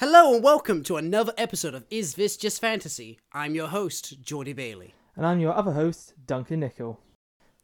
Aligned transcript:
Hello 0.00 0.34
and 0.34 0.44
welcome 0.44 0.82
to 0.82 0.98
another 0.98 1.32
episode 1.38 1.72
of 1.72 1.86
Is 1.88 2.16
This 2.16 2.36
Just 2.36 2.60
Fantasy? 2.60 3.18
I'm 3.32 3.54
your 3.54 3.68
host, 3.68 4.20
Geordie 4.20 4.52
Bailey. 4.52 4.94
And 5.16 5.24
I'm 5.24 5.40
your 5.40 5.54
other 5.54 5.72
host, 5.72 6.12
Duncan 6.26 6.60
Nickel. 6.60 7.00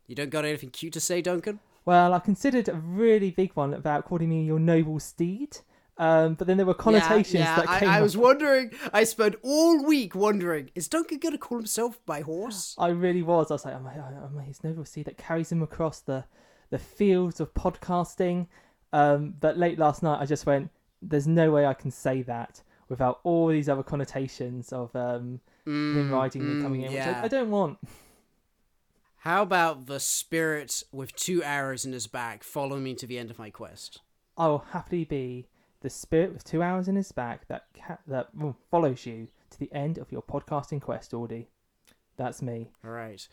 You 0.06 0.14
don't 0.14 0.30
got 0.30 0.46
anything 0.46 0.70
cute 0.70 0.94
to 0.94 1.00
say, 1.00 1.20
Duncan? 1.20 1.60
Well, 1.84 2.14
I 2.14 2.20
considered 2.20 2.70
a 2.70 2.74
really 2.74 3.32
big 3.32 3.52
one 3.52 3.74
about 3.74 4.06
calling 4.06 4.30
me 4.30 4.44
your 4.46 4.58
noble 4.58 4.98
steed, 4.98 5.58
um, 5.98 6.32
but 6.32 6.46
then 6.46 6.56
there 6.56 6.64
were 6.64 6.72
connotations 6.72 7.34
yeah, 7.34 7.54
yeah, 7.54 7.66
that 7.66 7.80
came 7.80 7.90
I, 7.90 7.96
I 7.96 7.96
up. 7.98 8.02
was 8.02 8.16
wondering, 8.16 8.70
I 8.94 9.04
spent 9.04 9.34
all 9.42 9.84
week 9.84 10.14
wondering, 10.14 10.70
is 10.74 10.88
Duncan 10.88 11.18
going 11.18 11.32
to 11.32 11.38
call 11.38 11.58
himself 11.58 12.00
by 12.06 12.22
horse? 12.22 12.74
I 12.78 12.88
really 12.88 13.22
was. 13.22 13.50
I 13.50 13.54
was 13.56 13.66
like, 13.66 13.74
am 13.74 13.86
I, 13.86 13.92
am 13.92 14.38
I 14.40 14.44
his 14.44 14.64
noble 14.64 14.86
steed 14.86 15.04
that 15.04 15.18
carries 15.18 15.52
him 15.52 15.62
across 15.62 16.00
the, 16.00 16.24
the 16.70 16.78
fields 16.78 17.40
of 17.40 17.52
podcasting? 17.52 18.46
Um, 18.90 19.34
but 19.38 19.58
late 19.58 19.78
last 19.78 20.02
night, 20.02 20.18
I 20.18 20.24
just 20.24 20.46
went, 20.46 20.70
there's 21.02 21.26
no 21.26 21.50
way 21.50 21.66
I 21.66 21.74
can 21.74 21.90
say 21.90 22.22
that 22.22 22.62
without 22.88 23.20
all 23.24 23.48
these 23.48 23.68
other 23.68 23.82
connotations 23.82 24.72
of 24.72 24.94
um, 24.94 25.40
him 25.66 26.10
riding 26.10 26.46
me 26.46 26.54
mm, 26.54 26.62
coming 26.62 26.82
in, 26.82 26.92
which. 26.92 27.02
I, 27.06 27.24
I 27.24 27.28
don't 27.28 27.50
want. 27.50 27.78
How 29.18 29.42
about 29.42 29.86
the 29.86 30.00
spirit 30.00 30.82
with 30.92 31.14
two 31.14 31.42
arrows 31.44 31.84
in 31.84 31.92
his 31.92 32.06
back 32.06 32.42
following 32.42 32.82
me 32.82 32.94
to 32.96 33.06
the 33.06 33.18
end 33.18 33.30
of 33.30 33.38
my 33.38 33.50
quest? 33.50 34.00
I 34.36 34.48
will 34.48 34.66
happily 34.70 35.04
be 35.04 35.46
the 35.80 35.90
spirit 35.90 36.32
with 36.32 36.44
two 36.44 36.62
arrows 36.62 36.88
in 36.88 36.96
his 36.96 37.12
back 37.12 37.46
that 37.48 37.66
ca- 37.74 37.98
that 38.06 38.30
follows 38.70 39.06
you 39.06 39.28
to 39.50 39.58
the 39.58 39.72
end 39.72 39.98
of 39.98 40.10
your 40.10 40.22
podcasting 40.22 40.80
quest, 40.80 41.14
Audie. 41.14 41.48
That's 42.16 42.42
me. 42.42 42.70
All 42.84 42.90
right. 42.90 43.26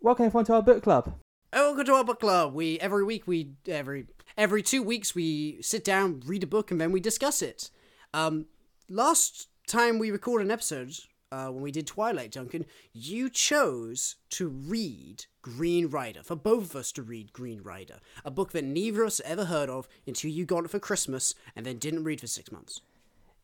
Welcome 0.00 0.26
everyone 0.26 0.44
to 0.46 0.54
our 0.54 0.62
book 0.62 0.82
club. 0.82 1.12
Oh, 1.52 1.68
welcome 1.68 1.86
to 1.86 1.94
our 1.94 2.04
book 2.04 2.20
club. 2.20 2.54
We 2.54 2.78
every 2.80 3.04
week 3.04 3.26
we 3.26 3.52
every 3.68 4.06
every 4.36 4.62
two 4.62 4.82
weeks 4.82 5.14
we 5.14 5.62
sit 5.62 5.84
down, 5.84 6.22
read 6.26 6.42
a 6.42 6.46
book, 6.46 6.70
and 6.70 6.80
then 6.80 6.90
we 6.90 7.00
discuss 7.00 7.40
it. 7.40 7.70
Um, 8.12 8.46
last 8.88 9.48
time 9.66 9.98
we 9.98 10.10
recorded 10.10 10.46
an 10.46 10.50
episode, 10.50 10.92
uh, 11.30 11.46
when 11.46 11.62
we 11.62 11.70
did 11.70 11.86
Twilight, 11.86 12.32
Duncan, 12.32 12.66
you 12.92 13.30
chose 13.30 14.16
to 14.30 14.48
read 14.48 15.26
Green 15.40 15.86
Rider 15.86 16.22
for 16.24 16.34
both 16.34 16.64
of 16.64 16.76
us 16.76 16.90
to 16.92 17.02
read 17.02 17.32
Green 17.32 17.62
Rider, 17.62 18.00
a 18.24 18.30
book 18.30 18.50
that 18.52 18.64
neither 18.64 19.02
of 19.02 19.08
us 19.08 19.20
ever 19.24 19.44
heard 19.44 19.70
of 19.70 19.86
until 20.06 20.30
you 20.30 20.44
got 20.44 20.64
it 20.64 20.70
for 20.70 20.80
Christmas 20.80 21.34
and 21.54 21.64
then 21.64 21.78
didn't 21.78 22.04
read 22.04 22.20
for 22.20 22.26
six 22.26 22.50
months. 22.50 22.80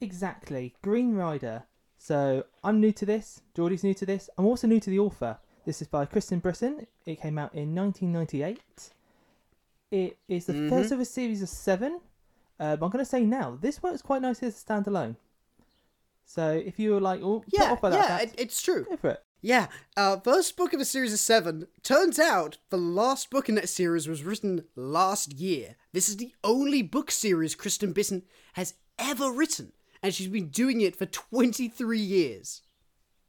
Exactly, 0.01 0.75
Green 0.83 1.15
Rider. 1.15 1.65
So 1.99 2.47
I'm 2.65 2.81
new 2.81 2.91
to 2.93 3.07
this. 3.07 3.43
Geordie's 3.55 3.85
new 3.85 3.95
to 3.95 4.05
this. 4.05 4.29
I'm 4.37 4.47
also 4.47 4.67
new 4.67 4.81
to 4.81 4.91
the 4.91 4.99
author. 4.99 5.39
This 5.65 5.81
is 5.81 5.89
by 5.89 6.05
Kristen 6.07 6.41
Britain. 6.41 6.87
It 7.07 7.21
came 7.21 7.39
out 7.39 7.55
in 7.55 7.75
1998. 7.75 8.93
It 9.91 10.19
is 10.27 10.47
the 10.47 10.55
Mhm. 10.55 10.69
first 10.71 10.91
of 10.93 11.01
a 11.01 11.05
series 11.05 11.43
of 11.43 11.49
seven. 11.49 12.01
Um, 12.59 12.73
I'm 12.83 12.91
going 12.91 12.99
to 12.99 13.05
say 13.05 13.25
now, 13.25 13.57
this 13.61 13.83
works 13.83 14.03
quite 14.03 14.23
nicely 14.23 14.49
as 14.49 14.61
a 14.61 14.65
standalone. 14.65 15.17
So 16.25 16.51
if 16.53 16.79
you 16.79 16.93
were 16.93 17.01
like, 17.01 17.21
oh, 17.23 17.45
Yeah, 17.49 17.73
off 17.73 17.81
by 17.81 17.91
that 17.91 18.09
yeah, 18.09 18.19
it, 18.29 18.35
it's 18.39 18.63
true. 18.63 18.85
go 18.89 18.97
for 18.97 19.11
it. 19.11 19.25
Yeah, 19.45 19.67
uh, 19.97 20.21
first 20.21 20.57
book 20.57 20.73
of 20.73 20.81
a 20.81 20.85
series 20.85 21.13
of 21.13 21.19
seven. 21.19 21.67
Turns 21.83 22.19
out 22.19 22.59
the 22.71 22.79
last 22.79 23.29
book 23.29 23.49
in 23.49 23.57
that 23.57 23.69
series 23.69 24.07
was 24.07 24.23
written 24.23 24.69
last 24.77 25.33
year. 25.33 25.77
This 25.93 26.09
is 26.09 26.17
the 26.17 26.33
only 26.45 26.81
book 26.83 27.11
series 27.11 27.57
Kristen 27.57 27.93
Bisson 27.93 28.23
has 28.53 28.75
ever 29.01 29.33
written, 29.33 29.73
and 30.01 30.15
she's 30.15 30.29
been 30.29 30.49
doing 30.49 30.81
it 30.81 30.95
for 30.95 31.07
23 31.07 31.99
years. 31.99 32.63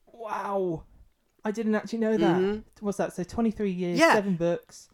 Wow. 0.05 0.83
I 1.45 1.51
didn't 1.51 1.75
actually 1.75 1.99
know 1.99 2.17
that. 2.17 2.41
Mhm. 2.41 2.63
What's 2.79 2.97
that? 2.97 3.13
So 3.13 3.23
23 3.23 3.71
years, 3.71 3.99
Yeah. 3.99 4.13
seven 4.13 4.35
books. 4.35 4.89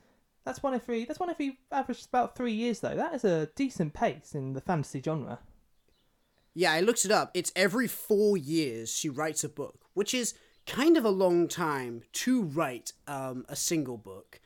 That's 0.46 0.64
one 0.64 0.74
every. 0.74 1.06
That's 1.06 1.20
one 1.20 1.30
every 1.30 1.60
average 1.72 2.06
about 2.06 2.36
three 2.36 2.54
years 2.54 2.80
though. 2.80 2.96
That 2.96 3.14
is 3.14 3.24
a 3.24 3.48
decent 3.56 3.94
pace 3.94 4.34
in 4.34 4.54
the 4.54 4.62
fantasy 4.62 5.02
genre. 5.02 5.40
Yeah, 6.56 6.74
I 6.74 6.80
looked 6.82 7.06
it 7.06 7.12
up. 7.12 7.30
It's 7.36 7.52
every 7.56 7.88
four 7.88 8.36
years 8.36 8.92
she 8.92 9.10
writes 9.10 9.44
a 9.44 9.50
book, 9.50 9.86
which 9.94 10.14
is 10.14 10.34
kind 10.66 10.98
of 10.98 11.06
a 11.06 11.10
long 11.10 11.48
time 11.48 12.02
to 12.14 12.42
write 12.44 12.94
um, 13.08 13.46
a 13.48 13.56
single 13.56 13.98
book. 13.98 14.40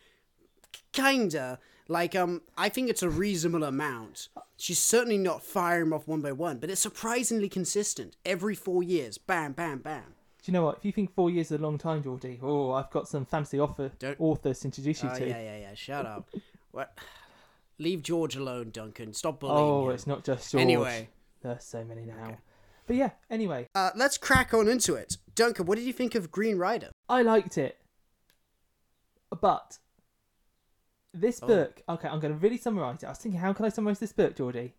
Kinda. 0.91 1.59
Like, 1.87 2.15
um, 2.15 2.41
I 2.57 2.69
think 2.69 2.89
it's 2.89 3.03
a 3.03 3.09
reasonable 3.09 3.63
amount. 3.65 4.29
She's 4.57 4.79
certainly 4.79 5.17
not 5.17 5.43
firing 5.43 5.91
off 5.91 6.07
one 6.07 6.21
by 6.21 6.31
one, 6.31 6.57
but 6.59 6.69
it's 6.69 6.81
surprisingly 6.81 7.49
consistent. 7.49 8.15
Every 8.25 8.55
four 8.55 8.83
years, 8.83 9.17
bam, 9.17 9.53
bam, 9.53 9.79
bam. 9.79 10.15
Do 10.43 10.51
you 10.51 10.53
know 10.53 10.65
what? 10.65 10.77
If 10.79 10.85
you 10.85 10.91
think 10.91 11.13
four 11.15 11.29
years 11.29 11.47
is 11.51 11.59
a 11.59 11.63
long 11.63 11.77
time, 11.77 12.03
Geordie, 12.03 12.37
oh, 12.43 12.73
I've 12.73 12.89
got 12.91 13.07
some 13.07 13.25
fancy 13.25 13.59
offer 13.59 13.91
Don't- 13.97 14.19
authors 14.19 14.59
to 14.59 14.65
introduce 14.67 15.01
you 15.01 15.09
Oh, 15.11 15.17
to. 15.17 15.27
yeah, 15.27 15.41
yeah, 15.41 15.57
yeah. 15.57 15.73
Shut 15.73 16.05
up. 16.05 16.27
what? 16.71 16.97
Leave 17.79 18.03
George 18.03 18.35
alone, 18.35 18.69
Duncan. 18.71 19.13
Stop 19.13 19.39
bullying 19.39 19.57
oh, 19.57 19.87
him. 19.89 19.95
it's 19.95 20.05
not 20.05 20.25
just 20.25 20.51
George. 20.51 20.61
Anyway, 20.61 21.09
There's 21.41 21.63
so 21.63 21.83
many 21.85 22.03
now. 22.05 22.37
But 22.85 22.97
yeah, 22.97 23.11
anyway, 23.29 23.67
uh, 23.73 23.91
let's 23.95 24.17
crack 24.17 24.53
on 24.53 24.67
into 24.67 24.95
it. 24.95 25.15
Duncan, 25.33 25.65
what 25.65 25.77
did 25.77 25.85
you 25.85 25.93
think 25.93 26.13
of 26.15 26.29
Green 26.29 26.57
Rider? 26.57 26.89
I 27.07 27.21
liked 27.21 27.57
it. 27.57 27.77
But 29.41 29.79
this 31.13 31.39
Oh. 31.41 31.47
book, 31.47 31.81
okay, 31.87 32.09
I'm 32.09 32.19
going 32.19 32.33
to 32.33 32.39
really 32.39 32.57
summarize 32.57 33.01
it. 33.01 33.05
I 33.05 33.09
was 33.09 33.17
thinking, 33.19 33.39
how 33.39 33.53
can 33.53 33.63
I 33.65 33.69
summarize 33.69 33.99
this 33.99 34.11
book, 34.11 34.35
Geordie? 34.35 34.73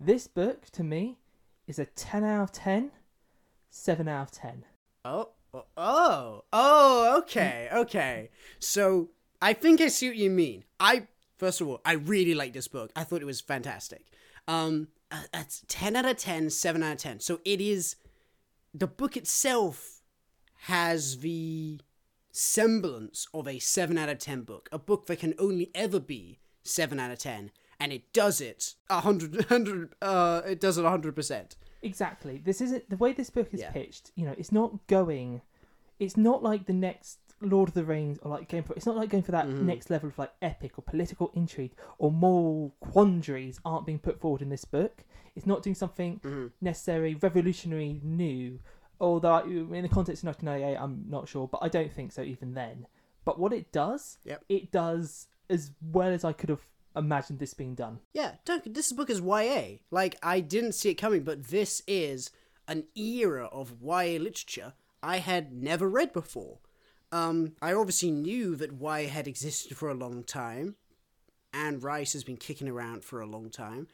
This 0.00 0.26
book, 0.26 0.70
to 0.70 0.82
me, 0.82 1.18
is 1.66 1.78
a 1.78 1.84
10 1.84 2.24
out 2.24 2.42
of 2.44 2.52
10, 2.52 2.92
7 3.68 4.08
out 4.08 4.22
of 4.22 4.30
10. 4.32 4.64
Oh, 5.04 5.30
oh, 5.76 6.44
oh, 6.52 7.18
okay, 7.18 7.68
okay. 7.72 8.30
So 8.58 9.10
I 9.40 9.52
think 9.52 9.80
I 9.80 9.88
see 9.88 10.08
what 10.08 10.16
you 10.16 10.30
mean. 10.30 10.64
I 10.78 11.08
first 11.38 11.60
of 11.60 11.68
all, 11.68 11.80
I 11.84 11.94
really 11.94 12.34
like 12.34 12.52
this 12.52 12.68
book. 12.68 12.92
I 12.94 13.04
thought 13.04 13.22
it 13.22 13.26
was 13.26 13.40
fantastic. 13.40 14.06
Um, 14.46 14.88
uh, 15.10 15.22
that's 15.32 15.64
ten 15.68 15.96
out 15.96 16.04
of 16.04 16.16
10, 16.16 16.50
7 16.50 16.82
out 16.82 16.92
of 16.92 16.98
ten. 16.98 17.20
So 17.20 17.40
it 17.44 17.60
is. 17.60 17.96
The 18.74 18.86
book 18.86 19.16
itself 19.16 20.00
has 20.62 21.18
the 21.18 21.80
semblance 22.30 23.26
of 23.34 23.46
a 23.46 23.58
seven 23.58 23.98
out 23.98 24.08
of 24.08 24.18
ten 24.18 24.42
book, 24.42 24.68
a 24.72 24.78
book 24.78 25.06
that 25.06 25.18
can 25.18 25.34
only 25.38 25.70
ever 25.74 26.00
be 26.00 26.38
seven 26.62 26.98
out 26.98 27.10
of 27.10 27.18
ten, 27.18 27.50
and 27.78 27.92
it 27.92 28.12
does 28.12 28.40
it 28.40 28.74
a 28.88 29.00
hundred, 29.00 29.44
hundred, 29.46 29.94
uh, 30.00 30.40
it 30.46 30.60
does 30.60 30.78
it 30.78 30.84
a 30.84 30.90
hundred 30.90 31.14
percent. 31.14 31.56
Exactly. 31.82 32.38
This 32.38 32.60
isn't 32.60 32.88
the 32.90 32.96
way 32.96 33.12
this 33.12 33.30
book 33.30 33.48
is 33.52 33.60
Yeah. 33.60 33.70
pitched. 33.72 34.12
You 34.14 34.26
know, 34.26 34.34
it's 34.38 34.52
not 34.52 34.86
going. 34.86 35.42
It's 35.98 36.16
not 36.16 36.42
like 36.42 36.66
the 36.66 36.72
next 36.72 37.18
Lord 37.40 37.68
of 37.68 37.74
the 37.74 37.84
Rings 37.84 38.18
or 38.22 38.30
like 38.30 38.48
going 38.48 38.62
for. 38.62 38.74
It's 38.74 38.86
not 38.86 38.96
like 38.96 39.10
going 39.10 39.24
for 39.24 39.32
that 39.32 39.46
Mhm. 39.46 39.62
next 39.62 39.90
level 39.90 40.08
of 40.08 40.18
like 40.18 40.32
epic 40.40 40.78
or 40.78 40.82
political 40.82 41.30
intrigue 41.34 41.72
or 41.98 42.10
moral 42.12 42.72
quandaries 42.80 43.60
aren't 43.64 43.86
being 43.86 43.98
put 43.98 44.20
forward 44.20 44.42
in 44.42 44.48
this 44.48 44.64
book. 44.64 45.04
It's 45.34 45.46
not 45.46 45.62
doing 45.62 45.74
something 45.74 46.20
Mhm. 46.20 46.52
necessarily 46.60 47.14
revolutionary 47.16 48.00
new. 48.04 48.60
Although 49.00 49.38
in 49.38 49.82
the 49.82 49.88
context 49.88 50.22
of 50.22 50.26
1998, 50.28 50.76
I'm 50.76 51.04
not 51.08 51.26
sure, 51.26 51.48
but 51.48 51.58
I 51.62 51.68
don't 51.68 51.92
think 51.92 52.12
so 52.12 52.22
even 52.22 52.54
then. 52.54 52.86
But 53.24 53.38
what 53.40 53.52
it 53.52 53.72
does, 53.72 54.18
Yep. 54.24 54.44
it 54.48 54.70
does 54.70 55.26
as 55.50 55.72
well 55.80 56.10
as 56.12 56.24
I 56.24 56.32
could 56.32 56.48
have 56.50 56.64
imagined 56.96 57.38
this 57.38 57.54
being 57.54 57.74
done. 57.74 58.00
Yeah, 58.12 58.32
Duncan, 58.44 58.72
this 58.72 58.92
book 58.92 59.10
is 59.10 59.20
YA. 59.20 59.78
Like, 59.90 60.16
I 60.22 60.40
didn't 60.40 60.72
see 60.72 60.90
it 60.90 60.94
coming, 60.94 61.22
but 61.22 61.44
this 61.48 61.82
is 61.86 62.30
an 62.68 62.84
era 62.94 63.46
of 63.46 63.74
YA 63.82 64.18
literature 64.18 64.74
I 65.02 65.18
had 65.18 65.52
never 65.52 65.88
read 65.88 66.12
before. 66.12 66.58
Um, 67.10 67.52
I 67.60 67.74
obviously 67.74 68.10
knew 68.10 68.56
that 68.56 68.80
YA 68.80 69.08
had 69.08 69.26
existed 69.28 69.76
for 69.76 69.88
a 69.90 69.94
long 69.94 70.22
time. 70.24 70.76
and 71.52 71.82
Rice 71.82 72.14
has 72.14 72.24
been 72.24 72.38
kicking 72.38 72.68
around 72.68 73.04
for 73.04 73.20
a 73.20 73.26
long 73.26 73.50
time. 73.50 73.88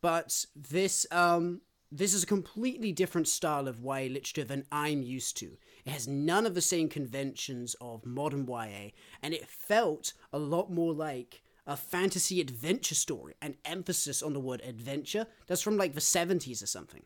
But 0.00 0.46
this, 0.54 1.06
um, 1.10 1.62
this 1.90 2.14
is 2.14 2.22
a 2.22 2.26
completely 2.26 2.92
different 2.92 3.28
style 3.28 3.66
of 3.68 3.80
YA 3.80 4.08
literature 4.08 4.44
than 4.44 4.66
I'm 4.70 5.02
used 5.02 5.36
to. 5.38 5.58
It 5.84 5.90
has 5.90 6.06
none 6.06 6.46
of 6.46 6.54
the 6.54 6.60
same 6.60 6.88
conventions 6.88 7.74
of 7.80 8.06
modern 8.06 8.46
YA, 8.46 8.90
and 9.22 9.34
it 9.34 9.48
felt 9.48 10.12
a 10.32 10.38
lot 10.38 10.70
more 10.70 10.92
like 10.94 11.42
a 11.66 11.76
fantasy 11.76 12.40
adventure 12.40 12.94
story, 12.94 13.34
an 13.40 13.56
emphasis 13.64 14.22
on 14.22 14.32
the 14.32 14.40
word 14.40 14.60
adventure. 14.64 15.26
That's 15.46 15.62
from 15.62 15.76
like 15.76 15.94
the 15.94 16.00
70s 16.00 16.62
or 16.62 16.66
something. 16.66 17.02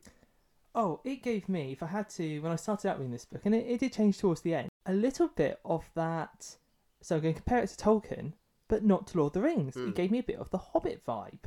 Oh, 0.73 1.01
it 1.03 1.23
gave 1.23 1.49
me, 1.49 1.71
if 1.71 1.81
I 1.81 1.87
had 1.87 2.09
to, 2.11 2.39
when 2.39 2.51
I 2.51 2.55
started 2.55 2.89
out 2.89 2.99
reading 2.99 3.11
this 3.11 3.25
book, 3.25 3.41
and 3.45 3.55
it, 3.55 3.65
it 3.67 3.79
did 3.79 3.93
change 3.93 4.17
towards 4.19 4.41
the 4.41 4.53
end, 4.53 4.69
a 4.85 4.93
little 4.93 5.27
bit 5.29 5.59
of 5.65 5.89
that. 5.95 6.55
So 7.01 7.15
I'm 7.15 7.21
going 7.21 7.33
to 7.33 7.41
compare 7.41 7.59
it 7.59 7.69
to 7.69 7.75
Tolkien, 7.83 8.33
but 8.67 8.83
not 8.83 9.07
to 9.07 9.17
Lord 9.17 9.29
of 9.29 9.33
the 9.33 9.47
Rings. 9.47 9.73
Hmm. 9.73 9.89
It 9.89 9.95
gave 9.95 10.11
me 10.11 10.19
a 10.19 10.23
bit 10.23 10.39
of 10.39 10.49
the 10.51 10.57
Hobbit 10.57 11.05
vibe. 11.05 11.39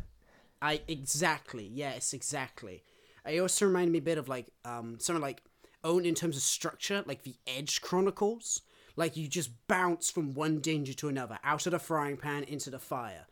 I 0.63 0.83
exactly, 0.89 1.69
yes, 1.73 2.13
exactly. 2.13 2.83
It 3.27 3.41
also 3.41 3.67
reminded 3.67 3.93
me 3.93 3.99
a 3.99 4.03
bit 4.03 4.19
of 4.19 4.29
like 4.29 4.49
um 4.65 4.99
something 4.99 5.23
like 5.23 5.43
owned 5.85 6.07
in 6.07 6.15
terms 6.15 6.37
of 6.37 6.43
structure, 6.43 7.03
like 7.07 7.23
the 7.23 7.37
Edge 7.47 7.81
Chronicles. 7.81 8.63
Like 9.01 9.17
you 9.17 9.29
just 9.29 9.67
bounce 9.67 10.11
from 10.11 10.35
one 10.35 10.59
danger 10.59 10.93
to 10.93 11.09
another, 11.09 11.39
out 11.43 11.65
of 11.65 11.73
the 11.73 11.79
frying 11.79 12.19
pan 12.19 12.45
into 12.45 12.69
the 12.69 12.79
fire, 12.79 13.25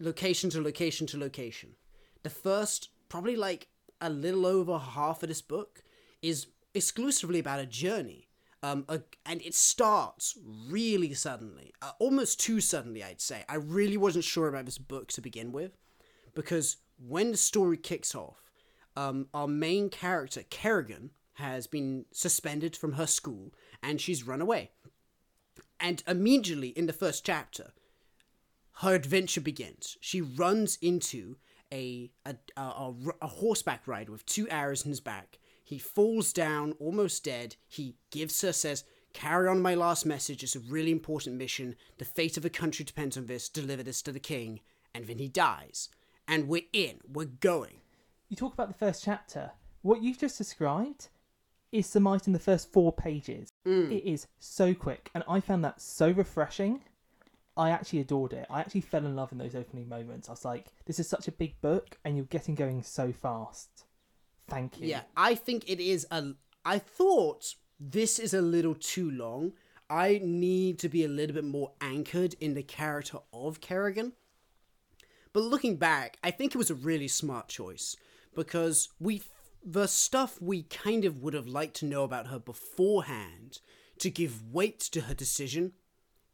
location 0.00 0.50
to 0.50 0.60
location 0.60 1.06
to 1.06 1.16
location. 1.16 1.76
The 2.24 2.28
first, 2.30 2.88
probably 3.08 3.36
like 3.36 3.68
a 4.00 4.10
little 4.10 4.44
over 4.44 4.76
half 4.78 5.22
of 5.22 5.28
this 5.28 5.42
book, 5.42 5.84
is 6.22 6.48
exclusively 6.74 7.38
about 7.38 7.60
a 7.60 7.66
journey. 7.66 8.26
Um, 8.64 8.84
a, 8.88 9.02
and 9.24 9.40
it 9.42 9.54
starts 9.54 10.36
really 10.68 11.14
suddenly, 11.14 11.72
uh, 11.80 11.92
almost 12.00 12.40
too 12.40 12.60
suddenly, 12.60 13.04
I'd 13.04 13.20
say. 13.20 13.44
I 13.48 13.54
really 13.54 13.96
wasn't 13.96 14.24
sure 14.24 14.48
about 14.48 14.64
this 14.64 14.78
book 14.78 15.06
to 15.12 15.20
begin 15.20 15.52
with, 15.52 15.78
because 16.34 16.78
when 16.98 17.30
the 17.30 17.36
story 17.36 17.76
kicks 17.76 18.12
off, 18.16 18.50
um, 18.96 19.28
our 19.32 19.46
main 19.46 19.88
character, 19.88 20.42
Kerrigan, 20.50 21.10
has 21.34 21.66
been 21.66 22.04
suspended 22.12 22.76
from 22.76 22.92
her 22.92 23.06
school 23.06 23.54
and 23.82 24.00
she's 24.00 24.26
run 24.26 24.40
away. 24.40 24.70
And 25.80 26.02
immediately 26.06 26.68
in 26.68 26.86
the 26.86 26.92
first 26.92 27.24
chapter, 27.24 27.72
her 28.80 28.94
adventure 28.94 29.40
begins. 29.40 29.96
She 30.00 30.20
runs 30.20 30.78
into 30.80 31.36
a 31.72 32.10
a, 32.26 32.34
a, 32.56 32.60
a, 32.60 32.94
a 33.22 33.26
horseback 33.26 33.86
rider 33.86 34.12
with 34.12 34.26
two 34.26 34.48
arrows 34.48 34.84
in 34.84 34.90
his 34.90 35.00
back. 35.00 35.38
He 35.64 35.78
falls 35.78 36.32
down, 36.32 36.72
almost 36.80 37.24
dead. 37.24 37.56
He 37.68 37.94
gives 38.10 38.40
her, 38.42 38.52
says, 38.52 38.84
Carry 39.12 39.48
on 39.48 39.62
my 39.62 39.74
last 39.74 40.06
message. 40.06 40.42
It's 40.42 40.56
a 40.56 40.60
really 40.60 40.92
important 40.92 41.36
mission. 41.36 41.76
The 41.98 42.04
fate 42.04 42.36
of 42.36 42.42
the 42.42 42.50
country 42.50 42.84
depends 42.84 43.16
on 43.16 43.26
this. 43.26 43.48
Deliver 43.48 43.82
this 43.82 44.02
to 44.02 44.12
the 44.12 44.20
king. 44.20 44.60
And 44.94 45.06
then 45.06 45.18
he 45.18 45.28
dies. 45.28 45.88
And 46.28 46.48
we're 46.48 46.62
in. 46.72 47.00
We're 47.12 47.26
going. 47.26 47.80
You 48.28 48.36
talk 48.36 48.52
about 48.52 48.68
the 48.68 48.74
first 48.74 49.04
chapter. 49.04 49.52
What 49.82 50.02
you've 50.02 50.18
just 50.18 50.38
described 50.38 51.08
is 51.72 51.86
surmised 51.86 52.26
in 52.26 52.32
the 52.32 52.38
first 52.38 52.72
four 52.72 52.92
pages. 52.92 53.52
Mm. 53.66 53.90
It 53.90 54.08
is 54.08 54.26
so 54.38 54.74
quick, 54.74 55.10
and 55.14 55.24
I 55.28 55.40
found 55.40 55.64
that 55.64 55.80
so 55.80 56.10
refreshing. 56.10 56.82
I 57.56 57.70
actually 57.70 58.00
adored 58.00 58.32
it. 58.32 58.46
I 58.48 58.60
actually 58.60 58.80
fell 58.80 59.04
in 59.04 59.16
love 59.16 59.32
in 59.32 59.38
those 59.38 59.54
opening 59.54 59.88
moments. 59.88 60.28
I 60.28 60.32
was 60.32 60.44
like, 60.44 60.66
this 60.86 60.98
is 60.98 61.08
such 61.08 61.28
a 61.28 61.32
big 61.32 61.60
book, 61.60 61.98
and 62.04 62.16
you're 62.16 62.26
getting 62.26 62.54
going 62.54 62.82
so 62.82 63.12
fast. 63.12 63.84
Thank 64.48 64.80
you. 64.80 64.88
Yeah, 64.88 65.02
I 65.16 65.34
think 65.34 65.68
it 65.68 65.80
is 65.80 66.06
a. 66.10 66.32
I 66.64 66.78
thought 66.78 67.54
this 67.78 68.18
is 68.18 68.34
a 68.34 68.42
little 68.42 68.74
too 68.74 69.10
long. 69.10 69.52
I 69.88 70.20
need 70.22 70.78
to 70.80 70.88
be 70.88 71.04
a 71.04 71.08
little 71.08 71.34
bit 71.34 71.44
more 71.44 71.72
anchored 71.80 72.34
in 72.40 72.54
the 72.54 72.62
character 72.62 73.18
of 73.32 73.60
Kerrigan. 73.60 74.12
But 75.32 75.44
looking 75.44 75.76
back, 75.76 76.16
I 76.22 76.30
think 76.30 76.54
it 76.54 76.58
was 76.58 76.70
a 76.70 76.74
really 76.74 77.08
smart 77.08 77.48
choice 77.48 77.96
because 78.34 78.88
we 78.98 79.22
the 79.64 79.86
stuff 79.86 80.40
we 80.40 80.62
kind 80.64 81.04
of 81.04 81.22
would 81.22 81.34
have 81.34 81.46
liked 81.46 81.76
to 81.76 81.86
know 81.86 82.04
about 82.04 82.28
her 82.28 82.38
beforehand 82.38 83.60
to 83.98 84.10
give 84.10 84.52
weight 84.52 84.80
to 84.80 85.02
her 85.02 85.14
decision, 85.14 85.72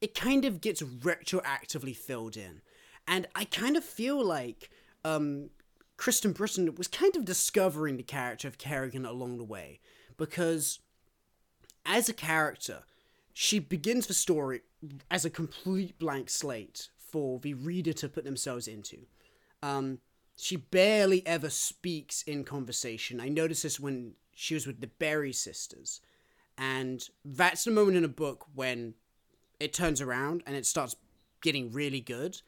it 0.00 0.14
kind 0.14 0.44
of 0.44 0.61
gets 0.61 0.82
retroactively 0.82 1.96
filled 1.96 2.37
in. 2.37 2.61
And 3.08 3.26
I 3.34 3.44
kind 3.44 3.76
of 3.76 3.84
feel 3.84 4.25
like 4.25 4.70
um, 5.05 5.50
Kristen 5.96 6.32
Britain 6.32 6.75
was 6.76 6.88
kind 6.88 7.17
of 7.17 7.25
discovering 7.25 7.96
the 7.96 8.02
character 8.02 8.49
of 8.49 8.58
Kerrigan 8.58 9.05
along 9.05 9.38
the 9.38 9.44
way 9.44 9.81
because 10.17 10.81
as 11.84 12.08
a 12.08 12.14
character, 12.14 12.82
she 13.32 13.58
begins 13.58 14.06
the 14.06 14.14
story 14.14 14.62
as 15.11 15.25
a 15.25 15.31
complete 15.31 15.99
blank 15.99 16.31
slate 16.31 16.88
for 16.99 17.38
the 17.38 17.55
reader 17.55 17.93
to 17.93 18.08
put 18.08 18.25
themselves 18.25 18.67
into. 18.69 18.99
Um, 19.62 19.99
she 20.36 20.56
barely 20.56 21.26
ever 21.26 21.50
speaks 21.50 22.22
in 22.22 22.44
conversation. 22.44 23.20
I 23.20 23.28
noticed 23.28 23.62
this 23.62 23.80
when 23.80 24.12
she 24.34 24.54
was 24.54 24.66
with 24.66 24.80
the 24.80 24.86
Berry 24.86 25.32
sisters. 25.32 26.00
And 26.58 27.02
that's 27.24 27.64
the 27.64 27.70
moment 27.70 27.96
in 27.96 28.04
a 28.04 28.08
book 28.08 28.46
when 28.54 28.94
it 29.58 29.72
turns 29.72 30.00
around 30.00 30.42
and 30.46 30.54
it 30.54 30.66
starts 30.66 30.96
getting 31.42 31.72
really 31.72 32.00
good, 32.00 32.40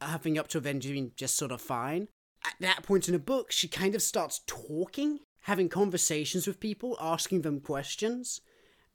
having 0.00 0.38
up 0.38 0.48
to 0.48 0.60
then 0.60 0.80
just 1.16 1.36
sort 1.36 1.52
of 1.52 1.60
fine. 1.60 2.08
At 2.44 2.54
that 2.60 2.82
point 2.82 3.08
in 3.08 3.14
a 3.14 3.18
book, 3.18 3.52
she 3.52 3.68
kind 3.68 3.94
of 3.94 4.02
starts 4.02 4.40
talking, 4.46 5.20
having 5.40 5.68
conversations 5.68 6.46
with 6.46 6.60
people, 6.60 6.96
asking 7.00 7.42
them 7.42 7.60
questions, 7.60 8.40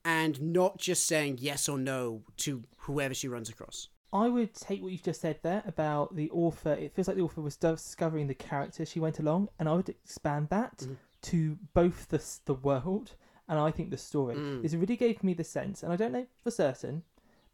and 0.04 0.40
not 0.40 0.78
just 0.78 1.06
saying 1.06 1.38
yes 1.40 1.68
or 1.68 1.78
no 1.78 2.22
to 2.38 2.64
whoever 2.78 3.14
she 3.14 3.28
runs 3.28 3.48
across. 3.48 3.88
I 4.24 4.28
would 4.28 4.54
take 4.54 4.82
what 4.82 4.92
you've 4.92 5.02
just 5.02 5.20
said 5.20 5.38
there 5.42 5.62
about 5.66 6.14
the 6.16 6.30
author. 6.30 6.72
It 6.72 6.92
feels 6.94 7.06
like 7.08 7.16
the 7.18 7.22
author 7.22 7.40
was 7.42 7.56
discovering 7.56 8.26
the 8.28 8.34
character 8.34 8.84
she 8.86 9.00
went 9.00 9.18
along, 9.18 9.48
and 9.58 9.68
I 9.68 9.74
would 9.74 9.88
expand 9.88 10.48
that 10.50 10.78
Mhm. 10.78 10.96
to 11.22 11.58
both 11.74 12.08
the 12.08 12.22
the 12.46 12.54
world 12.54 13.14
and 13.48 13.58
I 13.58 13.70
think 13.70 13.90
the 13.90 13.96
story. 13.96 14.36
Mm. 14.36 14.62
This 14.62 14.74
really 14.74 14.96
gave 14.96 15.22
me 15.22 15.34
the 15.34 15.44
sense, 15.44 15.82
and 15.82 15.92
I 15.92 15.96
don't 15.96 16.12
know 16.12 16.26
for 16.42 16.50
certain, 16.50 17.02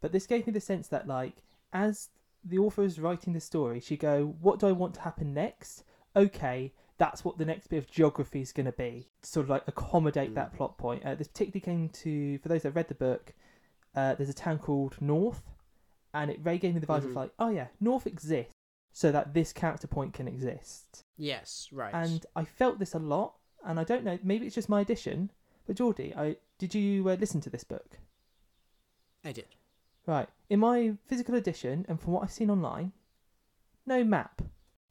but 0.01 0.11
this 0.11 0.25
gave 0.27 0.47
me 0.47 0.53
the 0.53 0.59
sense 0.71 0.87
that 0.87 1.07
like 1.07 1.35
as 1.71 2.09
the 2.43 2.59
author 2.59 2.83
is 2.83 2.99
writing 2.99 3.33
the 3.33 3.39
story, 3.39 3.79
she 3.79 3.95
go, 3.97 4.35
"What 4.41 4.59
do 4.59 4.67
I 4.67 4.71
want 4.71 4.93
to 4.95 5.01
happen 5.01 5.33
next?" 5.33 5.83
Okay, 6.15 6.73
that's 6.97 7.23
what 7.25 7.37
the 7.37 7.45
next 7.45 7.67
bit 7.67 7.77
of 7.77 7.87
geography 7.89 8.41
is 8.41 8.51
going 8.53 8.65
to 8.67 8.71
be. 8.87 9.09
Sort 9.21 9.43
of 9.45 9.49
like 9.49 9.67
accommodate 9.67 10.31
Mm. 10.31 10.35
that 10.35 10.53
plot 10.53 10.77
point. 10.77 11.03
Uh, 11.03 11.15
this 11.15 11.27
particularly 11.27 11.61
came 11.61 11.89
to 11.89 12.37
for 12.39 12.49
those 12.49 12.63
that 12.63 12.71
read 12.75 12.87
the 12.87 12.95
book. 12.95 13.33
Uh, 13.95 14.13
there's 14.15 14.29
a 14.29 14.33
town 14.33 14.59
called 14.59 14.99
North, 15.01 15.43
and 16.13 16.29
it 16.31 16.39
very 16.39 16.57
gave 16.57 16.73
me 16.73 16.79
the 16.79 16.87
vibe 16.87 16.97
of 17.05 17.11
Mhm. 17.11 17.15
like, 17.15 17.31
oh 17.39 17.49
yeah, 17.49 17.67
North 17.79 18.05
exists, 18.07 18.53
so 18.91 19.11
that 19.11 19.33
this 19.33 19.51
character 19.53 19.87
point 19.87 20.13
can 20.13 20.27
exist. 20.27 21.03
Yes, 21.17 21.69
right. 21.71 21.93
And 21.93 22.25
I 22.35 22.43
felt 22.45 22.79
this 22.79 22.93
a 22.93 22.99
lot, 22.99 23.35
and 23.63 23.79
I 23.79 23.83
don't 23.83 24.03
know, 24.03 24.19
maybe 24.23 24.45
it's 24.45 24.55
just 24.55 24.69
my 24.69 24.81
addition, 24.81 25.31
but 25.65 25.75
Geordie, 25.75 26.13
I 26.15 26.37
did 26.59 26.75
you 26.75 27.09
uh, 27.09 27.15
listen 27.15 27.41
to 27.41 27.49
this 27.49 27.63
book? 27.63 27.99
I 29.25 29.31
did. 29.31 29.55
Right, 30.05 30.29
in 30.49 30.59
my 30.59 30.97
physical 31.05 31.35
edition, 31.35 31.85
and 31.87 31.99
from 31.99 32.13
what 32.13 32.23
I've 32.23 32.31
seen 32.31 32.49
online, 32.49 32.91
no 33.85 34.03
map, 34.03 34.41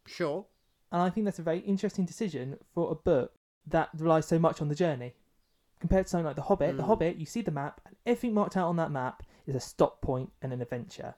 Sure. 0.06 0.46
and 0.90 1.02
I 1.02 1.10
think 1.10 1.24
that's 1.26 1.38
a 1.38 1.42
very 1.42 1.60
interesting 1.60 2.04
decision 2.06 2.58
for 2.74 2.90
a 2.90 2.94
book 2.94 3.34
that 3.66 3.90
relies 3.94 4.26
so 4.26 4.38
much 4.38 4.60
on 4.60 4.68
the 4.68 4.74
journey. 4.74 5.14
Compared 5.80 6.06
to 6.06 6.10
something 6.10 6.24
like 6.26 6.36
The 6.36 6.42
Hobbit, 6.42 6.76
The 6.76 6.82
Mm. 6.82 6.86
Hobbit, 6.86 7.16
you 7.16 7.26
see 7.26 7.42
the 7.42 7.50
map, 7.50 7.80
and 7.84 7.96
everything 8.06 8.34
marked 8.34 8.56
out 8.56 8.68
on 8.68 8.76
that 8.76 8.90
map 8.90 9.22
is 9.46 9.54
a 9.54 9.60
stop 9.60 10.00
point 10.00 10.30
and 10.40 10.52
an 10.52 10.60
adventure. 10.62 11.14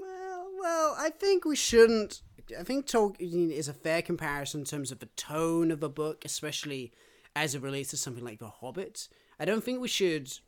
Well, 0.00 0.48
well, 0.60 0.96
I 0.98 1.10
think 1.10 1.44
we 1.44 1.56
shouldn't. 1.56 2.22
I 2.58 2.62
think 2.64 2.86
Tolkien 2.86 3.50
is 3.50 3.68
a 3.68 3.72
fair 3.72 4.02
comparison 4.02 4.60
in 4.60 4.66
terms 4.66 4.90
of 4.90 4.98
the 4.98 5.06
tone 5.16 5.70
of 5.70 5.82
a 5.82 5.88
book, 5.88 6.24
especially 6.24 6.92
as 7.34 7.54
it 7.54 7.62
relates 7.62 7.90
to 7.90 7.96
something 7.96 8.24
like 8.24 8.40
The 8.40 8.48
Hobbit. 8.48 9.08
I 9.38 9.44
don't 9.44 9.64
think 9.64 9.80
we 9.80 9.88
should 9.88 10.38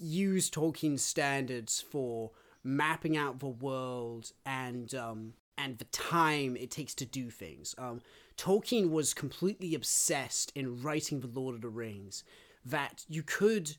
use 0.00 0.50
Tolkien's 0.50 1.02
standards 1.02 1.80
for 1.80 2.30
mapping 2.64 3.16
out 3.16 3.38
the 3.38 3.46
world 3.46 4.32
and 4.44 4.94
um, 4.94 5.34
and 5.56 5.78
the 5.78 5.84
time 5.86 6.56
it 6.56 6.70
takes 6.70 6.94
to 6.94 7.04
do 7.04 7.30
things. 7.30 7.74
Um, 7.78 8.00
Tolkien 8.36 8.90
was 8.90 9.14
completely 9.14 9.74
obsessed 9.74 10.52
in 10.54 10.80
writing 10.80 11.20
the 11.20 11.26
Lord 11.26 11.56
of 11.56 11.62
the 11.62 11.68
Rings 11.68 12.22
that 12.64 13.04
you 13.08 13.22
could 13.22 13.76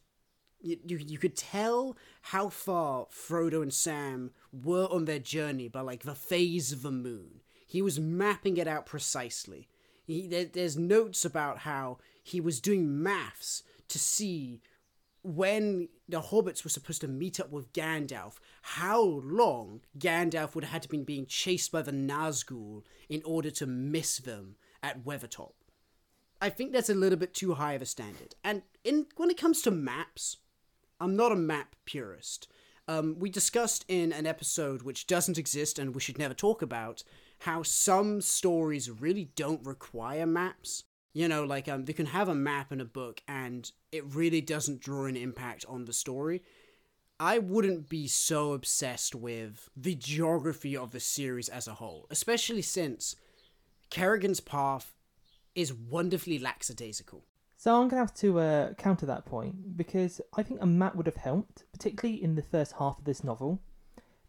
you, 0.61 0.77
you, 0.85 0.97
you 0.97 1.17
could 1.17 1.35
tell 1.35 1.97
how 2.21 2.49
far 2.49 3.07
Frodo 3.11 3.61
and 3.61 3.73
Sam 3.73 4.31
were 4.51 4.87
on 4.91 5.05
their 5.05 5.19
journey 5.19 5.67
by 5.67 5.81
like 5.81 6.03
the 6.03 6.15
phase 6.15 6.71
of 6.71 6.81
the 6.81 6.91
moon. 6.91 7.41
He 7.65 7.81
was 7.81 7.99
mapping 7.99 8.57
it 8.57 8.67
out 8.67 8.85
precisely. 8.85 9.67
He, 10.03 10.27
there, 10.27 10.45
there's 10.45 10.77
notes 10.77 11.23
about 11.23 11.59
how 11.59 11.99
he 12.23 12.41
was 12.41 12.59
doing 12.59 13.01
maths 13.01 13.63
to 13.89 13.99
see 13.99 14.61
when 15.21 15.89
the 16.07 16.21
hobbits 16.21 16.63
were 16.63 16.69
supposed 16.69 17.01
to 17.01 17.07
meet 17.07 17.39
up 17.39 17.51
with 17.51 17.73
Gandalf, 17.73 18.35
how 18.61 19.01
long 19.03 19.81
Gandalf 19.97 20.55
would 20.55 20.63
have 20.63 20.73
had 20.73 20.81
to 20.83 20.89
been 20.89 21.03
being 21.03 21.25
chased 21.25 21.71
by 21.71 21.81
the 21.81 21.91
Nazgul 21.91 22.83
in 23.09 23.21
order 23.25 23.51
to 23.51 23.67
miss 23.67 24.17
them 24.17 24.55
at 24.81 25.03
Weathertop. 25.03 25.51
I 26.41 26.49
think 26.49 26.71
that's 26.71 26.89
a 26.89 26.95
little 26.95 27.19
bit 27.19 27.33
too 27.33 27.55
high 27.55 27.73
of 27.73 27.81
a 27.81 27.85
standard. 27.85 28.35
And 28.43 28.61
in 28.83 29.07
when 29.17 29.29
it 29.29 29.37
comes 29.37 29.61
to 29.63 29.71
maps, 29.71 30.37
I'm 30.99 31.15
not 31.15 31.31
a 31.31 31.35
map 31.35 31.75
purist. 31.85 32.47
Um, 32.87 33.17
we 33.19 33.29
discussed 33.29 33.85
in 33.87 34.11
an 34.11 34.25
episode 34.25 34.81
which 34.81 35.07
doesn't 35.07 35.37
exist 35.37 35.77
and 35.77 35.93
we 35.93 36.01
should 36.01 36.17
never 36.17 36.33
talk 36.33 36.61
about 36.61 37.03
how 37.39 37.63
some 37.63 38.19
stories 38.19 38.89
really 38.89 39.29
don't 39.35 39.65
require 39.65 40.25
maps. 40.25 40.83
You 41.13 41.27
know, 41.27 41.43
like 41.43 41.67
um, 41.67 41.85
they 41.85 41.93
can 41.93 42.07
have 42.07 42.27
a 42.27 42.35
map 42.35 42.71
in 42.71 42.81
a 42.81 42.85
book 42.85 43.21
and 43.27 43.71
it 43.91 44.03
really 44.13 44.41
doesn't 44.41 44.81
draw 44.81 45.05
an 45.05 45.15
impact 45.15 45.65
on 45.67 45.85
the 45.85 45.93
story. 45.93 46.41
I 47.19 47.37
wouldn't 47.37 47.89
be 47.89 48.07
so 48.07 48.53
obsessed 48.53 49.13
with 49.13 49.69
the 49.75 49.95
geography 49.95 50.75
of 50.75 50.91
the 50.91 50.99
series 50.99 51.49
as 51.49 51.67
a 51.67 51.75
whole, 51.75 52.07
especially 52.09 52.61
since 52.61 53.15
Kerrigan's 53.89 54.39
path 54.39 54.93
is 55.53 55.73
wonderfully 55.73 56.39
lackadaisical. 56.39 57.25
So 57.61 57.75
I'm 57.75 57.89
gonna 57.89 58.01
have 58.01 58.13
to 58.15 58.39
uh, 58.39 58.73
counter 58.75 59.05
that 59.07 59.25
point 59.25 59.75
because 59.75 60.21
I 60.37 60.43
think 60.43 60.61
a 60.61 60.65
map 60.65 60.95
would 60.95 61.07
have 61.07 61.17
helped, 61.17 61.65
particularly 61.73 62.23
in 62.23 62.35
the 62.35 62.41
first 62.41 62.75
half 62.79 62.97
of 62.97 63.03
this 63.03 63.21
novel, 63.21 63.59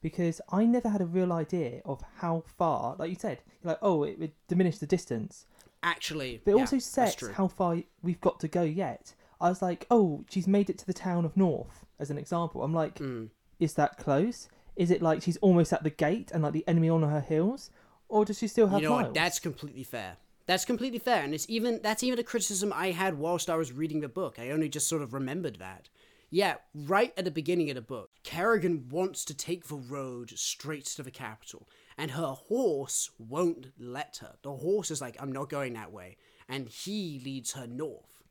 because 0.02 0.40
I 0.50 0.64
never 0.64 0.88
had 0.88 1.00
a 1.00 1.06
real 1.06 1.32
idea 1.32 1.80
of 1.84 2.02
how 2.16 2.42
far. 2.58 2.96
Like 2.98 3.08
you 3.08 3.14
said, 3.14 3.38
you're 3.62 3.70
like, 3.70 3.78
oh, 3.82 4.02
it 4.02 4.18
would 4.18 4.32
diminish 4.48 4.78
the 4.78 4.86
distance, 4.86 5.46
Actually, 5.80 6.42
but 6.44 6.50
it 6.50 6.54
yeah, 6.56 6.60
also 6.62 6.80
sets 6.80 7.24
how 7.28 7.46
far 7.46 7.76
we've 8.02 8.20
got 8.20 8.40
to 8.40 8.48
go 8.48 8.62
yet. 8.62 9.14
I 9.40 9.48
was 9.48 9.62
like, 9.62 9.86
oh, 9.92 10.24
she's 10.28 10.48
made 10.48 10.68
it 10.68 10.78
to 10.78 10.86
the 10.86 10.92
town 10.92 11.24
of 11.24 11.36
North, 11.36 11.86
as 12.00 12.10
an 12.10 12.18
example. 12.18 12.64
I'm 12.64 12.74
like, 12.74 12.98
Mm. 12.98 13.30
is 13.60 13.74
that 13.74 13.96
close? 13.96 14.48
Is 14.74 14.90
it 14.90 15.02
like 15.02 15.22
she's 15.22 15.36
almost 15.36 15.72
at 15.72 15.84
the 15.84 15.90
gate 15.90 16.32
and 16.34 16.42
like 16.42 16.52
the 16.52 16.66
enemy 16.66 16.88
on 16.88 17.04
her 17.04 17.20
heels, 17.20 17.70
or 18.08 18.24
does 18.24 18.38
she 18.40 18.48
still 18.48 18.66
have 18.66 18.82
you 18.82 18.88
know 18.88 18.96
miles? 18.96 19.04
what? 19.04 19.14
That's 19.14 19.38
completely 19.38 19.84
fair. 19.84 20.16
That's 20.50 20.64
completely 20.64 20.98
fair, 20.98 21.22
and 21.22 21.32
it's 21.32 21.46
even 21.48 21.78
that's 21.80 22.02
even 22.02 22.18
a 22.18 22.24
criticism 22.24 22.72
I 22.74 22.90
had 22.90 23.16
whilst 23.16 23.48
I 23.48 23.54
was 23.54 23.70
reading 23.70 24.00
the 24.00 24.08
book. 24.08 24.36
I 24.36 24.50
only 24.50 24.68
just 24.68 24.88
sort 24.88 25.00
of 25.00 25.14
remembered 25.14 25.60
that. 25.60 25.88
Yeah, 26.28 26.56
right 26.74 27.12
at 27.16 27.24
the 27.24 27.30
beginning 27.30 27.70
of 27.70 27.76
the 27.76 27.82
book, 27.82 28.10
Kerrigan 28.24 28.88
wants 28.88 29.24
to 29.26 29.32
take 29.32 29.68
the 29.68 29.76
road 29.76 30.32
straight 30.34 30.86
to 30.86 31.04
the 31.04 31.12
capital, 31.12 31.68
and 31.96 32.10
her 32.10 32.32
horse 32.32 33.10
won't 33.16 33.68
let 33.78 34.18
her. 34.22 34.38
The 34.42 34.56
horse 34.56 34.90
is 34.90 35.00
like, 35.00 35.16
"I'm 35.22 35.30
not 35.30 35.50
going 35.50 35.74
that 35.74 35.92
way," 35.92 36.16
and 36.48 36.68
he 36.68 37.22
leads 37.24 37.52
her 37.52 37.68
north. 37.68 38.24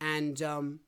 And 0.00 0.42
um, 0.42 0.80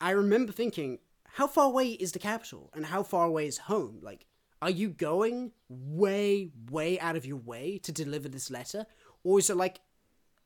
I 0.00 0.12
remember 0.12 0.52
thinking, 0.52 1.00
how 1.32 1.46
far 1.46 1.66
away 1.66 1.88
is 1.88 2.12
the 2.12 2.18
capital, 2.18 2.70
and 2.72 2.86
how 2.86 3.02
far 3.02 3.26
away 3.26 3.46
is 3.46 3.58
home? 3.58 3.98
Like, 4.00 4.24
are 4.62 4.70
you 4.70 4.88
going 4.88 5.52
way, 5.68 6.48
way 6.70 6.98
out 6.98 7.14
of 7.14 7.26
your 7.26 7.36
way 7.36 7.76
to 7.82 7.92
deliver 7.92 8.30
this 8.30 8.50
letter, 8.50 8.86
or 9.22 9.38
is 9.38 9.50
it 9.50 9.58
like, 9.58 9.80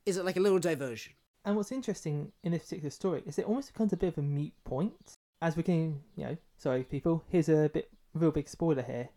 is 0.08 0.16
it 0.16 0.24
like 0.24 0.36
a 0.36 0.40
little 0.40 0.58
diversion? 0.58 1.12
And 1.44 1.54
what's 1.56 1.70
interesting 1.70 2.32
in 2.42 2.52
this 2.52 2.62
particular 2.64 2.90
story 2.90 3.22
is 3.26 3.38
it 3.38 3.44
almost 3.46 3.72
becomes 3.72 3.92
a 3.92 3.96
bit 3.96 4.08
of 4.08 4.18
a 4.18 4.22
mute 4.22 4.54
point 4.64 5.12
as 5.42 5.56
we're 5.56 5.62
getting, 5.62 6.02
you 6.16 6.24
know, 6.24 6.36
sorry 6.56 6.82
people, 6.82 7.22
here's 7.28 7.48
a 7.48 7.70
bit, 7.72 7.90
real 8.14 8.30
big 8.30 8.48
spoiler 8.48 8.82
here. 8.82 9.10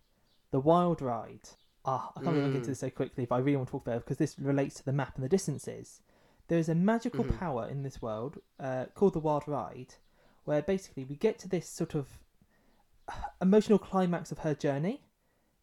The 0.52 0.60
Wild 0.60 1.02
Ride. 1.02 1.50
Ah, 1.86 2.12
I 2.16 2.22
can't 2.22 2.36
believe 2.36 2.50
I 2.52 2.54
get 2.54 2.62
Mm. 2.62 2.66
to 2.66 2.72
this 2.72 2.80
so 2.80 2.90
quickly, 2.90 3.26
but 3.26 3.36
I 3.36 3.40
really 3.40 3.56
want 3.58 3.70
to 3.70 3.72
talk 3.72 3.88
about 3.88 3.98
it 3.98 4.04
because 4.06 4.18
this 4.18 4.38
relates 4.38 4.76
to 4.76 4.86
the 4.86 4.92
map 4.94 5.16
and 5.16 5.24
the 5.24 5.30
distances. 5.30 6.02
There 6.48 6.60
is 6.60 6.70
a 6.70 6.76
magical 6.76 7.24
Mhm. 7.24 7.40
power 7.40 7.68
in 7.68 7.84
this 7.84 8.02
world 8.02 8.40
uh, 8.60 8.86
called 8.94 9.14
the 9.14 9.20
Wild 9.20 9.48
Ride, 9.48 9.96
where 10.44 10.62
basically 10.62 11.06
we 11.06 11.16
get 11.16 11.40
to 11.40 11.48
this 11.50 11.68
sort 11.68 11.96
of 11.96 12.20
uh, 13.08 13.14
emotional 13.42 13.80
climax 13.80 14.32
of 14.32 14.40
her 14.40 14.54
journey. 14.54 15.02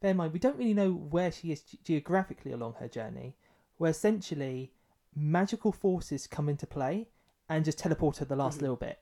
Bear 0.01 0.11
in 0.13 0.17
mind, 0.17 0.33
we 0.33 0.39
don't 0.39 0.57
really 0.57 0.75
know 0.75 0.93
where 0.93 1.31
she 1.31 1.53
is 1.53 1.63
ge- 1.63 1.79
geographically 1.85 2.53
along 2.53 2.75
her 2.75 2.89
journey, 2.89 3.37
where 3.77 3.91
essentially 3.91 4.73
magical 5.19 5.73
forces 5.73 6.27
come 6.27 6.49
into 6.49 6.67
play 6.67 7.09
and 7.49 7.65
just 7.65 7.79
teleport 7.79 8.19
her 8.19 8.25
the 8.25 8.37
last 8.37 8.59
Mhm. 8.59 8.63
little 8.63 8.77
bit. 8.77 8.99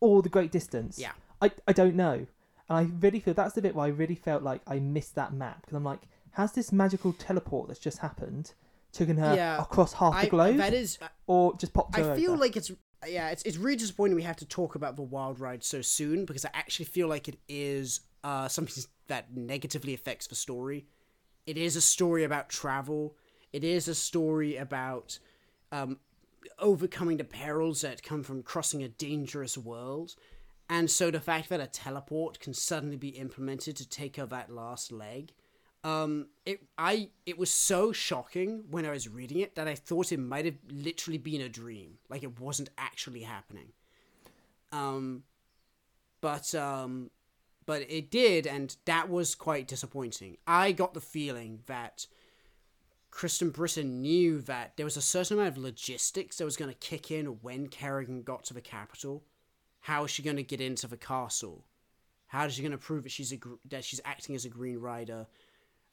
Or 0.00 0.22
the 0.22 0.28
great 0.28 0.50
distance. 0.50 0.98
Yeah. 0.98 1.12
I, 1.42 1.50
I 1.68 1.72
don't 1.72 1.94
know. 1.94 2.26
And 2.68 2.78
I 2.78 2.82
really 3.00 3.20
feel 3.20 3.34
that's 3.34 3.54
the 3.54 3.62
bit 3.62 3.74
where 3.74 3.86
I 3.86 3.88
really 3.88 4.14
felt 4.14 4.42
like 4.42 4.62
I 4.66 4.78
missed 4.78 5.14
that 5.16 5.32
map 5.32 5.62
because 5.62 5.76
I'm 5.76 5.84
like, 5.84 6.00
has 6.32 6.52
this 6.52 6.72
magical 6.72 7.12
teleport 7.12 7.68
that's 7.68 7.80
just 7.80 7.98
happened 7.98 8.52
taken 8.92 9.16
her 9.18 9.34
Yeah, 9.34 9.60
across 9.60 9.94
half 9.94 10.14
I, 10.14 10.24
the 10.24 10.30
globe 10.30 10.56
that 10.58 10.72
is, 10.74 10.98
or 11.26 11.56
just 11.56 11.72
popped 11.72 11.96
her 11.96 12.12
I 12.12 12.16
feel 12.16 12.32
over? 12.32 12.40
like 12.40 12.56
it's 12.56 12.70
yeah, 13.06 13.30
it's 13.30 13.42
it's 13.44 13.56
really 13.56 13.76
disappointing 13.76 14.14
we 14.14 14.22
have 14.22 14.36
to 14.36 14.44
talk 14.46 14.74
about 14.74 14.96
the 14.96 15.02
wild 15.02 15.40
ride 15.40 15.64
so 15.64 15.80
soon 15.80 16.24
because 16.26 16.44
I 16.44 16.50
actually 16.54 16.84
feel 16.86 17.08
like 17.08 17.28
it 17.28 17.38
is 17.48 18.00
uh 18.22 18.46
something 18.48 18.84
that 19.08 19.34
negatively 19.34 19.94
affects 19.94 20.26
the 20.26 20.34
story. 20.34 20.86
It 21.46 21.56
is 21.56 21.76
a 21.76 21.80
story 21.80 22.24
about 22.24 22.48
travel. 22.48 23.16
It 23.52 23.64
is 23.64 23.88
a 23.88 23.94
story 23.94 24.56
about 24.56 25.18
um 25.72 25.98
overcoming 26.58 27.16
the 27.16 27.24
perils 27.24 27.82
that 27.82 28.02
come 28.02 28.22
from 28.22 28.42
crossing 28.42 28.82
a 28.82 28.88
dangerous 28.88 29.56
world. 29.58 30.14
And 30.68 30.90
so 30.90 31.10
the 31.10 31.20
fact 31.20 31.48
that 31.48 31.60
a 31.60 31.66
teleport 31.66 32.38
can 32.38 32.54
suddenly 32.54 32.96
be 32.96 33.08
implemented 33.08 33.76
to 33.76 33.88
take 33.88 34.16
her 34.16 34.26
that 34.26 34.50
last 34.50 34.92
leg 34.92 35.32
um 35.82 36.26
it 36.44 36.60
i 36.76 37.08
it 37.24 37.38
was 37.38 37.50
so 37.50 37.90
shocking 37.90 38.64
when 38.70 38.84
i 38.84 38.90
was 38.90 39.08
reading 39.08 39.40
it 39.40 39.54
that 39.54 39.66
i 39.66 39.74
thought 39.74 40.12
it 40.12 40.18
might 40.18 40.44
have 40.44 40.58
literally 40.68 41.18
been 41.18 41.40
a 41.40 41.48
dream. 41.48 41.98
Like 42.08 42.22
it 42.22 42.38
wasn't 42.38 42.70
actually 42.76 43.22
happening. 43.22 43.72
Um 44.72 45.24
but 46.20 46.54
um 46.54 47.10
but 47.64 47.82
it 47.88 48.10
did 48.10 48.46
and 48.46 48.76
that 48.84 49.08
was 49.08 49.34
quite 49.34 49.68
disappointing. 49.68 50.36
I 50.46 50.72
got 50.72 50.92
the 50.92 51.00
feeling 51.00 51.60
that 51.66 52.06
kristen 53.10 53.50
britain 53.50 54.00
knew 54.00 54.40
that 54.40 54.76
there 54.76 54.86
was 54.86 54.96
a 54.96 55.02
certain 55.02 55.38
amount 55.38 55.56
of 55.56 55.62
logistics 55.62 56.36
that 56.36 56.44
was 56.44 56.56
going 56.56 56.70
to 56.70 56.78
kick 56.78 57.10
in 57.10 57.26
when 57.42 57.68
kerrigan 57.68 58.22
got 58.22 58.44
to 58.44 58.54
the 58.54 58.60
capital 58.60 59.24
how 59.80 60.04
is 60.04 60.10
she 60.10 60.22
going 60.22 60.36
to 60.36 60.42
get 60.42 60.60
into 60.60 60.86
the 60.86 60.96
castle 60.96 61.64
how 62.28 62.44
is 62.44 62.54
she 62.54 62.62
going 62.62 62.72
to 62.72 62.78
prove 62.78 63.02
that 63.02 63.12
she's 63.12 63.32
a 63.32 63.38
that 63.68 63.84
she's 63.84 64.00
acting 64.04 64.34
as 64.34 64.44
a 64.44 64.48
green 64.48 64.78
rider 64.78 65.26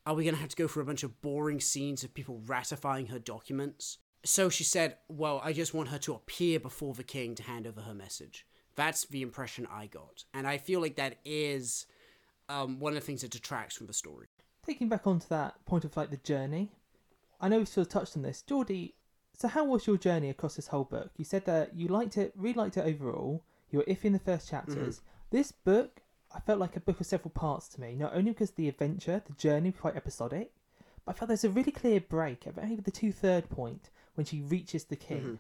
are 0.07 0.13
we 0.13 0.24
going 0.24 0.36
to 0.36 0.41
have 0.41 0.50
to 0.51 0.55
go 0.55 0.69
through 0.69 0.83
a 0.83 0.86
bunch 0.86 1.03
of 1.03 1.21
boring 1.21 1.59
scenes 1.59 2.01
of 2.01 2.13
people 2.13 2.41
ratifying 2.45 3.07
her 3.07 3.19
documents? 3.19 3.97
So 4.24 4.47
she 4.47 4.63
said, 4.63 4.95
Well, 5.09 5.41
I 5.43 5.51
just 5.51 5.74
want 5.74 5.89
her 5.89 5.97
to 6.00 6.13
appear 6.13 6.62
before 6.62 6.93
the 6.93 7.03
king 7.03 7.36
to 7.36 7.43
hand 7.43 7.67
over 7.67 7.81
her 7.81 7.93
message. 7.93 8.45
That's 8.75 9.05
the 9.07 9.21
impression 9.21 9.67
I 9.69 9.88
got. 9.88 10.24
And 10.33 10.47
I 10.47 10.59
feel 10.59 10.79
like 10.79 10.95
that 10.95 11.17
is 11.25 11.88
um, 12.47 12.79
one 12.79 12.93
of 12.93 13.00
the 13.01 13.05
things 13.05 13.21
that 13.21 13.31
detracts 13.31 13.75
from 13.75 13.88
the 13.88 13.93
story. 13.93 14.27
Taking 14.65 14.88
back 14.88 15.05
onto 15.05 15.27
that 15.27 15.65
point 15.65 15.83
of 15.83 15.97
like 15.97 16.09
the 16.09 16.17
journey, 16.17 16.71
I 17.39 17.50
know 17.50 17.60
we 17.60 17.65
sort 17.65 17.88
of 17.88 17.94
touched 17.94 18.15
on 18.17 18.24
this. 18.24 18.41
Geordie, 18.41 18.96
so 19.34 19.48
how 19.48 19.63
was 19.65 19.86
your 19.88 19.98
journey 19.98 20.29
across 20.29 20.56
this 20.56 20.67
whole 20.67 20.84
book? 20.86 21.12
You 21.17 21.25
said 21.25 21.46
that 21.46 21.75
you 21.75 21.88
liked 21.88 22.17
it, 22.17 22.34
really 22.36 22.56
liked 22.56 22.77
it 22.77 22.86
overall. 22.86 23.44
You 23.70 23.79
were 23.79 23.86
iffy 23.86 24.06
in 24.06 24.13
the 24.13 24.20
first 24.20 24.50
chapters. 24.50 25.01
This 25.29 25.51
book, 25.51 26.01
I 26.34 26.39
felt 26.39 26.60
like 26.60 26.75
a 26.75 26.79
book 26.79 27.00
of 27.00 27.06
several 27.06 27.32
parts 27.32 27.67
to 27.70 27.82
me. 27.82 27.96
Not 27.96 28.13
only 28.15 28.32
because 28.32 28.51
the 28.51 28.67
adventure, 28.70 29.22
the 29.25 29.34
journey, 29.34 29.70
was 29.72 29.79
quite 29.79 29.96
episodic, 29.96 30.51
but 31.06 31.15
I 31.15 31.17
felt 31.17 31.27
there's 31.27 31.44
a 31.44 31.50
really 31.50 31.72
clear 31.72 32.00
break 32.01 32.48
at 32.48 32.58
maybe 32.58 32.82
the 32.82 32.91
two 32.91 33.12
third 33.12 33.50
point 33.50 33.89
when 34.15 34.25
she 34.25 34.41
reaches 34.41 34.86
the 34.86 34.96
king. 34.96 35.22
Mhm. 35.24 35.39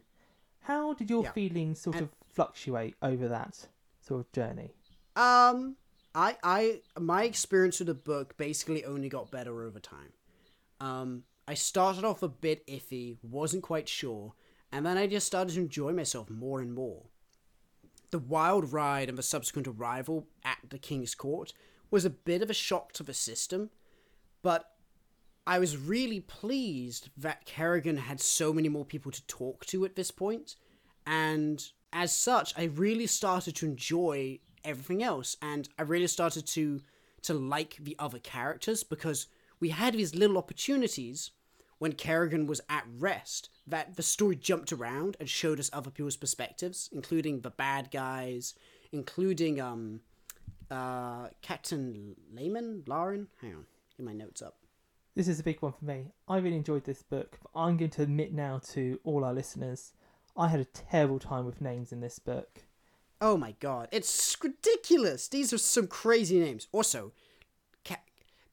How 0.61 0.93
did 0.93 1.09
your 1.09 1.23
Yeah. 1.23 1.31
feelings 1.31 1.79
sort 1.79 1.95
And- 1.95 2.03
of 2.03 2.09
fluctuate 2.27 2.95
over 3.01 3.27
that 3.29 3.67
sort 4.01 4.19
of 4.21 4.31
journey? 4.33 4.73
Um, 5.15 5.77
I, 6.13 6.37
I, 6.43 6.81
my 6.99 7.23
experience 7.23 7.79
with 7.79 7.87
the 7.87 7.93
book 7.93 8.37
basically 8.37 8.83
only 8.85 9.09
got 9.09 9.31
better 9.31 9.63
over 9.63 9.79
time. 9.79 10.13
Um, 10.79 11.23
I 11.47 11.53
started 11.53 12.03
off 12.03 12.21
a 12.21 12.27
bit 12.27 12.67
iffy, 12.67 13.17
wasn't 13.21 13.63
quite 13.63 13.87
sure, 13.87 14.33
and 14.71 14.85
then 14.85 14.97
I 14.97 15.07
just 15.07 15.27
started 15.27 15.53
to 15.53 15.61
enjoy 15.61 15.93
myself 15.93 16.29
more 16.29 16.59
and 16.59 16.73
more. 16.73 17.03
The 18.11 18.19
wild 18.19 18.73
ride 18.73 19.07
and 19.07 19.17
the 19.17 19.23
subsequent 19.23 19.67
arrival 19.67 20.27
at 20.43 20.57
the 20.69 20.77
King's 20.77 21.15
Court 21.15 21.53
was 21.89 22.03
a 22.03 22.09
bit 22.09 22.41
of 22.41 22.49
a 22.49 22.53
shock 22.53 22.91
to 22.93 23.03
the 23.03 23.13
system, 23.13 23.69
but 24.41 24.71
I 25.45 25.59
was 25.59 25.77
really 25.77 26.19
pleased 26.19 27.09
that 27.15 27.45
Kerrigan 27.45 27.97
had 27.97 28.19
so 28.19 28.51
many 28.51 28.67
more 28.67 28.85
people 28.85 29.11
to 29.13 29.25
talk 29.27 29.65
to 29.67 29.85
at 29.85 29.95
this 29.95 30.11
point, 30.11 30.55
and 31.05 31.65
as 31.93 32.13
such, 32.13 32.53
I 32.57 32.65
really 32.65 33.07
started 33.07 33.55
to 33.55 33.65
enjoy 33.65 34.39
everything 34.65 35.01
else, 35.01 35.37
and 35.41 35.69
I 35.79 35.83
really 35.83 36.07
started 36.07 36.45
to 36.47 36.81
to 37.23 37.33
like 37.33 37.77
the 37.79 37.95
other 37.97 38.19
characters 38.19 38.83
because 38.83 39.27
we 39.59 39.69
had 39.69 39.95
these 39.95 40.13
little 40.13 40.37
opportunities 40.37 41.31
when 41.79 41.93
Kerrigan 41.93 42.47
was 42.47 42.61
at 42.69 42.85
rest 42.97 43.49
that 43.65 43.95
the 43.95 44.03
story 44.03 44.35
jumped 44.35 44.71
around 44.71 45.17
and 45.19 45.29
showed 45.29 45.59
us 45.59 45.69
other 45.73 45.91
people's 45.91 46.17
perspectives, 46.17 46.89
including 46.91 47.41
the 47.41 47.49
bad 47.49 47.91
guys, 47.91 48.55
including 48.91 49.59
um 49.59 50.01
uh 50.71 51.27
Captain 51.41 52.15
Lehman, 52.33 52.83
Laren. 52.87 53.27
Hang 53.41 53.55
on, 53.55 53.65
get 53.97 54.05
my 54.05 54.13
notes 54.13 54.41
up. 54.41 54.57
This 55.15 55.27
is 55.27 55.39
a 55.39 55.43
big 55.43 55.61
one 55.61 55.73
for 55.73 55.85
me. 55.85 56.11
I 56.27 56.37
really 56.37 56.57
enjoyed 56.57 56.83
this 56.83 57.01
book, 57.01 57.39
but 57.41 57.59
I'm 57.59 57.75
going 57.77 57.89
to 57.91 58.03
admit 58.03 58.33
now 58.33 58.59
to 58.73 58.99
all 59.03 59.23
our 59.25 59.33
listeners, 59.33 59.93
I 60.35 60.47
had 60.49 60.59
a 60.59 60.65
terrible 60.65 61.17
time 61.17 61.45
with 61.45 61.59
names 61.59 61.91
in 61.91 62.01
this 62.01 62.19
book. 62.19 62.65
Oh 63.19 63.35
my 63.35 63.55
god, 63.59 63.87
it's 63.91 64.37
ridiculous. 64.43 65.27
These 65.27 65.51
are 65.51 65.57
some 65.57 65.87
crazy 65.87 66.39
names. 66.39 66.67
Also, 66.71 67.13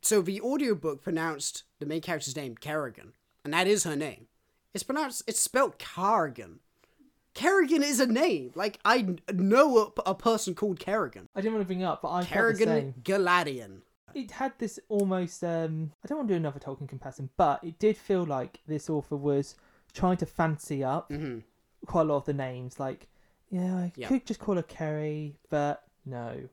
so 0.05 0.21
the 0.23 0.41
audiobook 0.41 1.03
pronounced 1.03 1.65
the 1.81 1.87
main 1.87 2.01
character's 2.01 2.37
name 2.37 2.57
Kerrigan, 2.57 3.13
and 3.45 3.53
that 3.55 3.67
is 3.67 3.85
her 3.85 3.97
name. 3.97 4.27
It's 4.73 4.85
pronounced, 4.85 5.23
it's 5.27 5.41
spelled 5.41 5.79
Carrigan. 5.79 6.61
Kerrigan 7.35 7.83
is 7.83 7.99
a 8.01 8.07
name. 8.07 8.53
Like, 8.55 8.79
I 8.85 9.17
know 9.33 9.93
a, 10.07 10.11
a 10.11 10.15
person 10.15 10.55
called 10.55 10.79
Kerrigan. 10.79 11.29
I 11.35 11.41
didn't 11.41 11.55
want 11.55 11.65
to 11.65 11.67
bring 11.67 11.83
up, 11.83 12.03
but 12.03 12.11
I 12.13 12.25
Kerrigan. 12.25 12.95
G'ladheon. 13.03 13.81
It 14.15 14.31
had 14.31 14.53
this 14.59 14.79
almost, 14.89 15.43
um, 15.43 15.91
I 16.05 16.07
don't 16.07 16.19
want 16.19 16.29
to 16.29 16.35
do 16.35 16.39
another 16.39 16.61
Tolkien 16.61 16.89
comparison, 16.89 17.31
but 17.37 17.65
it 17.65 17.81
did 17.81 17.97
feel 17.97 18.25
like 18.25 18.61
this 18.69 18.89
author 18.89 19.17
was 19.17 19.57
trying 19.93 20.17
to 20.19 20.27
fancy 20.27 20.85
up 20.85 21.09
hmm 21.11 21.39
quite 21.87 22.03
a 22.03 22.05
lot 22.05 22.17
of 22.19 22.25
the 22.25 22.33
names. 22.33 22.79
Like, 22.81 23.09
yeah, 23.51 23.75
I 23.77 23.93
Yeah. 23.97 24.09
could 24.09 24.25
just 24.25 24.41
call 24.41 24.55
her 24.55 24.63
Kerry, 24.63 25.37
but 25.51 25.83
no, 26.07 26.49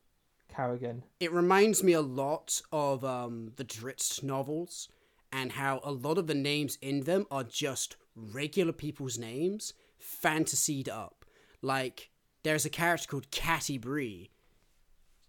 Carrigan. 0.53 1.03
It 1.19 1.31
reminds 1.31 1.83
me 1.83 1.93
a 1.93 2.01
lot 2.01 2.61
of 2.71 3.03
um, 3.03 3.53
the 3.55 3.65
Drizzt 3.65 4.23
novels 4.23 4.89
and 5.31 5.53
how 5.53 5.79
a 5.83 5.91
lot 5.91 6.17
of 6.17 6.27
the 6.27 6.35
names 6.35 6.77
in 6.81 7.01
them 7.01 7.25
are 7.31 7.43
just 7.43 7.95
regular 8.15 8.73
people's 8.73 9.17
names, 9.17 9.73
fantasied 9.99 10.89
up. 10.89 11.25
Like, 11.61 12.09
there's 12.43 12.65
a 12.65 12.69
character 12.69 13.07
called 13.07 13.31
Catti-brie. 13.31 14.29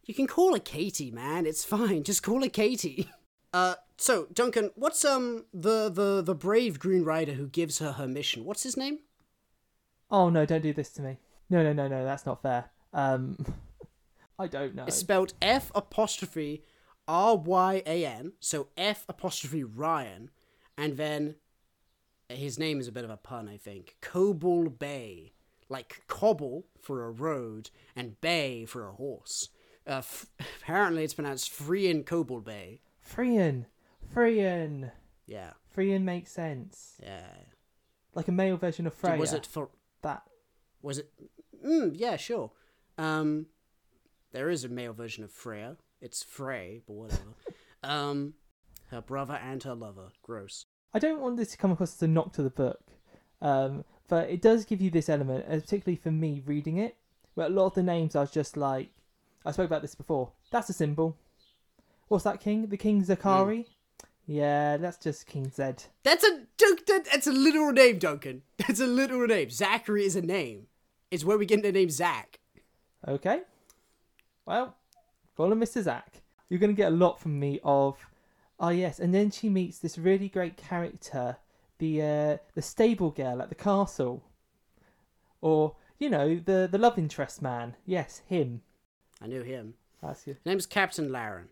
You 0.05 0.15
can 0.15 0.27
call 0.27 0.55
her 0.55 0.61
Katie, 0.61 1.11
man. 1.11 1.47
It's 1.47 1.65
fine. 1.65 2.03
Just 2.05 2.23
call 2.23 2.43
her 2.43 2.49
Katie. 2.49 3.09
Uh, 3.55 3.75
so 3.99 4.29
Duncan, 4.33 4.71
what's 4.77 5.05
um 5.05 5.45
the 5.53 5.91
the 5.91 6.23
the 6.23 6.35
brave 6.35 6.79
Green 6.79 7.05
Rider 7.05 7.35
who 7.35 7.47
gives 7.47 7.81
her 7.81 7.93
her 7.93 8.09
mission? 8.09 8.47
What's 8.47 8.63
his 8.63 8.79
name? 8.79 9.01
Oh 10.11 10.31
no, 10.31 10.47
don't 10.47 10.63
do 10.63 10.73
this 10.73 10.89
to 10.93 11.03
me. 11.03 11.19
No, 11.51 11.63
no, 11.63 11.75
no, 11.75 11.87
no, 11.87 12.03
that's 12.03 12.25
not 12.25 12.41
fair. 12.41 12.71
Um, 12.95 13.37
I 14.43 14.47
don't 14.49 14.75
know. 14.75 14.85
It's 14.87 14.97
spelled 14.97 15.35
F 15.41 15.71
apostrophe 15.75 16.63
R 17.09 17.37
Y 17.37 17.83
A 17.87 18.05
N, 18.07 18.33
so 18.41 18.69
F 18.77 19.05
apostrophe 19.09 19.65
Ryan, 19.65 20.31
and 20.77 20.97
then 20.97 21.37
his 22.29 22.59
name 22.59 22.81
is 22.81 22.89
a 22.89 22.93
bit 22.93 23.05
of 23.05 23.11
a 23.11 23.17
pun, 23.17 23.49
I 23.49 23.57
think. 23.57 23.97
Cobble 24.01 24.69
Bay, 24.71 25.33
like 25.69 26.03
cobble 26.09 26.67
for 26.81 27.05
a 27.05 27.11
road 27.11 27.71
and 27.97 28.21
bay 28.21 28.65
for 28.65 28.89
a 28.89 28.93
horse. 28.93 29.49
Uh, 29.87 29.95
f- 29.99 30.27
apparently, 30.63 31.03
it's 31.05 31.15
pronounced 31.15 31.51
Freean 31.51 32.05
Cobble 32.05 32.41
Bay. 32.41 32.81
Frian, 33.01 33.67
Frian, 34.13 34.93
Yeah, 35.27 35.53
Frian 35.71 36.05
makes 36.05 36.31
sense. 36.33 36.95
yeah. 37.03 37.27
like 38.15 38.29
a 38.29 38.33
male 38.33 38.57
version 38.57 38.87
of 38.87 38.95
Freya. 38.95 39.17
Was 39.17 39.33
it 39.33 39.45
for 39.47 39.71
that? 40.03 40.23
Was 40.83 40.99
it? 40.99 41.11
Mm, 41.67 41.93
yeah, 41.97 42.17
sure. 42.17 42.53
Um, 42.99 43.47
there 44.33 44.51
is 44.51 44.65
a 44.65 44.69
male 44.69 44.93
version 44.93 45.25
of 45.25 45.31
Freya. 45.31 45.77
It's 46.01 46.23
Frey, 46.23 46.81
but 46.87 46.95
whatever. 46.95 47.23
um, 47.85 48.35
her 48.91 49.01
brother 49.01 49.35
and 49.35 49.63
her 49.63 49.75
lover. 49.75 50.09
Gross. 50.23 50.67
I 50.95 50.99
don't 50.99 51.21
want 51.21 51.37
this 51.37 51.53
to 51.53 51.57
come 51.57 51.71
across 51.71 51.95
as 51.95 52.03
a 52.03 52.09
knock 52.09 52.33
to 52.35 52.43
the 52.43 52.51
book, 52.51 52.81
um, 53.41 53.85
but 54.09 54.29
it 54.29 54.43
does 54.43 54.65
give 54.65 54.81
you 54.81 54.91
this 54.91 55.09
element, 55.09 55.47
uh, 55.49 55.61
particularly 55.61 55.97
for 55.97 56.11
me 56.11 56.43
reading 56.45 56.77
it, 56.77 56.97
where 57.35 57.47
a 57.47 57.51
lot 57.51 57.67
of 57.67 57.75
the 57.75 57.83
names 57.83 58.15
I 58.15 58.21
was 58.21 58.31
just 58.31 58.57
like, 58.57 58.91
I 59.45 59.53
spoke 59.53 59.67
about 59.67 59.83
this 59.83 59.95
before. 59.95 60.33
That's 60.51 60.69
a 60.69 60.75
symbol. 60.75 61.17
What's 62.09 62.25
that 62.25 62.41
king? 62.41 62.67
The 62.67 62.77
King 62.77 63.03
Zakari? 63.03 63.67
Yeah, 64.27 64.77
that's 64.77 64.99
just 64.99 65.27
King 65.27 65.51
Zed. 65.51 65.85
That's 66.05 66.25
a 66.25 66.43
that's 67.09 67.27
a 67.27 67.33
literal 67.33 67.73
name, 67.73 67.99
Duncan. 67.99 68.43
That's 68.59 68.81
a 68.81 68.87
literal 68.87 69.27
name. 69.27 69.51
Zachary 69.51 70.05
is 70.05 70.15
a 70.15 70.23
name. 70.23 70.67
It's 71.11 71.25
where 71.25 71.39
we 71.39 71.47
get 71.47 71.63
the 71.63 71.73
name 71.73 71.91
Zach. 71.91 72.39
Okay. 73.07 73.41
Well, 74.47 74.77
him 75.53 75.61
Mr. 75.61 75.83
Zach. 75.83 76.23
You're 76.49 76.61
going 76.61 76.75
to 76.75 76.77
get 76.77 76.93
a 76.93 76.97
lot 76.97 77.19
from 77.21 77.39
me 77.39 77.61
of, 77.65 77.97
ah 78.61 78.69
yes, 78.71 78.99
and 79.01 79.15
then 79.15 79.31
she 79.31 79.49
meets 79.49 79.79
this 79.79 79.97
really 79.97 80.29
great 80.29 80.57
character, 80.57 81.37
the 81.79 82.03
uh, 82.03 82.37
the 82.55 82.63
stable 82.63 83.11
girl 83.11 83.41
at 83.41 83.49
the 83.49 83.55
castle, 83.55 84.23
or 85.41 85.77
you 85.99 86.11
know 86.11 86.37
the 86.37 86.69
the 86.71 86.79
love 86.79 86.99
interest 86.99 87.41
man. 87.43 87.77
Yes, 87.87 88.23
him. 88.27 88.63
I 89.23 89.27
knew 89.29 89.43
him. 89.43 89.75
That's 90.03 90.25
good. 90.25 90.37
His 90.37 90.47
name's 90.47 90.67
Captain 90.67 91.11
Laren. 91.13 91.49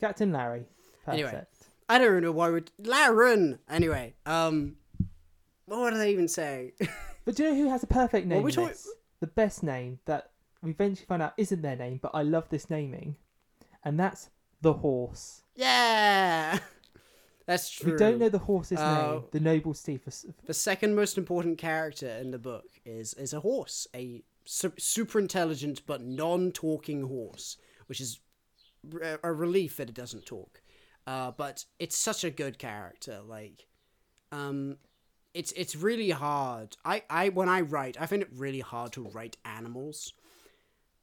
Captain 0.00 0.32
Larry. 0.32 0.64
Perfect. 1.04 1.22
Anyway. 1.22 1.46
I 1.88 1.98
don't 1.98 2.22
know 2.22 2.32
why 2.32 2.48
we're 2.50 2.64
Laren. 2.78 3.58
Anyway, 3.68 4.14
um, 4.24 4.76
what 5.66 5.90
do 5.90 5.98
they 5.98 6.10
even 6.12 6.28
say? 6.28 6.72
But 7.24 7.36
do 7.36 7.44
you 7.44 7.50
know 7.50 7.54
who 7.54 7.68
has 7.68 7.84
a 7.84 7.86
perfect 7.86 8.26
name? 8.26 8.42
we 8.42 8.50
in 8.50 8.54
talking- 8.56 8.70
this? 8.70 8.88
The 9.20 9.28
best 9.28 9.62
name 9.62 10.00
that 10.06 10.31
we 10.62 10.70
eventually 10.70 11.06
find 11.06 11.22
out 11.22 11.34
isn't 11.36 11.62
their 11.62 11.76
name, 11.76 11.98
but 12.02 12.12
I 12.14 12.22
love 12.22 12.48
this 12.48 12.70
naming, 12.70 13.16
and 13.84 13.98
that's 13.98 14.30
the 14.60 14.72
horse. 14.74 15.42
yeah, 15.56 16.58
that's 17.46 17.68
true. 17.70 17.92
We 17.92 17.98
don't 17.98 18.18
know 18.18 18.28
the 18.28 18.38
horse's 18.38 18.78
Uh, 18.78 19.12
name. 19.12 19.24
The 19.32 19.40
noble 19.40 19.74
Steve. 19.74 20.02
The 20.46 20.54
second 20.54 20.94
most 20.94 21.18
important 21.18 21.58
character 21.58 22.08
in 22.08 22.30
the 22.30 22.38
book 22.38 22.66
is 22.84 23.14
is 23.14 23.32
a 23.32 23.40
horse, 23.40 23.86
a 23.94 24.22
su- 24.44 24.72
super 24.78 25.18
intelligent 25.18 25.82
but 25.86 26.02
non-talking 26.02 27.02
horse, 27.02 27.56
which 27.86 28.00
is 28.00 28.20
a 29.22 29.32
relief 29.32 29.76
that 29.76 29.88
it 29.88 29.94
doesn't 29.94 30.26
talk. 30.26 30.60
Uh, 31.06 31.32
but 31.32 31.64
it's 31.80 31.96
such 31.96 32.22
a 32.24 32.30
good 32.30 32.58
character. 32.58 33.20
Like, 33.26 33.66
um, 34.30 34.76
it's 35.34 35.50
it's 35.52 35.74
really 35.74 36.10
hard. 36.10 36.76
I, 36.84 37.02
I 37.10 37.28
when 37.30 37.48
I 37.48 37.62
write, 37.62 38.00
I 38.00 38.06
find 38.06 38.22
it 38.22 38.28
really 38.32 38.60
hard 38.60 38.92
to 38.92 39.02
write 39.08 39.36
animals, 39.44 40.12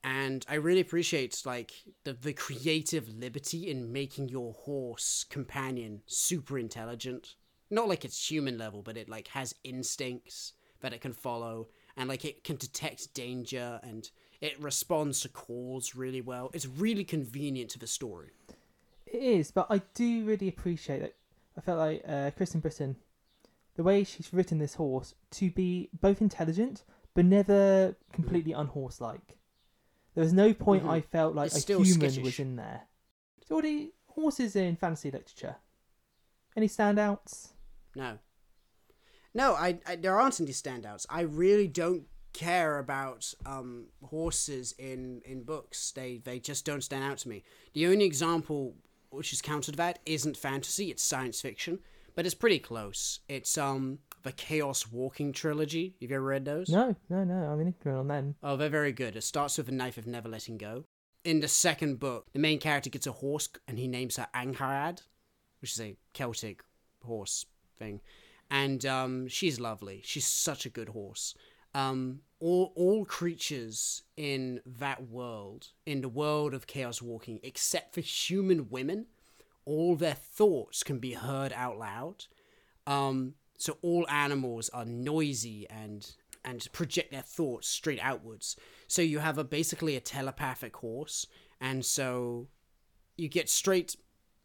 and 0.03 0.46
I 0.50 0.56
really 0.56 0.82
appreciate 0.82 1.41
like 1.46 1.72
the 2.03 2.13
the 2.13 2.34
creative 2.34 3.10
liberty 3.10 3.70
in 3.70 3.91
making 3.91 4.29
your 4.29 4.53
horse 4.53 5.25
companion 5.29 6.01
super 6.06 6.58
intelligent. 6.58 7.36
Not 7.70 7.88
like 7.88 8.03
it's 8.06 8.32
human 8.32 8.58
level, 8.58 8.82
but 8.82 8.98
it 8.98 9.10
like 9.10 9.27
has 9.29 9.53
instincts 9.63 10.53
that 10.82 10.94
it 10.94 11.01
can 11.01 11.13
follow, 11.13 11.68
and 11.98 12.10
like 12.10 12.25
it 12.25 12.44
can 12.44 12.56
detect 12.56 13.13
danger, 13.13 13.79
and 13.84 14.10
it 14.41 14.62
responds 14.62 15.20
to 15.22 15.29
calls 15.29 15.96
really 15.96 16.22
well. 16.22 16.50
It's 16.53 16.65
really 16.65 17.03
convenient 17.03 17.70
to 17.72 17.79
the 17.79 17.88
story. 17.88 18.29
It 19.06 19.22
is, 19.22 19.51
but 19.51 19.68
I 19.70 19.82
do 19.94 20.24
really 20.24 20.48
appreciate 20.48 21.01
that. 21.01 21.15
I 21.58 21.62
felt 21.62 21.79
like 21.79 22.03
uh, 22.08 22.32
Kristen 22.38 22.62
Britain, 22.62 22.96
the 23.75 23.84
way 23.84 24.03
she's 24.03 24.34
written 24.34 24.60
this 24.60 24.75
horse 24.75 25.13
to 25.32 25.51
be 25.51 25.89
both 26.00 26.22
intelligent 26.22 26.84
but 27.13 27.25
never 27.25 27.96
completely 28.13 28.53
unhorse-like. 28.53 29.38
There 30.19 30.25
was 30.25 30.33
no 30.33 30.53
point 30.53 30.83
Mhm. 30.83 30.89
I 30.89 30.99
felt 30.99 31.33
like 31.33 31.45
It's 31.47 31.55
a 31.55 31.62
still 31.62 31.82
human 31.82 32.10
skittish. 32.10 32.23
was 32.25 32.39
in 32.39 32.58
there. 32.58 32.89
Geordie, 33.47 33.93
horses 34.08 34.53
in 34.53 34.75
fantasy 34.75 35.10
literature. 35.10 35.55
Any 36.58 36.67
standouts? 36.67 37.53
No. 37.95 38.19
No, 39.34 39.53
I, 39.53 39.79
I 39.86 39.95
there 39.95 40.19
aren't 40.19 40.41
any 40.41 40.51
standouts. 40.51 41.05
I 41.10 41.21
really 41.21 41.69
don't 41.69 42.03
care 42.34 42.79
about 42.79 43.34
um, 43.45 43.86
horses 44.03 44.73
in, 44.77 45.21
in 45.23 45.43
books. 45.43 45.91
They 45.93 46.17
they 46.17 46.38
just 46.41 46.65
don't 46.65 46.84
stand 46.84 47.05
out 47.05 47.19
to 47.19 47.29
me. 47.29 47.45
The 47.71 47.88
only 47.88 48.03
example 48.03 48.75
which 49.12 49.32
is 49.32 49.41
counter 49.41 49.71
to 49.71 49.77
that 49.77 49.99
isn't 50.05 50.36
fantasy, 50.36 50.91
it's 50.91 51.01
science 51.01 51.39
fiction, 51.39 51.79
but 52.13 52.25
it's 52.25 52.36
pretty 52.36 52.60
close. 52.60 53.21
It's 53.29 53.58
um 53.58 53.99
the 54.23 54.32
Chaos 54.32 54.91
Walking 54.91 55.32
trilogy. 55.34 55.95
Have 56.01 56.10
you 56.10 56.15
ever 56.15 56.25
read 56.25 56.45
those? 56.45 56.69
No, 56.69 56.95
no, 57.10 57.23
no. 57.23 57.34
I'm 57.34 57.62
ignorant 57.62 57.99
on 57.99 58.08
them. 58.08 58.36
Oh, 58.43 58.55
they're 58.58 58.69
very 58.69 58.91
good. 58.91 59.15
It 59.15 59.23
starts 59.23 59.58
with 59.58 59.69
a 59.69 59.73
knife 59.73 59.97
of 59.97 60.08
never 60.08 60.29
letting 60.29 60.58
go. 60.58 60.86
In 61.23 61.39
the 61.39 61.47
second 61.47 61.99
book, 61.99 62.27
the 62.34 62.39
main 62.39 62.60
character 62.60 62.89
gets 62.89 63.08
a 63.08 63.12
horse 63.12 63.49
and 63.67 63.77
he 63.77 63.88
names 63.88 64.17
her 64.17 64.27
Angharad, 64.34 65.01
which 65.62 65.73
is 65.73 65.82
a 65.82 65.97
Celtic 66.13 66.63
horse 67.03 67.45
thing. 67.77 68.01
And 68.49 68.86
um, 68.86 69.27
she's 69.27 69.60
lovely. 69.60 70.01
She's 70.03 70.25
such 70.25 70.65
a 70.65 70.69
good 70.69 70.89
horse. 70.89 71.36
Um, 71.75 72.21
all 72.39 72.73
all 72.75 73.05
creatures 73.05 74.01
in 74.17 74.62
that 74.65 75.08
world, 75.08 75.67
in 75.86 76.01
the 76.01 76.10
world 76.10 76.53
of 76.53 76.65
chaos 76.65 77.01
walking, 77.01 77.39
except 77.43 77.93
for 77.93 78.01
human 78.01 78.69
women, 78.69 79.05
all 79.65 79.95
their 79.95 80.15
thoughts 80.15 80.82
can 80.82 80.97
be 80.97 81.13
heard 81.13 81.53
out 81.53 81.77
loud. 81.77 82.25
Um, 82.88 83.36
so 83.60 83.78
all 83.84 84.08
animals 84.10 84.69
are 84.69 84.86
noisy 84.86 85.67
and 85.69 86.15
and 86.45 86.67
project 86.72 87.12
their 87.12 87.22
thoughts 87.22 87.67
straight 87.67 88.00
outwards. 88.02 88.56
So 88.88 89.02
you 89.02 89.19
have 89.19 89.38
a 89.38 89.43
basically 89.43 89.95
a 89.98 90.00
telepathic 90.00 90.76
horse, 90.78 91.28
and 91.60 91.86
so 91.86 92.48
you 93.17 93.28
get 93.28 93.50
straight 93.50 93.95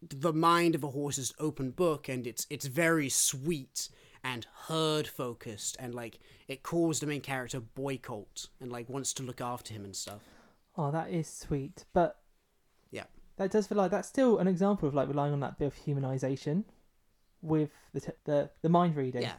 the 0.07 0.33
mind 0.35 0.75
of 0.75 0.85
a 0.85 0.89
horse's 0.89 1.33
open 1.39 1.71
book, 1.71 2.09
and 2.09 2.27
it's 2.27 2.47
it's 2.51 2.67
very 2.67 3.09
sweet 3.09 3.89
and 4.25 4.47
herd 4.67 5.07
focused, 5.07 5.77
and 5.79 5.95
like 5.95 6.19
it 6.49 6.63
calls 6.65 6.99
the 6.99 7.07
main 7.07 7.21
character 7.21 7.61
boy 7.61 7.97
cult 7.99 8.49
and 8.61 8.73
like 8.73 8.89
wants 8.89 9.13
to 9.15 9.23
look 9.23 9.41
after 9.41 9.73
him 9.73 9.85
and 9.85 9.95
stuff. 9.95 10.21
Oh, 10.77 10.91
that 10.91 11.11
is 11.11 11.29
sweet. 11.29 11.85
But 11.93 12.19
Yeah. 12.91 13.05
that 13.37 13.53
does 13.53 13.69
feel 13.69 13.79
like 13.79 13.93
that's 13.93 14.09
still 14.09 14.39
an 14.39 14.49
example 14.49 14.89
of 14.89 14.95
like 14.95 15.07
relying 15.09 15.33
on 15.33 15.41
that 15.41 15.57
bit 15.59 15.67
of 15.67 15.77
humanization 15.77 16.65
with 17.45 17.71
the 17.93 18.01
t- 18.01 18.13
the, 18.25 18.51
the 18.63 18.69
mind 18.69 18.97
reading. 18.97 19.23
Yeah. 19.23 19.35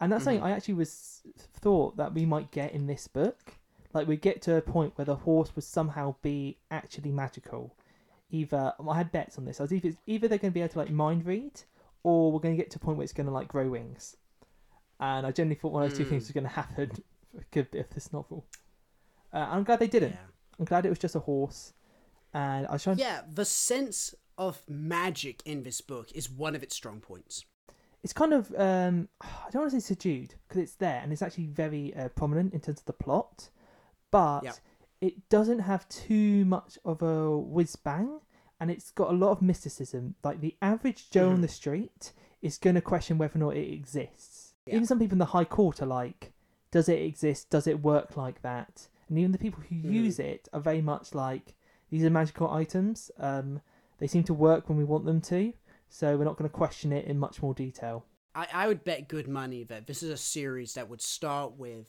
And 0.00 0.12
that's 0.12 0.24
something 0.24 0.42
I 0.42 0.52
actually 0.52 0.74
was 0.74 1.22
thought 1.60 1.96
that 1.96 2.14
we 2.14 2.24
might 2.24 2.50
get 2.52 2.72
in 2.72 2.86
this 2.86 3.08
book. 3.08 3.54
Like 3.92 4.06
we 4.06 4.16
get 4.16 4.42
to 4.42 4.54
a 4.56 4.60
point 4.62 4.92
where 4.96 5.04
the 5.04 5.16
horse 5.16 5.54
would 5.56 5.64
somehow 5.64 6.14
be 6.22 6.58
actually 6.70 7.10
magical. 7.10 7.74
Either 8.30 8.74
I 8.88 8.96
had 8.96 9.10
bets 9.10 9.38
on 9.38 9.44
this. 9.44 9.58
I 9.60 9.64
was 9.64 9.72
either 9.72 9.92
either 10.06 10.28
they're 10.28 10.38
going 10.38 10.52
to 10.52 10.54
be 10.54 10.60
able 10.60 10.72
to 10.74 10.78
like 10.78 10.90
mind 10.90 11.26
read, 11.26 11.62
or 12.04 12.30
we're 12.30 12.38
going 12.40 12.54
to 12.56 12.62
get 12.62 12.70
to 12.72 12.76
a 12.76 12.80
point 12.80 12.98
where 12.98 13.04
it's 13.04 13.12
going 13.12 13.26
to 13.26 13.32
like 13.32 13.48
grow 13.48 13.68
wings. 13.70 14.16
And 15.00 15.26
I 15.26 15.32
generally 15.32 15.54
thought 15.56 15.72
one 15.72 15.82
of 15.84 15.90
those 15.90 15.98
two 15.98 16.04
Mm. 16.04 16.10
things 16.10 16.22
was 16.24 16.32
going 16.32 16.44
to 16.44 16.50
happen 16.50 16.90
of 17.56 17.90
this 17.94 18.12
novel. 18.12 18.44
Uh, 19.32 19.46
I'm 19.50 19.64
glad 19.64 19.78
they 19.78 19.86
didn't. 19.86 20.12
Yeah. 20.12 20.18
I'm 20.58 20.64
glad 20.64 20.86
it 20.86 20.90
was 20.90 20.98
just 20.98 21.14
a 21.14 21.20
horse. 21.20 21.72
And 22.34 22.66
I 22.66 22.72
was 22.72 22.82
trying. 22.82 22.98
Yeah, 22.98 23.22
the 23.32 23.44
sense 23.44 24.14
of 24.38 24.62
magic 24.68 25.42
in 25.44 25.62
this 25.64 25.80
book 25.80 26.10
is 26.14 26.30
one 26.30 26.54
of 26.54 26.62
its 26.62 26.74
strong 26.74 27.00
points. 27.00 27.44
It's 28.02 28.12
kind 28.12 28.32
of 28.32 28.54
um, 28.56 29.08
I 29.20 29.50
don't 29.50 29.62
want 29.62 29.72
to 29.72 29.80
say 29.80 29.86
subdued 29.88 30.34
because 30.46 30.62
it's 30.62 30.74
there 30.76 31.00
and 31.02 31.12
it's 31.12 31.22
actually 31.22 31.46
very 31.46 31.94
uh, 31.94 32.08
prominent 32.08 32.54
in 32.54 32.60
terms 32.60 32.78
of 32.80 32.86
the 32.86 32.92
plot, 32.92 33.50
but 34.10 34.44
Yeah. 34.44 34.52
it 35.00 35.28
doesn't 35.28 35.58
have 35.60 35.88
too 35.88 36.44
much 36.44 36.78
of 36.84 37.02
a 37.02 37.36
whiz 37.36 37.76
bang, 37.76 38.20
and 38.60 38.70
it's 38.70 38.90
got 38.90 39.10
a 39.10 39.16
lot 39.16 39.30
of 39.32 39.42
mysticism. 39.42 40.14
Like 40.24 40.40
the 40.40 40.56
average 40.62 41.10
Joe 41.10 41.30
on 41.30 41.38
Mhm. 41.38 41.42
the 41.42 41.48
street 41.48 42.12
is 42.40 42.56
going 42.58 42.76
to 42.76 42.80
question 42.80 43.18
whether 43.18 43.36
or 43.36 43.40
not 43.40 43.56
it 43.56 43.72
exists. 43.72 44.54
Yeah. 44.66 44.76
Even 44.76 44.86
some 44.86 44.98
people 45.00 45.14
in 45.16 45.18
the 45.18 45.26
High 45.26 45.44
Court 45.44 45.82
are 45.82 45.86
like, 45.86 46.32
"Does 46.70 46.88
it 46.88 47.00
exist? 47.02 47.50
Does 47.50 47.66
it 47.66 47.82
work 47.82 48.16
like 48.16 48.42
that?" 48.42 48.88
And 49.08 49.18
even 49.18 49.32
the 49.32 49.38
people 49.38 49.62
who 49.64 49.74
Mhm. 49.74 49.92
use 49.92 50.18
it 50.20 50.48
are 50.52 50.60
very 50.60 50.82
much 50.82 51.14
like, 51.14 51.54
"These 51.90 52.04
are 52.04 52.10
magical 52.10 52.48
items. 52.50 53.10
Um, 53.18 53.60
they 53.98 54.06
seem 54.06 54.24
to 54.24 54.34
work 54.34 54.68
when 54.68 54.78
we 54.78 54.84
want 54.84 55.04
them 55.04 55.20
to." 55.22 55.52
So 55.88 56.16
we're 56.16 56.24
not 56.24 56.36
going 56.36 56.48
to 56.50 56.54
question 56.54 56.92
it 56.92 57.06
in 57.06 57.18
much 57.18 57.42
more 57.42 57.54
detail. 57.54 58.04
I, 58.34 58.46
I 58.52 58.68
would 58.68 58.84
bet 58.84 59.08
good 59.08 59.26
money 59.26 59.64
that 59.64 59.86
this 59.86 60.02
is 60.02 60.10
a 60.10 60.16
series 60.16 60.74
that 60.74 60.88
would 60.88 61.00
start 61.00 61.56
with, 61.56 61.86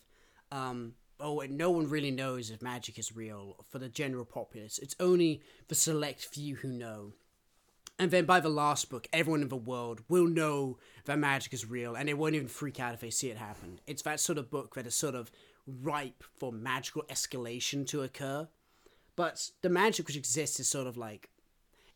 um, 0.52 0.94
oh, 1.20 1.42
and 1.42 1.58
no 1.58 1.70
one 1.70 1.90
really 1.90 2.12
knows 2.12 2.50
if 2.50 2.62
magic 2.62 2.98
is 2.98 3.16
real 3.16 3.58
for 3.70 3.78
the 3.78 3.90
general 3.90 4.26
populace. 4.26 4.80
It's 4.80 4.96
only 5.00 5.42
the 5.68 5.76
select 5.76 6.26
few 6.26 6.56
who 6.56 6.70
know. 6.70 7.14
And 8.00 8.12
then 8.12 8.24
by 8.24 8.40
the 8.40 8.50
last 8.50 8.90
book, 8.90 9.10
everyone 9.12 9.42
in 9.42 9.50
the 9.50 9.58
world 9.58 10.02
will 10.08 10.26
know 10.26 10.78
that 11.04 11.20
magic 11.20 11.54
is 11.54 11.70
real, 11.70 11.96
and 11.96 12.08
they 12.08 12.14
won't 12.14 12.36
even 12.36 12.48
freak 12.48 12.80
out 12.80 12.94
if 12.94 13.02
they 13.02 13.10
see 13.10 13.30
it 13.30 13.38
happen. 13.38 13.82
It's 13.86 14.04
that 14.04 14.22
sort 14.22 14.38
of 14.38 14.50
book 14.50 14.76
that 14.76 14.88
is 14.88 14.96
sort 14.96 15.16
of 15.16 15.30
ripe 15.68 16.24
for 16.38 16.54
magical 16.54 17.04
escalation 17.10 17.86
to 17.88 18.02
occur. 18.02 18.48
But 19.18 19.52
the 19.62 19.70
magic 19.70 20.08
which 20.08 20.16
exists 20.16 20.62
is 20.62 20.70
sort 20.70 20.88
of 20.88 20.96
like. 20.96 21.30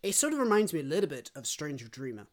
It 0.04 0.16
sort 0.16 0.34
of 0.34 0.40
reminds 0.40 0.74
me 0.74 0.82
a 0.82 0.84
little 0.84 1.10
bit 1.10 1.32
of 1.34 1.48
Stranger 1.48 1.88
Dreamer 1.88 2.28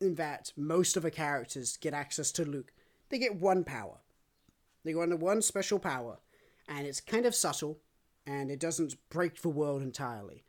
in 0.00 0.16
that 0.16 0.52
most 0.56 0.96
of 0.96 1.04
the 1.04 1.10
characters 1.10 1.76
get 1.76 1.94
access 1.94 2.32
to 2.32 2.44
Luke 2.44 2.72
they 3.14 3.18
get 3.18 3.36
one 3.36 3.62
power. 3.62 3.98
They 4.84 4.92
get 4.92 5.20
one 5.20 5.40
special 5.40 5.78
power, 5.78 6.18
and 6.68 6.86
it's 6.86 7.00
kind 7.00 7.26
of 7.26 7.34
subtle, 7.34 7.78
and 8.26 8.50
it 8.50 8.58
doesn't 8.60 8.96
break 9.08 9.40
the 9.40 9.48
world 9.48 9.82
entirely. 9.82 10.42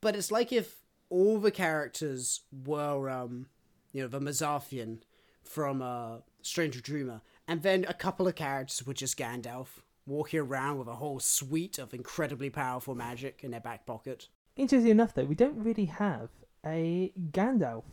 But 0.00 0.16
it's 0.16 0.30
like 0.30 0.52
if 0.52 0.76
all 1.08 1.38
the 1.38 1.50
characters 1.50 2.42
were, 2.52 3.08
um, 3.08 3.46
you 3.92 4.02
know, 4.02 4.08
the 4.08 4.20
Mesarthim 4.20 4.98
from 5.42 5.82
uh, 5.82 6.18
Stranger 6.42 6.80
Dreamer, 6.80 7.22
and 7.48 7.62
then 7.62 7.84
a 7.88 7.94
couple 7.94 8.28
of 8.28 8.34
characters 8.34 8.86
were 8.86 8.94
just 8.94 9.18
Gandalf 9.18 9.80
walking 10.06 10.40
around 10.40 10.78
with 10.78 10.88
a 10.88 10.96
whole 10.96 11.20
suite 11.20 11.78
of 11.78 11.94
incredibly 11.94 12.50
powerful 12.50 12.94
magic 12.94 13.40
in 13.42 13.50
their 13.50 13.60
back 13.60 13.86
pocket. 13.86 14.28
Interesting 14.56 14.90
enough, 14.90 15.14
though, 15.14 15.24
we 15.24 15.34
don't 15.34 15.56
really 15.62 15.86
have 15.86 16.30
a 16.64 17.12
Gandalf 17.30 17.84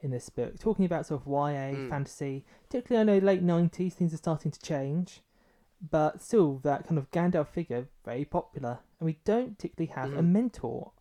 in 0.00 0.10
this 0.10 0.28
book. 0.30 0.58
Talking 0.58 0.84
about 0.84 1.06
sort 1.06 1.22
of 1.22 1.26
YA 1.26 1.74
Mm. 1.76 1.88
fantasy, 1.90 2.44
particularly 2.64 3.00
I 3.10 3.14
know 3.18 3.24
late 3.24 3.42
nineties, 3.42 3.94
things 3.94 4.14
are 4.14 4.18
starting 4.18 4.50
to 4.50 4.60
change, 4.60 5.22
but 5.90 6.22
still 6.22 6.58
that 6.58 6.86
kind 6.86 6.98
of 6.98 7.10
Gandalf 7.10 7.48
figure 7.48 7.88
very 8.04 8.24
popular, 8.24 8.78
and 8.98 9.06
we 9.06 9.18
don't 9.24 9.56
particularly 9.58 9.92
have 9.92 10.12
a 10.12 10.22
Mhm. 10.22 10.30
mentor. 10.30 10.92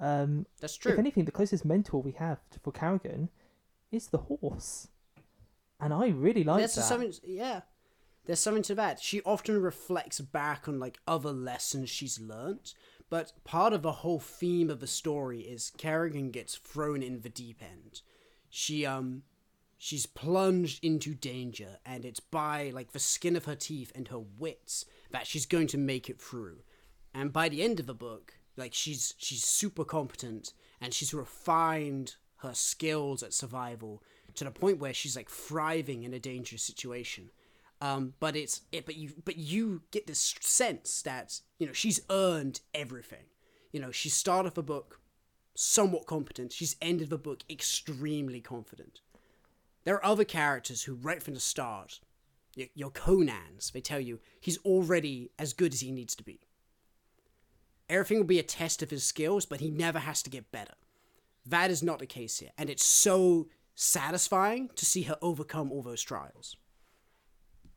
Um, 0.00 0.46
That's 0.60 0.76
true. 0.76 0.92
if 0.92 0.98
anything, 0.98 1.24
the 1.24 1.32
closest 1.32 1.64
mentor 1.64 2.00
we 2.02 2.12
have 2.12 2.48
to, 2.50 2.58
for 2.60 2.72
Carrigan 2.72 3.30
is 3.90 4.08
the 4.08 4.18
horse, 4.18 4.88
and 5.80 5.92
I 5.92 6.08
really 6.08 6.44
like 6.44 6.58
There's 6.58 6.74
that. 6.76 6.84
something, 6.84 7.12
yeah. 7.22 7.62
There's 8.24 8.40
something 8.40 8.62
to 8.64 8.74
that. 8.76 9.00
She 9.00 9.20
often 9.22 9.60
reflects 9.60 10.18
back 10.20 10.66
on 10.66 10.80
like 10.80 10.98
other 11.06 11.30
lessons 11.32 11.90
she's 11.90 12.18
learnt, 12.18 12.74
but 13.14 13.32
part 13.44 13.72
of 13.72 13.82
the 13.82 13.92
whole 14.02 14.18
theme 14.18 14.68
of 14.68 14.80
the 14.80 14.88
story 14.88 15.42
is 15.42 15.70
Kerrigan 15.78 16.32
gets 16.32 16.56
thrown 16.56 17.00
in 17.00 17.20
the 17.20 17.28
deep 17.28 17.62
end. 17.62 18.02
She 18.50 18.84
um, 18.84 19.22
she's 19.78 20.04
plunged 20.04 20.84
into 20.84 21.14
danger, 21.14 21.78
and 21.86 22.04
it's 22.04 22.18
by 22.18 22.72
like 22.74 22.90
the 22.90 22.98
skin 22.98 23.36
of 23.36 23.44
her 23.44 23.54
teeth 23.54 23.92
and 23.94 24.08
her 24.08 24.18
wits 24.18 24.84
that 25.12 25.28
she's 25.28 25.46
going 25.46 25.68
to 25.68 25.78
make 25.78 26.10
it 26.10 26.20
through. 26.20 26.64
And 27.14 27.32
by 27.32 27.48
the 27.48 27.62
end 27.62 27.78
of 27.78 27.86
the 27.86 27.94
book, 27.94 28.34
like 28.56 28.74
she's 28.74 29.14
she's 29.16 29.44
super 29.44 29.84
competent 29.84 30.52
and 30.80 30.92
she's 30.92 31.14
refined 31.14 32.16
her 32.38 32.52
skills 32.52 33.22
at 33.22 33.32
survival 33.32 34.02
to 34.34 34.42
the 34.42 34.50
point 34.50 34.80
where 34.80 34.92
she's 34.92 35.14
like 35.14 35.30
thriving 35.30 36.02
in 36.02 36.14
a 36.14 36.18
dangerous 36.18 36.64
situation. 36.64 37.30
Um, 37.84 38.14
but 38.18 38.34
it's 38.34 38.62
it, 38.72 38.86
but 38.86 38.96
you 38.96 39.12
but 39.26 39.36
you 39.36 39.82
get 39.90 40.06
this 40.06 40.34
sense 40.40 41.02
that 41.02 41.40
you 41.58 41.66
know 41.66 41.74
she's 41.74 42.00
earned 42.08 42.62
everything. 42.72 43.26
You 43.72 43.80
know 43.80 43.90
she 43.90 44.08
started 44.08 44.54
the 44.54 44.62
book 44.62 45.00
somewhat 45.54 46.06
competent. 46.06 46.54
She's 46.54 46.76
ended 46.80 47.10
the 47.10 47.18
book 47.18 47.44
extremely 47.50 48.40
confident. 48.40 49.00
There 49.84 49.96
are 49.96 50.04
other 50.04 50.24
characters 50.24 50.84
who, 50.84 50.94
right 50.94 51.22
from 51.22 51.34
the 51.34 51.40
start, 51.40 52.00
your, 52.54 52.68
your 52.74 52.90
Conans, 52.90 53.70
they 53.70 53.82
tell 53.82 54.00
you 54.00 54.18
he's 54.40 54.56
already 54.64 55.30
as 55.38 55.52
good 55.52 55.74
as 55.74 55.80
he 55.80 55.92
needs 55.92 56.14
to 56.14 56.24
be. 56.24 56.40
Everything 57.90 58.16
will 58.16 58.24
be 58.24 58.38
a 58.38 58.42
test 58.42 58.82
of 58.82 58.88
his 58.88 59.04
skills, 59.04 59.44
but 59.44 59.60
he 59.60 59.70
never 59.70 59.98
has 59.98 60.22
to 60.22 60.30
get 60.30 60.50
better. 60.50 60.72
That 61.44 61.70
is 61.70 61.82
not 61.82 61.98
the 61.98 62.06
case 62.06 62.38
here, 62.38 62.52
and 62.56 62.70
it's 62.70 62.86
so 62.86 63.48
satisfying 63.74 64.70
to 64.74 64.86
see 64.86 65.02
her 65.02 65.18
overcome 65.20 65.70
all 65.70 65.82
those 65.82 66.00
trials. 66.00 66.56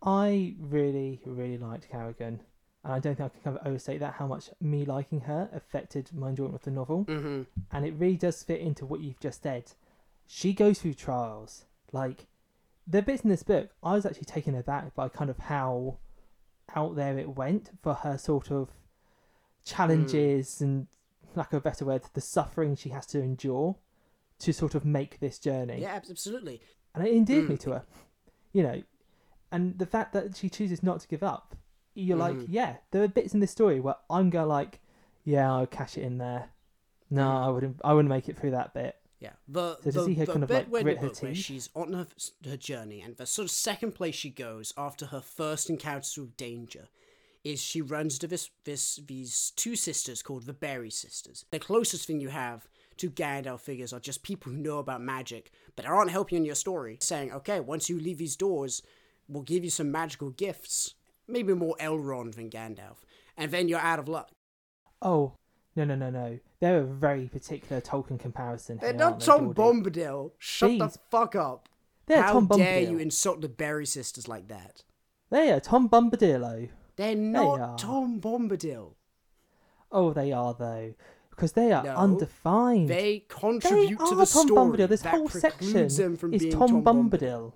I 0.01 0.55
really, 0.59 1.21
really 1.25 1.57
liked 1.57 1.89
Carrigan, 1.89 2.41
and 2.83 2.93
I 2.93 2.99
don't 2.99 3.15
think 3.15 3.25
I 3.25 3.29
can 3.29 3.41
kind 3.43 3.57
of 3.57 3.67
overstate 3.67 3.99
that 3.99 4.13
how 4.15 4.27
much 4.27 4.49
me 4.61 4.85
liking 4.85 5.21
her 5.21 5.49
affected 5.53 6.11
my 6.13 6.29
enjoyment 6.29 6.55
of 6.55 6.63
the 6.63 6.71
novel. 6.71 7.05
Mm-hmm. 7.05 7.43
And 7.71 7.85
it 7.85 7.93
really 7.97 8.15
does 8.17 8.43
fit 8.43 8.61
into 8.61 8.85
what 8.85 9.01
you've 9.01 9.19
just 9.19 9.43
said. 9.43 9.71
She 10.27 10.53
goes 10.53 10.79
through 10.79 10.93
trials. 10.95 11.65
Like 11.91 12.27
the 12.85 13.01
bits 13.01 13.23
in 13.23 13.29
this 13.29 13.43
book, 13.43 13.71
I 13.81 13.93
was 13.93 14.05
actually 14.05 14.25
taken 14.25 14.55
aback 14.55 14.93
by 14.93 15.09
kind 15.09 15.29
of 15.29 15.37
how 15.39 15.97
out 16.75 16.95
there 16.95 17.17
it 17.17 17.35
went 17.35 17.71
for 17.81 17.93
her 17.95 18.17
sort 18.17 18.51
of 18.51 18.69
challenges 19.65 20.61
and 20.61 20.87
lack 21.35 21.53
of 21.53 21.57
a 21.57 21.61
better 21.61 21.85
word, 21.85 22.03
the 22.13 22.21
suffering 22.21 22.75
she 22.75 22.89
has 22.89 23.05
to 23.07 23.21
endure 23.21 23.77
to 24.39 24.53
sort 24.53 24.75
of 24.75 24.85
make 24.85 25.19
this 25.19 25.39
journey. 25.39 25.81
Yeah, 25.81 25.99
absolutely. 26.09 26.61
and 26.95 27.05
it 27.05 27.13
endeared 27.13 27.47
me 27.49 27.55
Mm. 27.55 27.59
to 27.59 27.69
her. 27.71 27.85
You 28.53 28.63
know, 28.63 28.81
and 29.51 29.77
the 29.79 29.85
fact 29.85 30.13
that 30.13 30.35
she 30.37 30.49
chooses 30.49 30.83
not 30.83 30.99
to 31.01 31.07
give 31.07 31.23
up, 31.23 31.55
you're 31.95 32.17
like, 32.17 32.35
Mhm. 32.35 32.45
yeah, 32.49 32.77
there 32.91 33.01
are 33.03 33.07
bits 33.07 33.33
in 33.33 33.39
this 33.39 33.51
story 33.51 33.79
where 33.79 33.95
I'm 34.09 34.29
going 34.29 34.47
like, 34.49 34.79
yeah, 35.23 35.51
I'll 35.51 35.67
cash 35.67 35.97
it 35.97 36.01
in 36.03 36.17
there. 36.19 36.51
No, 37.09 37.23
Mm. 37.23 37.45
I 37.45 37.49
wouldn't. 37.49 37.81
I 37.83 37.93
wouldn't 37.93 38.09
make 38.09 38.27
it 38.29 38.37
through 38.37 38.51
that 38.51 38.73
bit. 38.73 38.95
Yeah, 39.19 39.33
the 39.47 39.77
So 39.77 39.81
to 39.83 39.91
the, 39.91 40.05
see 40.05 40.13
her 40.15 40.25
the 40.25 40.31
kind 40.33 40.43
of, 40.43 40.49
bit 40.49 40.55
like, 40.55 40.67
where 40.67 40.83
grit 40.83 40.97
her 40.99 41.07
where 41.07 41.13
teeth. 41.33 41.37
she's 41.37 41.69
on 41.75 41.93
her 41.93 42.07
her 42.45 42.57
journey, 42.57 43.01
and 43.01 43.17
the 43.17 43.25
sort 43.25 43.45
of 43.45 43.51
second 43.51 43.93
place 43.93 44.13
she 44.15 44.29
goes 44.29 44.73
after 44.77 45.07
her 45.07 45.21
first 45.21 45.69
encounters 45.71 46.15
with 46.17 46.37
danger, 46.37 46.89
is 47.43 47.59
she 47.61 47.81
runs 47.81 48.19
to 48.19 48.27
this 48.27 48.51
this 48.65 48.97
these 48.97 49.51
two 49.55 49.75
sisters 49.75 50.21
called 50.21 50.45
the 50.45 50.53
Berry 50.53 50.91
sisters. 50.91 51.45
The 51.49 51.59
closest 51.59 52.05
thing 52.05 52.19
you 52.19 52.29
have 52.29 52.67
to 52.97 53.09
Gandalf 53.09 53.61
figures 53.61 53.91
are 53.93 53.99
just 53.99 54.21
people 54.21 54.51
who 54.51 54.57
know 54.57 54.77
about 54.79 55.01
magic, 55.01 55.51
but 55.75 55.85
aren't 55.85 56.11
helping 56.11 56.37
in 56.37 56.45
your 56.45 56.55
story. 56.55 56.97
Saying, 57.01 57.31
okay, 57.31 57.59
once 57.59 57.89
you 57.89 57.99
leave 57.99 58.17
these 58.19 58.35
doors, 58.35 58.81
we'll 59.27 59.43
give 59.43 59.63
you 59.63 59.69
some 59.69 59.91
magical 59.91 60.29
gifts, 60.31 60.95
maybe 61.27 61.53
more 61.53 61.75
Elrond 61.79 62.35
than 62.35 62.49
Gandalf, 62.49 62.97
and 63.35 63.51
then 63.51 63.67
you're 63.67 63.79
out 63.79 63.99
of 63.99 64.07
luck. 64.07 64.31
Oh 65.01 65.33
no, 65.75 65.83
no, 65.83 65.95
no, 65.95 66.09
no! 66.09 66.39
They're 66.59 66.79
a 66.79 66.83
very 66.83 67.27
particular 67.27 67.81
Tolkien 67.81 68.19
comparison. 68.19 68.77
They're 68.79 68.89
here, 68.91 68.97
not 68.99 69.19
they, 69.19 69.25
Tom? 69.25 69.53
Bombadil. 69.53 70.31
Shut 70.39 70.79
the 70.79 70.89
fuck 71.11 71.35
up. 71.35 71.69
They're 72.07 72.21
How 72.23 72.33
Tom 72.33 72.47
dare 72.47 72.81
Bombadil. 72.81 72.89
you 72.91 72.97
insult 72.99 73.41
the 73.41 73.49
Berry 73.49 73.85
sisters 73.85 74.27
like 74.27 74.47
that? 74.47 74.83
They 75.29 75.51
are 75.51 75.59
Tom 75.59 75.89
Bombadillo. 75.89 76.69
They're 76.95 77.15
not 77.15 77.59
are. 77.59 77.77
Tom 77.77 78.19
Bombadil. 78.19 78.93
Oh, 79.91 80.13
they 80.13 80.31
are 80.31 80.55
though, 80.57 80.93
because 81.29 81.51
they 81.51 81.71
are 81.71 81.83
No, 81.83 81.95
undefined. 81.95 82.89
They 82.89 82.95
They 82.95 83.25
contribute 83.27 84.01
are 84.01 84.09
to 84.09 84.15
the 84.15 84.25
Tom 84.25 84.47
story. 84.47 84.49
Bombadil. 84.77 84.87
This 84.89 85.01
that 85.01 85.13
whole 85.13 85.29
section 85.29 85.87
them 85.89 86.17
from 86.17 86.33
is 86.33 86.41
being 86.43 86.53
Tom, 86.57 86.81
Bombadil. 86.83 87.09
Bombadil. 87.19 87.53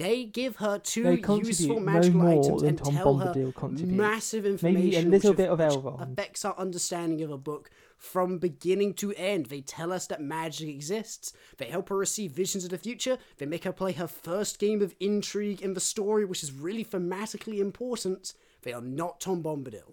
They 0.00 0.24
give 0.24 0.56
her 0.56 0.78
two 0.78 1.12
useful 1.12 1.76
no 1.76 1.80
magical 1.80 2.20
more 2.20 2.30
items 2.42 2.60
than 2.62 2.68
and 2.70 2.78
Tom 2.78 2.94
tell 2.94 3.14
Bombadil 3.14 3.46
her 3.46 3.52
contributes. 3.52 3.92
massive 3.96 4.46
information. 4.46 4.82
Maybe 4.82 4.96
a 4.96 5.02
little 5.10 5.30
which 5.32 5.36
bit 5.36 5.48
of 5.50 5.58
Elrond. 5.58 6.12
affects 6.12 6.44
our 6.44 6.56
understanding 6.58 7.22
of 7.22 7.30
a 7.30 7.38
book 7.38 7.70
from 7.96 8.38
beginning 8.38 8.94
to 8.94 9.12
end. 9.14 9.46
They 9.46 9.60
tell 9.60 9.92
us 9.92 10.06
that 10.06 10.22
magic 10.22 10.68
exists. 10.68 11.32
They 11.58 11.66
help 11.66 11.90
her 11.90 11.96
receive 11.96 12.32
visions 12.32 12.64
of 12.64 12.70
the 12.70 12.78
future. 12.78 13.18
They 13.38 13.46
make 13.46 13.64
her 13.64 13.72
play 13.72 13.92
her 13.92 14.06
first 14.06 14.58
game 14.58 14.80
of 14.80 14.94
intrigue 15.00 15.60
in 15.60 15.74
the 15.74 15.80
story, 15.80 16.24
which 16.24 16.42
is 16.42 16.50
really 16.52 16.84
thematically 16.84 17.58
important. 17.58 18.32
They 18.62 18.72
are 18.72 18.80
not 18.80 19.20
Tom 19.20 19.42
Bombadil. 19.42 19.92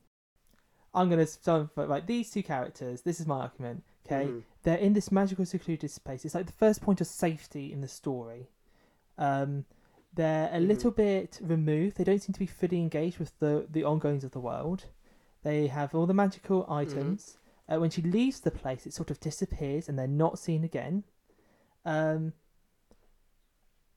I'm 0.93 1.09
gonna 1.09 1.27
start 1.27 1.69
with, 1.75 1.89
right. 1.89 2.07
These 2.07 2.31
two 2.31 2.43
characters. 2.43 3.01
This 3.01 3.19
is 3.19 3.27
my 3.27 3.41
argument. 3.41 3.83
Okay, 4.05 4.25
Mhm. 4.27 4.43
they're 4.63 4.77
in 4.77 4.93
this 4.93 5.11
magical 5.11 5.45
secluded 5.45 5.91
space. 5.91 6.23
It's 6.23 6.33
like 6.33 6.45
the 6.45 6.53
first 6.53 6.81
point 6.81 7.01
of 7.01 7.07
safety 7.07 7.73
in 7.73 7.81
the 7.81 7.89
story. 7.89 8.47
Um, 9.17 9.65
they're 10.13 10.49
a 10.51 10.59
Mhm. 10.59 10.67
little 10.67 10.91
bit 10.91 11.39
removed. 11.41 11.97
They 11.97 12.03
don't 12.03 12.21
seem 12.21 12.33
to 12.33 12.39
be 12.39 12.45
fully 12.47 12.79
engaged 12.79 13.19
with 13.19 13.37
the 13.39 13.67
the 13.69 13.83
ongoings 13.83 14.23
of 14.23 14.31
the 14.31 14.39
world. 14.39 14.85
They 15.43 15.67
have 15.67 15.93
all 15.93 16.05
the 16.05 16.13
magical 16.13 16.65
items. 16.69 17.37
Uh, 17.69 17.79
when 17.79 17.89
she 17.89 18.01
leaves 18.01 18.39
the 18.39 18.51
place, 18.51 18.87
it 18.87 18.93
sort 18.93 19.11
of 19.11 19.19
disappears, 19.19 19.89
and 19.89 19.99
they're 19.99 20.07
not 20.07 20.39
seen 20.39 20.63
again. 20.63 21.03
Um, 21.85 22.33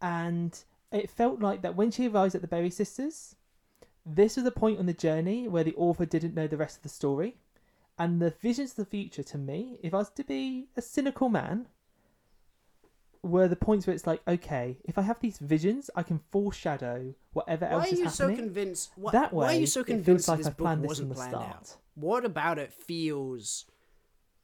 and 0.01 0.65
it 0.93 1.09
felt 1.11 1.41
like 1.41 1.63
that 1.63 1.77
when 1.77 1.91
she 1.91 2.09
arrives 2.09 2.35
at 2.35 2.41
the 2.41 2.49
Berry 2.49 2.71
Sisters, 2.71 3.37
this 4.05 4.37
was 4.37 4.47
a 4.47 4.51
point 4.51 4.79
on 4.79 4.87
the 4.87 4.93
journey 4.93 5.47
where 5.47 5.65
the 5.65 5.75
author 5.77 6.05
didn't 6.07 6.35
know 6.35 6.47
the 6.47 6.57
rest 6.57 6.79
of 6.79 6.83
the 6.83 6.89
story. 6.89 7.37
And 7.99 8.21
the 8.21 8.31
visions 8.31 8.71
of 8.71 8.77
the 8.77 8.85
future 8.87 9.23
to 9.23 9.39
me, 9.39 9.79
if 9.83 9.93
I 9.93 9.99
was 9.99 10.11
to 10.11 10.25
be 10.25 10.69
a 10.77 10.83
cynical 10.83 11.29
man, 11.29 11.69
were 13.23 13.49
the 13.49 13.57
points 13.57 13.87
where 13.87 13.95
it's 13.95 14.07
like, 14.07 14.23
okay, 14.27 14.79
if 14.85 14.97
I 14.99 15.03
have 15.03 15.21
these 15.21 15.39
visions, 15.39 15.91
I 15.95 16.03
can 16.03 16.21
foreshadow 16.31 17.15
whatever 17.33 17.67
Why 17.67 17.73
else 17.73 17.85
are 17.85 17.95
is 17.95 17.99
you 17.99 18.09
so 18.09 18.25
happening. 18.29 18.37
convinced? 18.47 18.91
Why, 18.97 19.13
that 19.13 19.33
way, 19.33 19.47
why 19.47 19.57
are 19.57 19.61
you 19.61 19.67
so 19.67 19.81
it 19.81 19.87
feels 19.87 19.97
convinced 19.97 20.29
like 20.29 20.39
this 20.39 20.47
I 20.47 20.51
book 20.51 20.59
planned 20.59 20.83
this 20.85 20.89
wasn't 20.89 21.13
planned 21.15 21.31
start. 21.33 21.47
out? 21.49 21.77
What 21.95 22.25
about 22.25 22.59
it 22.59 22.73
feels? 22.73 23.67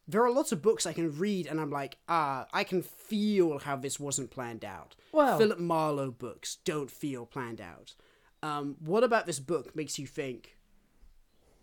There 0.08 0.22
are 0.24 0.30
lots 0.30 0.52
of 0.52 0.62
books 0.62 0.86
I 0.86 0.92
can 0.92 1.18
read, 1.18 1.46
and 1.46 1.60
I'm 1.60 1.70
like, 1.70 1.96
ah, 2.08 2.46
I 2.52 2.64
can 2.64 2.82
feel 2.82 3.58
how 3.58 3.76
this 3.76 3.98
wasn't 3.98 4.30
planned 4.30 4.64
out. 4.64 4.94
Well, 5.10 5.38
Philip 5.38 5.58
Marlowe 5.58 6.10
books 6.12 6.58
don't 6.64 6.90
feel 6.90 7.26
planned 7.26 7.60
out. 7.60 7.94
Um, 8.42 8.76
what 8.78 9.02
about 9.02 9.26
this 9.26 9.40
book 9.40 9.74
makes 9.74 9.98
you 9.98 10.06
think 10.06 10.56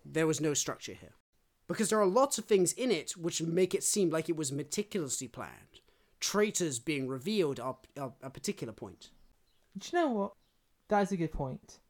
there 0.04 0.26
was 0.26 0.40
no 0.40 0.52
structure 0.52 0.92
here? 0.92 1.14
Because 1.68 1.88
there 1.88 2.00
are 2.00 2.06
lots 2.06 2.36
of 2.36 2.44
things 2.44 2.72
in 2.72 2.90
it 2.90 3.12
which 3.12 3.40
make 3.40 3.74
it 3.74 3.82
seem 3.82 4.10
like 4.10 4.28
it 4.28 4.36
was 4.36 4.52
meticulously 4.52 5.28
planned. 5.28 5.73
Traitors 6.24 6.78
being 6.78 7.06
revealed 7.06 7.60
are, 7.60 7.76
are 8.00 8.14
a 8.22 8.30
particular 8.30 8.72
point. 8.72 9.10
Do 9.76 9.88
you 9.92 9.98
know 9.98 10.08
what? 10.08 10.32
That 10.88 11.02
is 11.02 11.12
a 11.12 11.18
good 11.18 11.32
point. 11.32 11.80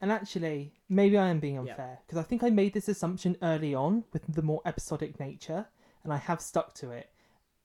And 0.00 0.12
actually, 0.12 0.74
maybe 0.88 1.18
I 1.18 1.26
am 1.28 1.40
being 1.40 1.58
unfair 1.58 1.98
because 2.06 2.16
I 2.16 2.22
think 2.22 2.44
I 2.44 2.50
made 2.50 2.72
this 2.72 2.88
assumption 2.88 3.36
early 3.42 3.74
on 3.74 4.04
with 4.12 4.22
the 4.32 4.42
more 4.42 4.62
episodic 4.64 5.18
nature, 5.18 5.66
and 6.04 6.12
I 6.12 6.18
have 6.18 6.40
stuck 6.40 6.72
to 6.74 6.92
it. 6.92 7.10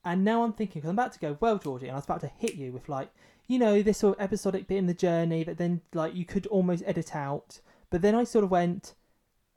And 0.04 0.26
now 0.26 0.44
I'm 0.44 0.54
thinking, 0.54 0.82
because 0.82 0.90
I'm 0.90 0.96
about 0.96 1.14
to 1.14 1.20
go, 1.20 1.38
well, 1.40 1.60
Georgie, 1.60 1.88
and 1.88 1.94
I 1.94 2.00
was 2.00 2.06
about 2.06 2.22
to 2.22 2.32
hit 2.40 2.56
you 2.56 2.72
with 2.72 2.90
like, 2.90 3.12
you 3.46 3.60
know, 3.60 3.84
this 3.84 4.00
sort 4.00 4.18
of 4.18 4.24
episodic 4.24 4.68
bit 4.68 4.78
in 4.78 4.88
the 4.88 4.96
journey 4.96 5.44
that 5.44 5.60
then 5.60 5.82
like 5.94 6.16
you 6.16 6.26
could 6.26 6.48
almost 6.48 6.84
edit 6.88 7.16
out. 7.16 7.62
But 7.92 8.02
then 8.02 8.16
I 8.16 8.24
sort 8.24 8.44
of 8.44 8.50
went, 8.50 8.96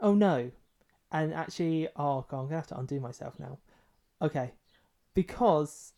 oh 0.00 0.14
no. 0.14 0.50
And 1.10 1.32
actually, 1.32 1.88
oh 1.96 2.26
god, 2.28 2.40
I'm 2.40 2.44
gonna 2.44 2.56
have 2.56 2.66
to 2.68 2.78
undo 2.78 3.00
myself 3.00 3.40
now. 3.40 3.58
Okay, 4.20 4.52
because 5.14 5.94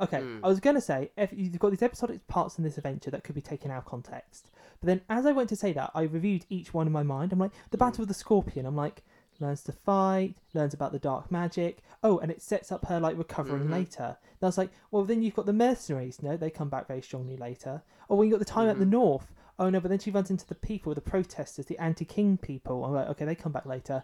okay, 0.00 0.20
Hmm. 0.20 0.44
I 0.44 0.48
was 0.48 0.60
gonna 0.60 0.80
say 0.80 1.10
if 1.16 1.32
you've 1.32 1.58
got 1.58 1.70
these 1.70 1.82
episodic 1.82 2.26
parts 2.26 2.58
in 2.58 2.64
this 2.64 2.76
adventure 2.78 3.10
that 3.10 3.24
could 3.24 3.34
be 3.34 3.40
taken 3.40 3.70
out 3.70 3.78
of 3.78 3.84
context. 3.84 4.50
But 4.80 4.86
then 4.88 5.00
as 5.08 5.26
I 5.26 5.32
went 5.32 5.48
to 5.50 5.56
say 5.56 5.72
that, 5.72 5.90
I 5.94 6.02
reviewed 6.02 6.46
each 6.48 6.74
one 6.74 6.86
in 6.86 6.92
my 6.92 7.02
mind. 7.02 7.32
I'm 7.32 7.38
like, 7.38 7.52
the 7.70 7.78
Battle 7.78 8.02
of 8.02 8.08
the 8.08 8.14
Scorpion. 8.14 8.66
I'm 8.66 8.76
like, 8.76 9.02
learns 9.40 9.62
to 9.64 9.72
fight, 9.72 10.34
learns 10.52 10.74
about 10.74 10.92
the 10.92 10.98
dark 10.98 11.30
magic. 11.30 11.78
Oh, 12.02 12.18
and 12.18 12.30
it 12.30 12.40
sets 12.42 12.70
up 12.70 12.86
her 12.86 13.00
like 13.00 13.18
recovering 13.18 13.64
Mhm. 13.66 13.70
later. 13.72 14.16
And 14.30 14.42
I 14.42 14.46
was 14.46 14.58
like, 14.58 14.70
well, 14.90 15.04
then 15.04 15.22
you've 15.22 15.34
got 15.34 15.46
the 15.46 15.52
mercenaries. 15.52 16.22
No, 16.22 16.36
they 16.36 16.50
come 16.50 16.68
back 16.68 16.86
very 16.86 17.02
strongly 17.02 17.36
later. 17.36 17.82
Oh, 18.08 18.14
well, 18.16 18.24
you 18.24 18.30
got 18.30 18.38
the 18.38 18.44
time 18.44 18.68
at 18.68 18.78
the 18.78 18.86
north. 18.86 19.32
Oh 19.58 19.70
no, 19.70 19.80
but 19.80 19.88
then 19.88 19.98
she 20.00 20.10
runs 20.10 20.30
into 20.30 20.46
the 20.46 20.54
people, 20.56 20.94
the 20.94 21.00
protesters, 21.00 21.66
the 21.66 21.78
anti-king 21.78 22.38
people. 22.38 22.84
I'm 22.84 22.92
like, 22.92 23.08
okay, 23.10 23.24
they 23.24 23.34
come 23.36 23.52
back 23.52 23.66
later, 23.66 24.02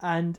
and 0.00 0.38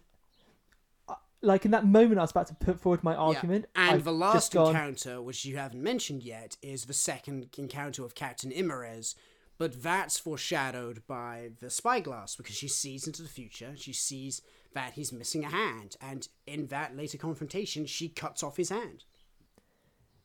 like 1.42 1.66
in 1.66 1.72
that 1.72 1.86
moment, 1.86 2.20
I 2.20 2.24
was 2.24 2.32
about 2.32 2.48
to 2.48 2.56
put 2.56 2.80
forward 2.80 3.04
my 3.04 3.16
argument. 3.16 3.66
And 3.76 3.96
I've 3.96 4.04
the 4.04 4.12
last 4.12 4.54
gone, 4.54 4.70
encounter, 4.70 5.22
which 5.22 5.46
you 5.46 5.58
haven't 5.58 5.82
mentioned 5.82 6.24
yet, 6.24 6.58
is 6.62 6.86
the 6.86 6.94
second 6.94 7.50
encounter 7.58 8.04
of 8.04 8.16
Captain 8.16 8.52
Immerez, 8.52 9.16
but 9.58 9.82
that's 9.82 10.18
foreshadowed 10.18 11.06
by 11.08 11.52
the 11.60 11.70
spyglass 11.70 12.36
because 12.36 12.56
she 12.56 12.68
sees 12.68 13.08
into 13.08 13.22
the 13.22 13.30
future. 13.30 13.74
She 13.76 13.94
sees 13.94 14.42
that 14.74 14.94
he's 14.94 15.12
missing 15.12 15.44
a 15.44 15.50
hand, 15.50 15.96
and 16.02 16.28
in 16.46 16.68
that 16.68 16.96
later 16.96 17.18
confrontation, 17.18 17.86
she 17.86 18.10
cuts 18.10 18.44
off 18.44 18.58
his 18.58 18.70
hand. 18.70 19.04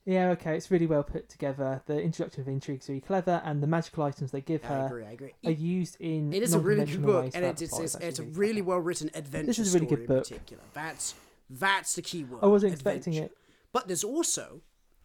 Yeah, 0.04 0.30
okay, 0.30 0.56
it's 0.56 0.70
really 0.70 0.86
well 0.86 1.04
put 1.04 1.28
together. 1.28 1.80
The 1.86 2.00
introduction 2.00 2.40
of 2.42 2.48
intrigue 2.48 2.80
is 2.80 2.88
really 2.88 3.00
clever, 3.00 3.40
and 3.44 3.62
the 3.62 3.68
magical 3.68 4.02
items 4.02 4.32
they 4.32 4.40
give 4.40 4.64
I 4.64 4.68
her 4.68 4.86
agree. 4.86 5.04
I 5.04 5.10
agree. 5.12 5.32
are 5.44 5.50
used 5.52 5.96
in. 6.00 6.32
It 6.32 6.42
is 6.42 6.54
a 6.54 6.58
really 6.58 6.84
good 6.84 7.02
book, 7.02 7.30
and 7.34 7.44
it's 7.44 7.62
it's, 7.62 7.94
it's, 7.94 8.18
a 8.18 8.24
really 8.24 8.62
well 8.62 8.78
written 8.78 9.10
adventure 9.14 9.46
This 9.46 9.60
is 9.60 9.74
a 9.74 9.78
really 9.78 9.86
story 9.86 10.00
good 10.00 10.08
book. 10.08 10.30
in 10.30 10.38
particular. 10.38 10.62
That's 10.74 11.14
that's 11.48 11.94
the 11.94 12.02
key 12.02 12.24
word. 12.24 12.40
I 12.42 12.46
wasn't 12.46 12.72
expecting 12.72 13.14
it. 13.14 13.36
But 13.72 13.86
there's 13.86 14.04
also 14.04 14.62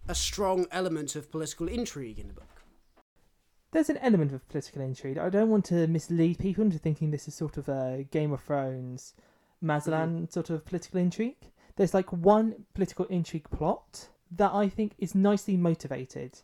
a 0.10 0.16
strong 0.16 0.66
element 0.72 1.16
of 1.16 1.30
political 1.32 1.68
intrigue 1.68 2.18
in 2.18 2.28
the 2.28 2.34
book. 2.34 2.64
There's 3.72 3.90
an 3.90 3.98
element 3.98 4.34
of 4.34 4.48
political 4.50 4.82
intrigue. 4.82 5.18
I 5.18 5.30
don't 5.30 5.50
want 5.50 5.66
to 5.66 5.86
mislead 5.88 6.40
people 6.40 6.64
into 6.64 6.80
thinking 6.80 7.12
this 7.12 7.28
is 7.28 7.36
sort 7.36 7.58
of 7.58 7.70
a 7.70 8.08
Game 8.12 8.32
of 8.32 8.42
Thrones, 8.42 9.14
Malazan 9.64 10.24
Mm. 10.24 10.32
sort 10.34 10.50
of 10.50 10.66
political 10.66 11.00
intrigue. 11.00 11.52
There's 11.76 11.94
like 11.94 12.12
one 12.12 12.66
political 12.74 13.06
intrigue 13.06 13.50
plot 13.52 14.08
that 14.32 14.52
I 14.54 14.70
think 14.70 14.94
is 14.98 15.16
nicely 15.16 15.58
motivated, 15.58 16.40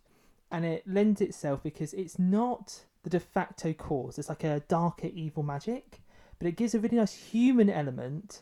and 0.51 0.65
it 0.65 0.87
lends 0.87 1.21
itself 1.21 1.63
because 1.63 1.93
it's 1.93 2.17
not 2.17 2.85
the 3.03 3.09
de 3.09 3.19
facto 3.19 3.73
cause. 3.73 4.17
It's 4.17 4.29
like 4.29 4.43
a 4.43 4.61
darker 4.67 5.07
evil 5.13 5.43
magic, 5.43 6.01
but 6.39 6.47
it 6.47 6.55
gives 6.55 6.73
a 6.73 6.79
really 6.79 6.97
nice 6.97 7.13
human 7.13 7.69
element 7.69 8.41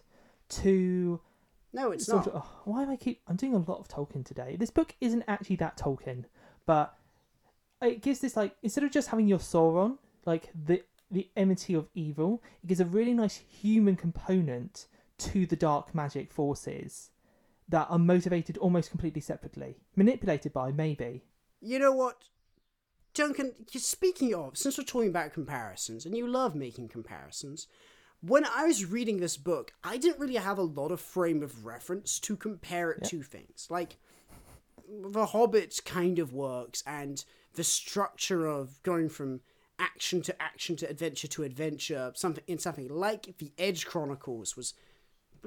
to 0.49 1.19
No, 1.73 1.91
it's 1.91 2.07
not. 2.07 2.27
of. 2.27 2.35
oh, 2.43 2.61
why 2.65 2.83
am 2.83 2.89
I 2.89 2.95
keep? 2.95 3.21
I'm 3.27 3.35
doing 3.35 3.53
a 3.53 3.57
lot 3.57 3.79
of 3.79 3.87
Tolkien 3.87 4.25
today. 4.25 4.55
This 4.57 4.69
book 4.71 4.95
isn't 5.01 5.23
actually 5.27 5.55
that 5.57 5.77
Tolkien, 5.77 6.25
but 6.65 6.95
it 7.81 8.01
gives 8.01 8.19
this 8.19 8.35
like 8.35 8.55
instead 8.61 8.83
of 8.83 8.91
just 8.91 9.09
having 9.09 9.27
your 9.27 9.39
Sauron, 9.39 9.97
like 10.25 10.49
the 10.65 10.83
the 11.09 11.29
enmity 11.35 11.73
of 11.73 11.89
evil, 11.93 12.41
it 12.63 12.67
gives 12.67 12.79
a 12.79 12.85
really 12.85 13.13
nice 13.13 13.35
human 13.35 13.95
component 13.95 14.87
to 15.17 15.45
the 15.45 15.55
dark 15.55 15.93
magic 15.93 16.31
forces 16.31 17.09
that 17.71 17.87
are 17.89 17.97
motivated 17.99 18.57
almost 18.57 18.89
completely 18.89 19.21
separately, 19.21 19.77
manipulated 19.95 20.53
by 20.53 20.71
maybe. 20.71 21.23
You 21.61 21.79
know 21.79 21.91
what, 21.91 22.25
Duncan? 23.13 23.53
Speaking 23.67 24.33
of, 24.35 24.57
since 24.57 24.77
we're 24.77 24.83
talking 24.83 25.09
about 25.09 25.33
comparisons, 25.33 26.05
and 26.05 26.15
you 26.15 26.27
love 26.27 26.53
making 26.53 26.89
comparisons, 26.89 27.67
when 28.21 28.45
I 28.45 28.65
was 28.65 28.85
reading 28.85 29.19
this 29.19 29.37
book, 29.37 29.73
I 29.83 29.97
didn't 29.97 30.19
really 30.19 30.35
have 30.35 30.57
a 30.57 30.63
lot 30.63 30.91
of 30.91 31.01
frame 31.01 31.41
of 31.41 31.65
reference 31.65 32.19
to 32.19 32.35
compare 32.35 32.91
it 32.91 32.99
Yeah. 33.03 33.09
to 33.09 33.23
things 33.23 33.67
like 33.69 33.97
The 34.87 35.27
Hobbit 35.27 35.79
kind 35.85 36.19
of 36.19 36.33
works, 36.33 36.83
and 36.85 37.23
the 37.53 37.63
structure 37.63 38.45
of 38.45 38.83
going 38.83 39.07
from 39.07 39.39
action 39.79 40.21
to 40.23 40.41
action 40.41 40.75
to 40.75 40.89
adventure 40.89 41.27
to 41.29 41.43
adventure, 41.43 42.11
something 42.15 42.43
in 42.45 42.59
something 42.59 42.89
like 42.89 43.37
the 43.37 43.53
Edge 43.57 43.85
Chronicles 43.85 44.57
was 44.57 44.73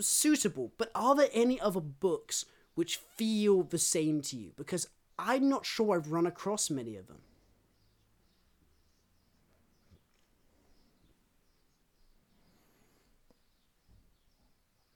suitable. 0.02 0.72
But 0.78 0.90
are 0.94 1.14
there 1.14 1.28
any 1.32 1.60
other 1.60 1.80
books 1.80 2.44
which 2.74 2.96
feel 2.96 3.62
the 3.62 3.78
same 3.78 4.20
to 4.22 4.36
you? 4.36 4.52
Because 4.56 4.88
I'm 5.18 5.48
not 5.48 5.64
sure 5.66 5.96
I've 5.96 6.10
run 6.12 6.26
across 6.26 6.70
many 6.70 6.96
of 6.96 7.06
them. 7.06 7.20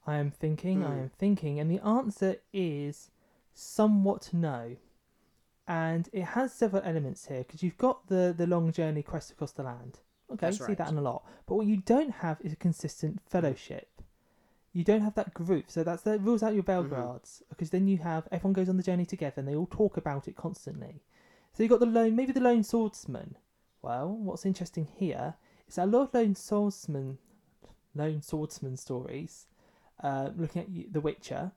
I 0.07 0.17
am 0.17 0.31
thinking, 0.31 0.83
I 0.85 0.95
Hmm. 0.95 1.01
am 1.03 1.11
thinking, 1.11 1.61
and 1.61 1.71
the 1.71 1.81
answer 1.85 2.37
is 2.53 3.11
somewhat 3.55 4.31
no. 4.33 4.77
And 5.67 6.09
it 6.13 6.25
has 6.25 6.53
several 6.55 6.83
elements 6.83 7.27
here 7.27 7.45
because 7.45 7.63
you've 7.63 7.77
got 7.79 8.07
the 8.09 8.35
the 8.37 8.47
long 8.47 8.73
journey 8.73 9.03
quest 9.03 9.31
across 9.31 9.53
the 9.53 9.63
land. 9.63 10.01
Okay, 10.33 10.47
That's 10.47 10.59
see 10.59 10.63
right. 10.63 10.79
that 10.79 10.89
in 10.91 10.97
a 10.99 11.03
lot. 11.03 11.25
But 11.47 11.57
what 11.57 11.67
you 11.67 11.77
don't 11.79 12.11
have 12.11 12.41
is 12.41 12.53
a 12.53 12.57
consistent 12.57 13.21
fellowship. 13.29 14.03
You 14.73 14.85
don't 14.85 15.01
have 15.01 15.15
that 15.15 15.35
group, 15.35 15.71
so 15.71 15.83
that's 15.83 16.03
that 16.03 16.21
rules 16.21 16.43
out 16.43 16.55
your 16.55 16.63
Mm-hmm. 16.63 16.93
Belgariads 16.95 17.43
because 17.49 17.71
then 17.71 17.89
you 17.89 17.99
have 17.99 18.29
everyone 18.31 18.53
goes 18.53 18.69
on 18.69 18.77
the 18.77 18.83
journey 18.83 19.07
together 19.07 19.35
and 19.41 19.49
they 19.49 19.55
all 19.57 19.67
talk 19.67 19.97
about 19.97 20.29
it 20.29 20.37
constantly. 20.37 21.03
So 21.53 21.63
you've 21.63 21.71
got 21.71 21.81
the 21.81 21.87
lone, 21.87 22.15
maybe 22.15 22.33
the 22.33 22.41
lone 22.41 22.63
swordsman. 22.63 23.37
Well, 23.83 24.11
what's 24.11 24.45
interesting 24.47 24.87
here 24.97 25.35
is 25.69 25.77
that 25.77 25.85
a 25.85 25.91
lot 25.91 26.03
of 26.09 26.15
lone 26.15 26.35
swordsman, 26.35 27.19
lone 27.95 28.23
swordsman 28.23 28.77
stories 28.77 29.47
uh, 30.03 30.31
looking 30.37 30.63
at 30.63 30.93
The 30.93 31.01
Witcher, 31.01 31.53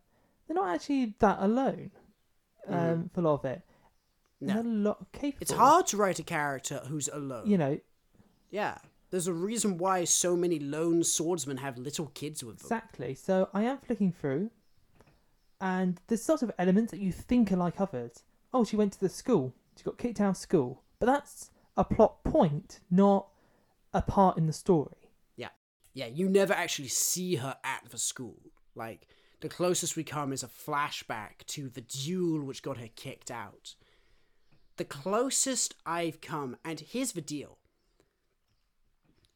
they're 0.48 0.56
not 0.56 0.74
actually 0.74 1.14
that 1.20 1.38
alone 1.40 1.92
um, 2.68 3.10
for 3.14 3.22
a 3.22 3.24
lot 3.24 3.34
of 3.36 3.46
it. 3.46 3.62
No. 4.40 4.54
They're 4.54 4.64
a 4.64 4.66
lot 4.66 5.12
capable. 5.12 5.42
It's 5.42 5.52
hard 5.52 5.86
to 5.88 5.98
write 5.98 6.18
a 6.20 6.24
character 6.24 6.82
who's 6.88 7.08
alone. 7.10 7.48
You 7.48 7.58
know, 7.58 7.80
Yeah. 8.50 8.78
There's 9.12 9.28
a 9.28 9.34
reason 9.34 9.78
why 9.78 10.06
so 10.06 10.36
many 10.36 10.58
lone 10.58 11.04
swordsmen 11.04 11.58
have 11.58 11.78
little 11.78 12.08
kids 12.08 12.44
with 12.44 12.60
them. 12.60 12.66
exactly. 12.66 13.14
So 13.14 13.50
I 13.54 13.64
am 13.64 13.78
flicking 13.78 14.12
through, 14.12 14.50
and 15.60 16.00
there's 16.08 16.24
sort 16.24 16.42
of 16.42 16.52
elements 16.58 16.92
that 16.92 17.02
you 17.02 17.12
think 17.12 17.52
are 17.52 17.58
like 17.58 17.80
others. 17.80 18.24
Oh, 18.54 18.64
she 18.64 18.78
went 18.78 18.94
to 18.94 19.00
the 19.00 19.10
school. 19.10 19.54
She 19.78 19.84
got 19.84 19.98
kicked 19.98 20.20
out 20.22 20.32
of 20.32 20.38
school. 20.38 20.82
But 21.00 21.08
that's 21.08 21.52
a 21.76 21.84
plot 21.84 22.24
point, 22.24 22.80
not 22.90 23.28
a 23.94 24.02
part 24.02 24.38
in 24.38 24.48
the 24.48 24.54
story. 24.54 25.10
Yeah, 25.36 25.50
Yeah, 25.94 26.08
you 26.08 26.30
never 26.30 26.54
actually 26.54 26.88
see 26.88 27.36
her 27.36 27.58
at 27.64 27.84
the 27.90 27.98
school. 27.98 28.40
Like, 28.76 29.08
the 29.42 29.50
closest 29.50 29.96
we 29.98 30.04
come 30.04 30.32
is 30.32 30.44
a 30.44 30.48
flashback 30.48 31.46
to 31.48 31.68
the 31.68 31.82
duel 31.82 32.44
which 32.44 32.64
got 32.64 32.78
her 32.78 32.90
kicked 32.96 33.32
out. 33.32 33.76
The 34.78 34.86
closest 34.86 35.76
I've 35.86 36.22
come, 36.22 36.56
and 36.64 36.80
here's 36.80 37.12
the 37.12 37.22
deal 37.22 37.58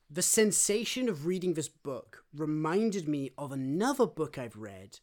the 0.10 0.22
sensation 0.22 1.10
of 1.10 1.26
reading 1.26 1.54
this 1.54 1.68
book 1.68 2.24
reminded 2.34 3.08
me 3.08 3.32
of 3.38 3.52
another 3.52 4.06
book 4.06 4.38
I've 4.38 4.56
read, 4.56 5.00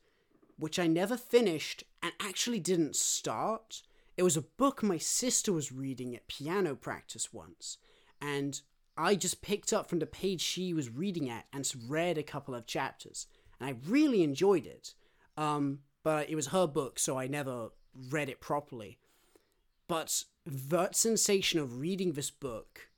which 0.56 0.78
I 0.78 0.86
never 0.86 1.16
finished 1.16 1.84
and 2.02 2.12
actually 2.20 2.60
didn't 2.60 2.96
start. 2.96 3.82
It 4.16 4.22
was 4.22 4.36
a 4.36 4.42
book 4.42 4.82
my 4.82 4.98
sister 4.98 5.52
was 5.52 5.72
reading 5.72 6.14
at 6.14 6.28
piano 6.28 6.74
practice 6.76 7.32
once, 7.32 7.78
and 8.20 8.60
I 8.96 9.16
just 9.16 9.42
picked 9.42 9.72
up 9.72 9.88
from 9.88 9.98
the 9.98 10.06
page 10.06 10.40
she 10.40 10.72
was 10.72 10.90
reading 10.90 11.28
at 11.28 11.46
and 11.52 11.70
read 11.88 12.18
a 12.18 12.22
couple 12.22 12.54
of 12.54 12.66
chapters, 12.66 13.26
and 13.58 13.68
I 13.68 13.74
really 13.88 14.22
enjoyed 14.22 14.66
it. 14.66 14.94
Um, 15.36 15.80
but 16.04 16.28
it 16.30 16.36
was 16.36 16.48
her 16.48 16.66
book, 16.66 16.98
so 16.98 17.18
I 17.18 17.26
never 17.26 17.70
read 18.10 18.28
it 18.28 18.40
properly. 18.40 18.98
But 19.88 20.24
that 20.46 20.94
sensation 20.94 21.58
of 21.58 21.80
reading 21.80 22.12
this 22.12 22.30
book 22.30 22.88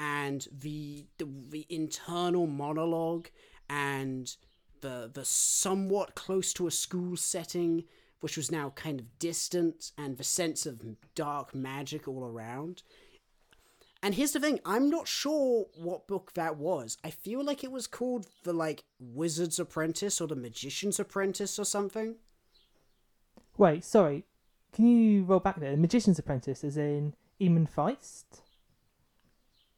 and 0.00 0.48
the, 0.50 1.04
the 1.18 1.28
the 1.50 1.66
internal 1.68 2.46
monologue 2.46 3.28
and 3.68 4.36
the 4.80 5.10
the 5.12 5.24
somewhat 5.24 6.14
close 6.14 6.52
to 6.54 6.66
a 6.66 6.70
school 6.70 7.16
setting 7.16 7.84
which 8.20 8.36
was 8.36 8.50
now 8.50 8.70
kind 8.70 8.98
of 8.98 9.18
distant 9.18 9.92
and 9.96 10.16
the 10.16 10.24
sense 10.24 10.66
of 10.66 10.82
dark 11.14 11.54
magic 11.54 12.08
all 12.08 12.24
around 12.24 12.82
and 14.02 14.14
here's 14.14 14.32
the 14.32 14.40
thing 14.40 14.58
i'm 14.64 14.88
not 14.88 15.06
sure 15.06 15.66
what 15.76 16.08
book 16.08 16.32
that 16.34 16.56
was 16.56 16.96
i 17.04 17.10
feel 17.10 17.44
like 17.44 17.62
it 17.62 17.70
was 17.70 17.86
called 17.86 18.26
the 18.44 18.52
like 18.52 18.84
wizard's 18.98 19.58
apprentice 19.58 20.20
or 20.20 20.26
the 20.26 20.34
magician's 20.34 20.98
apprentice 20.98 21.58
or 21.58 21.64
something 21.64 22.16
Wait, 23.60 23.84
sorry. 23.84 24.24
Can 24.72 24.86
you 24.86 25.22
roll 25.24 25.38
back 25.38 25.60
there? 25.60 25.72
The 25.72 25.76
Magician's 25.76 26.18
Apprentice 26.18 26.64
is 26.64 26.78
in 26.78 27.12
Eamon 27.38 27.68
Feist? 27.70 28.40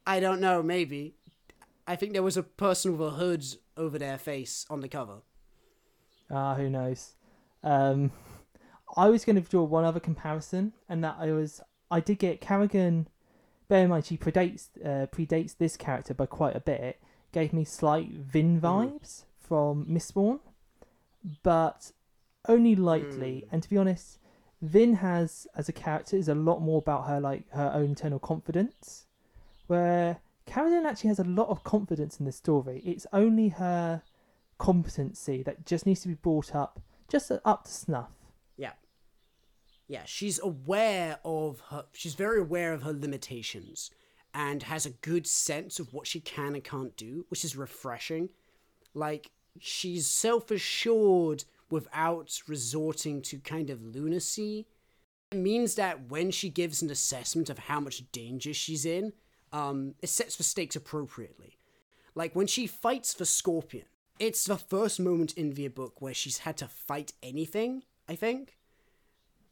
I 0.05 0.19
don't 0.19 0.39
know 0.41 0.61
maybe 0.63 1.15
i 1.87 1.95
think 1.95 2.13
there 2.13 2.23
was 2.23 2.37
a 2.37 2.43
person 2.43 2.97
with 2.97 3.07
a 3.07 3.11
hood 3.11 3.45
over 3.77 3.97
their 3.97 4.17
face 4.17 4.65
on 4.69 4.81
the 4.81 4.87
cover 4.87 5.21
Ah, 6.31 6.55
who 6.55 6.67
knows? 6.69 7.13
Um, 7.63 8.11
I 8.97 9.09
was 9.09 9.23
going 9.23 9.35
to 9.35 9.47
draw 9.47 9.63
one 9.63 9.83
other 9.85 9.99
comparison, 9.99 10.73
and 10.89 11.03
that 11.03 11.17
I 11.19 11.31
was 11.31 11.61
I 11.91 11.99
did 11.99 12.17
get 12.17 12.41
Kerrigan. 12.41 13.07
Bear 13.67 13.83
in 13.83 13.89
mind, 13.89 14.05
she 14.05 14.17
predates 14.17 14.69
uh, 14.83 15.05
predates 15.07 15.55
this 15.57 15.77
character 15.77 16.13
by 16.13 16.25
quite 16.25 16.55
a 16.55 16.59
bit. 16.59 16.99
Gave 17.33 17.53
me 17.53 17.63
slight 17.65 18.09
Vin 18.11 18.59
vibes 18.59 19.25
from 19.39 19.85
Mistborn, 19.85 20.39
but 21.43 21.91
only 22.47 22.75
lightly. 22.75 23.45
And 23.51 23.61
to 23.61 23.69
be 23.69 23.77
honest, 23.77 24.17
Vin 24.61 24.95
has 24.95 25.45
as 25.55 25.69
a 25.69 25.73
character 25.73 26.15
is 26.17 26.29
a 26.29 26.35
lot 26.35 26.61
more 26.61 26.79
about 26.79 27.07
her 27.07 27.19
like 27.19 27.47
her 27.51 27.71
own 27.75 27.85
internal 27.85 28.19
confidence, 28.19 29.05
where 29.73 30.19
Karigan 30.45 30.85
actually 30.85 31.07
has 31.07 31.17
a 31.17 31.23
lot 31.23 31.49
of 31.49 31.63
confidence 31.63 32.19
in 32.19 32.27
this 32.27 32.35
story. 32.35 32.79
It's 32.85 33.07
only 33.11 33.49
her 33.49 34.03
competency 34.59 35.41
that 35.43 35.65
just 35.65 35.87
needs 35.87 36.01
to 36.01 36.09
be 36.09 36.13
brought 36.13 36.53
up 36.53 36.79
just 37.09 37.31
up 37.43 37.65
to 37.65 37.71
snuff. 37.71 38.11
Yeah. 38.55 38.73
Yeah, 39.87 40.03
she's 40.05 40.39
aware 40.39 41.17
of 41.25 41.61
her 41.71 41.85
she's 41.91 42.13
very 42.13 42.39
aware 42.39 42.71
of 42.73 42.83
her 42.83 42.93
limitations 42.93 43.89
and 44.31 44.61
has 44.61 44.85
a 44.85 44.91
good 44.91 45.25
sense 45.25 45.79
of 45.79 45.91
what 45.91 46.05
she 46.05 46.19
can 46.19 46.53
and 46.53 46.63
can't 46.63 46.95
do, 46.95 47.25
which 47.29 47.43
is 47.43 47.55
refreshing. 47.55 48.29
Like 48.93 49.31
she's 49.59 50.05
self-assured 50.05 51.45
without 51.71 52.41
resorting 52.47 53.23
to 53.23 53.39
kind 53.39 53.71
of 53.71 53.81
lunacy. 53.81 54.67
It 55.31 55.37
means 55.37 55.73
that 55.75 56.11
when 56.11 56.29
she 56.29 56.49
gives 56.49 56.83
an 56.83 56.91
assessment 56.91 57.49
of 57.49 57.57
how 57.57 57.79
much 57.79 58.11
danger 58.11 58.53
she's 58.53 58.85
in, 58.85 59.13
um, 59.53 59.95
it 60.01 60.09
sets 60.09 60.35
the 60.35 60.43
stakes 60.43 60.75
appropriately. 60.75 61.57
Like 62.15 62.35
when 62.35 62.47
she 62.47 62.67
fights 62.67 63.13
for 63.13 63.25
Scorpion, 63.25 63.85
it's 64.19 64.43
the 64.45 64.57
first 64.57 64.99
moment 64.99 65.33
in 65.33 65.53
the 65.53 65.67
book 65.69 66.01
where 66.01 66.13
she's 66.13 66.39
had 66.39 66.57
to 66.57 66.67
fight 66.67 67.13
anything, 67.23 67.83
I 68.09 68.15
think. 68.15 68.57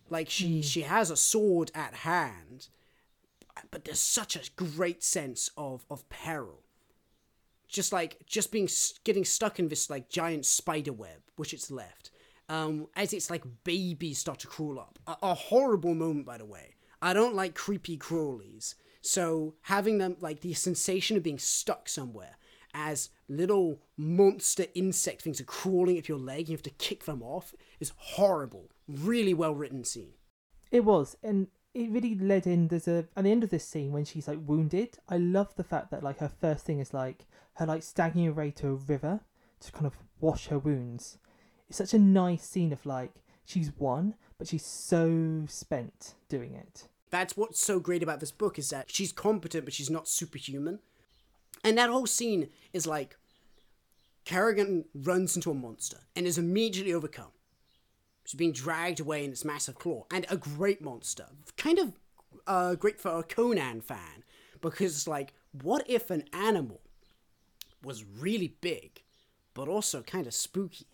Like 0.09 0.29
she 0.29 0.55
Hmm. 0.57 0.61
she 0.61 0.81
has 0.81 1.09
a 1.09 1.15
sword 1.15 1.71
at 1.73 1.93
hand, 1.93 2.67
but 3.71 3.85
there's 3.85 3.99
such 3.99 4.35
a 4.35 4.49
great 4.55 5.03
sense 5.03 5.49
of 5.55 5.85
of 5.89 6.07
peril. 6.09 6.63
Just 7.67 7.93
like 7.93 8.25
just 8.25 8.51
being 8.51 8.67
getting 9.05 9.23
stuck 9.23 9.57
in 9.57 9.69
this 9.69 9.89
like 9.89 10.09
giant 10.09 10.45
spider 10.45 10.91
web, 10.93 11.21
which 11.37 11.53
it's 11.53 11.71
left. 11.71 12.11
Um, 12.49 12.87
as 12.97 13.13
it's 13.13 13.29
like 13.29 13.45
babies 13.63 14.17
start 14.19 14.39
to 14.39 14.47
crawl 14.47 14.77
up. 14.77 14.99
A, 15.07 15.15
a 15.23 15.33
horrible 15.33 15.95
moment, 15.95 16.25
by 16.25 16.37
the 16.37 16.45
way. 16.45 16.75
I 17.01 17.13
don't 17.13 17.33
like 17.33 17.55
creepy 17.55 17.97
crawlies. 17.97 18.75
So 19.01 19.55
having 19.61 19.97
them 19.97 20.17
like 20.19 20.41
the 20.41 20.53
sensation 20.53 21.17
of 21.17 21.23
being 21.23 21.39
stuck 21.39 21.89
somewhere 21.89 22.37
as 22.73 23.09
little 23.27 23.81
monster 23.97 24.65
insect 24.75 25.21
things 25.21 25.41
are 25.41 25.45
crawling 25.45 25.97
up 25.97 26.07
your 26.07 26.19
leg, 26.19 26.47
you 26.47 26.53
have 26.53 26.63
to 26.63 26.69
kick 26.71 27.05
them 27.05 27.21
off 27.21 27.53
is 27.79 27.91
horrible. 27.95 28.69
Really 28.87 29.33
well 29.33 29.53
written 29.53 29.83
scene. 29.83 30.13
It 30.71 30.85
was, 30.85 31.17
and 31.23 31.47
it 31.73 31.89
really 31.89 32.15
led 32.15 32.47
in. 32.47 32.67
There's 32.67 32.87
a 32.87 33.07
at 33.15 33.23
the 33.23 33.31
end 33.31 33.43
of 33.43 33.49
this 33.49 33.65
scene 33.65 33.91
when 33.91 34.05
she's 34.05 34.27
like 34.27 34.39
wounded. 34.45 34.97
I 35.09 35.17
love 35.17 35.55
the 35.55 35.63
fact 35.63 35.91
that 35.91 36.03
like 36.03 36.19
her 36.19 36.31
first 36.39 36.65
thing 36.65 36.79
is 36.79 36.93
like 36.93 37.25
her 37.55 37.65
like 37.65 37.83
staggering 37.83 38.27
away 38.27 38.51
to 38.51 38.67
a 38.67 38.73
river 38.73 39.21
to 39.61 39.71
kind 39.71 39.85
of 39.85 39.97
wash 40.19 40.47
her 40.47 40.59
wounds. 40.59 41.17
It's 41.69 41.77
such 41.77 41.93
a 41.93 41.99
nice 41.99 42.43
scene 42.43 42.73
of 42.73 42.85
like 42.85 43.21
she's 43.45 43.71
won, 43.77 44.15
but 44.37 44.47
she's 44.47 44.65
so 44.65 45.45
spent 45.47 46.15
doing 46.29 46.53
it. 46.53 46.87
That's 47.11 47.35
what's 47.37 47.59
so 47.59 47.79
great 47.79 48.01
about 48.01 48.21
this 48.21 48.31
book 48.31 48.57
is 48.57 48.69
that 48.69 48.89
she's 48.89 49.11
competent, 49.11 49.65
but 49.65 49.73
she's 49.73 49.89
not 49.89 50.07
superhuman. 50.07 50.79
And 51.63 51.77
that 51.77 51.89
whole 51.89 52.07
scene 52.07 52.49
is 52.73 52.87
like 52.87 53.17
Karigan 54.25 54.85
runs 54.93 55.35
into 55.35 55.51
a 55.51 55.53
monster 55.55 55.97
and 56.15 56.25
is 56.25 56.37
immediately 56.37 56.93
overcome. 56.93 57.31
She's 58.23 58.37
being 58.37 58.53
dragged 58.53 58.99
away 58.99 59.25
in 59.25 59.31
its 59.31 59.43
massive 59.43 59.75
claw, 59.75 60.05
and 60.11 60.25
a 60.29 60.37
great 60.37 60.81
monster. 60.81 61.25
Kind 61.57 61.79
of 61.79 61.93
uh, 62.47 62.75
great 62.75 62.99
for 62.99 63.19
a 63.19 63.23
Conan 63.23 63.81
fan 63.81 64.23
because 64.61 64.95
it's 64.95 65.07
like, 65.07 65.33
what 65.51 65.83
if 65.89 66.09
an 66.09 66.23
animal 66.31 66.81
was 67.83 68.05
really 68.05 68.55
big, 68.61 69.01
but 69.53 69.67
also 69.67 70.01
kind 70.01 70.27
of 70.27 70.33
spooky? 70.33 70.85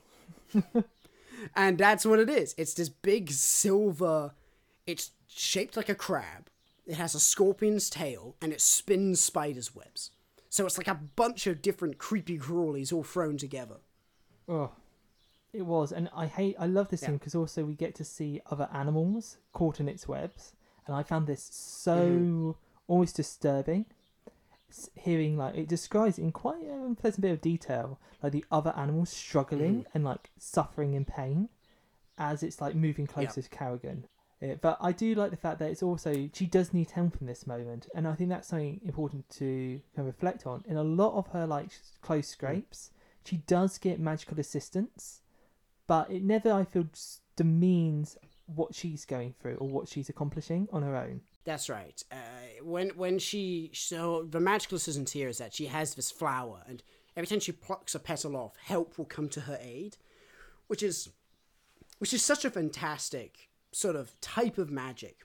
and 1.56 1.77
that's 1.77 2.06
what 2.06 2.19
it 2.19 2.30
is. 2.30 2.56
It's 2.58 2.73
this 2.73 2.89
big 2.89 3.30
silver. 3.30 4.32
It's 4.88 5.12
shaped 5.38 5.78
like 5.78 5.89
a 5.89 5.95
crab. 5.95 6.50
It 6.86 6.95
has 6.95 7.13
a 7.15 7.19
scorpion's 7.19 7.89
tail, 7.89 8.36
and 8.41 8.52
it 8.54 8.62
spins 8.62 9.19
spiders' 9.19 9.76
webs. 9.76 10.12
So 10.50 10.65
it's 10.65 10.78
like 10.78 10.88
a 10.88 11.02
bunch 11.15 11.45
of 11.47 11.62
different 11.62 11.97
creepy 11.97 12.38
crawlies 12.39 12.93
all 12.93 13.04
thrown 13.04 13.38
together. 13.38 13.78
Oh, 14.47 14.71
it 15.54 15.63
was, 15.63 15.91
and 15.91 16.10
I 16.15 16.28
hate. 16.28 16.56
I 16.58 16.65
love 16.67 16.89
this 16.89 17.02
Yeah. 17.02 17.10
scene 17.10 17.17
because 17.17 17.36
also 17.36 17.65
we 17.65 17.76
get 17.76 17.93
to 17.95 18.06
see 18.06 18.41
other 18.50 18.69
animals 18.71 19.38
caught 19.54 19.80
in 19.80 19.89
its 19.89 20.08
webs, 20.08 20.54
and 20.86 20.95
I 20.95 21.04
found 21.04 21.28
this 21.28 21.43
so 21.54 21.97
Mm-hmm. 21.97 22.52
almost 22.88 23.15
disturbing. 23.17 23.86
Hearing 24.95 25.38
like 25.38 25.56
it 25.56 25.67
describes 25.69 26.17
in 26.19 26.32
quite 26.34 26.62
a 26.63 26.71
unpleasant 26.71 27.21
bit 27.21 27.32
of 27.32 27.41
detail, 27.41 28.00
like 28.21 28.34
the 28.34 28.45
other 28.52 28.73
animals 28.78 29.10
struggling 29.10 29.80
Mm-hmm. 29.80 29.89
and 29.93 30.04
like 30.06 30.30
suffering 30.38 30.93
in 30.93 31.06
pain 31.06 31.50
as 32.17 32.43
it's 32.43 32.60
like 32.62 32.76
moving 32.76 33.08
closer 33.08 33.41
to 33.41 33.50
Karigan. 33.50 34.04
Yeah, 34.41 34.56
but 34.62 34.78
I 34.80 34.91
do 34.91 35.15
like 35.15 35.32
the 35.32 35.38
fact 35.38 35.58
that 35.60 35.71
it's 35.71 35.82
also 35.82 36.30
she 36.34 36.45
does 36.45 36.71
need 36.71 36.91
help 36.91 37.17
in 37.19 37.26
this 37.26 37.47
moment, 37.47 37.88
and 37.95 38.08
I 38.08 38.13
think 38.13 38.30
that's 38.30 38.47
something 38.47 38.80
important 38.86 39.28
to 39.32 39.82
kind 39.95 40.08
of 40.08 40.13
reflect 40.13 40.45
on. 40.45 40.63
In 40.67 40.78
a 40.78 40.84
lot 40.84 41.17
of 41.17 41.28
her 41.28 41.47
like 41.47 41.71
close 42.02 42.28
scrapes, 42.28 42.91
she 43.26 43.38
does 43.38 43.80
get 43.80 44.00
magical 44.00 44.39
assistance, 44.39 45.21
but 45.88 46.12
it 46.12 46.23
never 46.23 46.52
I 46.52 46.65
feel 46.65 46.86
demeans 47.36 48.17
what 48.45 48.76
she's 48.76 49.06
going 49.06 49.34
through 49.39 49.56
or 49.56 49.67
what 49.67 49.88
she's 49.88 50.08
accomplishing 50.08 50.67
on 50.71 50.84
her 50.84 50.95
own. 50.95 51.21
That's 51.43 51.69
right. 51.69 52.04
Uh, 52.12 52.15
when 52.62 52.89
when 52.89 53.17
she 53.17 53.71
so 53.73 54.28
the 54.30 54.39
magical 54.39 54.76
assistance 54.76 55.13
here 55.13 55.30
is 55.30 55.39
that 55.39 55.56
she 55.56 55.65
has 55.65 55.95
this 55.95 56.12
flower, 56.12 56.62
and 56.67 56.84
every 57.15 57.26
time 57.26 57.39
she 57.39 57.54
plucks 57.54 57.95
a 57.95 58.00
petal 58.00 58.36
off, 58.36 58.54
help 58.63 59.00
will 59.00 59.06
come 59.06 59.30
to 59.30 59.41
her 59.41 59.58
aid, 59.62 59.97
which 60.67 60.84
is 60.84 61.10
which 61.97 62.13
is 62.13 62.21
such 62.21 62.45
a 62.45 62.52
fantastic 62.52 63.50
sort 63.71 63.95
of 63.95 64.19
type 64.21 64.58
of 64.58 64.71
magic 64.71 65.19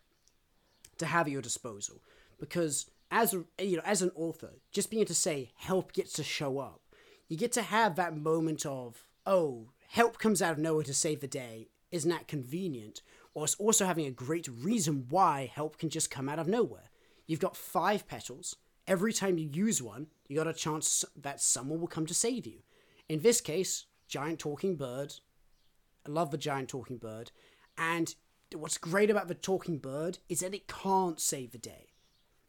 to 0.99 1.07
have 1.07 1.27
at 1.27 1.33
your 1.33 1.43
disposal. 1.43 2.03
Because 2.39 2.87
as 3.11 3.35
you 3.59 3.77
know, 3.77 3.83
as 3.85 4.03
an 4.03 4.11
author, 4.15 4.55
just 4.71 4.91
being 4.91 5.01
able 5.01 5.09
to 5.09 5.15
say 5.15 5.51
help 5.57 5.93
gets 5.93 6.13
to 6.15 6.25
show 6.25 6.59
up, 6.59 6.81
you 7.29 7.37
get 7.37 7.53
to 7.53 7.63
have 7.63 7.97
that 7.97 8.17
moment 8.17 8.67
of 8.67 9.05
oh, 9.27 9.71
help 9.89 10.19
comes 10.19 10.43
out 10.43 10.53
of 10.53 10.59
nowhere 10.59 10.85
to 10.85 10.95
save 10.95 11.21
the 11.21 11.29
day. 11.29 11.69
Isn't 11.91 12.11
that 12.11 12.29
convenient? 12.29 13.03
Or 13.35 13.45
it's 13.45 13.55
also 13.55 13.87
having 13.87 14.07
a 14.07 14.11
great 14.11 14.49
reason 14.49 15.07
why 15.09 15.51
help 15.55 15.79
can 15.79 15.91
just 15.91 16.11
come 16.11 16.29
out 16.29 16.39
of 16.39 16.49
nowhere. 16.49 16.91
You've 17.27 17.41
got 17.41 17.57
five 17.57 18.07
petals. 18.09 18.57
Every 18.87 19.13
time 19.13 19.39
you 19.39 19.49
use 19.53 19.81
one, 19.81 20.09
you 20.29 20.37
got 20.37 20.49
a 20.49 20.53
chance 20.53 21.05
that 21.17 21.41
someone 21.41 21.81
will 21.81 21.87
come 21.87 22.07
to 22.07 22.15
save 22.15 22.47
you. 22.47 22.61
In 23.09 23.21
this 23.21 23.41
case, 23.41 23.87
giant 24.09 24.39
talking 24.39 24.77
bird. 24.77 25.15
I 26.07 26.11
love 26.11 26.31
the 26.31 26.39
giant 26.39 26.69
talking 26.69 26.99
bird. 26.99 27.31
And 27.79 28.15
what's 28.55 28.79
great 28.79 29.11
about 29.11 29.29
the 29.29 29.35
talking 29.35 29.79
bird 29.79 30.19
is 30.29 30.41
that 30.41 30.55
it 30.55 30.69
can't 30.69 31.21
save 31.21 31.53
the 31.53 31.59
day. 31.59 31.89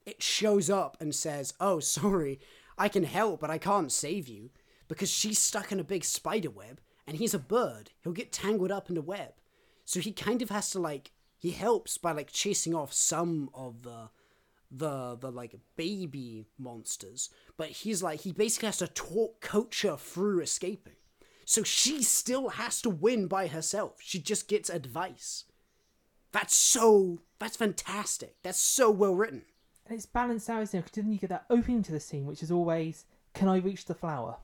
It 0.05 0.21
shows 0.21 0.69
up 0.69 0.97
and 0.99 1.13
says, 1.13 1.53
Oh, 1.59 1.79
sorry, 1.81 2.39
I 2.77 2.89
can 2.89 3.03
help, 3.03 3.41
but 3.41 3.49
I 3.49 3.57
can't 3.57 3.91
save 3.91 4.27
you. 4.27 4.49
Because 4.87 5.09
she's 5.09 5.39
stuck 5.39 5.71
in 5.71 5.79
a 5.79 5.83
big 5.83 6.03
spider 6.03 6.49
web 6.49 6.81
and 7.07 7.17
he's 7.17 7.33
a 7.33 7.39
bird. 7.39 7.91
He'll 8.01 8.13
get 8.13 8.31
tangled 8.31 8.71
up 8.71 8.89
in 8.89 8.95
the 8.95 9.01
web. 9.01 9.33
So 9.85 9.99
he 9.99 10.11
kind 10.11 10.41
of 10.41 10.49
has 10.49 10.69
to 10.71 10.79
like 10.79 11.11
he 11.37 11.51
helps 11.51 11.97
by 11.97 12.11
like 12.11 12.31
chasing 12.31 12.73
off 12.73 12.93
some 12.93 13.49
of 13.53 13.83
the 13.83 14.09
the 14.71 15.17
the 15.19 15.31
like 15.31 15.55
baby 15.75 16.47
monsters, 16.57 17.29
but 17.57 17.69
he's 17.69 18.01
like 18.01 18.21
he 18.21 18.31
basically 18.31 18.67
has 18.67 18.77
to 18.77 18.87
talk 18.87 19.41
coach 19.41 19.81
her 19.83 19.97
through 19.97 20.41
escaping. 20.41 20.93
So 21.45 21.63
she 21.63 22.03
still 22.03 22.49
has 22.49 22.81
to 22.81 22.89
win 22.89 23.27
by 23.27 23.47
herself. 23.47 23.97
She 23.99 24.19
just 24.19 24.47
gets 24.47 24.69
advice. 24.69 25.45
That's 26.33 26.53
so 26.53 27.19
that's 27.39 27.55
fantastic. 27.55 28.35
That's 28.43 28.59
so 28.59 28.91
well 28.91 29.15
written. 29.15 29.43
And 29.85 29.95
it's 29.95 30.05
balanced 30.05 30.49
out, 30.49 30.61
isn't 30.63 30.77
it? 30.77 30.83
Because 30.83 31.03
then 31.03 31.11
you 31.11 31.19
get 31.19 31.29
that 31.29 31.45
opening 31.49 31.83
to 31.83 31.91
the 31.91 31.99
scene, 31.99 32.25
which 32.25 32.41
is 32.41 32.51
always, 32.51 33.05
can 33.33 33.47
I 33.47 33.57
reach 33.57 33.85
the 33.85 33.93
flower? 33.93 34.37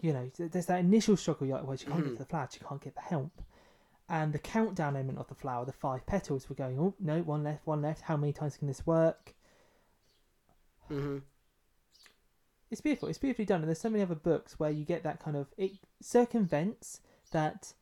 You 0.00 0.12
know, 0.12 0.30
there's 0.36 0.66
that 0.66 0.80
initial 0.80 1.16
struggle, 1.16 1.46
where 1.46 1.48
you're 1.48 1.58
like, 1.58 1.68
well, 1.68 1.76
she 1.76 1.86
can't 1.86 2.04
get 2.04 2.12
to 2.12 2.18
the 2.18 2.24
flower, 2.24 2.48
she 2.52 2.60
can't 2.60 2.82
get 2.82 2.94
the 2.94 3.00
help. 3.00 3.42
And 4.08 4.32
the 4.32 4.38
countdown 4.38 4.94
element 4.94 5.18
of 5.18 5.28
the 5.28 5.34
flower, 5.34 5.64
the 5.64 5.72
five 5.72 6.04
petals, 6.06 6.50
we're 6.50 6.56
going, 6.56 6.78
oh, 6.78 6.94
no, 7.00 7.20
one 7.22 7.44
left, 7.44 7.66
one 7.66 7.80
left, 7.80 8.02
how 8.02 8.16
many 8.16 8.32
times 8.32 8.56
can 8.56 8.68
this 8.68 8.86
work? 8.86 9.34
Mm-hmm. 10.90 11.18
It's 12.70 12.80
beautiful, 12.80 13.08
it's 13.08 13.18
beautifully 13.18 13.46
done. 13.46 13.60
And 13.60 13.68
there's 13.68 13.80
so 13.80 13.90
many 13.90 14.02
other 14.02 14.14
books 14.14 14.58
where 14.58 14.70
you 14.70 14.84
get 14.84 15.02
that 15.04 15.20
kind 15.20 15.36
of, 15.36 15.46
it 15.56 15.72
circumvents 16.02 17.00
that 17.30 17.72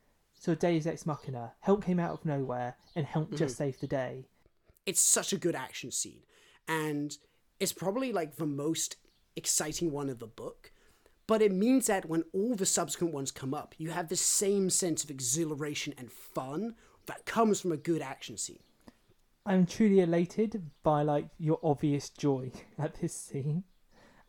of 0.53 0.59
Deus 0.59 0.87
Ex 0.87 1.07
Machina, 1.07 1.53
help 1.61 1.85
came 1.85 1.99
out 1.99 2.13
of 2.13 2.25
nowhere 2.25 2.77
and 2.95 3.07
help 3.07 3.27
mm-hmm. 3.27 3.37
just 3.37 3.57
save 3.57 3.81
the 3.81 3.87
day. 3.87 4.27
It's 4.87 5.01
such 5.01 5.33
a 5.33 5.39
good 5.39 5.55
action 5.55 5.91
scene, 5.91 6.23
and 6.69 7.17
it's 7.61 7.73
probably 7.73 8.13
like 8.13 8.37
the 8.37 8.47
most 8.47 8.97
exciting 9.37 9.91
one 9.91 10.09
of 10.09 10.19
the 10.19 10.27
book. 10.27 10.73
But 11.27 11.41
it 11.41 11.53
means 11.53 11.87
that 11.87 12.07
when 12.07 12.25
all 12.35 12.55
the 12.55 12.67
subsequent 12.67 13.15
ones 13.15 13.31
come 13.31 13.55
up, 13.55 13.75
you 13.79 13.91
have 13.91 14.09
the 14.09 14.17
same 14.17 14.69
sense 14.69 15.03
of 15.03 15.11
exhilaration 15.11 15.95
and 15.97 16.13
fun 16.13 16.75
that 17.07 17.25
comes 17.25 17.61
from 17.61 17.73
a 17.73 17.79
good 17.79 18.03
action 18.03 18.37
scene. 18.37 18.59
I'm 19.47 19.67
truly 19.67 20.01
elated 20.01 20.71
by 20.83 21.03
like 21.03 21.29
your 21.39 21.59
obvious 21.63 22.09
joy 22.11 22.53
at 22.79 23.01
this 23.01 23.15
scene 23.15 23.65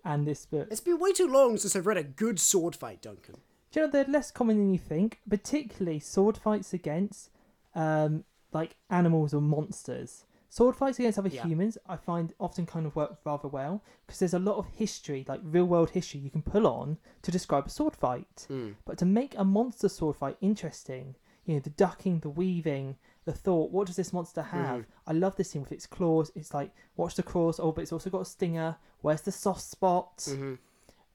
and 0.03 0.27
this 0.27 0.45
book. 0.45 0.67
It's 0.71 0.81
been 0.81 0.99
way 0.99 1.11
too 1.11 1.27
long 1.27 1.57
since 1.57 1.75
I've 1.75 1.87
read 1.87 1.97
a 1.97 2.03
good 2.03 2.39
sword 2.39 2.75
fight, 2.75 3.01
Duncan. 3.01 3.35
You 3.75 3.81
know 3.81 3.87
they're 3.89 4.05
less 4.05 4.31
common 4.31 4.57
than 4.57 4.71
you 4.71 4.79
think, 4.79 5.19
particularly 5.29 5.99
sword 5.99 6.37
fights 6.37 6.73
against 6.73 7.29
um, 7.73 8.23
like 8.53 8.75
animals 8.89 9.33
or 9.33 9.41
monsters. 9.41 10.23
Sword 10.49 10.77
fights 10.77 10.97
against 10.99 11.19
other 11.19 11.27
Yeah. 11.27 11.43
humans, 11.43 11.77
I 11.85 11.97
find 11.97 12.33
often 12.39 12.65
kind 12.65 12.85
of 12.85 12.95
work 12.95 13.17
rather 13.25 13.49
well 13.49 13.83
because 14.05 14.19
there's 14.19 14.33
a 14.33 14.39
lot 14.39 14.55
of 14.55 14.67
history, 14.67 15.25
like 15.27 15.41
real 15.43 15.65
world 15.65 15.89
history, 15.89 16.21
you 16.21 16.29
can 16.29 16.41
pull 16.41 16.65
on 16.65 16.97
to 17.23 17.31
describe 17.31 17.65
a 17.65 17.69
sword 17.69 17.95
fight. 17.95 18.47
But 18.85 18.97
to 18.99 19.05
make 19.05 19.35
a 19.37 19.43
monster 19.43 19.89
sword 19.89 20.15
fight 20.15 20.37
interesting, 20.39 21.15
you 21.43 21.55
know, 21.55 21.59
the 21.59 21.71
ducking, 21.71 22.21
the 22.21 22.29
weaving, 22.29 22.95
the 23.25 23.33
thought, 23.33 23.71
what 23.71 23.87
does 23.87 23.97
this 23.97 24.13
monster 24.13 24.43
have? 24.43 24.85
I 25.05 25.11
love 25.11 25.35
this 25.35 25.49
scene 25.49 25.63
with 25.63 25.73
its 25.73 25.85
claws. 25.85 26.31
It's 26.35 26.53
like, 26.53 26.71
watch 26.95 27.15
the 27.15 27.23
claws, 27.23 27.59
oh, 27.59 27.73
but 27.73 27.81
it's 27.81 27.91
also 27.91 28.09
got 28.09 28.21
a 28.21 28.25
stinger. 28.25 28.77
Where's 29.01 29.21
the 29.21 29.33
soft 29.33 29.61
spot? 29.61 30.17
Mm-hmm. 30.19 30.53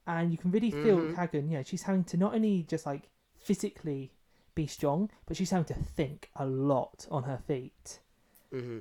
And 0.07 0.33
you 0.33 0.39
can 0.39 0.51
really 0.51 0.71
feel 0.71 1.15
Hagen, 1.15 1.51
yeah, 1.51 1.63
she's 1.63 1.83
having 1.83 2.05
to 2.05 2.17
not 2.17 2.35
only 2.35 2.65
just 2.69 2.87
like 2.87 3.09
physically 3.37 4.11
be 4.55 4.67
strong, 4.67 5.11
but 5.27 5.37
she's 5.37 5.51
having 5.51 5.67
to 5.67 5.75
think 5.75 6.31
a 6.37 6.47
lot 6.47 7.07
on 7.11 7.23
her 7.25 7.39
feet. 7.47 8.01
Mm-hmm. 8.53 8.79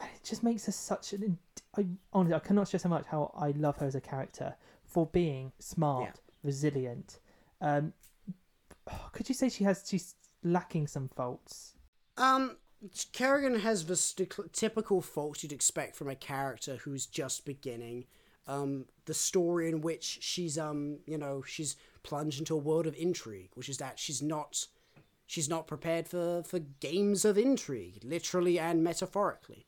And 0.00 0.10
it 0.14 0.24
just 0.24 0.42
makes 0.42 0.66
her 0.66 0.72
such 0.72 1.12
an. 1.12 1.38
I, 1.76 1.86
honestly, 2.12 2.34
I 2.34 2.38
cannot 2.38 2.68
stress 2.68 2.84
how 2.84 2.90
much 2.90 3.06
how 3.06 3.32
I 3.36 3.50
love 3.50 3.78
her 3.78 3.86
as 3.86 3.94
a 3.94 4.00
character 4.00 4.54
for 4.84 5.06
being 5.06 5.52
smart, 5.58 6.04
Yeah. 6.14 6.20
resilient. 6.42 7.18
Um, 7.60 7.92
could 9.12 9.28
you 9.28 9.34
say 9.34 9.48
she 9.48 9.64
has 9.64 9.84
she's 9.86 10.14
lacking 10.42 10.86
some 10.86 11.08
faults? 11.08 11.74
Um, 12.16 12.56
Karigan 13.12 13.60
has 13.60 13.86
the 13.86 13.96
st- 13.96 14.52
typical 14.52 15.02
faults 15.02 15.42
you'd 15.42 15.52
expect 15.52 15.96
from 15.96 16.08
a 16.08 16.14
character 16.14 16.76
who's 16.76 17.04
just 17.06 17.44
beginning. 17.44 18.04
Um, 18.48 18.86
the 19.04 19.14
story 19.14 19.68
in 19.68 19.82
which 19.82 20.18
she's 20.22 20.58
um, 20.58 20.98
you 21.06 21.18
know, 21.18 21.42
she's 21.46 21.76
plunged 22.02 22.38
into 22.38 22.54
a 22.54 22.58
world 22.58 22.86
of 22.86 22.96
intrigue, 22.96 23.50
which 23.54 23.68
is 23.68 23.78
that 23.78 23.98
she's 23.98 24.22
not, 24.22 24.66
she's 25.26 25.48
not 25.48 25.66
prepared 25.66 26.08
for 26.08 26.42
for 26.42 26.58
games 26.58 27.24
of 27.24 27.38
intrigue, 27.38 28.00
literally 28.02 28.58
and 28.58 28.82
metaphorically. 28.82 29.66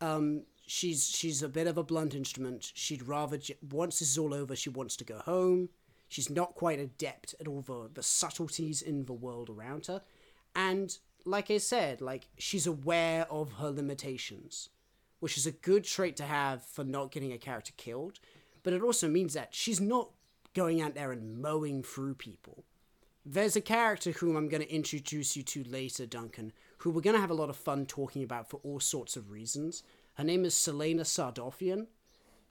Um, 0.00 0.42
she's 0.66 1.08
she's 1.08 1.42
a 1.42 1.48
bit 1.48 1.66
of 1.66 1.78
a 1.78 1.84
blunt 1.84 2.14
instrument. 2.14 2.72
She'd 2.74 3.06
rather 3.06 3.38
once 3.70 4.00
this 4.00 4.10
is 4.10 4.18
all 4.18 4.34
over, 4.34 4.56
she 4.56 4.70
wants 4.70 4.96
to 4.96 5.04
go 5.04 5.18
home. 5.18 5.68
She's 6.08 6.30
not 6.30 6.54
quite 6.54 6.78
adept 6.78 7.34
at 7.40 7.48
all 7.48 7.62
the, 7.62 7.90
the 7.92 8.02
subtleties 8.02 8.82
in 8.82 9.06
the 9.06 9.12
world 9.12 9.50
around 9.50 9.86
her, 9.86 10.02
and 10.54 10.96
like 11.24 11.50
I 11.50 11.58
said, 11.58 12.00
like 12.00 12.28
she's 12.38 12.66
aware 12.66 13.26
of 13.30 13.54
her 13.54 13.70
limitations, 13.70 14.68
which 15.20 15.36
is 15.36 15.46
a 15.46 15.52
good 15.52 15.84
trait 15.84 16.16
to 16.16 16.24
have 16.24 16.64
for 16.64 16.84
not 16.84 17.10
getting 17.10 17.32
a 17.32 17.38
character 17.38 17.72
killed. 17.76 18.18
But 18.62 18.72
it 18.72 18.82
also 18.82 19.08
means 19.08 19.34
that 19.34 19.54
she's 19.54 19.80
not 19.80 20.10
going 20.54 20.80
out 20.80 20.94
there 20.94 21.12
and 21.12 21.40
mowing 21.40 21.82
through 21.82 22.14
people. 22.14 22.64
There's 23.24 23.56
a 23.56 23.60
character 23.60 24.12
whom 24.12 24.36
I'm 24.36 24.48
going 24.48 24.62
to 24.62 24.72
introduce 24.72 25.36
you 25.36 25.42
to 25.42 25.64
later, 25.64 26.06
Duncan, 26.06 26.52
who 26.78 26.90
we're 26.90 27.00
going 27.00 27.14
to 27.16 27.20
have 27.20 27.30
a 27.30 27.34
lot 27.34 27.50
of 27.50 27.56
fun 27.56 27.86
talking 27.86 28.22
about 28.22 28.48
for 28.48 28.60
all 28.62 28.80
sorts 28.80 29.16
of 29.16 29.30
reasons. 29.30 29.82
Her 30.14 30.24
name 30.24 30.44
is 30.44 30.54
Celaena 30.54 31.02
Sardothien. 31.02 31.86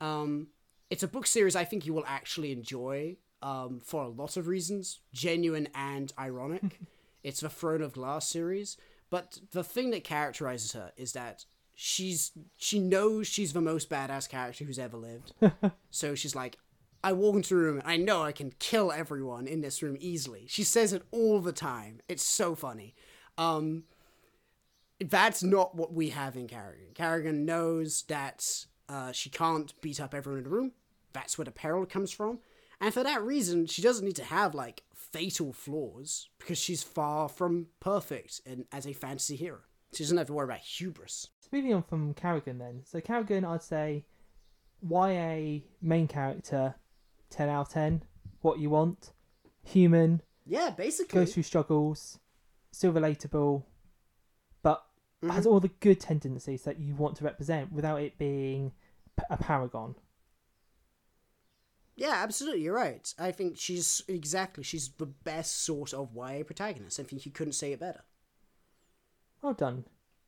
Um, 0.00 0.48
it's 0.90 1.02
a 1.02 1.08
book 1.08 1.26
series 1.26 1.56
I 1.56 1.64
think 1.64 1.86
you 1.86 1.94
will 1.94 2.04
actually 2.06 2.52
enjoy 2.52 3.16
um, 3.42 3.80
for 3.82 4.02
a 4.02 4.08
lot 4.08 4.36
of 4.36 4.48
reasons, 4.48 5.00
genuine 5.12 5.68
and 5.74 6.12
ironic. 6.18 6.80
it's 7.22 7.40
the 7.40 7.48
Throne 7.48 7.82
of 7.82 7.92
Glass 7.92 8.28
series, 8.28 8.76
but 9.10 9.38
the 9.52 9.64
thing 9.64 9.90
that 9.90 10.04
characterizes 10.04 10.72
her 10.72 10.92
is 10.96 11.12
that 11.12 11.44
she's 11.78 12.32
she 12.56 12.80
knows 12.80 13.28
she's 13.28 13.52
the 13.52 13.60
most 13.60 13.88
badass 13.88 14.28
character 14.28 14.64
who's 14.64 14.78
ever 14.78 14.96
lived. 14.96 15.32
so 15.90 16.16
she's 16.16 16.34
like, 16.34 16.58
I 17.04 17.12
walk 17.12 17.36
into 17.36 17.54
a 17.54 17.58
room 17.58 17.78
and 17.78 17.88
I 17.88 17.96
know 17.98 18.22
I 18.22 18.32
can 18.32 18.52
kill 18.58 18.90
everyone 18.90 19.46
in 19.46 19.60
this 19.60 19.82
room 19.82 19.96
easily. 20.00 20.46
She 20.48 20.64
says 20.64 20.92
it 20.92 21.02
all 21.12 21.40
the 21.40 21.52
time. 21.52 22.00
It's 22.08 22.24
so 22.24 22.54
funny. 22.56 22.94
Um, 23.38 23.84
that's 24.98 25.42
not 25.42 25.76
what 25.76 25.92
we 25.92 26.08
have 26.08 26.34
in 26.34 26.48
Karigan. 26.48 26.94
Karigan 26.94 27.44
knows 27.44 28.02
that 28.08 28.66
uh, 28.88 29.12
she 29.12 29.28
can't 29.28 29.78
beat 29.82 30.00
up 30.00 30.14
everyone 30.14 30.38
in 30.38 30.44
the 30.44 30.50
room. 30.50 30.72
That's 31.12 31.36
where 31.36 31.44
the 31.44 31.52
peril 31.52 31.84
comes 31.84 32.10
from. 32.10 32.40
And 32.80 32.92
for 32.92 33.04
that 33.04 33.22
reason, 33.22 33.66
she 33.66 33.82
doesn't 33.82 34.04
need 34.04 34.16
to 34.16 34.24
have 34.24 34.54
like 34.54 34.82
fatal 34.94 35.52
flaws 35.52 36.28
because 36.38 36.58
she's 36.58 36.82
far 36.82 37.28
from 37.28 37.68
perfect 37.80 38.40
and 38.46 38.64
as 38.72 38.86
a 38.86 38.92
fantasy 38.94 39.36
hero. 39.36 39.60
She 39.94 40.02
doesn't 40.02 40.16
have 40.16 40.26
to 40.26 40.32
worry 40.32 40.44
about 40.44 40.58
hubris. 40.58 41.28
So 41.46 41.56
moving 41.56 41.74
on 41.74 41.82
from 41.84 42.12
Karigan 42.14 42.58
then. 42.58 42.82
So 42.84 43.00
Karigan, 43.00 43.44
I'd 43.44 43.62
say 43.62 44.04
YA 44.82 45.60
main 45.80 46.08
character, 46.08 46.74
ten 47.30 47.48
out 47.48 47.68
of 47.68 47.72
ten. 47.72 48.02
What 48.40 48.58
you 48.58 48.68
want, 48.70 49.12
human, 49.62 50.22
Yeah, 50.44 50.70
basically. 50.70 51.20
goes 51.20 51.34
through 51.34 51.44
struggles, 51.44 52.18
still 52.72 52.92
relatable, 52.92 53.62
but 54.62 54.82
Mm-hmm. 55.22 55.30
has 55.34 55.46
all 55.46 55.60
the 55.60 55.68
good 55.80 55.98
tendencies 55.98 56.62
that 56.64 56.78
you 56.78 56.94
want 56.94 57.16
to 57.16 57.24
represent 57.24 57.72
without 57.72 58.02
it 58.02 58.18
being 58.18 58.72
a 59.30 59.36
paragon. 59.38 59.94
Yeah, 61.96 62.12
absolutely. 62.22 62.60
You're 62.60 62.74
right. 62.74 63.12
I 63.18 63.32
think 63.32 63.56
she's 63.58 64.02
exactly. 64.08 64.62
She's 64.62 64.90
the 64.98 65.06
best 65.06 65.64
sort 65.64 65.94
of 65.94 66.10
YA 66.14 66.42
protagonist. 66.44 67.00
I 67.00 67.04
think 67.04 67.24
you 67.24 67.32
couldn't 67.32 67.54
say 67.54 67.72
it 67.72 67.80
better. 67.80 68.02
Well 69.40 69.54
done, 69.54 69.84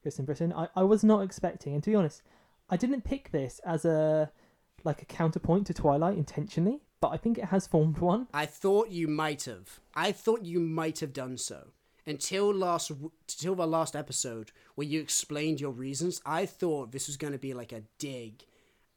Kristen 0.09 0.25
Britain. 0.25 0.55
I, 0.57 0.69
I 0.75 0.85
was 0.85 1.05
not 1.05 1.21
expecting, 1.21 1.75
and 1.75 1.83
to 1.83 1.91
be 1.91 1.95
honest, 1.95 2.23
I 2.71 2.79
didn't 2.79 3.03
pick 3.05 3.31
this 3.31 3.61
as 3.63 3.85
a 3.85 4.33
like 4.83 5.03
a 5.03 5.05
counterpoint 5.05 5.67
to 5.67 5.75
Twilight 5.75 6.17
intentionally, 6.17 6.81
but 6.99 7.09
I 7.09 7.19
think 7.19 7.37
it 7.37 7.45
has 7.45 7.67
formed 7.67 7.99
one. 7.99 8.27
I 8.33 8.47
thought 8.47 8.89
you 8.89 9.07
might 9.07 9.45
have. 9.45 9.81
I 9.95 10.13
thought 10.13 10.47
you 10.47 10.61
might 10.61 11.01
have 11.01 11.13
done 11.13 11.37
so 11.37 11.73
until 12.07 12.55
last 12.55 12.91
until 12.91 13.55
the 13.55 13.67
last 13.67 13.95
episode 13.95 14.51
where 14.77 14.87
you 14.87 14.99
explained 14.99 15.61
your 15.61 15.73
reasons. 15.73 16.23
I 16.25 16.47
thought 16.47 16.93
this 16.93 17.07
was 17.07 17.19
going 17.19 17.35
to 17.35 17.39
be 17.39 17.53
like 17.53 17.73
a 17.73 17.83
dig 17.99 18.45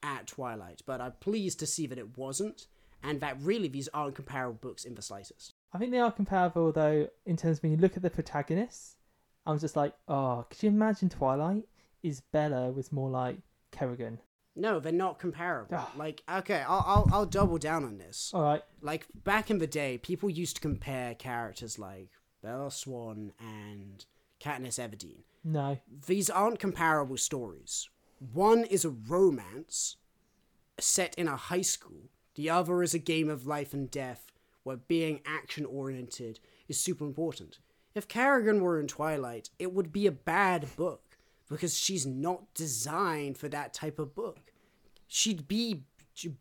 at 0.01 0.27
Twilight, 0.27 0.81
but 0.85 1.01
I'm 1.01 1.11
pleased 1.19 1.59
to 1.59 1.67
see 1.67 1.87
that 1.87 1.99
it 1.99 2.17
wasn't, 2.17 2.67
and 3.03 3.19
that 3.19 3.35
really 3.41 3.67
these 3.67 3.89
aren't 3.93 4.15
comparable 4.15 4.59
books 4.61 4.85
in 4.85 4.95
the 4.95 5.01
slightest. 5.01 5.51
I 5.73 5.77
think 5.77 5.91
they 5.91 5.99
are 5.99 6.11
comparable 6.11 6.71
though 6.71 7.09
in 7.25 7.35
terms 7.35 7.57
of 7.57 7.63
when 7.63 7.73
you 7.73 7.77
look 7.79 7.97
at 7.97 8.01
the 8.01 8.09
protagonists. 8.09 8.95
I 9.45 9.51
was 9.51 9.61
just 9.61 9.75
like, 9.75 9.93
oh, 10.07 10.45
could 10.49 10.61
you 10.63 10.69
imagine 10.69 11.09
Twilight? 11.09 11.63
Is 12.03 12.21
Bella 12.21 12.71
was 12.71 12.91
more 12.91 13.09
like 13.09 13.37
Karigan? 13.71 14.17
No, 14.55 14.79
they're 14.79 14.91
not 14.91 15.17
comparable. 15.19 15.75
Ah. 15.77 15.91
like, 15.95 16.23
okay, 16.29 16.63
I'll, 16.67 16.83
I'll 16.85 17.09
I'll 17.11 17.25
double 17.25 17.57
down 17.57 17.83
on 17.85 17.97
this. 17.97 18.31
All 18.33 18.43
right, 18.43 18.61
like 18.81 19.05
back 19.23 19.49
in 19.49 19.59
the 19.59 19.67
day, 19.67 19.97
people 19.97 20.29
used 20.29 20.57
to 20.57 20.61
compare 20.61 21.15
characters 21.15 21.79
like 21.79 22.09
Bella 22.43 22.69
Swan 22.69 23.31
and 23.39 24.05
Katniss 24.43 24.77
Everdeen. 24.79 25.23
no, 25.43 25.77
These 26.05 26.29
aren't 26.29 26.59
comparable 26.59 27.17
stories. 27.17 27.89
One 28.33 28.65
is 28.65 28.83
a 28.83 28.89
romance 28.89 29.95
set 30.79 31.15
in 31.15 31.27
a 31.27 31.35
high 31.35 31.61
school. 31.61 32.09
The 32.35 32.49
other 32.49 32.83
is 32.83 32.93
a 32.93 32.99
game 32.99 33.29
of 33.29 33.47
life 33.47 33.73
and 33.73 33.89
death 33.89 34.31
where 34.63 34.77
being 34.77 35.21
action 35.25 35.65
oriented 35.65 36.39
is 36.67 36.79
super 36.79 37.05
important. 37.05 37.59
If 37.93 38.07
Karigan 38.07 38.61
were 38.61 38.79
in 38.79 38.87
Twilight, 38.87 39.49
it 39.59 39.73
would 39.73 39.91
be 39.91 40.07
a 40.07 40.11
bad 40.11 40.67
book 40.75 41.17
because 41.49 41.77
she's 41.77 42.05
not 42.05 42.53
designed 42.53 43.37
for 43.37 43.49
that 43.49 43.73
type 43.73 43.99
of 43.99 44.15
book. 44.15 44.53
She'd 45.07 45.47
be 45.47 45.83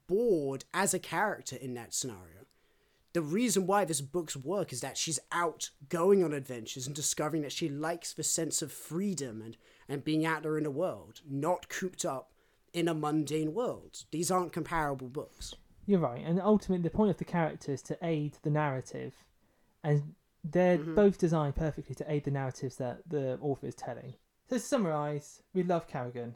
bored 0.06 0.64
as 0.72 0.94
a 0.94 0.98
character 0.98 1.56
in 1.56 1.74
that 1.74 1.94
scenario. 1.94 2.46
The 3.12 3.22
reason 3.22 3.66
why 3.66 3.84
this 3.84 4.00
book's 4.00 4.36
work 4.36 4.72
is 4.72 4.80
that 4.82 4.96
she's 4.96 5.18
out 5.32 5.70
going 5.88 6.22
on 6.22 6.32
adventures 6.32 6.86
and 6.86 6.94
discovering 6.94 7.42
that 7.42 7.50
she 7.50 7.68
likes 7.68 8.12
the 8.12 8.22
sense 8.22 8.62
of 8.62 8.70
freedom 8.70 9.42
and, 9.42 9.56
and 9.88 10.04
being 10.04 10.24
out 10.24 10.44
there 10.44 10.56
in 10.56 10.62
the 10.62 10.70
world, 10.70 11.20
not 11.28 11.68
cooped 11.68 12.04
up 12.04 12.32
in 12.72 12.86
a 12.86 12.94
mundane 12.94 13.52
world. 13.52 14.04
These 14.12 14.30
aren't 14.30 14.52
comparable 14.52 15.08
books. 15.08 15.54
you're 15.86 15.98
right. 15.98 16.24
And 16.24 16.40
ultimately, 16.40 16.84
the 16.84 16.96
point 16.96 17.10
of 17.10 17.16
the 17.16 17.24
character 17.24 17.72
is 17.72 17.82
to 17.82 17.98
aid 18.00 18.38
the 18.42 18.50
narrative, 18.50 19.14
and 19.82 20.14
they're 20.42 20.78
both 20.78 21.18
designed 21.18 21.56
perfectly 21.56 21.94
to 21.96 22.10
aid 22.10 22.24
the 22.24 22.30
narratives 22.30 22.76
that 22.76 23.02
the 23.06 23.38
author 23.40 23.66
is 23.66 23.74
telling. 23.74 24.14
So 24.48 24.56
to 24.56 24.60
summarise, 24.60 25.42
we 25.54 25.62
love 25.62 25.88
Karigan. 25.88 26.34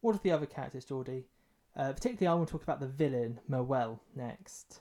What 0.00 0.14
are 0.14 0.20
the 0.22 0.32
other 0.32 0.46
characters, 0.46 0.84
Geordie? 0.84 1.26
Uh, 1.76 1.92
particularly, 1.92 2.26
I 2.26 2.34
want 2.34 2.48
to 2.48 2.52
talk 2.52 2.62
about 2.62 2.80
the 2.80 2.88
villain, 2.88 3.40
Mirwell, 3.50 4.00
next. 4.14 4.80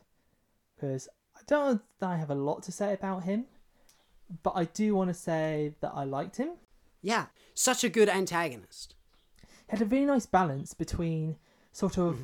Because 0.75 1.07
I 1.35 1.39
don't 1.47 1.73
know 1.73 1.79
that 1.99 2.09
I 2.09 2.17
have 2.17 2.29
a 2.29 2.35
lot 2.35 2.63
to 2.63 2.71
say 2.71 2.93
about 2.93 3.23
him, 3.23 3.45
but 4.43 4.53
I 4.55 4.65
do 4.65 4.95
want 4.95 5.09
to 5.09 5.13
say 5.13 5.75
that 5.81 5.93
I 5.95 6.03
liked 6.03 6.37
him. 6.37 6.51
Yeah, 7.01 7.27
such 7.53 7.83
a 7.83 7.89
good 7.89 8.09
antagonist. 8.09 8.95
He 9.69 9.77
had 9.77 9.81
a 9.81 9.85
really 9.85 10.05
nice 10.05 10.25
balance 10.25 10.73
between 10.73 11.37
sort 11.71 11.97
of 11.97 12.19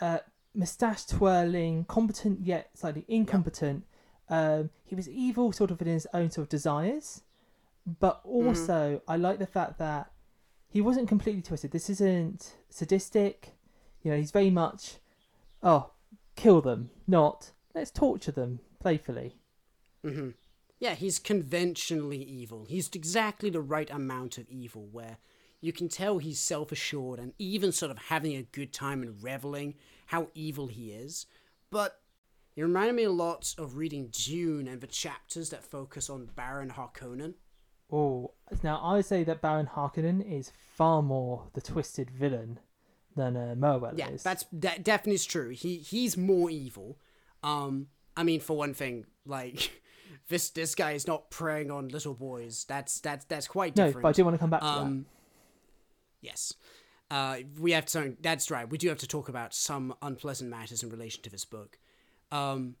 uh, 0.00 0.18
moustache 0.54 1.04
twirling, 1.06 1.84
competent 1.84 2.46
yet 2.46 2.70
slightly 2.74 3.04
incompetent. 3.08 3.84
Um, 4.28 4.70
he 4.84 4.94
was 4.94 5.08
evil, 5.08 5.52
sort 5.52 5.70
of 5.70 5.80
in 5.80 5.88
his 5.88 6.06
own 6.12 6.30
sort 6.30 6.44
of 6.46 6.48
desires, 6.48 7.22
but 8.00 8.20
also 8.24 9.00
I 9.06 9.16
like 9.16 9.38
the 9.38 9.46
fact 9.46 9.78
that 9.78 10.10
he 10.68 10.80
wasn't 10.80 11.08
completely 11.08 11.42
twisted. 11.42 11.70
This 11.70 11.88
isn't 11.88 12.56
sadistic. 12.68 13.52
You 14.02 14.10
know, 14.10 14.16
he's 14.16 14.32
very 14.32 14.50
much, 14.50 14.96
oh, 15.62 15.90
kill 16.34 16.60
them, 16.60 16.90
not 17.06 17.52
let's 17.74 17.90
torture 17.90 18.32
them 18.32 18.60
playfully. 18.80 19.36
hmm 20.02 20.30
Yeah, 20.78 20.94
he's 20.94 21.18
conventionally 21.18 22.22
evil. 22.22 22.64
He's 22.68 22.88
exactly 22.94 23.50
the 23.50 23.60
right 23.60 23.90
amount 23.90 24.38
of 24.38 24.48
evil 24.48 24.88
where 24.90 25.18
you 25.60 25.72
can 25.72 25.88
tell 25.88 26.18
he's 26.18 26.40
self 26.40 26.72
assured 26.72 27.18
and 27.18 27.32
even 27.38 27.72
sort 27.72 27.90
of 27.90 27.98
having 27.98 28.36
a 28.36 28.42
good 28.42 28.72
time 28.72 29.02
and 29.02 29.22
reveling 29.22 29.74
how 30.06 30.28
evil 30.34 30.66
he 30.68 30.90
is. 30.92 31.26
But 31.70 32.00
he 32.56 32.62
reminded 32.62 32.94
me 32.96 33.04
a 33.04 33.12
lot 33.12 33.54
of 33.58 33.76
reading 33.76 34.08
Dune 34.10 34.66
and 34.66 34.80
the 34.80 34.86
chapters 34.88 35.50
that 35.50 35.62
focus 35.62 36.10
on 36.10 36.30
Baron 36.34 36.70
Harkonnen. 36.70 37.34
Oh, 37.92 38.32
now 38.64 38.80
I 38.82 38.94
would 38.96 39.04
say 39.04 39.22
that 39.24 39.40
Baron 39.40 39.66
Harkonnen 39.72 40.20
is 40.20 40.50
far 40.74 41.02
more 41.02 41.44
the 41.52 41.60
twisted 41.60 42.10
villain 42.10 42.58
than 43.14 43.36
uh, 43.36 43.54
Mirwell 43.56 43.96
Yeah, 43.96 44.08
is. 44.08 44.22
that's 44.24 44.44
that 44.52 44.82
definitely 44.82 45.14
is 45.14 45.24
true. 45.24 45.50
He 45.50 45.76
he's 45.76 46.16
more 46.16 46.50
evil. 46.50 46.98
Um, 47.44 47.86
I 48.16 48.24
mean, 48.24 48.40
for 48.40 48.56
one 48.56 48.74
thing, 48.74 49.04
like 49.24 49.82
this 50.28 50.50
this 50.50 50.74
guy 50.74 50.92
is 50.92 51.06
not 51.06 51.30
preying 51.30 51.70
on 51.70 51.88
little 51.88 52.14
boys. 52.14 52.64
That's 52.68 52.98
that's 53.00 53.24
that's 53.26 53.46
quite 53.46 53.74
different. 53.74 53.96
no, 53.96 54.02
but 54.02 54.08
I 54.08 54.12
do 54.12 54.24
want 54.24 54.34
to 54.34 54.38
come 54.38 54.50
back 54.50 54.60
to 54.60 54.66
that. 54.66 54.72
Um, 54.78 55.06
yes. 56.20 56.54
Uh, 57.08 57.36
we 57.60 57.70
have 57.72 57.86
to. 57.86 58.16
That's 58.20 58.50
right. 58.50 58.68
We 58.68 58.78
do 58.78 58.88
have 58.88 58.98
to 58.98 59.06
talk 59.06 59.28
about 59.28 59.54
some 59.54 59.94
unpleasant 60.02 60.50
matters 60.50 60.82
in 60.82 60.88
relation 60.88 61.22
to 61.22 61.30
this 61.30 61.44
book. 61.44 61.78
Um, 62.30 62.76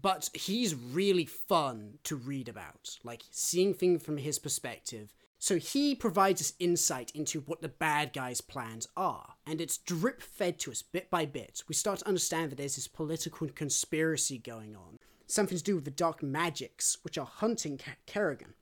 but 0.00 0.30
he's 0.34 0.74
really 0.74 1.24
fun 1.24 1.98
to 2.04 2.16
read 2.16 2.48
about, 2.48 2.98
like 3.04 3.22
seeing 3.30 3.74
things 3.74 4.02
from 4.02 4.16
his 4.16 4.38
perspective. 4.38 5.14
So 5.38 5.56
he 5.56 5.94
provides 5.94 6.40
us 6.40 6.54
insight 6.58 7.12
into 7.14 7.40
what 7.40 7.60
the 7.60 7.68
bad 7.68 8.12
guy's 8.12 8.40
plans 8.40 8.88
are, 8.96 9.34
and 9.46 9.60
it's 9.60 9.78
drip 9.78 10.22
fed 10.22 10.58
to 10.60 10.70
us 10.70 10.82
bit 10.82 11.10
by 11.10 11.26
bit. 11.26 11.62
We 11.68 11.74
start 11.74 12.00
to 12.00 12.08
understand 12.08 12.50
that 12.50 12.56
there's 12.56 12.76
this 12.76 12.88
political 12.88 13.48
conspiracy 13.48 14.38
going 14.38 14.74
on, 14.74 14.98
something 15.26 15.58
to 15.58 15.62
do 15.62 15.74
with 15.76 15.84
the 15.84 15.90
dark 15.90 16.22
magics, 16.22 16.98
which 17.02 17.18
are 17.18 17.26
hunting 17.26 17.78
Karigan 18.06 18.54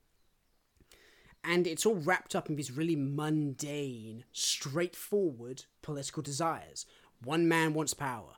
and 1.43 1.67
it's 1.67 1.85
all 1.85 1.95
wrapped 1.95 2.35
up 2.35 2.49
in 2.49 2.55
these 2.55 2.71
really 2.71 2.95
mundane, 2.95 4.23
straightforward 4.31 5.65
political 5.81 6.23
desires. 6.23 6.85
One 7.23 7.47
man 7.47 7.73
wants 7.73 7.93
power. 7.93 8.35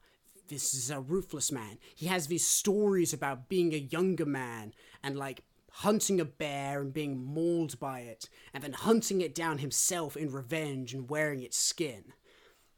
This 0.47 0.73
is 0.73 0.91
a 0.91 0.99
ruthless 0.99 1.51
man. 1.51 1.79
He 1.95 2.05
has 2.07 2.27
these 2.27 2.47
stories 2.47 3.13
about 3.13 3.49
being 3.49 3.73
a 3.73 3.77
younger 3.77 4.25
man 4.25 4.73
and 5.03 5.17
like 5.17 5.43
hunting 5.69 6.21
a 6.21 6.25
bear 6.25 6.81
and 6.81 6.93
being 6.93 7.17
mauled 7.17 7.77
by 7.79 7.99
it, 7.99 8.29
and 8.53 8.63
then 8.63 8.73
hunting 8.73 9.21
it 9.21 9.35
down 9.35 9.57
himself 9.57 10.15
in 10.15 10.31
revenge 10.31 10.93
and 10.93 11.09
wearing 11.09 11.41
its 11.41 11.57
skin. 11.57 12.13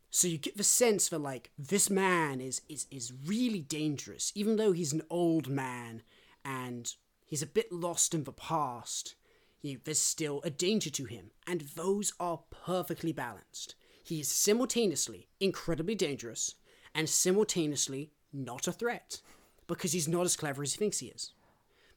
So 0.10 0.28
you 0.28 0.38
get 0.38 0.58
the 0.58 0.64
sense 0.64 1.10
that 1.10 1.20
like 1.20 1.52
this 1.58 1.90
man 1.90 2.42
is 2.42 2.62
is 2.70 2.88
is 2.90 3.14
really 3.26 3.60
dangerous, 3.60 4.32
even 4.34 4.56
though 4.56 4.72
he's 4.72 4.94
an 4.94 5.04
old 5.10 5.48
man 5.48 6.02
and 6.44 6.92
he's 7.26 7.44
a 7.44 7.48
bit 7.48 7.72
lost 7.72 8.16
in 8.16 8.24
the 8.24 8.32
past. 8.32 9.16
He, 9.60 9.76
there's 9.76 10.02
still 10.02 10.42
a 10.44 10.50
danger 10.50 10.90
to 10.92 11.06
him, 11.06 11.32
and 11.46 11.62
those 11.76 12.14
are 12.20 12.42
perfectly 12.50 13.12
balanced. 13.12 13.76
He 14.04 14.22
is 14.22 14.30
simultaneously 14.30 15.28
incredibly 15.40 15.96
dangerous 15.96 16.56
and 16.98 17.08
simultaneously 17.08 18.12
not 18.34 18.68
a 18.68 18.72
threat 18.72 19.22
because 19.68 19.94
he's 19.94 20.08
not 20.08 20.26
as 20.26 20.36
clever 20.36 20.64
as 20.64 20.74
he 20.74 20.80
thinks 20.80 21.00
he 21.00 21.08
is, 21.08 21.32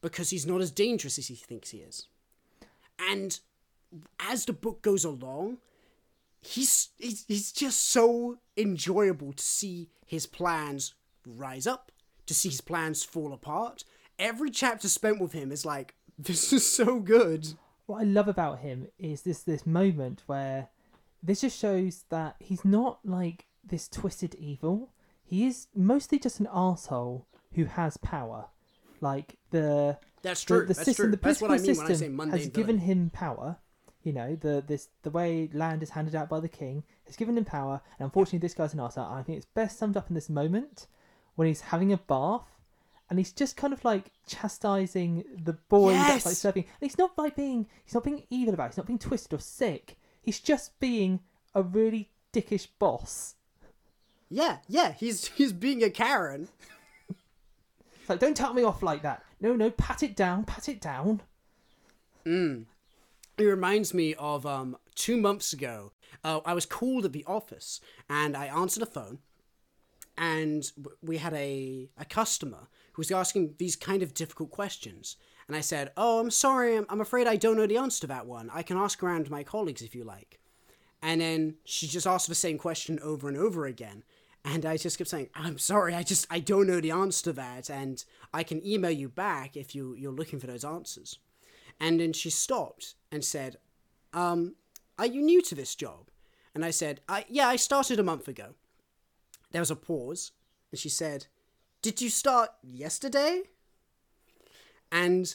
because 0.03 0.31
he's 0.31 0.47
not 0.47 0.61
as 0.61 0.71
dangerous 0.71 1.19
as 1.19 1.29
he 1.29 1.35
thinks 1.35 1.71
he 1.71 1.79
is. 1.79 2.07
And 3.11 3.41
as 4.21 4.45
the 4.45 4.53
book 4.53 4.83
goes 4.83 5.05
along, 5.05 5.59
he's, 6.43 6.91
he's, 6.99 7.25
he's 7.27 7.51
just 7.51 7.89
so 7.89 8.39
enjoyable 8.57 9.33
to 9.33 9.43
see 9.43 9.89
his 10.07 10.27
plans 10.27 10.95
rise 11.27 11.67
up, 11.67 11.91
to 12.27 12.35
see 12.35 12.51
his 12.51 12.61
plans 12.61 13.03
fall 13.03 13.33
apart. 13.33 13.85
Every 14.19 14.51
chapter 14.51 14.89
spent 14.89 15.21
with 15.21 15.33
him 15.33 15.51
is 15.51 15.65
like, 15.65 15.95
this 16.19 16.53
is 16.53 16.71
so 16.71 17.01
good. 17.01 17.55
what 17.87 18.01
I 18.01 18.05
love 18.05 18.29
about 18.29 18.59
him 18.59 18.89
is 18.99 19.23
this 19.23 19.43
this 19.43 19.67
moment 19.67 20.23
where 20.27 20.69
this 21.23 21.41
just 21.41 21.59
shows 21.59 22.05
that 22.11 22.37
he's 22.39 22.65
not 22.65 22.99
like 23.05 23.47
this 23.65 23.89
twisted 23.89 24.35
evil. 24.37 24.91
He 25.25 25.47
is 25.47 25.69
mostly 25.75 26.19
just 26.19 26.41
an 26.41 26.49
asshole 26.53 27.27
who 27.55 27.65
has 27.67 27.97
power. 27.99 28.47
Like 29.01 29.37
the 29.51 29.99
That's 30.23 30.43
the, 30.45 30.47
true. 30.47 30.61
the 30.67 30.75
That's 30.75 30.85
system, 30.85 31.05
true. 31.07 31.11
the 31.13 31.17
That's 31.17 31.41
what 31.41 31.51
I 31.51 31.59
mean 31.59 31.77
when 31.77 31.87
I 31.87 31.89
say 31.89 31.95
system 31.95 32.19
has 32.19 32.41
villain. 32.41 32.51
given 32.53 32.79
him 32.79 33.11
power. 33.11 33.57
You 34.03 34.15
know 34.15 34.35
the 34.35 34.65
this 34.67 34.89
the 35.03 35.11
way 35.11 35.51
land 35.53 35.83
is 35.83 35.91
handed 35.91 36.15
out 36.15 36.31
by 36.31 36.41
the 36.41 36.49
king 36.49 36.85
has 37.07 37.17
given 37.17 37.37
him 37.37 37.45
power, 37.45 37.83
and 37.99 38.05
unfortunately 38.07 38.39
this 38.39 38.55
guy's 38.55 38.73
an 38.73 38.81
arsehole. 38.81 39.11
And 39.11 39.19
I 39.19 39.23
think 39.23 39.37
it's 39.37 39.47
best 39.47 39.79
summed 39.79 39.97
up 39.97 40.09
in 40.09 40.15
this 40.15 40.31
moment 40.31 40.87
when 41.35 41.47
he's 41.49 41.61
having 41.61 41.93
a 41.93 41.99
bath 41.99 42.47
and 43.11 43.19
he's 43.19 43.33
just 43.33 43.57
kind 43.59 43.73
of 43.75 43.85
like 43.85 44.11
chastising 44.27 45.25
the 45.45 45.53
boy 45.53 45.93
that's 45.93 46.25
like 46.25 46.33
Yes! 46.33 46.39
serving. 46.39 46.65
And 46.65 46.91
he's 46.91 46.97
not 46.99 47.17
like 47.19 47.37
being 47.37 47.67
he's 47.85 47.93
not 47.95 48.05
being 48.05 48.23
evil 48.31 48.55
about 48.55 48.67
it. 48.67 48.69
He's 48.71 48.77
not 48.79 48.87
being 48.87 48.99
twisted 48.99 49.35
or 49.35 49.41
sick. 49.41 49.99
He's 50.23 50.41
just 50.41 50.79
being 50.81 51.21
a 51.55 51.63
really 51.63 52.11
dickish 52.33 52.69
boss. 52.79 53.35
Yeah, 54.31 54.59
yeah. 54.69 54.93
He's 54.93 55.27
he's 55.37 55.53
being 55.53 55.83
a 55.83 55.91
Karen. 55.91 56.49
Like 58.09 58.21
don't 58.21 58.37
tell 58.37 58.55
me 58.55 58.63
off 58.63 58.83
like 58.83 59.03
that. 59.03 59.23
No, 59.41 59.55
no, 59.55 59.71
pat 59.71 60.03
it 60.03 60.17
down, 60.17 60.45
pat 60.45 60.69
it 60.69 60.81
down. 60.81 61.23
Mm. 62.25 62.65
It 63.39 63.45
reminds 63.45 63.93
me 63.95 64.15
of 64.15 64.47
um 64.47 64.77
two 64.95 65.17
months 65.17 65.53
ago. 65.53 65.93
Uh, 66.23 66.41
I 66.45 66.55
was 66.55 66.67
called 66.67 67.05
at 67.05 67.13
the 67.13 67.25
office 67.27 67.81
and 68.09 68.37
I 68.37 68.47
answered 68.47 68.81
the 68.81 68.87
phone, 68.87 69.19
and 70.17 70.71
we 71.03 71.19
had 71.19 71.35
a 71.35 71.89
a 71.99 72.05
customer 72.05 72.69
who 72.93 73.01
was 73.01 73.11
asking 73.11 73.55
these 73.59 73.77
kind 73.77 74.03
of 74.03 74.15
difficult 74.15 74.51
questions. 74.51 75.17
And 75.47 75.57
I 75.57 75.61
said, 75.63 75.91
"Oh, 75.97 76.21
I'm 76.21 76.31
sorry. 76.31 76.77
I'm, 76.77 76.87
I'm 76.89 77.01
afraid 77.01 77.27
I 77.27 77.37
don't 77.37 77.57
know 77.57 77.67
the 77.67 77.77
answer 77.77 78.03
to 78.03 78.07
that 78.09 78.27
one. 78.27 78.51
I 78.53 78.63
can 78.63 78.77
ask 78.77 79.03
around 79.03 79.31
my 79.31 79.43
colleagues 79.43 79.83
if 79.83 79.95
you 79.95 80.05
like." 80.05 80.39
And 81.03 81.21
then 81.21 81.55
she 81.65 81.87
just 81.87 82.07
asked 82.07 82.29
the 82.29 82.35
same 82.35 82.59
question 82.59 82.99
over 83.03 83.29
and 83.29 83.37
over 83.37 83.67
again. 83.67 84.05
And 84.45 84.65
I 84.65 84.77
just 84.77 84.97
kept 84.97 85.11
saying, 85.11 85.29
I'm 85.35 85.59
sorry, 85.59 85.95
I 85.95 86.03
just, 86.03 86.27
I 86.31 86.39
don't 86.41 86.67
know 86.67 86.81
the 86.81 86.93
answer 86.93 87.25
to 87.25 87.33
that. 87.35 87.69
And 87.69 88.03
I 88.33 88.43
can 88.43 88.67
email 88.67 88.91
you 88.91 89.09
back 89.09 89.57
if 89.57 89.75
you, 89.75 89.95
you're 89.95 90.13
looking 90.13 90.41
for 90.41 90.47
those 90.47 90.65
answers. 90.65 91.19
And 91.79 92.01
then 92.01 92.13
she 92.13 92.31
stopped 92.31 92.95
and 93.13 93.25
said, 93.25 93.57
um, 94.13 94.55
Are 94.99 95.07
you 95.07 95.23
new 95.23 95.43
to 95.43 95.55
this 95.55 95.75
job? 95.75 96.11
And 96.55 96.65
I 96.65 96.71
said, 96.71 97.01
I, 97.09 97.25
Yeah, 97.29 97.49
I 97.49 97.57
started 97.57 97.99
a 97.99 98.05
month 98.05 98.29
ago. 98.29 98.55
There 99.53 99.61
was 99.61 99.71
a 99.71 99.77
pause. 99.77 100.33
And 100.71 100.79
she 100.79 100.89
said, 100.89 101.27
Did 101.83 102.01
you 102.01 102.09
start 102.09 102.51
yesterday? 102.63 103.43
And 104.91 105.35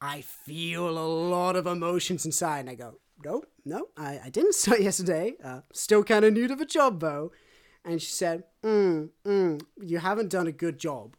I 0.00 0.20
feel 0.20 0.88
a 0.88 1.06
lot 1.06 1.56
of 1.56 1.66
emotions 1.66 2.24
inside. 2.24 2.60
And 2.60 2.70
I 2.70 2.74
go, 2.76 2.98
No, 3.24 3.42
no, 3.64 3.88
I, 3.96 4.20
I 4.26 4.30
didn't 4.30 4.54
start 4.54 4.80
yesterday. 4.88 5.34
Uh, 5.42 5.60
still 5.72 6.04
kind 6.04 6.24
of 6.24 6.32
new 6.32 6.46
to 6.46 6.56
the 6.56 6.66
job, 6.66 7.00
though. 7.00 7.32
And 7.84 8.00
she 8.00 8.10
said, 8.10 8.44
mm, 8.62 9.10
mm, 9.26 9.62
You 9.82 9.98
haven't 9.98 10.30
done 10.30 10.46
a 10.46 10.52
good 10.52 10.78
job. 10.78 11.16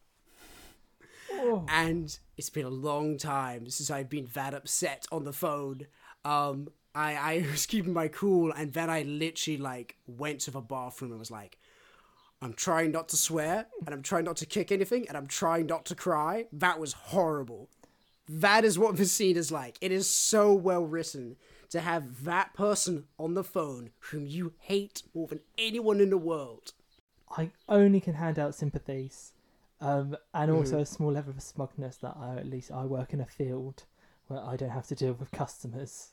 Oh. 1.31 1.65
And 1.69 2.17
it's 2.37 2.49
been 2.49 2.65
a 2.65 2.69
long 2.69 3.17
time 3.17 3.69
since 3.69 3.91
I've 3.91 4.09
been 4.09 4.29
that 4.33 4.53
upset 4.53 5.05
on 5.11 5.25
the 5.25 5.33
phone. 5.33 5.87
Um, 6.23 6.69
I, 6.95 7.15
I 7.15 7.45
was 7.51 7.65
keeping 7.65 7.93
my 7.93 8.07
cool, 8.07 8.51
and 8.51 8.73
then 8.73 8.89
I 8.89 9.03
literally 9.03 9.57
like 9.57 9.97
went 10.07 10.41
to 10.41 10.51
the 10.51 10.61
bathroom 10.61 11.11
and 11.11 11.19
was 11.19 11.31
like, 11.31 11.57
I'm 12.41 12.53
trying 12.53 12.91
not 12.91 13.09
to 13.09 13.17
swear, 13.17 13.67
and 13.85 13.93
I'm 13.93 14.01
trying 14.01 14.25
not 14.25 14.37
to 14.37 14.45
kick 14.45 14.71
anything, 14.71 15.07
and 15.07 15.17
I'm 15.17 15.27
trying 15.27 15.67
not 15.67 15.85
to 15.85 15.95
cry. 15.95 16.45
That 16.51 16.79
was 16.79 16.93
horrible. 16.93 17.69
That 18.27 18.65
is 18.65 18.79
what 18.79 18.97
the 18.97 19.05
scene 19.05 19.37
is 19.37 19.51
like. 19.51 19.77
It 19.81 19.91
is 19.91 20.09
so 20.09 20.53
well 20.53 20.83
written 20.83 21.37
to 21.69 21.81
have 21.81 22.23
that 22.23 22.53
person 22.53 23.05
on 23.17 23.33
the 23.33 23.43
phone 23.43 23.91
whom 24.11 24.25
you 24.25 24.53
hate 24.59 25.03
more 25.13 25.27
than 25.27 25.39
anyone 25.57 25.99
in 26.01 26.09
the 26.09 26.17
world. 26.17 26.73
I 27.37 27.51
only 27.67 27.99
can 27.99 28.13
hand 28.15 28.37
out 28.39 28.55
sympathies, 28.55 29.33
um, 29.81 30.15
and 30.33 30.49
Mm-hmm. 30.51 30.59
also 30.59 30.79
a 30.79 30.85
small 30.85 31.11
level 31.11 31.33
of 31.33 31.41
smugness 31.41 31.97
that 31.97 32.15
I, 32.17 32.35
at 32.37 32.45
least 32.47 32.71
I 32.71 32.85
work 32.85 33.13
in 33.13 33.19
a 33.21 33.25
field 33.25 33.83
where 34.27 34.39
I 34.43 34.55
don't 34.55 34.69
have 34.69 34.87
to 34.87 34.95
deal 34.95 35.13
with 35.13 35.31
customers. 35.31 36.09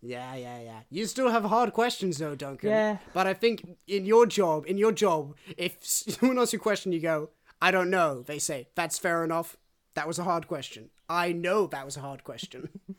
Yeah, 0.00 0.34
yeah, 0.36 0.60
yeah. 0.60 0.80
You 0.90 1.06
still 1.06 1.30
have 1.30 1.44
hard 1.44 1.72
questions 1.72 2.18
though, 2.18 2.34
Duncan. 2.36 2.70
Yeah. 2.70 2.98
But 3.12 3.26
I 3.26 3.34
think 3.34 3.76
in 3.88 4.04
your 4.04 4.26
job, 4.26 4.64
in 4.66 4.78
your 4.78 4.92
job, 4.92 5.34
if 5.56 5.78
someone 5.84 6.38
asks 6.38 6.52
you 6.52 6.58
a 6.58 6.62
question, 6.62 6.92
you 6.92 7.00
go, 7.00 7.30
I 7.60 7.70
don't 7.72 7.90
know. 7.90 8.22
They 8.22 8.38
say, 8.38 8.68
that's 8.76 8.98
fair 8.98 9.24
enough. 9.24 9.56
That 9.94 10.06
was 10.06 10.18
a 10.20 10.24
hard 10.24 10.46
question. 10.46 10.90
I 11.08 11.32
know 11.32 11.66
that 11.66 11.84
was 11.84 11.96
a 11.96 12.00
hard 12.00 12.22
question. 12.22 12.68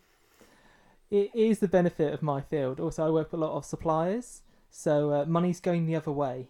It 1.12 1.32
is 1.34 1.60
the 1.60 1.68
benefit 1.68 2.14
of 2.14 2.22
my 2.22 2.42
field. 2.42 2.80
Also, 2.80 3.06
I 3.06 3.10
work 3.10 3.32
with 3.32 3.42
a 3.42 3.44
lot 3.46 3.56
of 3.56 3.66
suppliers, 3.66 4.44
so 4.70 5.12
uh, 5.12 5.26
money's 5.26 5.60
going 5.60 5.86
the 5.88 5.96
other 5.96 6.12
way. 6.12 6.48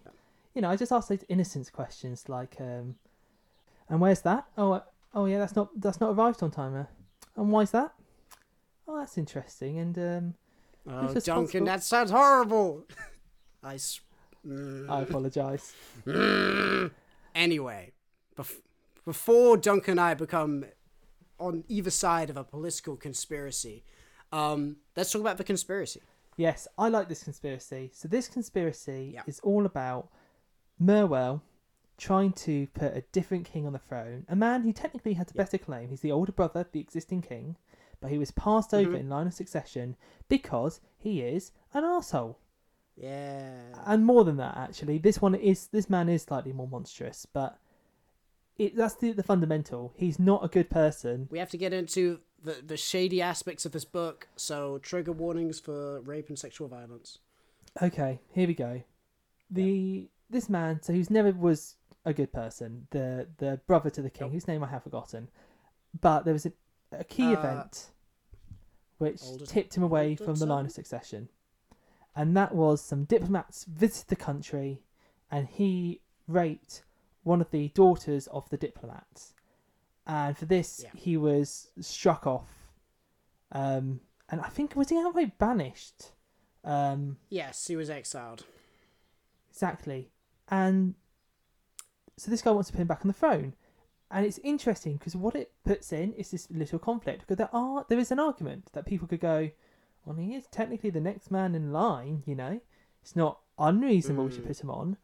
You 0.54 0.62
know, 0.62 0.70
I 0.70 0.76
just 0.76 0.92
ask 0.92 1.08
those 1.08 1.24
innocence 1.28 1.70
questions 1.70 2.28
like, 2.28 2.56
um, 2.60 2.96
"And 3.88 4.00
where's 4.00 4.20
that? 4.22 4.46
Oh, 4.58 4.72
uh, 4.72 4.80
oh 5.14 5.24
yeah, 5.26 5.38
that's 5.38 5.56
not 5.56 5.68
that's 5.80 6.00
not 6.00 6.10
arrived 6.10 6.42
on 6.42 6.50
time. 6.50 6.74
Uh, 6.76 6.84
and 7.36 7.50
why's 7.50 7.70
that? 7.70 7.92
oh, 8.88 8.98
that's 8.98 9.16
interesting. 9.16 9.78
And 9.78 9.98
um, 9.98 10.34
Oh, 10.88 11.14
Duncan, 11.14 11.64
that 11.64 11.82
sounds 11.84 12.10
horrible. 12.10 12.84
I. 13.62 13.74
s- 13.74 14.00
Mm. 14.46 14.88
I 14.88 15.02
apologise. 15.02 15.74
Anyway, 17.34 17.92
bef- 18.36 18.60
before 19.04 19.56
Duncan 19.56 19.92
and 19.92 20.00
I 20.00 20.14
become 20.14 20.64
on 21.38 21.64
either 21.68 21.90
side 21.90 22.30
of 22.30 22.36
a 22.36 22.44
political 22.44 22.96
conspiracy, 22.96 23.84
um, 24.32 24.76
let's 24.96 25.10
talk 25.12 25.20
about 25.20 25.36
the 25.38 25.44
conspiracy. 25.44 26.00
Yes, 26.36 26.66
I 26.78 26.88
like 26.88 27.08
this 27.08 27.24
conspiracy. 27.24 27.90
So 27.92 28.08
this 28.08 28.28
conspiracy 28.28 29.12
Yeah. 29.14 29.22
is 29.26 29.40
all 29.40 29.66
about 29.66 30.08
Mirwell 30.80 31.42
trying 31.98 32.32
to 32.32 32.66
put 32.68 32.96
a 32.96 33.02
different 33.12 33.44
king 33.44 33.66
on 33.66 33.74
the 33.74 33.78
throne, 33.78 34.24
a 34.28 34.34
man 34.36 34.62
who 34.62 34.72
technically 34.72 35.12
has 35.14 35.30
a 35.30 35.34
better 35.34 35.58
claim. 35.58 35.90
He's 35.90 36.00
the 36.00 36.12
older 36.12 36.32
brother 36.32 36.60
of 36.60 36.72
the 36.72 36.80
existing 36.80 37.20
king, 37.22 37.56
but 38.00 38.10
he 38.10 38.16
was 38.16 38.30
passed 38.30 38.72
over 38.72 38.92
Mhm. 38.92 39.00
in 39.00 39.08
line 39.10 39.26
of 39.26 39.34
succession 39.34 39.96
because 40.28 40.80
he 40.96 41.20
is 41.20 41.52
an 41.74 41.84
asshole. 41.84 42.38
Yeah. 42.96 43.82
And 43.84 44.06
more 44.06 44.24
than 44.24 44.36
that, 44.38 44.56
actually, 44.56 44.96
this 44.98 45.20
one 45.20 45.34
is 45.34 45.66
this 45.68 45.90
man 45.90 46.08
is 46.08 46.22
slightly 46.22 46.52
more 46.52 46.68
monstrous, 46.68 47.26
but 47.26 47.58
it 48.60 48.76
that's 48.76 48.94
the, 48.94 49.12
the 49.12 49.22
fundamental. 49.22 49.92
He's 49.96 50.18
not 50.18 50.44
a 50.44 50.48
good 50.48 50.68
person. 50.68 51.28
We 51.30 51.38
have 51.38 51.50
to 51.50 51.56
get 51.56 51.72
into 51.72 52.20
the, 52.42 52.56
the 52.64 52.76
shady 52.76 53.22
aspects 53.22 53.64
of 53.66 53.72
this 53.72 53.84
book, 53.84 54.28
so 54.36 54.78
trigger 54.78 55.12
warnings 55.12 55.58
for 55.58 56.00
rape 56.02 56.28
and 56.28 56.38
sexual 56.38 56.68
violence. 56.68 57.18
Okay, 57.82 58.20
here 58.32 58.46
we 58.46 58.54
go. 58.54 58.82
The 59.50 60.08
this 60.28 60.48
man, 60.48 60.82
so 60.82 60.92
who's 60.92 61.10
never 61.10 61.32
was 61.32 61.76
a 62.04 62.12
good 62.12 62.32
person, 62.32 62.86
the 62.90 63.28
the 63.38 63.60
brother 63.66 63.90
to 63.90 64.02
the 64.02 64.10
king, 64.10 64.26
Nope. 64.26 64.32
whose 64.34 64.48
name 64.48 64.62
I 64.62 64.68
have 64.68 64.82
forgotten, 64.84 65.28
but 66.00 66.24
there 66.24 66.34
was 66.34 66.46
a, 66.46 66.52
a 66.92 67.04
key 67.04 67.34
Uh, 67.34 67.38
event 67.38 67.90
which 68.98 69.22
tipped 69.46 69.76
him 69.76 69.82
away 69.82 70.14
from 70.14 70.34
the 70.34 70.46
line 70.46 70.66
of 70.66 70.72
succession, 70.72 71.30
and 72.14 72.36
that 72.36 72.54
was 72.54 72.82
some 72.82 73.04
diplomats 73.04 73.64
visited 73.64 74.08
the 74.08 74.16
country, 74.16 74.82
and 75.30 75.48
he 75.48 76.00
raped 76.28 76.82
one 77.22 77.40
of 77.40 77.50
the 77.50 77.68
daughters 77.68 78.26
of 78.28 78.48
the 78.50 78.56
diplomats, 78.56 79.34
and 80.06 80.36
for 80.36 80.46
this 80.46 80.82
Yeah. 80.84 80.90
he 80.94 81.16
was 81.16 81.70
struck 81.80 82.26
off, 82.26 82.70
um, 83.52 84.00
and 84.28 84.40
I 84.40 84.48
think 84.48 84.74
was 84.76 84.88
he 84.88 84.98
outright 84.98 85.38
banished. 85.38 86.12
Um, 86.64 87.16
Yes, 87.28 87.66
he 87.66 87.76
was 87.76 87.88
exiled. 87.90 88.44
Exactly. 89.50 90.10
And 90.48 90.94
so 92.16 92.30
this 92.30 92.42
guy 92.42 92.50
wants 92.50 92.68
to 92.68 92.72
put 92.74 92.80
him 92.82 92.86
back 92.86 93.00
on 93.02 93.08
the 93.08 93.14
throne. 93.14 93.54
And 94.10 94.26
it's 94.26 94.38
interesting 94.38 94.96
because 94.96 95.14
what 95.14 95.36
it 95.36 95.52
puts 95.64 95.92
in 95.92 96.12
is 96.14 96.30
this 96.32 96.50
little 96.50 96.78
conflict. 96.78 97.20
Because 97.20 97.36
there 97.36 97.54
are 97.54 97.86
there 97.88 97.98
is 97.98 98.10
an 98.10 98.18
argument 98.18 98.70
that 98.72 98.84
people 98.86 99.06
could 99.06 99.20
go, 99.20 99.50
well, 100.04 100.16
he 100.16 100.34
is 100.34 100.46
technically 100.48 100.90
the 100.90 101.00
next 101.00 101.30
man 101.30 101.54
in 101.54 101.72
line, 101.72 102.22
you 102.26 102.34
know. 102.34 102.60
It's 103.02 103.14
not 103.16 103.40
unreasonable 103.58 104.28
to 104.30 104.40
Mm. 104.40 104.46
put 104.46 104.60
him 104.60 104.70
on. 104.70 104.96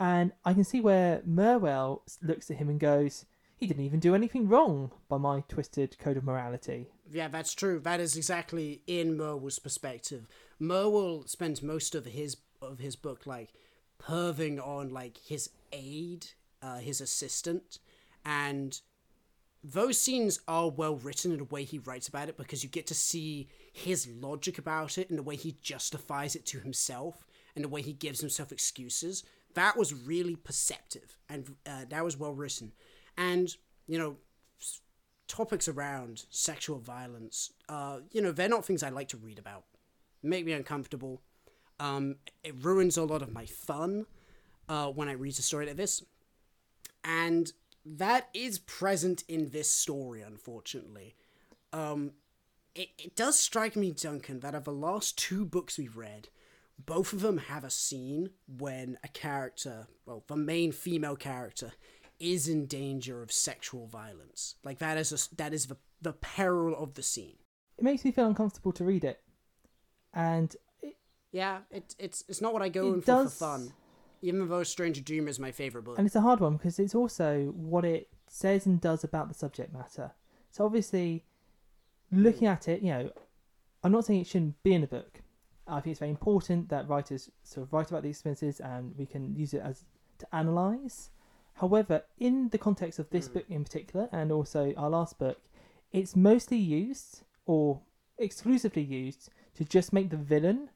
And 0.00 0.32
I 0.46 0.54
can 0.54 0.64
see 0.64 0.80
where 0.80 1.20
Mirwell 1.28 2.00
looks 2.22 2.50
at 2.50 2.56
him 2.56 2.70
and 2.70 2.80
goes, 2.80 3.26
he 3.54 3.66
didn't 3.66 3.84
even 3.84 4.00
do 4.00 4.14
anything 4.14 4.48
wrong 4.48 4.90
by 5.10 5.18
my 5.18 5.44
twisted 5.46 5.98
code 5.98 6.16
of 6.16 6.24
morality. 6.24 6.88
Yeah, 7.12 7.28
that's 7.28 7.52
true. 7.52 7.78
That 7.78 8.00
is 8.00 8.16
exactly 8.16 8.80
in 8.86 9.18
Mirwell's 9.18 9.58
perspective. 9.58 10.26
Mirwell 10.58 11.28
spends 11.28 11.62
most 11.62 11.94
of 11.94 12.06
his 12.06 12.38
of 12.62 12.78
his 12.78 12.96
book 12.96 13.26
like 13.26 13.52
perving 14.02 14.66
on 14.66 14.88
like 14.88 15.18
his 15.18 15.50
aide, 15.72 16.26
uh, 16.62 16.78
his 16.78 17.02
assistant, 17.02 17.78
and 18.24 18.80
those 19.62 19.98
scenes 19.98 20.40
are 20.48 20.70
well 20.70 20.96
written 20.96 21.32
in 21.32 21.38
the 21.38 21.44
way 21.44 21.64
he 21.64 21.78
writes 21.78 22.08
about 22.08 22.30
it 22.30 22.38
because 22.38 22.62
you 22.62 22.70
get 22.70 22.86
to 22.86 22.94
see 22.94 23.48
his 23.72 24.08
logic 24.08 24.56
about 24.56 24.96
it 24.96 25.10
and 25.10 25.18
the 25.18 25.22
way 25.22 25.36
he 25.36 25.58
justifies 25.60 26.34
it 26.34 26.46
to 26.46 26.60
himself 26.60 27.26
and 27.54 27.64
the 27.64 27.68
way 27.68 27.82
he 27.82 27.92
gives 27.92 28.20
himself 28.20 28.52
excuses. 28.52 29.22
That 29.54 29.76
was 29.76 29.92
really 29.92 30.36
perceptive 30.36 31.18
and 31.28 31.56
uh, 31.66 31.84
that 31.88 32.04
was 32.04 32.16
well 32.16 32.32
written. 32.32 32.72
And 33.16 33.54
you 33.86 33.98
know, 33.98 34.16
topics 35.26 35.68
around 35.68 36.24
sexual 36.30 36.78
violence, 36.78 37.52
uh, 37.68 38.00
you 38.10 38.20
know, 38.20 38.32
they're 38.32 38.48
not 38.48 38.64
things 38.64 38.82
I 38.82 38.90
like 38.90 39.08
to 39.08 39.16
read 39.16 39.38
about. 39.38 39.64
Make 40.22 40.44
me 40.44 40.52
uncomfortable. 40.52 41.22
Um, 41.78 42.16
it 42.44 42.54
ruins 42.62 42.96
a 42.96 43.04
lot 43.04 43.22
of 43.22 43.32
my 43.32 43.46
fun 43.46 44.06
uh, 44.68 44.88
when 44.88 45.08
I 45.08 45.12
read 45.12 45.38
a 45.38 45.42
story 45.42 45.66
like 45.66 45.76
this. 45.76 46.02
And 47.04 47.52
that 47.84 48.28
is 48.34 48.58
present 48.58 49.24
in 49.28 49.50
this 49.50 49.70
story, 49.70 50.20
unfortunately. 50.20 51.14
Um, 51.72 52.12
it, 52.74 52.88
it 52.98 53.16
does 53.16 53.38
strike 53.38 53.76
me, 53.76 53.92
Duncan, 53.92 54.40
that 54.40 54.54
of 54.54 54.64
the 54.64 54.72
last 54.72 55.16
two 55.16 55.44
books 55.44 55.78
we've 55.78 55.96
read, 55.96 56.28
both 56.86 57.12
of 57.12 57.20
them 57.20 57.38
have 57.38 57.64
a 57.64 57.70
scene 57.70 58.30
when 58.46 58.98
a 59.04 59.08
character, 59.08 59.86
well, 60.06 60.24
the 60.26 60.36
main 60.36 60.72
female 60.72 61.16
character, 61.16 61.72
is 62.18 62.48
in 62.48 62.66
danger 62.66 63.22
of 63.22 63.32
sexual 63.32 63.86
violence. 63.86 64.56
Like 64.64 64.78
that 64.78 64.96
is 64.98 65.12
a, 65.12 65.36
that 65.36 65.52
is 65.54 65.66
the 65.66 65.76
the 66.02 66.12
peril 66.12 66.74
of 66.76 66.94
the 66.94 67.02
scene. 67.02 67.36
It 67.78 67.84
makes 67.84 68.04
me 68.04 68.10
feel 68.12 68.26
uncomfortable 68.26 68.72
to 68.72 68.84
read 68.84 69.04
it. 69.04 69.20
And 70.12 70.54
it, 70.82 70.96
Yeah, 71.32 71.60
it, 71.70 71.94
it's 71.98 72.24
it's 72.28 72.40
not 72.40 72.52
what 72.52 72.62
I 72.62 72.68
go 72.68 72.92
in 72.94 73.00
for 73.00 73.06
does- 73.06 73.32
for 73.34 73.44
fun. 73.44 73.72
Even 74.22 74.46
though 74.50 74.62
Stranger 74.64 75.00
Dreamer 75.00 75.30
is 75.30 75.38
my 75.38 75.50
favorite 75.50 75.84
book. 75.84 75.96
And 75.96 76.06
it's 76.06 76.14
a 76.16 76.20
hard 76.20 76.40
one 76.40 76.58
because 76.58 76.78
it's 76.78 76.94
also 76.94 77.54
what 77.56 77.86
it 77.86 78.08
says 78.28 78.66
and 78.66 78.78
does 78.78 79.02
about 79.02 79.28
the 79.28 79.34
subject 79.34 79.72
matter. 79.72 80.12
So 80.50 80.66
obviously, 80.66 81.24
looking 82.12 82.46
at 82.46 82.68
it, 82.68 82.82
you 82.82 82.90
know, 82.90 83.10
I'm 83.82 83.92
not 83.92 84.04
saying 84.04 84.20
it 84.20 84.26
shouldn't 84.26 84.62
be 84.62 84.74
in 84.74 84.82
a 84.84 84.86
book. 84.86 85.19
I 85.70 85.80
think 85.80 85.92
it's 85.92 86.00
very 86.00 86.10
important 86.10 86.68
that 86.68 86.88
writers 86.88 87.30
sort 87.42 87.66
of 87.66 87.72
write 87.72 87.90
about 87.90 88.02
these 88.02 88.16
experiences 88.16 88.60
and 88.60 88.94
we 88.96 89.06
can 89.06 89.34
use 89.34 89.54
it 89.54 89.62
as 89.64 89.84
to 90.18 90.26
analyze. 90.34 91.10
However, 91.54 92.02
in 92.18 92.48
the 92.50 92.58
context 92.58 92.98
of 92.98 93.08
this 93.10 93.28
Mm. 93.28 93.32
book 93.34 93.44
in 93.50 93.64
particular, 93.64 94.08
and 94.12 94.32
also 94.32 94.72
our 94.76 94.90
last 94.90 95.18
book, 95.18 95.38
it's 95.92 96.16
mostly 96.16 96.56
used 96.56 97.22
or 97.46 97.80
exclusively 98.18 98.82
used 98.82 99.30
to 99.54 99.64
just 99.64 99.92
make 99.92 100.10
the 100.10 100.16
villain 100.16 100.70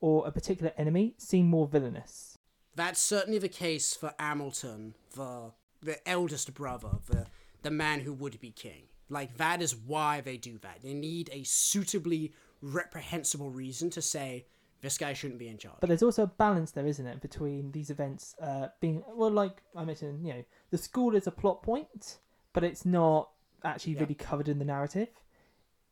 or 0.00 0.26
a 0.26 0.32
particular 0.32 0.72
enemy 0.76 1.14
seem 1.18 1.46
more 1.46 1.66
villainous. 1.66 2.38
That's 2.74 3.00
certainly 3.00 3.38
the 3.38 3.48
case 3.48 3.94
for 3.94 4.14
Amilton, 4.18 4.94
the 5.14 5.52
the 5.80 6.08
eldest 6.08 6.54
brother, 6.54 6.98
the 7.06 7.26
the 7.62 7.70
man 7.70 8.00
who 8.00 8.12
would 8.12 8.40
be 8.40 8.50
king. 8.50 8.88
Like 9.08 9.36
that 9.36 9.60
is 9.62 9.76
why 9.76 10.20
they 10.20 10.36
do 10.36 10.58
that. 10.58 10.82
They 10.82 10.94
need 10.94 11.28
a 11.32 11.44
suitably 11.44 12.32
reprehensible 12.72 13.50
reason 13.50 13.90
to 13.90 14.02
say 14.02 14.46
this 14.80 14.98
guy 14.98 15.12
shouldn't 15.12 15.38
be 15.38 15.48
in 15.48 15.58
charge. 15.58 15.76
But 15.80 15.88
there's 15.88 16.02
also 16.02 16.24
a 16.24 16.26
balance 16.26 16.70
there, 16.72 16.86
isn't 16.86 17.06
it, 17.06 17.20
between 17.20 17.72
these 17.72 17.90
events 17.90 18.34
uh, 18.40 18.68
being 18.80 19.02
well, 19.12 19.30
like 19.30 19.62
I 19.76 19.84
mentioned, 19.84 20.26
you 20.26 20.32
know, 20.34 20.44
the 20.70 20.78
school 20.78 21.14
is 21.14 21.26
a 21.26 21.30
plot 21.30 21.62
point, 21.62 22.18
but 22.52 22.64
it's 22.64 22.84
not 22.84 23.30
actually 23.64 23.94
Yeah. 23.94 24.00
really 24.00 24.14
covered 24.14 24.48
in 24.48 24.58
the 24.58 24.64
narrative. 24.64 25.08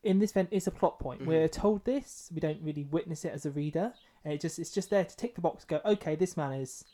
In 0.03 0.19
this 0.19 0.33
event, 0.33 0.49
it's 0.51 0.67
a 0.67 0.71
plot 0.71 0.99
point. 0.99 1.23
Mhm. 1.23 1.27
We're 1.27 1.49
told 1.49 1.85
this, 1.85 2.31
we 2.35 2.41
don't 2.41 2.61
really 2.63 2.85
witness 2.85 3.25
it 3.25 3.33
as 3.33 3.47
a 3.47 3.51
reader, 3.51 3.95
and 4.25 4.35
it 4.35 4.41
just 4.41 4.59
it's 4.59 4.73
just 4.73 4.91
there 4.91 5.05
to 5.05 5.17
tick 5.17 5.35
the 5.37 5.41
box. 5.41 5.65
Go, 5.65 5.81
okay, 5.85 6.17
this 6.17 6.37
man 6.37 6.53
is 6.55 6.85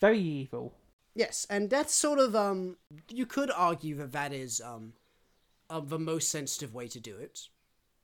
very 0.00 0.20
evil. 0.20 0.74
Yes, 1.14 1.46
and 1.48 1.70
that's 1.70 1.94
sort 1.94 2.18
of 2.18 2.34
um. 2.36 2.76
You 3.08 3.26
could 3.26 3.50
argue 3.50 3.94
that 3.96 4.12
that 4.12 4.32
is 4.32 4.60
um, 4.60 4.92
uh, 5.70 5.80
the 5.80 5.98
most 5.98 6.28
sensitive 6.28 6.74
way 6.74 6.86
to 6.88 7.00
do 7.00 7.16
it. 7.16 7.48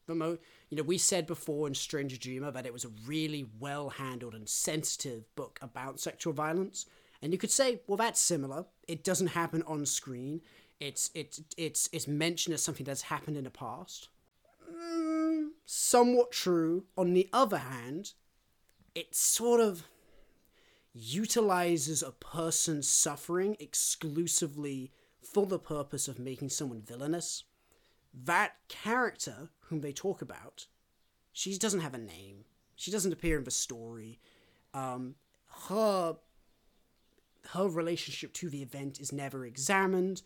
The 0.07 0.15
mo, 0.15 0.39
you 0.71 0.77
know, 0.77 0.85
we 0.85 0.99
said 0.99 1.27
before 1.27 1.67
in 1.67 1.75
Stranger 1.75 2.17
Dreamer 2.17 2.53
that 2.53 2.65
it 2.65 2.73
was 2.73 2.85
a 2.85 2.93
really 3.05 3.47
well 3.59 3.91
handled 3.91 4.35
and 4.35 4.49
sensitive 4.49 5.25
book 5.35 5.59
about 5.61 5.99
sexual 5.99 6.33
violence, 6.33 6.87
and 7.21 7.33
you 7.33 7.39
could 7.39 7.51
say, 7.51 7.81
well, 7.87 7.97
that's 7.97 8.21
similar. 8.21 8.65
It 8.87 9.05
doesn't 9.05 9.29
happen 9.29 9.63
on 9.67 9.85
screen. 9.85 10.41
It's 10.79 11.11
it's 11.15 11.43
it's 11.59 11.91
it's 11.93 12.07
mentioned 12.07 12.55
as 12.55 12.63
something 12.63 12.85
that's 12.85 13.03
happened 13.03 13.37
in 13.37 13.45
the 13.45 13.51
past. 13.51 14.09
Mm, 14.73 15.49
somewhat 15.67 16.31
true. 16.31 16.85
On 16.97 17.13
the 17.13 17.29
other 17.33 17.59
hand, 17.59 18.13
it 18.95 19.15
sort 19.15 19.61
of 19.61 19.85
utilizes 20.93 22.03
a 22.03 22.13
person's 22.13 22.89
suffering 22.89 23.57
exclusively 23.61 24.93
for 25.21 25.47
the 25.47 25.59
purpose 25.59 26.09
of 26.09 26.19
making 26.19 26.49
someone 26.49 26.81
villainous. 26.81 27.45
That 28.15 28.55
character 28.69 29.51
whom 29.71 29.81
they 29.81 29.93
talk 29.93 30.21
about, 30.21 30.67
she 31.33 31.57
doesn't 31.57 31.81
have 31.81 31.95
a 31.95 31.99
name. 31.99 32.45
She 32.77 32.91
doesn't 32.91 33.13
appear 33.13 33.39
in 33.39 33.45
the 33.45 33.51
story. 33.51 34.21
Um, 34.75 35.15
her 35.69 36.17
her 37.53 37.69
relationship 37.69 38.33
to 38.35 38.51
the 38.51 38.63
event 38.63 39.01
is 39.01 39.13
never 39.13 39.47
examined. 39.47 40.23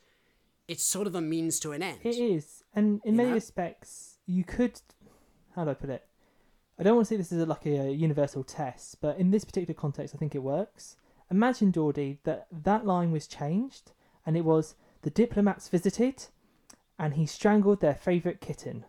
It's 0.66 0.82
sort 0.82 1.06
of 1.06 1.14
a 1.14 1.20
means 1.20 1.60
to 1.60 1.72
an 1.72 1.82
end. 1.82 2.00
It 2.02 2.16
is, 2.16 2.64
and 2.74 3.00
in 3.04 3.12
You 3.12 3.16
many 3.18 3.28
know? 3.28 3.34
respects, 3.34 4.18
you 4.26 4.44
could. 4.44 4.80
How 5.54 5.64
do 5.64 5.70
I 5.70 5.74
put 5.74 5.90
it? 5.90 6.06
I 6.78 6.82
don't 6.82 6.96
want 6.96 7.06
to 7.06 7.14
say 7.14 7.16
this 7.16 7.30
is 7.30 7.40
a, 7.42 7.46
like 7.46 7.66
a 7.66 7.92
universal 7.92 8.42
test, 8.42 9.00
but 9.00 9.16
in 9.18 9.30
this 9.30 9.44
particular 9.44 9.78
context, 9.78 10.14
I 10.14 10.18
think 10.18 10.34
it 10.34 10.42
works. 10.42 10.96
Imagine, 11.30 11.70
Geordie, 11.70 12.18
that 12.24 12.46
that 12.50 12.84
line 12.84 13.12
was 13.12 13.26
changed, 13.28 13.92
and 14.26 14.36
it 14.36 14.44
was 14.44 14.74
the 15.02 15.10
diplomats 15.10 15.68
visited, 15.68 16.26
and 16.98 17.14
he 17.14 17.26
strangled 17.26 17.80
their 17.80 17.94
favourite 17.94 18.40
kitten. 18.40 18.84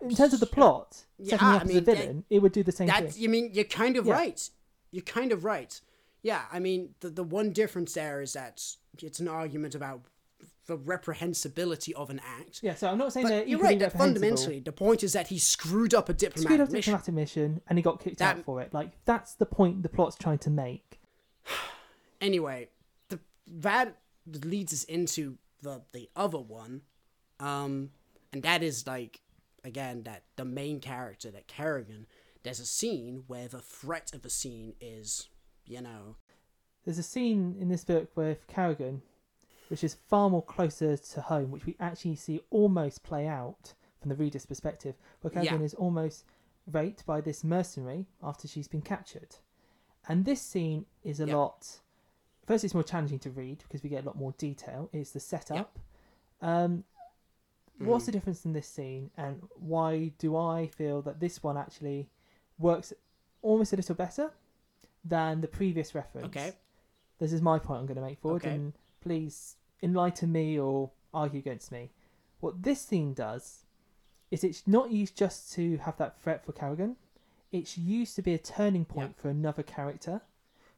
In 0.00 0.14
terms 0.14 0.34
of 0.34 0.40
the 0.40 0.46
plot, 0.46 1.04
Yeah, 1.18 1.30
setting 1.30 1.46
I 1.46 1.56
up 1.56 1.62
as 1.64 1.70
a 1.70 1.74
mean, 1.74 1.84
that- 1.84 1.96
villain, 1.98 2.24
it 2.30 2.38
would 2.40 2.52
do 2.52 2.62
the 2.62 2.72
same 2.72 2.88
thing. 2.88 3.12
you 3.16 3.28
mean 3.28 3.50
you're 3.52 3.64
kind 3.64 3.96
of 3.96 4.06
Yeah. 4.06 4.14
right. 4.14 4.50
You're 4.90 5.02
kind 5.04 5.32
of 5.32 5.44
right. 5.44 5.80
Yeah, 6.22 6.42
I 6.50 6.58
mean 6.58 6.94
the 7.00 7.10
the 7.10 7.22
one 7.24 7.52
difference 7.52 7.92
there 7.94 8.20
is 8.20 8.32
that 8.34 8.62
it's 8.98 9.20
an 9.20 9.28
argument 9.28 9.74
about 9.74 10.02
the 10.66 10.76
reprehensibility 10.76 11.92
of 11.92 12.10
an 12.10 12.20
act. 12.24 12.60
Yeah, 12.62 12.74
so 12.74 12.88
I'm 12.88 12.98
not 12.98 13.12
saying 13.12 13.28
that 13.28 13.48
you're 13.48 13.60
right. 13.60 13.78
That 13.78 13.92
fundamentally, 13.92 14.58
the 14.58 14.72
point 14.72 15.04
is 15.04 15.12
that 15.12 15.28
he 15.28 15.38
screwed 15.38 15.94
up 15.94 16.08
a 16.08 16.12
screwed 16.12 16.32
diplomatic 16.34 16.60
up 16.60 16.68
the 16.68 16.72
mission. 16.74 16.92
diplomatic 16.94 17.14
mission 17.14 17.60
and 17.68 17.78
he 17.78 17.82
got 17.82 18.00
kicked 18.00 18.18
That- 18.18 18.38
out 18.38 18.44
for 18.44 18.60
it. 18.60 18.74
Like 18.74 18.90
that's 19.04 19.34
the 19.34 19.46
point 19.46 19.82
the 19.84 19.88
plot's 19.88 20.16
trying 20.16 20.38
to 20.38 20.50
make. 20.50 21.00
Anyway, 22.20 22.68
the 23.10 23.20
that 23.46 23.98
leads 24.26 24.72
us 24.72 24.84
into 24.84 25.36
the 25.62 25.82
the 25.92 26.08
other 26.16 26.38
one, 26.38 26.82
um, 27.40 27.90
and 28.32 28.42
that 28.42 28.62
is 28.62 28.86
like 28.86 29.20
again 29.66 30.02
that 30.04 30.22
the 30.36 30.44
main 30.44 30.80
character, 30.80 31.30
that 31.30 31.48
Karigan. 31.48 32.06
There's 32.42 32.60
a 32.60 32.66
scene 32.66 33.24
where 33.26 33.48
the 33.48 33.58
threat 33.60 34.12
of 34.14 34.22
the 34.22 34.30
scene 34.30 34.74
is, 34.80 35.28
you 35.64 35.80
know, 35.80 36.16
There's 36.84 36.98
a 36.98 37.02
scene 37.02 37.56
in 37.58 37.68
this 37.68 37.82
book 37.84 38.16
with 38.16 38.46
Karigan, 38.46 39.00
which 39.68 39.82
is 39.82 39.94
far 39.94 40.30
more 40.30 40.42
closer 40.44 40.96
to 40.96 41.20
home, 41.20 41.50
which 41.50 41.66
we 41.66 41.74
actually 41.80 42.14
see 42.14 42.40
almost 42.50 43.02
play 43.02 43.26
out 43.26 43.74
from 44.00 44.10
the 44.10 44.14
reader's 44.14 44.46
perspective, 44.46 44.94
where 45.20 45.32
Karigan 45.32 45.58
Yeah. 45.58 45.62
is 45.62 45.74
almost 45.74 46.24
raped 46.70 47.04
by 47.04 47.20
this 47.20 47.42
mercenary 47.42 48.06
after 48.22 48.46
she's 48.46 48.68
been 48.68 48.82
captured. 48.82 49.36
And 50.08 50.24
this 50.24 50.40
scene 50.40 50.86
is 51.02 51.18
a 51.18 51.26
Yep. 51.26 51.34
lot. 51.36 51.80
First, 52.46 52.62
it's 52.62 52.74
more 52.74 52.84
challenging 52.84 53.18
to 53.20 53.30
read 53.32 53.58
because 53.64 53.82
we 53.82 53.88
get 53.90 54.04
a 54.04 54.06
lot 54.06 54.16
more 54.16 54.32
detail. 54.38 54.88
It's 54.92 55.10
the 55.10 55.18
setup. 55.18 55.80
Um, 56.40 56.84
What's 57.78 58.04
Mm. 58.04 58.06
the 58.06 58.12
difference 58.12 58.44
in 58.46 58.52
this 58.52 58.66
scene, 58.68 59.10
and 59.16 59.42
why 59.56 60.08
do 60.18 60.36
I 60.36 60.68
feel 60.68 61.02
that 61.02 61.20
this 61.20 61.42
one 61.42 61.56
actually 61.58 62.08
works 62.58 62.92
almost 63.42 63.72
a 63.72 63.76
little 63.76 63.94
better 63.94 64.32
than 65.04 65.40
the 65.42 65.48
previous 65.48 65.94
reference? 65.94 66.26
Okay. 66.28 66.52
This 67.18 67.32
is 67.32 67.42
my 67.42 67.58
point 67.58 67.80
I'm 67.80 67.86
going 67.86 67.96
to 67.96 68.02
make 68.02 68.18
forward, 68.18 68.42
Okay. 68.44 68.54
and 68.54 68.72
please 69.00 69.56
enlighten 69.82 70.32
me 70.32 70.58
or 70.58 70.90
argue 71.12 71.38
against 71.38 71.70
me. 71.70 71.90
What 72.40 72.62
this 72.62 72.80
scene 72.80 73.12
does 73.14 73.64
is 74.30 74.42
it's 74.42 74.66
not 74.66 74.90
used 74.90 75.16
just 75.16 75.52
to 75.52 75.76
have 75.78 75.96
that 75.98 76.20
threat 76.20 76.44
for 76.44 76.52
Karigan. 76.52 76.96
It's 77.52 77.78
used 77.78 78.16
to 78.16 78.22
be 78.22 78.34
a 78.34 78.38
turning 78.38 78.84
point 78.84 79.16
for 79.16 79.28
another 79.28 79.62
character, 79.62 80.22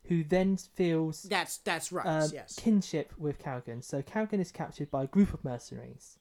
who 0.05 0.23
then 0.25 0.57
feels 0.57 1.23
that's 1.23 1.59
that's 1.59 1.93
right. 1.93 2.07
um, 2.07 2.31
yes. 2.33 2.57
kinship 2.59 3.13
with 3.19 3.39
Karigan. 3.39 3.83
So 3.85 4.03
Karigan 4.03 4.41
is 4.41 4.51
captured 4.53 4.91
by 4.91 5.05
a 5.05 5.07
group 5.07 5.33
of 5.35 5.45
mercenaries, 5.45 6.19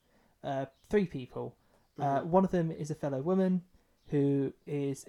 uh, 0.48 0.66
three 0.90 1.06
people. 1.06 1.56
Uh, 2.00 2.22
Mhm. 2.22 2.26
one 2.38 2.46
of 2.46 2.52
them 2.52 2.72
is 2.72 2.90
a 2.92 2.96
fellow 2.96 3.22
woman 3.22 3.54
who 4.08 4.54
is 4.66 5.06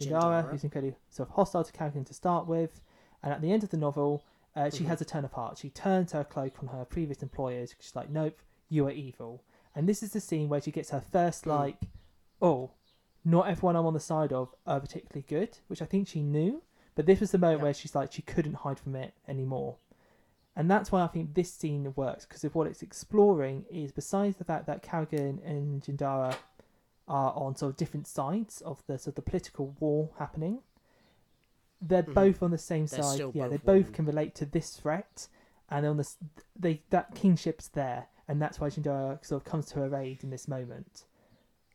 Jendara, 0.00 0.48
who's 0.50 0.64
incredibly 0.64 0.96
sort 1.10 1.28
of 1.28 1.34
hostile 1.34 1.64
to 1.64 1.72
Karigan 1.72 2.04
to 2.06 2.14
start 2.14 2.46
with, 2.46 2.80
and 3.22 3.32
at 3.32 3.40
the 3.42 3.52
end 3.52 3.62
of 3.64 3.70
the 3.70 3.76
novel, 3.76 4.22
uh, 4.54 4.70
she 4.70 4.84
Mhm. 4.84 4.88
has 4.88 5.00
a 5.00 5.04
turn 5.04 5.24
of 5.24 5.32
heart. 5.32 5.58
She 5.58 5.70
turns 5.70 6.12
her 6.12 6.24
cloak 6.24 6.54
on 6.62 6.68
her 6.68 6.84
previous 6.84 7.22
employers. 7.22 7.74
She's 7.78 7.96
like, 7.96 8.08
"Nope, 8.10 8.38
you 8.68 8.86
are 8.86 8.90
evil." 8.90 9.42
And 9.74 9.88
this 9.88 10.02
is 10.02 10.12
the 10.12 10.20
scene 10.20 10.48
where 10.48 10.60
she 10.60 10.70
gets 10.70 10.90
her 10.90 11.00
first 11.00 11.44
Mm. 11.44 11.48
like, 11.58 11.78
"Oh, 12.40 12.70
not 13.24 13.48
everyone 13.48 13.76
I'm 13.76 13.86
on 13.86 13.92
the 13.94 14.00
side 14.00 14.32
of 14.32 14.54
are 14.66 14.80
particularly 14.80 15.26
good," 15.28 15.58
which 15.66 15.82
I 15.82 15.86
think 15.86 16.08
she 16.08 16.22
knew. 16.22 16.62
But 16.94 17.04
this 17.04 17.20
was 17.20 17.30
the 17.32 17.38
moment 17.38 17.60
where 17.62 17.74
she's 17.74 17.94
like, 17.94 18.12
she 18.12 18.22
couldn't 18.22 18.54
hide 18.54 18.78
from 18.78 18.96
it 18.96 19.12
anymore. 19.28 19.76
And 20.58 20.70
that's 20.70 20.90
why 20.90 21.02
I 21.02 21.06
think 21.06 21.34
this 21.34 21.52
scene 21.52 21.92
works 21.96 22.24
because 22.24 22.42
of 22.42 22.54
what 22.54 22.66
it's 22.66 22.82
exploring 22.82 23.66
is 23.70 23.92
besides 23.92 24.38
the 24.38 24.44
fact 24.44 24.66
that 24.66 24.82
Karigan 24.82 25.46
and 25.46 25.82
Jendara 25.82 26.34
are 27.06 27.32
on 27.36 27.54
sort 27.56 27.70
of 27.70 27.76
different 27.76 28.06
sides 28.06 28.62
of 28.62 28.82
the 28.86 28.98
sort 28.98 29.08
of 29.08 29.14
the 29.16 29.22
political 29.30 29.76
war 29.78 30.10
happening. 30.18 30.60
They're 31.80 32.02
Mhm. 32.02 32.14
both 32.14 32.42
on 32.42 32.50
the 32.52 32.58
same 32.58 32.86
They're 32.86 33.02
side. 33.02 33.20
Yeah, 33.34 33.48
they 33.48 33.58
both 33.58 33.66
both 33.66 33.76
women. 33.84 33.92
can 33.92 34.06
relate 34.06 34.34
to 34.36 34.46
this 34.46 34.76
threat, 34.78 35.28
and 35.68 35.84
on 35.84 35.98
this, 35.98 36.16
they 36.58 36.82
that 36.88 37.14
kingship's 37.14 37.68
there, 37.68 38.06
and 38.26 38.40
that's 38.40 38.58
why 38.58 38.70
Jendara 38.70 39.22
sort 39.24 39.42
of 39.42 39.44
comes 39.44 39.66
to 39.66 39.74
her 39.80 39.94
aid 39.94 40.24
in 40.24 40.30
this 40.30 40.48
moment, 40.48 41.04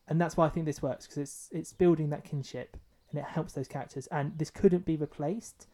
and 0.07 0.19
that's 0.19 0.36
why 0.36 0.47
I 0.47 0.49
think 0.49 0.65
this 0.65 0.82
works 0.82 1.05
because 1.05 1.19
it's 1.19 1.49
it's 1.51 1.71
building 1.71 2.09
that 2.09 2.23
kinship 2.23 2.77
and 3.11 3.19
it 3.19 3.25
helps 3.25 3.53
those 3.53 3.67
characters, 3.67 4.07
and 4.07 4.38
this 4.39 4.49
couldn't 4.49 4.86
be 4.86 4.95
replaced. 4.97 5.67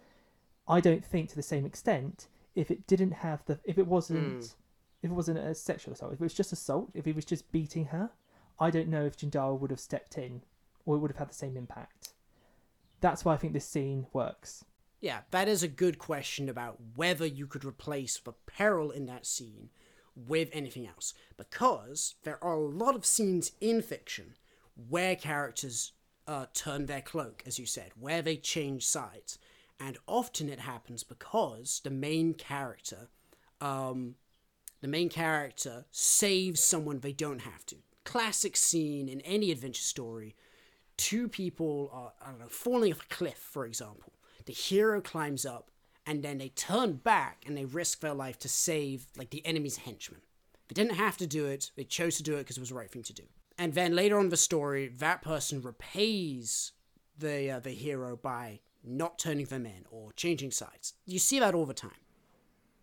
I 0.67 0.81
don't 0.81 1.05
think 1.05 1.29
to 1.29 1.35
the 1.37 1.41
same 1.43 1.65
extent 1.65 2.27
if 2.57 2.71
it 2.71 2.87
didn't 2.87 3.11
have 3.11 3.43
the 3.45 3.59
if 3.63 3.77
it 3.77 3.87
wasn't 3.87 4.39
Mm. 4.39 4.55
if 5.03 5.11
it 5.11 5.13
wasn't 5.13 5.37
a 5.37 5.53
sexual 5.55 5.93
assault 5.93 6.13
if 6.13 6.19
it 6.19 6.23
was 6.23 6.33
just 6.33 6.51
assault 6.51 6.89
if 6.93 7.05
he 7.05 7.11
was 7.13 7.25
just 7.25 7.51
beating 7.51 7.85
her 7.85 8.09
I 8.59 8.71
don't 8.71 8.89
know 8.89 9.05
if 9.05 9.17
Jendara 9.17 9.57
would 9.59 9.69
have 9.71 9.79
stepped 9.79 10.17
in 10.17 10.41
or 10.85 10.95
it 10.95 10.99
would 10.99 11.11
have 11.11 11.19
had 11.19 11.29
the 11.29 11.35
same 11.35 11.55
impact. 11.57 12.09
That's 13.01 13.23
why 13.23 13.33
I 13.33 13.37
think 13.37 13.53
this 13.53 13.67
scene 13.67 14.07
works. 14.13 14.65
Yeah, 14.99 15.19
that 15.29 15.47
is 15.47 15.61
a 15.61 15.67
good 15.67 15.99
question 15.99 16.49
about 16.49 16.77
whether 16.95 17.25
you 17.25 17.45
could 17.45 17.63
replace 17.63 18.17
the 18.17 18.33
peril 18.47 18.89
in 18.89 19.05
that 19.05 19.27
scene 19.27 19.69
with 20.15 20.49
anything 20.53 20.87
else. 20.87 21.13
Because 21.37 22.15
there 22.23 22.43
are 22.43 22.55
a 22.55 22.67
lot 22.67 22.95
of 22.95 23.05
scenes 23.05 23.51
in 23.61 23.83
fiction 23.83 24.33
where 24.89 25.15
characters 25.15 25.91
uh, 26.25 26.47
turn 26.53 26.87
their 26.87 27.01
cloak, 27.01 27.43
as 27.45 27.59
you 27.59 27.67
said, 27.67 27.91
where 27.99 28.23
they 28.23 28.37
change 28.37 28.87
sides. 28.87 29.37
And 29.79 29.97
often 30.07 30.49
it 30.49 30.59
happens 30.59 31.03
because 31.03 31.81
the 31.83 31.89
main 31.89 32.33
character, 32.33 33.09
um, 33.61 34.15
the 34.81 34.87
main 34.87 35.09
character 35.09 35.85
saves 35.91 36.63
someone 36.63 36.99
they 36.99 37.13
don't 37.13 37.41
have 37.41 37.65
to. 37.67 37.75
Classic 38.03 38.57
scene 38.57 39.07
in 39.07 39.21
any 39.21 39.51
adventure 39.51 39.81
story 39.81 40.35
two 40.97 41.27
people 41.27 41.89
are, 41.93 42.11
I 42.21 42.31
don't 42.31 42.39
know, 42.39 42.47
falling 42.49 42.91
off 42.91 43.03
a 43.03 43.13
cliff, 43.13 43.37
for 43.37 43.65
example. 43.65 44.13
The 44.45 44.53
hero 44.53 44.99
climbs 44.99 45.45
up, 45.45 45.71
and 46.05 46.23
then 46.23 46.37
they 46.37 46.49
turn 46.49 46.93
back 46.93 47.43
and 47.45 47.55
they 47.55 47.65
risk 47.65 47.99
their 47.99 48.13
life 48.13 48.39
to 48.39 48.49
save, 48.49 49.05
like, 49.15 49.29
the 49.29 49.45
enemy's 49.45 49.77
henchmen. 49.77 50.21
They 50.67 50.73
didn't 50.73 50.97
have 50.97 51.17
to 51.17 51.27
do 51.27 51.45
it, 51.45 51.71
they 51.75 51.83
chose 51.83 52.17
to 52.17 52.23
do 52.23 52.35
it 52.35 52.39
because 52.39 52.57
it 52.57 52.61
was 52.61 52.69
the 52.69 52.75
right 52.75 52.91
thing 52.91 53.03
to 53.03 53.13
do. 53.13 53.23
And 53.57 53.73
then 53.73 53.95
later 53.95 54.17
on 54.17 54.25
in 54.25 54.29
the 54.29 54.37
story, 54.37 54.87
that 54.97 55.21
person 55.21 55.61
repays 55.61 56.73
the, 57.17 57.51
uh, 57.51 57.59
the 57.59 57.71
hero 57.71 58.15
by 58.15 58.59
not 58.87 59.19
turning 59.19 59.45
them 59.45 59.65
in 59.65 59.85
or 59.89 60.11
changing 60.13 60.51
sides. 60.51 60.93
You 61.05 61.19
see 61.19 61.39
that 61.39 61.53
all 61.55 61.65
the 61.65 61.73
time. 61.73 61.91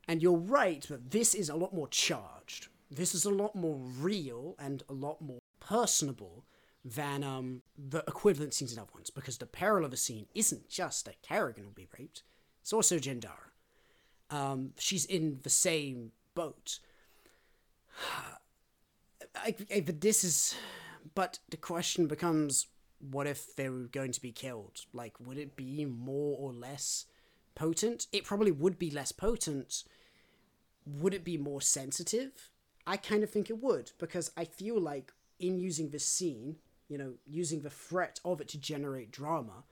And 0.06 0.22
you're 0.22 0.36
right 0.36 0.82
that 0.88 1.10
this 1.10 1.34
is 1.34 1.48
a 1.48 1.56
lot 1.56 1.74
more 1.74 1.88
charged. 1.88 2.68
This 2.90 3.14
is 3.14 3.24
a 3.24 3.30
lot 3.30 3.54
more 3.54 3.76
real 3.76 4.54
and 4.58 4.82
a 4.88 4.92
lot 4.92 5.20
more 5.20 5.40
personable 5.60 6.44
than 6.84 7.24
um, 7.24 7.62
the 7.78 8.04
equivalent 8.06 8.52
scenes 8.52 8.72
in 8.72 8.78
other 8.78 8.90
ones, 8.94 9.08
because 9.08 9.38
the 9.38 9.46
peril 9.46 9.84
of 9.84 9.92
a 9.92 9.96
scene 9.96 10.26
isn't 10.34 10.68
just 10.68 11.06
that 11.06 11.22
Karigan 11.22 11.64
will 11.64 11.72
be 11.74 11.88
raped, 11.98 12.22
it's 12.60 12.72
also 12.72 12.98
Jendara. 12.98 13.52
Um, 14.30 14.72
she's 14.78 15.04
in 15.04 15.40
the 15.42 15.50
same 15.50 16.12
boat. 16.34 16.80
I, 19.36 19.54
I, 19.74 19.80
but 19.80 20.00
this 20.00 20.24
is. 20.24 20.54
But 21.14 21.38
the 21.50 21.56
question 21.56 22.06
becomes 22.06 22.66
what 23.10 23.26
if 23.26 23.54
they 23.56 23.68
were 23.68 23.88
going 23.90 24.12
to 24.12 24.20
be 24.20 24.32
killed? 24.32 24.80
Like, 24.92 25.18
would 25.20 25.38
it 25.38 25.56
be 25.56 25.84
more 25.84 26.36
or 26.38 26.52
less 26.52 27.06
potent? 27.54 28.06
It 28.12 28.24
probably 28.24 28.52
would 28.52 28.78
be 28.78 28.90
less 28.90 29.12
potent. 29.12 29.84
Would 30.86 31.14
it 31.14 31.24
be 31.24 31.36
more 31.36 31.60
sensitive? 31.60 32.50
I 32.86 32.96
kind 32.96 33.22
of 33.22 33.30
think 33.30 33.50
it 33.50 33.62
would, 33.62 33.92
because 33.98 34.30
I 34.36 34.44
feel 34.44 34.80
like 34.80 35.12
in 35.38 35.58
using 35.58 35.90
this 35.90 36.04
scene, 36.04 36.56
you 36.88 36.98
know, 36.98 37.14
using 37.26 37.62
the 37.62 37.70
threat 37.70 38.20
of 38.24 38.40
it 38.40 38.48
to 38.48 38.58
generate 38.58 39.10
drama, 39.10 39.64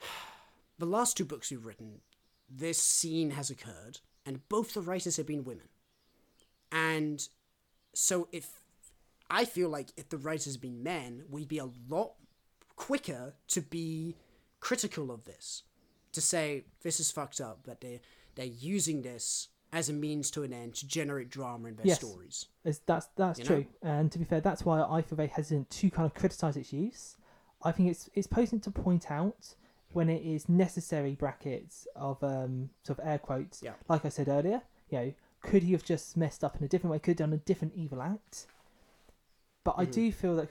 the 0.78 0.86
last 0.86 1.16
two 1.16 1.24
books 1.24 1.50
we've 1.50 1.64
written, 1.64 2.00
this 2.48 2.80
scene 2.80 3.30
has 3.30 3.50
occurred, 3.50 4.00
and 4.24 4.46
both 4.48 4.74
the 4.74 4.80
writers 4.80 5.16
have 5.16 5.26
been 5.26 5.44
women. 5.44 5.68
And 6.70 7.26
so 7.94 8.28
if 8.32 8.60
I 9.30 9.44
feel 9.44 9.68
like 9.68 9.88
if 9.96 10.08
the 10.10 10.18
writers 10.18 10.52
had 10.52 10.60
been 10.60 10.82
men, 10.82 11.24
we'd 11.30 11.48
be 11.48 11.58
a 11.58 11.68
lot 11.88 12.12
quicker 12.76 13.34
to 13.48 13.60
be 13.60 14.16
critical 14.60 15.10
of 15.10 15.24
this. 15.24 15.62
To 16.12 16.20
say 16.20 16.64
this 16.82 16.98
is 17.00 17.10
fucked 17.10 17.40
up, 17.40 17.64
that 17.64 17.80
they 17.80 18.00
they're 18.36 18.46
using 18.46 19.02
this 19.02 19.48
as 19.72 19.88
a 19.88 19.92
means 19.92 20.30
to 20.30 20.42
an 20.44 20.52
end 20.52 20.74
to 20.76 20.86
generate 20.86 21.28
drama 21.28 21.68
in 21.68 21.76
their 21.76 21.86
Yes. 21.86 21.98
stories. 21.98 22.46
It's, 22.64 22.78
that's 22.86 23.06
that's 23.16 23.38
You 23.40 23.44
know? 23.44 23.48
true. 23.48 23.66
And 23.82 24.10
to 24.12 24.18
be 24.18 24.24
fair, 24.24 24.40
that's 24.40 24.64
why 24.64 24.80
I 24.82 25.02
feel 25.02 25.16
very 25.16 25.28
hesitant 25.28 25.68
to 25.70 25.90
kind 25.90 26.06
of 26.06 26.14
criticise 26.14 26.56
its 26.56 26.72
use. 26.72 27.16
I 27.62 27.72
think 27.72 27.90
it's 27.90 28.08
it's 28.14 28.26
potent 28.26 28.62
to 28.64 28.70
point 28.70 29.10
out 29.10 29.54
when 29.92 30.08
it 30.08 30.22
is 30.22 30.48
necessary 30.48 31.14
brackets 31.14 31.86
of 31.96 32.22
um 32.22 32.70
sort 32.82 32.98
of 32.98 33.06
air 33.06 33.18
quotes. 33.18 33.62
Yeah. 33.62 33.72
Like 33.88 34.04
I 34.04 34.08
said 34.10 34.28
earlier, 34.28 34.62
you 34.90 34.98
know, 34.98 35.14
could 35.42 35.62
he 35.64 35.72
have 35.72 35.84
just 35.84 36.16
messed 36.16 36.42
up 36.44 36.56
in 36.56 36.64
a 36.64 36.68
different 36.68 36.92
way? 36.92 36.98
Could 36.98 37.18
have 37.18 37.28
done 37.28 37.32
a 37.34 37.38
different 37.38 37.74
evil 37.74 38.00
act. 38.00 38.46
But 39.64 39.74
I 39.76 39.84
Mhm. 39.86 39.92
do 39.92 40.12
feel 40.12 40.36
that 40.36 40.48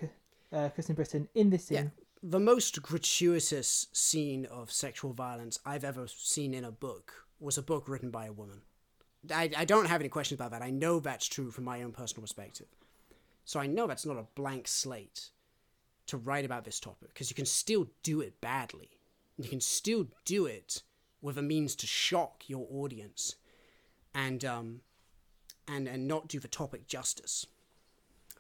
uh, 0.52 0.70
Kristen 0.70 0.96
Britain 0.96 1.28
in 1.34 1.50
this 1.50 1.66
scene, 1.66 1.92
Yeah. 1.98 2.04
The 2.28 2.40
most 2.40 2.82
gratuitous 2.82 3.86
scene 3.94 4.48
of 4.48 4.72
sexual 4.72 5.14
violence 5.14 5.60
I've 5.64 5.84
ever 5.84 6.08
seen 6.08 6.56
in 6.56 6.64
a 6.64 6.72
book 6.72 7.28
was 7.40 7.56
a 7.56 7.62
book 7.62 7.88
written 7.88 8.10
by 8.10 8.26
a 8.26 8.34
woman. 8.34 8.62
I, 9.32 9.52
I 9.56 9.64
don't 9.64 9.86
have 9.86 10.02
any 10.02 10.10
questions 10.10 10.40
about 10.40 10.50
that. 10.50 10.64
I 10.64 10.72
know 10.72 11.00
that's 11.00 11.28
true 11.28 11.52
from 11.52 11.66
my 11.66 11.84
own 11.84 11.92
personal 11.92 12.24
perspective. 12.24 12.66
So 13.44 13.60
I 13.60 13.68
know 13.68 13.86
that's 13.86 14.08
not 14.08 14.18
a 14.18 14.26
blank 14.34 14.68
slate 14.68 15.30
to 16.08 16.18
write 16.18 16.46
about 16.46 16.66
this 16.66 16.80
topic 16.80 17.10
because 17.10 17.30
you 17.30 17.36
can 17.36 17.46
still 17.46 17.86
do 18.02 18.22
it 18.22 18.42
badly. 18.42 18.90
You 19.38 19.48
can 19.48 19.62
still 19.62 20.08
do 20.26 20.48
it 20.48 20.82
with 21.22 21.38
a 21.38 21.44
means 21.44 21.76
to 21.76 21.86
shock 21.86 22.46
your 22.48 22.66
audience 22.72 23.36
and 24.16 24.44
um 24.44 24.82
and 25.68 25.88
and 25.88 26.08
not 26.08 26.28
do 26.28 26.40
the 26.40 26.48
topic 26.48 26.88
justice. 26.88 27.46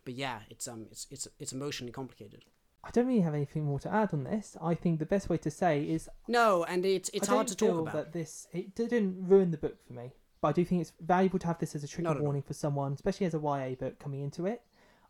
But 0.05 0.15
yeah, 0.15 0.39
it's 0.49 0.67
um 0.67 0.88
it's 0.89 1.05
it's 1.11 1.27
it's 1.38 1.53
emotionally 1.53 1.93
complicated. 1.93 2.45
I 2.86 2.91
don't 2.91 3.07
really 3.07 3.21
have 3.21 3.33
anything 3.33 3.65
more 3.65 3.79
to 3.79 3.91
add 3.91 4.13
on 4.13 4.23
this. 4.25 4.55
I 4.61 4.75
think 4.75 4.99
the 4.99 5.05
best 5.05 5.27
way 5.27 5.38
to 5.38 5.49
say 5.49 5.81
is 5.83 6.07
No, 6.27 6.63
and 6.65 6.86
it's 6.86 7.09
it's 7.13 7.27
hard 7.27 7.47
to 7.47 7.55
talk 7.55 7.79
about. 7.81 7.93
that 7.93 8.13
this 8.13 8.47
it 8.53 8.75
didn't 8.75 9.27
ruin 9.27 9.51
the 9.51 9.57
book 9.57 9.77
for 9.86 9.93
me, 9.93 10.13
but 10.41 10.49
I 10.49 10.51
do 10.51 10.63
think 10.63 10.81
it's 10.81 10.93
valuable 11.01 11.39
to 11.39 11.47
have 11.47 11.57
this 11.59 11.75
as 11.75 11.83
a 11.83 11.88
trigger 11.88 12.15
warning 12.21 12.43
for 12.43 12.53
someone, 12.53 12.93
especially 12.93 13.25
as 13.25 13.33
a 13.33 13.39
YA 13.39 13.75
book 13.75 13.97
coming 13.99 14.21
into 14.21 14.45
it. 14.45 14.61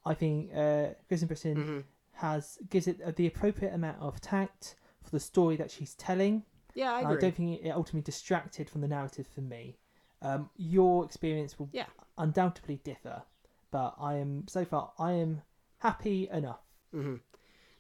I 0.06 0.14
think 0.14 0.52
uh, 0.56 0.90
Kristen 1.08 1.28
Britain 1.28 1.58
Mhm. 1.58 1.84
has 2.14 2.58
gives 2.70 2.88
it 2.88 3.02
uh, 3.02 3.12
the 3.16 3.28
appropriate 3.28 3.74
amount 3.74 4.00
of 4.00 4.22
tact 4.22 4.76
for 5.04 5.10
the 5.12 5.20
story 5.20 5.56
that 5.58 5.70
she's 5.70 5.96
telling. 5.96 6.44
Yeah, 6.76 6.94
I 6.94 7.02
agree. 7.02 7.18
I 7.18 7.20
don't 7.20 7.36
think 7.36 7.62
it 7.66 7.70
ultimately 7.72 8.02
distracted 8.02 8.70
from 8.70 8.82
the 8.82 8.88
narrative 8.88 9.28
for 9.28 9.42
me. 9.42 9.78
Um, 10.22 10.50
your 10.56 11.04
experience 11.06 11.60
will 11.60 11.70
Yeah. 11.74 11.88
undoubtedly 12.18 12.78
differ, 12.78 13.24
but 13.72 13.96
I 14.00 14.16
am 14.16 14.48
so 14.48 14.64
far 14.66 14.94
I 14.98 15.12
am 15.14 15.42
happy 15.80 16.30
enough. 16.30 16.62
hmm 16.92 17.16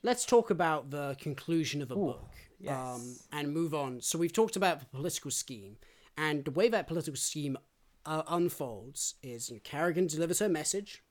Let's 0.06 0.24
talk 0.24 0.51
about 0.51 0.91
the 0.91 1.18
conclusion 1.20 1.82
of 1.82 1.89
a 1.89 1.95
Ooh, 1.95 2.06
book 2.06 2.30
um, 2.70 3.16
and 3.32 3.51
move 3.51 3.74
on. 3.74 4.01
So 4.01 4.20
we've 4.20 4.32
talked 4.32 4.56
about 4.56 4.80
the 4.80 4.86
political 4.86 5.32
scheme, 5.32 5.78
and 6.16 6.45
the 6.45 6.51
way 6.51 6.70
that 6.70 6.86
political 6.86 7.16
scheme 7.16 7.58
uh, 8.06 8.22
unfolds 8.28 9.16
is 9.24 9.49
you 9.49 9.56
know, 9.56 9.62
Karigan 9.62 10.08
delivers 10.08 10.38
her 10.38 10.47
message. 10.47 11.01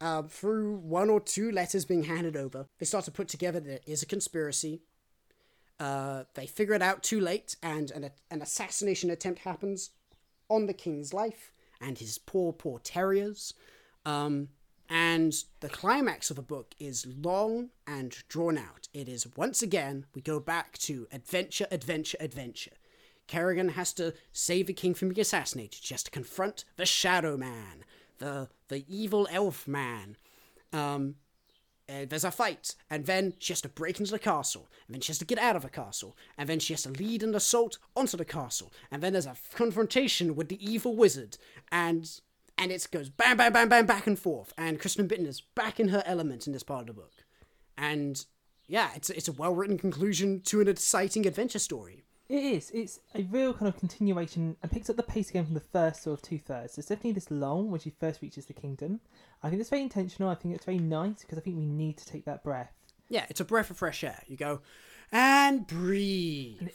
Uh, 0.00 0.22
through 0.22 0.76
one 0.76 1.10
or 1.10 1.20
two 1.20 1.52
letters 1.52 1.84
being 1.84 2.04
handed 2.04 2.34
over, 2.34 2.64
they 2.78 2.86
start 2.86 3.04
to 3.04 3.10
put 3.10 3.28
together 3.28 3.60
that 3.60 3.68
there 3.68 3.80
is 3.86 4.02
a 4.02 4.06
conspiracy. 4.06 4.80
Uh, 5.78 6.24
they 6.32 6.46
figure 6.46 6.72
it 6.72 6.80
out 6.80 7.02
too 7.02 7.20
late, 7.20 7.56
and 7.62 7.90
an, 7.90 8.10
an 8.30 8.40
assassination 8.40 9.10
attempt 9.10 9.40
happens 9.40 9.90
on 10.48 10.64
the 10.64 10.72
king's 10.72 11.12
life 11.12 11.52
and 11.78 11.98
his 11.98 12.16
poor, 12.16 12.54
poor 12.54 12.78
terriers. 12.78 13.52
Um, 14.06 14.48
and 14.92 15.44
the 15.60 15.70
climax 15.70 16.28
of 16.28 16.36
the 16.36 16.42
book 16.42 16.74
is 16.78 17.06
long 17.06 17.70
and 17.86 18.14
drawn 18.28 18.58
out. 18.58 18.88
It 18.92 19.08
is 19.08 19.26
once 19.38 19.62
again, 19.62 20.04
we 20.14 20.20
go 20.20 20.38
back 20.38 20.76
to 20.80 21.08
adventure, 21.10 21.66
adventure, 21.70 22.18
adventure. 22.20 22.72
Karigan 23.26 23.70
has 23.70 23.94
to 23.94 24.12
save 24.32 24.66
the 24.66 24.74
king 24.74 24.92
from 24.92 25.08
being 25.08 25.20
assassinated. 25.20 25.82
She 25.82 25.94
has 25.94 26.02
to 26.02 26.10
confront 26.10 26.66
the 26.76 26.84
Shadow 26.84 27.38
Man, 27.38 27.84
the 28.18 28.50
the 28.68 28.84
evil 28.86 29.26
elf 29.30 29.66
man. 29.66 30.16
Um, 30.74 31.14
uh, 31.88 32.04
there's 32.06 32.24
a 32.24 32.30
fight, 32.30 32.74
and 32.90 33.06
then 33.06 33.32
she 33.38 33.54
has 33.54 33.62
to 33.62 33.70
break 33.70 33.98
into 33.98 34.12
the 34.12 34.18
castle, 34.18 34.68
and 34.86 34.94
then 34.94 35.00
she 35.00 35.08
has 35.08 35.18
to 35.18 35.24
get 35.24 35.38
out 35.38 35.56
of 35.56 35.62
the 35.62 35.70
castle, 35.70 36.16
and 36.36 36.50
then 36.50 36.58
she 36.58 36.74
has 36.74 36.82
to 36.82 36.90
lead 36.90 37.22
an 37.22 37.34
assault 37.34 37.78
onto 37.96 38.18
the 38.18 38.24
castle, 38.26 38.70
and 38.90 39.02
then 39.02 39.12
there's 39.12 39.26
a 39.26 39.36
confrontation 39.54 40.36
with 40.36 40.48
the 40.48 40.62
evil 40.64 40.94
wizard, 40.94 41.38
and 41.70 42.20
and 42.62 42.70
it 42.70 42.86
goes 42.92 43.08
bam, 43.08 43.36
bam, 43.36 43.52
bam, 43.52 43.68
bam, 43.68 43.86
back 43.86 44.06
and 44.06 44.16
forth, 44.16 44.52
and 44.56 44.78
Kristen 44.78 45.08
Britain 45.08 45.26
is 45.26 45.40
back 45.40 45.80
in 45.80 45.88
her 45.88 46.02
element 46.06 46.46
in 46.46 46.52
this 46.52 46.62
part 46.62 46.82
of 46.82 46.86
the 46.86 46.92
book, 46.92 47.12
and 47.76 48.24
yeah, 48.68 48.90
it's 48.94 49.10
it's 49.10 49.26
a 49.26 49.32
well 49.32 49.52
written 49.52 49.76
conclusion 49.76 50.40
to 50.42 50.60
an 50.60 50.68
exciting 50.68 51.26
adventure 51.26 51.58
story. 51.58 52.04
It 52.28 52.44
is. 52.44 52.70
It's 52.70 53.00
a 53.16 53.24
real 53.24 53.52
kind 53.52 53.66
of 53.66 53.76
continuation 53.76 54.56
and 54.62 54.70
picks 54.70 54.88
up 54.88 54.96
the 54.96 55.02
pace 55.02 55.28
again 55.28 55.44
from 55.44 55.54
the 55.54 55.60
first 55.60 56.04
sort 56.04 56.18
of 56.18 56.22
two 56.22 56.38
thirds. 56.38 56.78
It's 56.78 56.86
definitely 56.86 57.12
this 57.12 57.30
long 57.30 57.70
when 57.70 57.80
she 57.80 57.90
first 57.90 58.22
reaches 58.22 58.46
the 58.46 58.54
kingdom. 58.54 59.00
I 59.42 59.50
think 59.50 59.60
it's 59.60 59.68
very 59.68 59.82
intentional. 59.82 60.30
I 60.30 60.36
think 60.36 60.54
it's 60.54 60.64
very 60.64 60.78
nice 60.78 61.22
because 61.22 61.38
I 61.38 61.40
think 61.40 61.56
we 61.58 61.66
need 61.66 61.98
to 61.98 62.06
take 62.06 62.24
that 62.26 62.44
breath. 62.44 62.72
Yeah, 63.08 63.26
it's 63.28 63.40
a 63.40 63.44
breath 63.44 63.70
of 63.70 63.76
fresh 63.76 64.04
air. 64.04 64.22
You 64.28 64.36
go 64.36 64.60
and 65.10 65.66
breathe, 65.66 66.68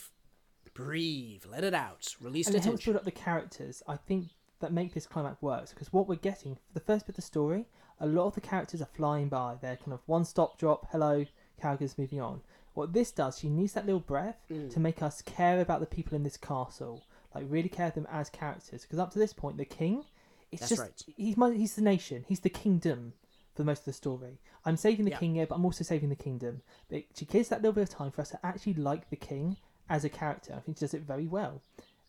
breathe, 0.73 1.45
let 1.49 1.63
it 1.63 1.73
out, 1.73 2.13
release 2.21 2.47
and 2.47 2.53
the 2.53 2.59
it 2.59 2.65
helps 2.65 2.85
build 2.85 2.97
up 2.97 3.05
the 3.05 3.11
characters. 3.11 3.81
I 3.88 3.95
think 3.95 4.27
that 4.59 4.73
make 4.73 4.93
this 4.93 5.05
climax 5.07 5.41
work. 5.41 5.69
because 5.69 5.91
what 5.93 6.07
we're 6.07 6.15
getting 6.15 6.55
for 6.55 6.73
the 6.73 6.79
first 6.79 7.05
bit 7.05 7.11
of 7.13 7.15
the 7.17 7.21
story, 7.21 7.65
a 7.99 8.07
lot 8.07 8.25
of 8.27 8.35
the 8.35 8.41
characters 8.41 8.81
are 8.81 8.85
flying 8.93 9.29
by. 9.29 9.55
They're 9.61 9.77
kind 9.77 9.93
of 9.93 10.01
one 10.05 10.25
stop 10.25 10.57
drop. 10.57 10.87
Hello, 10.91 11.25
characters 11.59 11.97
moving 11.97 12.21
on. 12.21 12.41
What 12.73 12.93
this 12.93 13.11
does, 13.11 13.39
she 13.39 13.49
needs 13.49 13.73
that 13.73 13.85
little 13.85 13.99
breath 13.99 14.37
Mm. 14.49 14.71
to 14.71 14.79
make 14.79 15.01
us 15.01 15.21
care 15.21 15.59
about 15.61 15.79
the 15.79 15.85
people 15.87 16.15
in 16.15 16.23
this 16.23 16.37
castle, 16.37 17.03
like 17.33 17.45
really 17.47 17.69
care 17.69 17.87
of 17.87 17.93
them 17.95 18.07
as 18.11 18.29
characters. 18.29 18.83
Because 18.83 18.99
up 18.99 19.11
to 19.13 19.19
this 19.19 19.33
point, 19.33 19.57
the 19.57 19.65
king, 19.65 20.05
it's 20.51 20.61
That's 20.61 20.69
just 20.69 20.81
right. 20.81 21.03
he's 21.17 21.35
he's 21.59 21.75
the 21.75 21.81
nation, 21.81 22.23
he's 22.27 22.39
the 22.41 22.49
kingdom 22.49 23.13
for 23.55 23.63
most 23.63 23.79
of 23.79 23.85
the 23.85 23.93
story. 23.93 24.39
I'm 24.63 24.77
saving 24.77 25.05
the 25.05 25.11
Yeah. 25.11 25.17
king 25.19 25.35
here, 25.35 25.47
but 25.47 25.55
I'm 25.55 25.65
also 25.65 25.83
saving 25.83 26.09
the 26.09 26.15
kingdom. 26.15 26.61
But 26.89 27.05
she 27.15 27.25
gives 27.25 27.49
that 27.49 27.61
little 27.63 27.73
bit 27.73 27.81
of 27.83 27.89
time 27.89 28.11
for 28.11 28.21
us 28.21 28.29
to 28.29 28.45
actually 28.45 28.75
like 28.75 29.09
the 29.09 29.15
king 29.15 29.57
as 29.89 30.05
a 30.05 30.09
character. 30.09 30.53
I 30.55 30.59
think 30.59 30.77
she 30.77 30.81
does 30.81 30.93
it 30.93 31.01
very 31.01 31.25
well. 31.25 31.61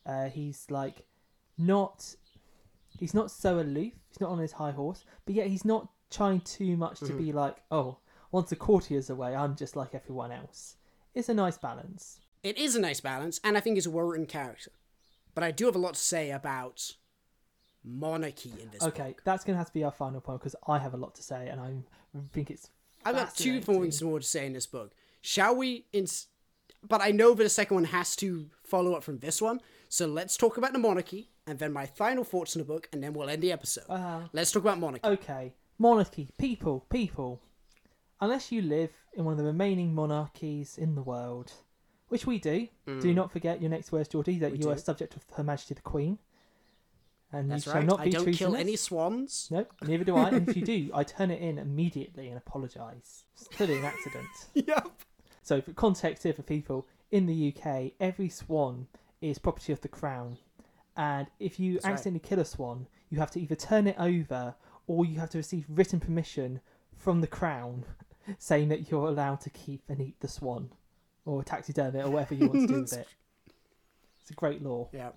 Uh, 0.05 0.29
he's 0.29 0.67
like 0.71 1.07
not 1.57 2.15
he's 2.99 3.15
not 3.15 3.31
so 3.31 3.59
aloof. 3.61 3.93
He's 4.09 4.21
not 4.21 4.31
on 4.31 4.39
his 4.39 4.53
high 4.53 4.71
horse, 4.73 5.05
but 5.25 5.35
yet 5.35 5.47
he's 5.49 5.65
not 5.65 5.89
trying 6.11 6.41
too 6.41 6.77
much 6.77 6.99
to 7.01 7.07
Mhm. 7.07 7.19
be 7.19 7.33
like, 7.33 7.57
oh, 7.71 7.99
once 8.33 8.51
the 8.51 8.57
courtier's 8.57 9.09
away, 9.11 9.35
I'm 9.35 9.57
just 9.57 9.77
like 9.77 9.95
everyone 9.95 10.33
else. 10.33 10.77
It's 11.15 11.29
a 11.29 11.35
nice 11.35 11.59
balance. 11.59 12.21
It 12.43 12.57
is 12.59 12.77
a 12.77 12.81
nice 12.81 13.01
balance, 13.01 13.41
and 13.43 13.57
I 13.57 13.61
think 13.61 13.77
it's 13.77 13.87
a 13.87 13.91
well 13.91 14.07
written 14.07 14.27
character. 14.27 14.71
But 15.35 15.45
I 15.45 15.51
do 15.51 15.67
have 15.67 15.77
a 15.77 15.79
lot 15.79 15.95
to 15.95 16.01
say 16.01 16.31
about 16.31 16.95
monarchy 17.85 18.53
in 18.61 18.71
this 18.71 18.83
Okay, 18.83 19.09
book. 19.09 19.23
that's 19.25 19.45
gonna 19.45 19.59
have 19.59 19.69
to 19.69 19.73
be 19.73 19.85
our 19.85 19.93
final 19.93 20.21
point 20.21 20.41
because 20.41 20.57
I 20.67 20.79
have 20.79 20.95
a 20.95 20.97
lot 20.97 21.15
to 21.17 21.23
say, 21.23 21.49
and 21.49 21.61
I 21.61 21.75
think 22.33 22.51
it's. 22.51 22.71
I've 23.05 23.15
got 23.15 23.35
two 23.35 23.59
fascinating. 23.61 23.63
points 23.75 24.03
more 24.03 24.19
to 24.21 24.27
say 24.27 24.47
in 24.47 24.53
this 24.53 24.67
book. 24.67 24.93
Shall 25.21 25.55
we? 25.57 25.87
Ins- 25.93 26.27
but 26.87 27.01
I 27.01 27.11
know 27.11 27.35
that 27.35 27.43
the 27.43 27.49
second 27.49 27.75
one 27.77 27.85
has 27.85 28.15
to 28.17 28.51
follow 28.65 28.95
up 28.95 29.03
from 29.03 29.19
this 29.19 29.41
one. 29.43 29.61
So 29.89 30.07
let's 30.07 30.37
talk 30.37 30.57
about 30.59 30.73
the 30.73 30.79
monarchy, 30.79 31.31
and 31.47 31.59
then 31.59 31.73
my 31.73 31.87
final 31.87 32.25
thoughts 32.25 32.55
on 32.57 32.61
the 32.61 32.67
book, 32.67 32.89
and 32.93 33.03
then 33.03 33.13
we'll 33.15 33.31
end 33.31 33.43
the 33.43 33.53
episode. 33.53 33.85
Uh, 33.89 34.21
let's 34.33 34.53
talk 34.53 34.63
about 34.63 34.79
monarchy. 34.79 35.07
okay, 35.07 35.55
monarchy, 35.79 36.29
people, 36.39 36.85
people. 36.91 37.41
Unless 38.21 38.51
you 38.53 38.61
live 38.63 38.91
in 39.15 39.25
one 39.25 39.33
of 39.33 39.39
the 39.39 39.45
remaining 39.45 39.95
monarchies 39.95 40.77
in 40.77 40.95
the 40.95 41.03
world, 41.03 41.53
which 42.09 42.27
we 42.27 42.39
do, 42.39 42.69
do 43.01 43.15
not 43.15 43.31
forget 43.33 43.61
your 43.61 43.71
next 43.71 43.93
words, 43.93 44.09
Geordie, 44.09 44.39
that 44.41 44.53
Mm. 44.53 44.59
We 44.59 44.65
you 44.65 44.71
are 44.71 44.77
subject 44.77 45.15
of 45.17 45.25
Her 45.37 45.45
Majesty 45.45 45.75
the 45.75 45.83
Queen. 45.83 46.19
And 47.31 47.51
That's 47.51 47.67
you 47.67 47.73
shall 47.73 47.81
right. 47.81 47.87
not 47.89 48.01
I 48.01 48.05
be 48.07 48.11
don't 48.11 48.25
kill 48.25 48.33
treasonous. 48.53 48.61
any 48.61 48.77
swans. 48.77 49.49
Nope, 49.51 49.73
neither 49.83 50.03
do 50.05 50.17
I. 50.17 50.31
and 50.31 50.49
if 50.49 50.57
you 50.57 50.63
do, 50.65 50.91
I 50.95 51.05
turn 51.05 51.31
it 51.31 51.41
in 51.43 51.59
immediately 51.59 52.29
and 52.29 52.39
apologise. 52.39 53.25
It's 53.35 53.49
clearly 53.49 53.77
an 53.79 53.85
accident. 53.85 54.27
yep. 54.55 54.89
So, 55.49 55.63
for 55.63 55.73
context 55.73 56.25
here 56.25 56.35
for 56.35 56.43
people, 56.43 56.87
in 57.11 57.25
the 57.25 57.55
UK, 57.57 57.93
every 57.99 58.29
swan 58.29 58.87
is 59.23 59.39
property 59.39 59.73
of 59.73 59.81
the 59.81 59.89
crown. 59.89 60.37
And 60.95 61.27
if 61.41 61.59
you 61.59 61.73
That's 61.73 61.87
right. 61.87 61.93
accidentally 61.93 62.21
kill 62.21 62.41
a 62.41 62.45
swan, 62.45 62.87
you 63.09 63.19
have 63.19 63.31
to 63.31 63.41
either 63.41 63.55
turn 63.55 63.87
it 63.87 63.97
over 63.99 64.55
or 64.87 65.07
you 65.07 65.19
have 65.21 65.31
to 65.31 65.39
receive 65.39 65.65
written 65.71 66.01
permission 66.01 66.61
from 66.95 67.23
the 67.23 67.27
crown 67.27 67.87
saying 68.39 68.69
that 68.69 68.91
you're 68.91 69.09
allowed 69.09 69.41
to 69.41 69.49
keep 69.49 69.85
and 69.89 70.03
eat 70.03 70.21
the 70.21 70.29
swan 70.29 70.69
or 71.25 71.43
taxidermy 71.43 72.01
it 72.01 72.05
or 72.05 72.11
whatever 72.11 72.35
you 72.35 72.49
want 72.49 72.69
to 72.69 72.75
do 72.75 72.81
with 72.83 72.93
it. 72.99 73.09
It's 74.21 74.31
a 74.31 74.35
great 74.35 74.63
law. 74.63 74.91
Yeah. 74.93 75.13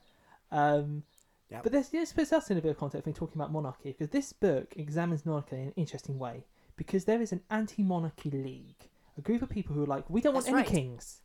Um, 0.49 1.03
Yep. 1.49 1.63
But 1.63 1.71
this, 1.73 1.89
this 1.89 2.13
puts 2.13 2.32
us 2.32 2.49
in 2.49 2.57
a 2.57 2.61
bit 2.61 2.71
of 2.71 2.77
context 2.77 3.05
when 3.05 3.13
talking 3.13 3.36
about 3.36 3.51
monarchy, 3.51 3.91
because 3.91 4.07
this 4.07 4.32
book 4.32 4.73
examines 4.77 5.25
monarchy 5.25 5.57
in 5.57 5.61
an 5.63 5.73
interesting 5.75 6.17
way. 6.17 6.45
Because 6.77 7.03
there 7.03 7.21
is 7.21 7.34
an 7.34 7.41
anti 7.49 7.84
monarchy 7.84 8.32
league, 8.32 8.88
a 9.18 9.22
group 9.22 9.41
of 9.41 9.49
people 9.49 9.76
who 9.76 9.84
are 9.84 9.88
like, 9.88 10.09
we 10.09 10.22
don't 10.22 10.34
want 10.34 10.45
That's 10.45 10.53
any 10.53 10.64
right. 10.64 10.72
kings. 10.72 11.22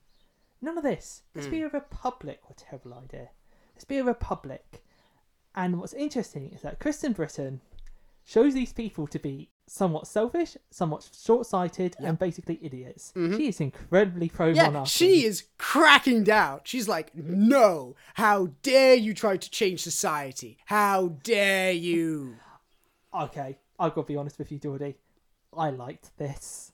None 0.61 0.79
of 0.79 0.85
this. 0.85 1.23
Let's 1.35 1.47
be 1.49 1.61
hmm. 1.61 1.67
a 1.67 1.69
republic. 1.69 2.41
What 2.45 2.61
a 2.61 2.65
terrible 2.65 2.95
idea. 2.95 3.29
Let's 3.75 3.85
be 3.85 3.99
a 3.99 4.05
republic. 4.05 4.83
And 5.55 5.79
what's 5.79 5.93
interesting 5.93 6.51
is 6.51 6.63
that 6.63 6.81
Kristen 6.81 7.13
Britain 7.13 7.61
shows 8.25 8.55
these 8.55 8.73
people 8.73 9.07
to 9.07 9.19
be 9.19 9.51
somewhat 9.67 10.07
selfish, 10.07 10.57
somewhat 10.71 11.09
short 11.17 11.47
sighted, 11.47 11.97
and 11.99 12.19
basically 12.19 12.59
idiots. 12.63 13.13
Mm-hmm. 13.17 13.37
She 13.37 13.49
is 13.49 13.61
incredibly 13.61 14.29
pro 14.29 14.49
Yeah, 14.49 14.67
monarchy. 14.67 14.91
she 14.91 15.25
is 15.25 15.45
cracking 15.59 16.25
down. 16.25 16.61
She's 16.65 16.89
like, 16.89 17.15
no, 17.15 17.97
how 18.15 18.51
dare 18.63 18.95
you 18.95 19.15
try 19.15 19.37
to 19.37 19.51
change 19.51 19.83
society? 19.83 20.59
How 20.67 21.09
dare 21.23 21.73
you? 21.73 22.37
okay, 23.15 23.57
I've 23.79 23.95
got 23.95 24.03
to 24.03 24.07
be 24.07 24.17
honest 24.17 24.39
with 24.39 24.53
you, 24.53 24.59
Geordie. 24.59 24.97
I 25.57 25.71
liked 25.71 26.17
this. 26.19 26.73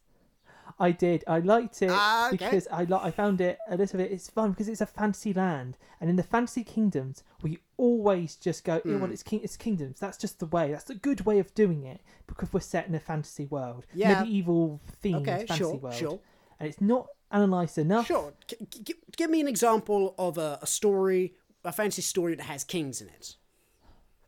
I 0.78 0.90
did. 0.90 1.22
I 1.26 1.38
liked 1.40 1.82
it 1.82 1.90
Ah, 1.92 2.28
okay. 2.28 2.36
because 2.38 2.66
I 2.72 2.84
li- 2.84 2.98
I 3.00 3.10
found 3.10 3.40
it 3.40 3.58
a 3.68 3.76
little 3.76 3.98
bit. 3.98 4.10
It's 4.10 4.28
fun 4.30 4.50
because 4.50 4.68
it's 4.68 4.80
a 4.80 4.86
fantasy 4.86 5.32
land, 5.32 5.76
and 6.00 6.08
in 6.10 6.16
the 6.16 6.22
fantasy 6.22 6.64
kingdoms, 6.64 7.22
we 7.42 7.58
always 7.76 8.36
just 8.36 8.64
go, 8.64 8.80
"Yeah, 8.84 8.96
well, 8.96 9.06
Hmm. 9.06 9.12
it's 9.12 9.22
king, 9.22 9.40
it's 9.42 9.56
kingdoms. 9.56 10.00
That's 10.00 10.16
just 10.18 10.38
the 10.38 10.46
way. 10.46 10.70
That's 10.72 10.88
a 10.90 10.94
good 10.94 11.22
way 11.26 11.38
of 11.38 11.54
doing 11.54 11.84
it 11.84 12.00
because 12.26 12.52
we're 12.52 12.60
set 12.60 12.86
in 12.88 12.94
a 12.94 13.00
fantasy 13.00 13.44
world, 13.46 13.86
Yeah. 13.94 14.20
medieval 14.22 14.80
themed 15.02 15.22
Okay, 15.22 15.38
fantasy 15.46 15.58
sure, 15.58 15.74
world, 15.76 15.94
sure. 15.94 16.20
and 16.58 16.68
it's 16.68 16.80
not 16.80 17.08
analysed 17.30 17.78
enough. 17.78 18.06
Sure. 18.06 18.32
G- 18.46 18.56
g- 18.82 18.94
give 19.16 19.30
me 19.30 19.40
an 19.40 19.48
example 19.48 20.14
of 20.18 20.38
a, 20.38 20.58
a 20.62 20.66
story, 20.66 21.36
a 21.64 21.72
fantasy 21.72 22.02
story 22.02 22.34
that 22.34 22.44
has 22.44 22.64
kings 22.64 23.00
in 23.00 23.08
it. 23.08 23.36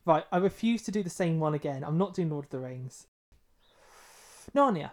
Right, 0.07 0.25
I 0.31 0.37
refuse 0.37 0.83
to 0.83 0.91
do 0.93 1.03
the 1.03 1.11
same 1.11 1.41
one 1.41 1.55
again. 1.55 1.83
I'm 1.83 1.97
not 1.99 2.13
doing 2.15 2.29
Lord 2.31 2.45
of 2.45 2.51
the 2.51 2.61
Rings. 2.61 3.07
Narnia. 4.55 4.91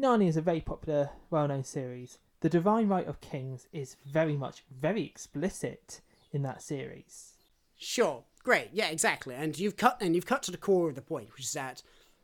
Narnia 0.00 0.28
is 0.28 0.36
a 0.36 0.42
very 0.42 0.60
popular, 0.60 1.10
well-known 1.30 1.64
series. 1.64 2.18
The 2.40 2.48
Divine 2.48 2.88
Right 2.88 3.06
of 3.06 3.20
Kings 3.20 3.68
is 3.72 3.96
very 4.04 4.36
much, 4.36 4.64
very 4.70 5.04
explicit 5.04 6.00
in 6.32 6.42
that 6.42 6.62
series. 6.62 7.34
Sure, 7.76 8.24
great, 8.42 8.70
yeah, 8.72 8.88
exactly. 8.88 9.34
And 9.34 9.58
you've 9.58 9.76
cut 9.76 9.98
and 10.00 10.14
you've 10.14 10.26
cut 10.26 10.42
to 10.44 10.50
the 10.50 10.56
core 10.56 10.88
of 10.88 10.94
the 10.94 11.02
point, 11.02 11.32
which 11.32 11.44
is 11.44 11.52
that 11.52 11.82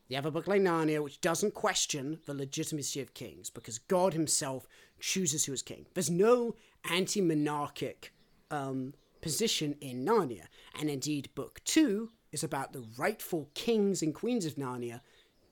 you 0.09 0.16
have 0.16 0.27
a 0.27 0.31
book 0.31 0.47
like 0.47 0.62
Narnia, 0.62 1.03
which 1.03 1.21
doesn't 1.21 1.55
question 1.55 2.19
the 2.27 2.35
legitimacy 2.35 3.01
of 3.01 3.14
kings 3.14 3.51
because 3.51 3.79
God 3.79 4.14
Himself 4.14 4.66
chooses 4.99 5.45
who 5.45 5.53
is 5.53 5.62
king. 5.62 5.87
There's 5.95 6.11
no 6.11 6.55
anti-monarchic 6.91 8.12
um, 8.51 8.95
position 9.21 9.77
in 9.81 10.05
Narnia, 10.05 10.47
and 10.79 10.89
indeed, 10.89 11.29
Book 11.35 11.61
Two 11.64 12.11
is 12.33 12.43
about 12.43 12.73
the 12.73 12.85
rightful 12.97 13.51
kings 13.55 14.03
and 14.03 14.14
queens 14.14 14.47
of 14.47 14.57
Narnia 14.57 15.01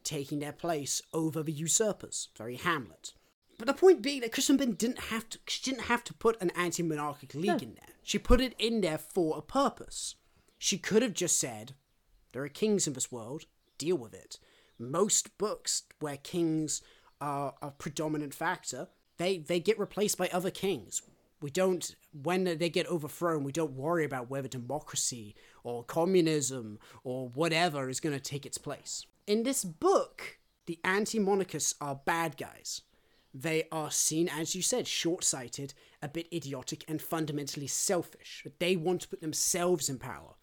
taking 0.07 0.39
their 0.39 0.53
place 0.53 1.03
over 1.13 1.43
the 1.43 1.53
usurpers. 1.53 2.29
Very 2.39 2.57
Hamlet. 2.57 3.13
But 3.59 3.67
the 3.67 3.75
point 3.75 4.03
being 4.03 4.21
that 4.21 4.33
Kristen 4.33 4.57
Britain 4.57 4.75
didn't 4.75 5.01
have 5.11 5.29
to. 5.31 5.39
She 5.49 5.63
didn't 5.63 5.87
have 5.87 6.05
to 6.05 6.15
put 6.15 6.41
an 6.41 6.51
anti-monarchic 6.51 7.35
league 7.35 7.63
in 7.63 7.75
there. 7.75 7.95
She 8.03 8.19
put 8.19 8.41
it 8.41 8.55
in 8.59 8.81
there 8.81 8.99
for 8.99 9.37
a 9.37 9.43
purpose. 9.43 10.15
She 10.59 10.79
could 10.79 11.03
have 11.03 11.15
just 11.15 11.39
said, 11.39 11.75
"There 12.33 12.43
are 12.43 12.49
kings 12.49 12.87
in 12.87 12.93
this 12.93 13.11
world. 13.11 13.47
Deal 13.79 13.97
with 13.97 14.15
it." 14.15 14.39
Most 14.79 15.37
books 15.39 15.85
where 16.01 16.19
kings 16.19 16.83
are 17.19 17.55
a 17.63 17.71
predominant 17.71 18.35
factor, 18.35 18.89
they 19.17 19.39
they 19.39 19.59
get 19.59 19.79
replaced 19.79 20.19
by 20.19 20.29
other 20.29 20.51
kings. 20.51 21.01
We 21.41 21.51
don't 21.51 21.95
when 22.13 22.45
they 22.45 22.69
get 22.69 22.87
overthrown. 22.89 23.45
We 23.45 23.53
don't 23.53 23.73
worry 23.73 24.05
about 24.05 24.29
whether 24.31 24.49
democracy 24.49 25.35
or 25.65 25.85
communism 25.85 26.79
or 27.05 27.29
whatever 27.29 27.89
is 27.89 28.01
going 28.01 28.15
to 28.15 28.21
take 28.21 28.45
its 28.45 28.59
place. 28.59 29.07
In 29.27 29.43
this 29.43 29.65
book, 29.65 30.39
the 30.67 30.79
anti-monarchists 30.85 31.75
are 31.81 32.01
bad 32.05 32.37
guys. 32.37 32.83
They 33.35 33.65
are 33.73 33.91
seen, 33.91 34.29
as 34.29 34.55
you 34.55 34.63
said, 34.63 34.87
short 34.87 35.25
sighted, 35.25 35.75
a 36.01 36.09
bit 36.09 36.29
idiotic, 36.33 36.85
and 36.89 37.03
fundamentally 37.03 37.67
selfish. 37.67 38.43
But 38.45 38.61
They 38.61 38.77
want 38.77 39.03
to 39.03 39.09
put 39.09 39.21
themselves 39.21 39.89
in 39.89 39.99
power. 39.99 40.35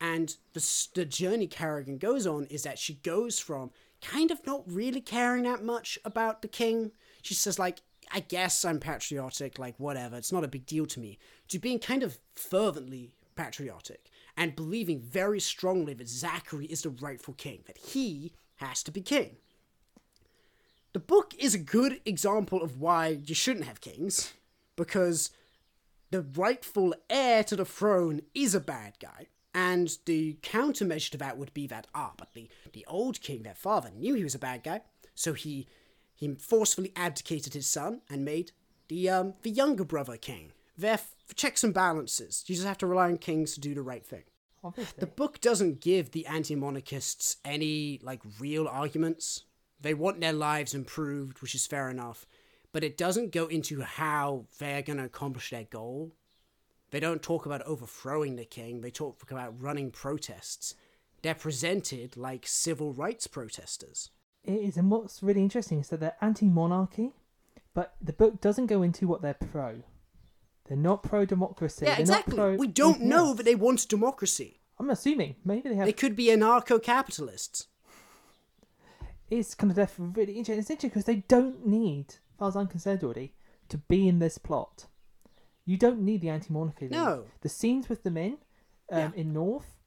And 0.00 0.34
the, 0.54 0.88
the 0.94 1.04
journey 1.04 1.46
Karigan 1.46 1.98
goes 1.98 2.26
on 2.26 2.46
is 2.46 2.62
that 2.62 2.78
she 2.78 2.94
goes 2.94 3.38
from 3.38 3.70
kind 4.00 4.30
of 4.30 4.44
not 4.46 4.64
really 4.66 5.00
caring 5.00 5.44
that 5.44 5.62
much 5.62 5.98
about 6.04 6.42
the 6.42 6.48
king. 6.48 6.90
She 7.20 7.34
says, 7.34 7.58
like, 7.58 7.82
I 8.10 8.20
guess 8.20 8.64
I'm 8.64 8.80
patriotic, 8.80 9.58
like, 9.58 9.78
whatever, 9.78 10.16
it's 10.16 10.32
not 10.32 10.42
a 10.42 10.48
big 10.48 10.66
deal 10.66 10.86
to 10.86 11.00
me, 11.00 11.18
to 11.48 11.58
being 11.58 11.78
kind 11.78 12.02
of 12.02 12.18
fervently 12.34 13.14
patriotic 13.36 14.10
and 14.36 14.56
believing 14.56 15.00
very 15.00 15.40
strongly 15.40 15.94
that 15.94 16.08
Zachary 16.08 16.66
is 16.66 16.82
the 16.82 16.90
rightful 16.90 17.34
king, 17.34 17.62
that 17.66 17.78
he 17.78 18.32
has 18.56 18.82
to 18.84 18.90
be 18.90 19.00
king. 19.02 19.36
The 20.92 21.00
book 21.00 21.34
is 21.38 21.54
a 21.54 21.58
good 21.58 22.00
example 22.04 22.62
of 22.62 22.80
why 22.80 23.08
you 23.08 23.34
shouldn't 23.34 23.66
have 23.66 23.80
kings, 23.80 24.34
because 24.76 25.30
the 26.10 26.22
rightful 26.22 26.94
heir 27.08 27.42
to 27.44 27.56
the 27.56 27.64
throne 27.64 28.20
is 28.34 28.54
a 28.54 28.60
bad 28.60 28.94
guy. 29.00 29.28
And 29.54 29.98
the 30.06 30.38
countermeasure 30.42 31.10
to 31.10 31.18
that 31.18 31.36
would 31.36 31.52
be 31.52 31.66
that, 31.66 31.86
ah, 31.94 32.12
but 32.16 32.32
the, 32.32 32.48
the 32.72 32.86
old 32.86 33.20
king, 33.20 33.42
their 33.42 33.54
father, 33.54 33.90
knew 33.94 34.14
he 34.14 34.24
was 34.24 34.34
a 34.34 34.38
bad 34.38 34.62
guy, 34.62 34.80
so 35.14 35.34
he 35.34 35.66
he 36.14 36.34
forcefully 36.36 36.92
abdicated 36.94 37.52
his 37.52 37.66
son 37.66 38.00
and 38.08 38.24
made 38.24 38.52
the 38.88 39.10
um 39.10 39.34
the 39.42 39.50
younger 39.50 39.84
brother 39.84 40.16
king. 40.16 40.52
They're 40.78 40.94
f- 40.94 41.14
checks 41.34 41.64
and 41.64 41.74
balances. 41.74 42.44
You 42.46 42.54
just 42.54 42.66
have 42.66 42.78
to 42.78 42.86
rely 42.86 43.06
on 43.06 43.18
kings 43.18 43.54
to 43.54 43.60
do 43.60 43.74
the 43.74 43.82
right 43.82 44.04
thing. 44.04 44.24
Obviously. 44.64 45.00
The 45.00 45.06
book 45.06 45.40
doesn't 45.40 45.80
give 45.80 46.12
the 46.12 46.26
anti-monarchists 46.26 47.36
any 47.44 48.00
like 48.02 48.20
real 48.38 48.68
arguments. 48.68 49.44
They 49.80 49.94
want 49.94 50.20
their 50.20 50.32
lives 50.32 50.74
improved, 50.74 51.42
which 51.42 51.54
is 51.54 51.66
fair 51.66 51.90
enough, 51.90 52.26
but 52.72 52.84
it 52.84 52.96
doesn't 52.96 53.32
go 53.32 53.46
into 53.46 53.82
how 53.82 54.46
they're 54.58 54.82
going 54.82 54.98
to 54.98 55.04
accomplish 55.04 55.50
their 55.50 55.64
goal. 55.64 56.12
They 56.90 57.00
don't 57.00 57.22
talk 57.22 57.46
about 57.46 57.62
overthrowing 57.62 58.36
the 58.36 58.44
king, 58.44 58.80
they 58.80 58.90
talk 58.90 59.30
about 59.30 59.60
running 59.60 59.90
protests. 59.90 60.74
They're 61.22 61.34
presented 61.34 62.16
like 62.16 62.46
civil 62.46 62.92
rights 62.92 63.26
protesters. 63.26 64.10
It 64.44 64.54
is, 64.54 64.76
and 64.76 64.90
what's 64.90 65.22
really 65.22 65.42
interesting 65.42 65.80
is 65.80 65.88
that 65.88 66.00
they're 66.00 66.16
anti-monarchy, 66.20 67.12
but 67.74 67.94
the 68.00 68.12
book 68.12 68.40
doesn't 68.40 68.66
go 68.66 68.82
into 68.82 69.06
what 69.06 69.22
they're 69.22 69.34
pro. 69.34 69.82
They're 70.68 70.76
not 70.76 71.02
pro-democracy. 71.02 71.84
Yeah, 71.84 71.92
they're 71.92 72.00
exactly. 72.00 72.36
Pro 72.36 72.54
we 72.56 72.66
don't 72.68 73.00
know 73.02 73.34
that 73.34 73.42
they 73.44 73.54
want 73.54 73.88
democracy. 73.88 74.60
I'm 74.78 74.90
assuming 74.90 75.36
maybe 75.44 75.68
they 75.68 75.74
have. 75.76 75.86
They 75.86 75.92
could 75.92 76.16
be 76.16 76.26
anarcho-capitalists. 76.28 77.66
It's 79.30 79.54
kind 79.54 79.76
of 79.76 79.90
really 79.98 80.34
interesting. 80.34 80.60
It's 80.60 80.70
interesting 80.70 80.90
because 80.90 81.04
they 81.04 81.24
don't 81.28 81.66
need, 81.66 82.10
as 82.10 82.16
far 82.38 82.48
as 82.48 82.56
I'm 82.56 82.66
concerned, 82.66 83.02
already, 83.02 83.34
to 83.70 83.78
be 83.78 84.06
in 84.06 84.18
this 84.18 84.36
plot. 84.38 84.86
You 85.64 85.76
don't 85.76 86.00
need 86.00 86.20
the 86.20 86.28
anti-monarchy. 86.28 86.88
No. 86.88 87.24
The 87.40 87.48
scenes 87.48 87.88
with 87.88 88.02
the 88.02 88.10
men 88.10 88.38
um, 88.90 88.98
Yeah. 88.98 89.10
in 89.14 89.32
North, 89.32 89.78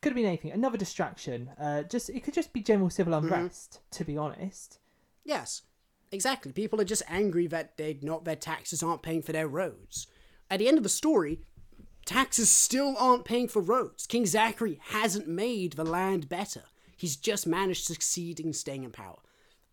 could 0.00 0.10
have 0.10 0.16
been 0.16 0.26
anything. 0.26 0.50
Another 0.52 0.78
distraction. 0.78 1.50
Uh, 1.60 1.82
just 1.82 2.08
it 2.10 2.22
could 2.24 2.34
just 2.34 2.52
be 2.52 2.60
general 2.60 2.90
civil 2.90 3.12
Mm-hmm. 3.14 3.32
unrest. 3.32 3.80
To 3.92 4.04
be 4.04 4.16
honest. 4.16 4.78
Yes, 5.24 5.62
exactly. 6.10 6.52
People 6.52 6.80
are 6.80 6.84
just 6.84 7.02
angry 7.08 7.46
that 7.48 7.76
they 7.76 7.98
not 8.02 8.24
their 8.24 8.36
taxes 8.36 8.82
aren't 8.82 9.02
paying 9.02 9.22
for 9.22 9.32
their 9.32 9.48
roads. 9.48 10.06
At 10.50 10.60
the 10.60 10.68
end 10.68 10.78
of 10.78 10.82
the 10.82 10.88
story, 10.88 11.40
taxes 12.06 12.50
still 12.50 12.96
aren't 12.98 13.24
paying 13.24 13.48
for 13.48 13.60
roads. 13.60 14.06
King 14.06 14.26
Zachary 14.26 14.80
hasn't 14.90 15.28
made 15.28 15.74
the 15.74 15.84
land 15.84 16.28
better. 16.28 16.64
He's 16.96 17.16
just 17.16 17.46
managed 17.46 17.86
to 17.86 17.92
succeed 17.92 18.40
in 18.40 18.52
staying 18.52 18.84
in 18.84 18.90
power. 18.90 19.18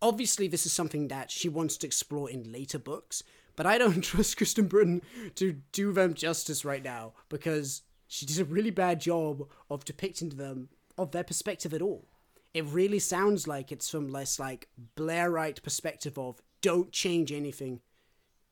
Obviously, 0.02 0.46
this 0.46 0.66
is 0.66 0.72
something 0.72 1.08
that 1.08 1.30
she 1.30 1.48
wants 1.48 1.76
to 1.78 1.86
explore 1.86 2.30
in 2.30 2.52
later 2.52 2.78
books, 2.78 3.22
but 3.56 3.66
I 3.66 3.78
don't 3.78 4.00
trust 4.02 4.36
Kristen 4.36 4.66
Britain 4.66 5.02
to 5.36 5.60
do 5.72 5.92
them 5.92 6.14
justice 6.14 6.64
right 6.64 6.84
now 6.84 7.14
because 7.28 7.82
she 8.06 8.26
did 8.26 8.38
a 8.38 8.44
really 8.44 8.70
bad 8.70 9.00
job 9.00 9.48
of 9.70 9.84
depicting 9.84 10.30
them 10.30 10.68
of 10.98 11.12
their 11.12 11.24
perspective 11.24 11.74
at 11.74 11.82
all. 11.82 12.06
It 12.54 12.64
really 12.66 12.98
sounds 12.98 13.48
like 13.48 13.72
it's 13.72 13.90
from 13.90 14.08
less 14.08 14.38
like 14.38 14.68
Blairite 14.96 15.62
perspective 15.62 16.18
of 16.18 16.40
don't 16.62 16.92
change 16.92 17.32
anything. 17.32 17.80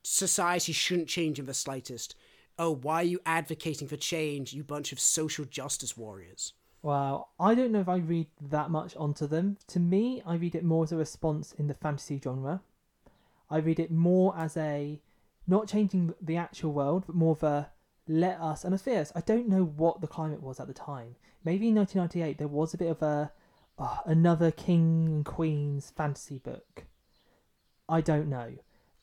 Society 0.07 0.73
shouldn't 0.73 1.09
change 1.09 1.39
in 1.39 1.47
the 1.47 1.55
slightest. 1.55 2.15
Oh, 2.59 2.75
why 2.75 2.97
are 2.97 3.05
you 3.05 3.21
advocating 3.25 3.89
for 3.89 3.97
change, 3.97 4.53
you 4.53 4.63
bunch 4.63 4.93
of 4.93 5.01
social 5.01 5.47
justice 5.47 5.97
warriors? 5.97 6.53
Well, 6.83 7.31
I 7.41 7.55
don't 7.55 7.73
know 7.73 7.81
if 7.81 7.89
I 7.89 7.97
read 7.97 8.27
that 8.43 8.71
much 8.71 8.95
onto 8.97 9.27
them. 9.27 9.57
To 9.69 9.81
me, 9.81 10.23
I 10.27 10.35
read 10.35 10.55
it 10.55 10.63
more 10.63 10.85
as 10.85 10.93
a 10.93 10.97
response 10.99 11.55
in 11.55 11.67
the 11.67 11.75
fantasy 11.75 12.21
genre. 12.23 12.61
I 13.51 13.57
read 13.57 13.81
it 13.81 13.91
more 13.91 14.37
as 14.37 14.59
a 14.59 15.01
not 15.47 15.69
changing 15.69 16.15
the 16.21 16.37
actual 16.37 16.73
world, 16.73 17.05
but 17.07 17.17
more 17.17 17.33
of 17.33 17.43
a 17.43 17.71
let 18.07 18.39
us. 18.39 18.63
And 18.65 18.75
as 18.75 18.87
as 18.87 19.11
I 19.17 19.23
don't 19.23 19.49
know 19.49 19.65
what 19.65 20.03
the 20.03 20.07
climate 20.07 20.43
was 20.43 20.61
at 20.61 20.67
the 20.67 20.75
time. 20.75 21.17
Maybe 21.43 21.69
in 21.69 21.75
1998 21.77 22.37
there 22.37 22.49
was 22.49 22.75
a 22.75 22.79
bit 22.79 22.91
of 22.91 23.01
a 23.01 23.33
oh, 23.79 24.01
another 24.05 24.51
king 24.51 25.07
and 25.07 25.25
queen's 25.25 25.91
fantasy 25.91 26.39
book. 26.39 26.85
I 27.89 28.03
don't 28.03 28.29
know, 28.29 28.53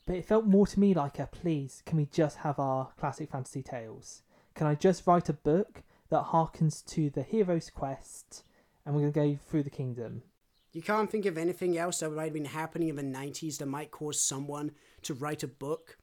but 0.05 0.15
it 0.15 0.25
felt 0.25 0.45
more 0.45 0.67
to 0.67 0.79
me 0.79 0.93
like 0.93 1.19
a 1.19 1.27
please. 1.27 1.83
Can 1.85 1.97
we 1.97 2.05
just 2.05 2.37
have 2.37 2.59
our 2.59 2.91
classic 2.99 3.31
fantasy 3.31 3.63
tales? 3.63 4.23
Can 4.55 4.67
I 4.67 4.75
just 4.75 5.07
write 5.07 5.29
a 5.29 5.33
book 5.33 5.83
that 6.09 6.25
harkens 6.25 6.85
to 6.87 7.09
the 7.09 7.23
hero's 7.23 7.69
quest, 7.69 8.43
and 8.85 8.95
we're 8.95 9.09
gonna 9.09 9.33
go 9.33 9.39
through 9.47 9.63
the 9.63 9.69
kingdom? 9.69 10.23
You 10.73 10.81
can't 10.81 11.09
think 11.09 11.25
of 11.25 11.37
anything 11.37 11.77
else 11.77 11.99
that 11.99 12.11
might 12.11 12.25
have 12.25 12.33
been 12.33 12.45
happening 12.45 12.89
in 12.89 12.95
the 12.95 13.03
90s 13.03 13.57
that 13.57 13.65
might 13.65 13.91
cause 13.91 14.21
someone 14.21 14.71
to 15.03 15.13
write 15.13 15.43
a 15.43 15.47
book 15.47 15.97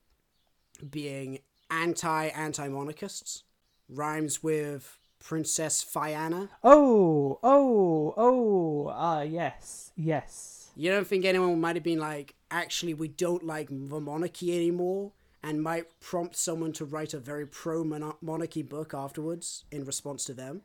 being 0.90 1.38
anti 1.70 2.26
anti 2.28 2.68
monarchists? 2.68 3.44
Rhymes 3.88 4.42
with 4.42 4.99
Princess 5.18 5.82
Fianna? 5.82 6.51
Oh, 6.62 7.38
oh, 7.42 8.14
oh, 8.16 8.88
ah, 8.94 9.22
yes, 9.22 9.92
yes. 9.96 10.70
You 10.76 10.90
don't 10.90 11.07
think 11.07 11.24
anyone 11.24 11.61
might 11.61 11.76
have 11.76 11.82
been 11.82 11.99
like, 11.99 12.34
actually, 12.51 12.94
we 12.94 13.09
don't 13.09 13.44
like 13.44 13.68
the 13.68 14.01
monarchy 14.01 14.55
anymore? 14.55 15.12
And 15.42 15.62
might 15.62 16.01
prompt 16.01 16.36
someone 16.36 16.72
to 16.72 16.84
write 16.84 17.14
a 17.14 17.18
very 17.18 17.46
pro 17.46 17.84
monarchy 18.20 18.62
book 18.62 18.92
afterwards 18.92 19.64
in 19.70 19.84
response 19.84 20.24
to 20.24 20.34
them? 20.34 20.62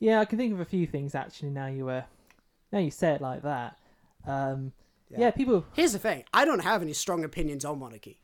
Yeah, 0.00 0.20
I 0.20 0.24
can 0.24 0.38
think 0.38 0.52
of 0.52 0.60
a 0.60 0.64
few 0.64 0.86
things 0.86 1.14
actually. 1.14 1.50
Now 1.50 1.66
you 1.66 1.88
uh, 1.88 2.02
now 2.72 2.80
you 2.80 2.90
say 2.90 3.12
it 3.12 3.20
like 3.20 3.42
that. 3.42 3.78
Um, 4.26 4.72
yeah. 5.08 5.30
people. 5.30 5.64
Here's 5.74 5.92
the 5.92 5.98
thing 5.98 6.24
I 6.34 6.44
don't 6.44 6.64
have 6.64 6.82
any 6.82 6.92
strong 6.92 7.24
opinions 7.24 7.64
on 7.64 7.78
monarchy. 7.78 8.20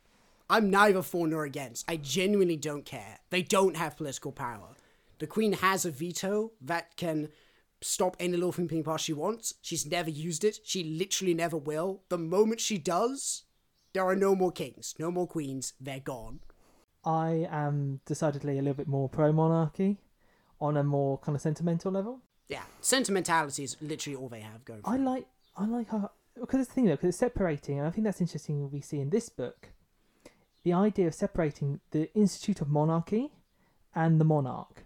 I'm 0.51 0.69
neither 0.71 1.03
for 1.03 1.27
nor 1.27 1.45
against. 1.45 1.85
I 1.89 1.97
genuinely 1.97 2.57
don't 2.57 2.85
care. 2.85 3.21
They 3.31 3.43
don't 3.43 3.77
have 3.77 3.97
political 3.97 4.33
power. 4.33 4.75
The 5.19 5.27
Queen 5.27 5.55
has 5.55 5.85
a 5.85 5.91
veto 5.91 6.53
that 6.61 6.97
can 6.97 7.29
stop 7.83 8.17
any 8.19 8.37
little 8.37 8.53
thing 8.53 8.67
being 8.67 8.85
passed 8.85 9.05
she 9.05 9.13
wants. 9.13 9.55
She's 9.61 9.85
never 9.85 10.11
used 10.11 10.45
it. 10.45 10.61
She 10.65 10.85
literally 10.85 11.35
never 11.35 11.57
will. 11.57 12.03
The 12.09 12.19
moment 12.19 12.61
she 12.61 12.79
does, 12.79 13.45
there 13.93 14.05
are 14.05 14.17
no 14.17 14.35
more 14.35 14.53
kings, 14.53 14.95
no 14.99 15.11
more 15.11 15.27
queens. 15.27 15.75
They're 15.81 16.01
gone. 16.01 16.41
I 17.05 17.49
am 17.51 18.01
decidedly 18.07 18.59
a 18.59 18.63
little 18.63 18.75
bit 18.75 18.89
more 18.89 19.09
pro 19.09 19.33
monarchy, 19.33 19.99
on 20.61 20.77
a 20.77 20.85
more 20.85 21.19
kind 21.19 21.35
of 21.35 21.43
sentimental 21.43 21.91
level. 21.91 22.21
Yeah, 22.49 22.63
sentimentality 22.81 23.65
is 23.65 23.77
literally 23.83 24.17
all 24.17 24.29
they 24.29 24.41
have 24.41 24.65
going. 24.65 24.83
I 24.85 24.97
like 24.97 25.27
I 25.57 25.67
like 25.67 25.89
how 25.91 26.11
because 26.39 26.61
it's 26.61 26.69
the 26.69 26.75
thing 26.75 26.85
though, 26.87 26.93
because 26.93 27.09
it's 27.09 27.19
separating, 27.19 27.79
and 27.79 27.87
I 27.87 27.91
think 27.91 28.05
that's 28.05 28.21
interesting. 28.21 28.71
We 28.71 28.81
see 28.81 29.01
in 29.01 29.11
this 29.11 29.29
book 29.29 29.71
the 30.63 30.73
idea 30.73 31.09
of 31.09 31.15
separating 31.15 31.81
the 31.91 32.15
institute 32.15 32.61
of 32.61 32.69
monarchy 32.69 33.33
and 33.95 34.21
the 34.21 34.25
monarch. 34.25 34.85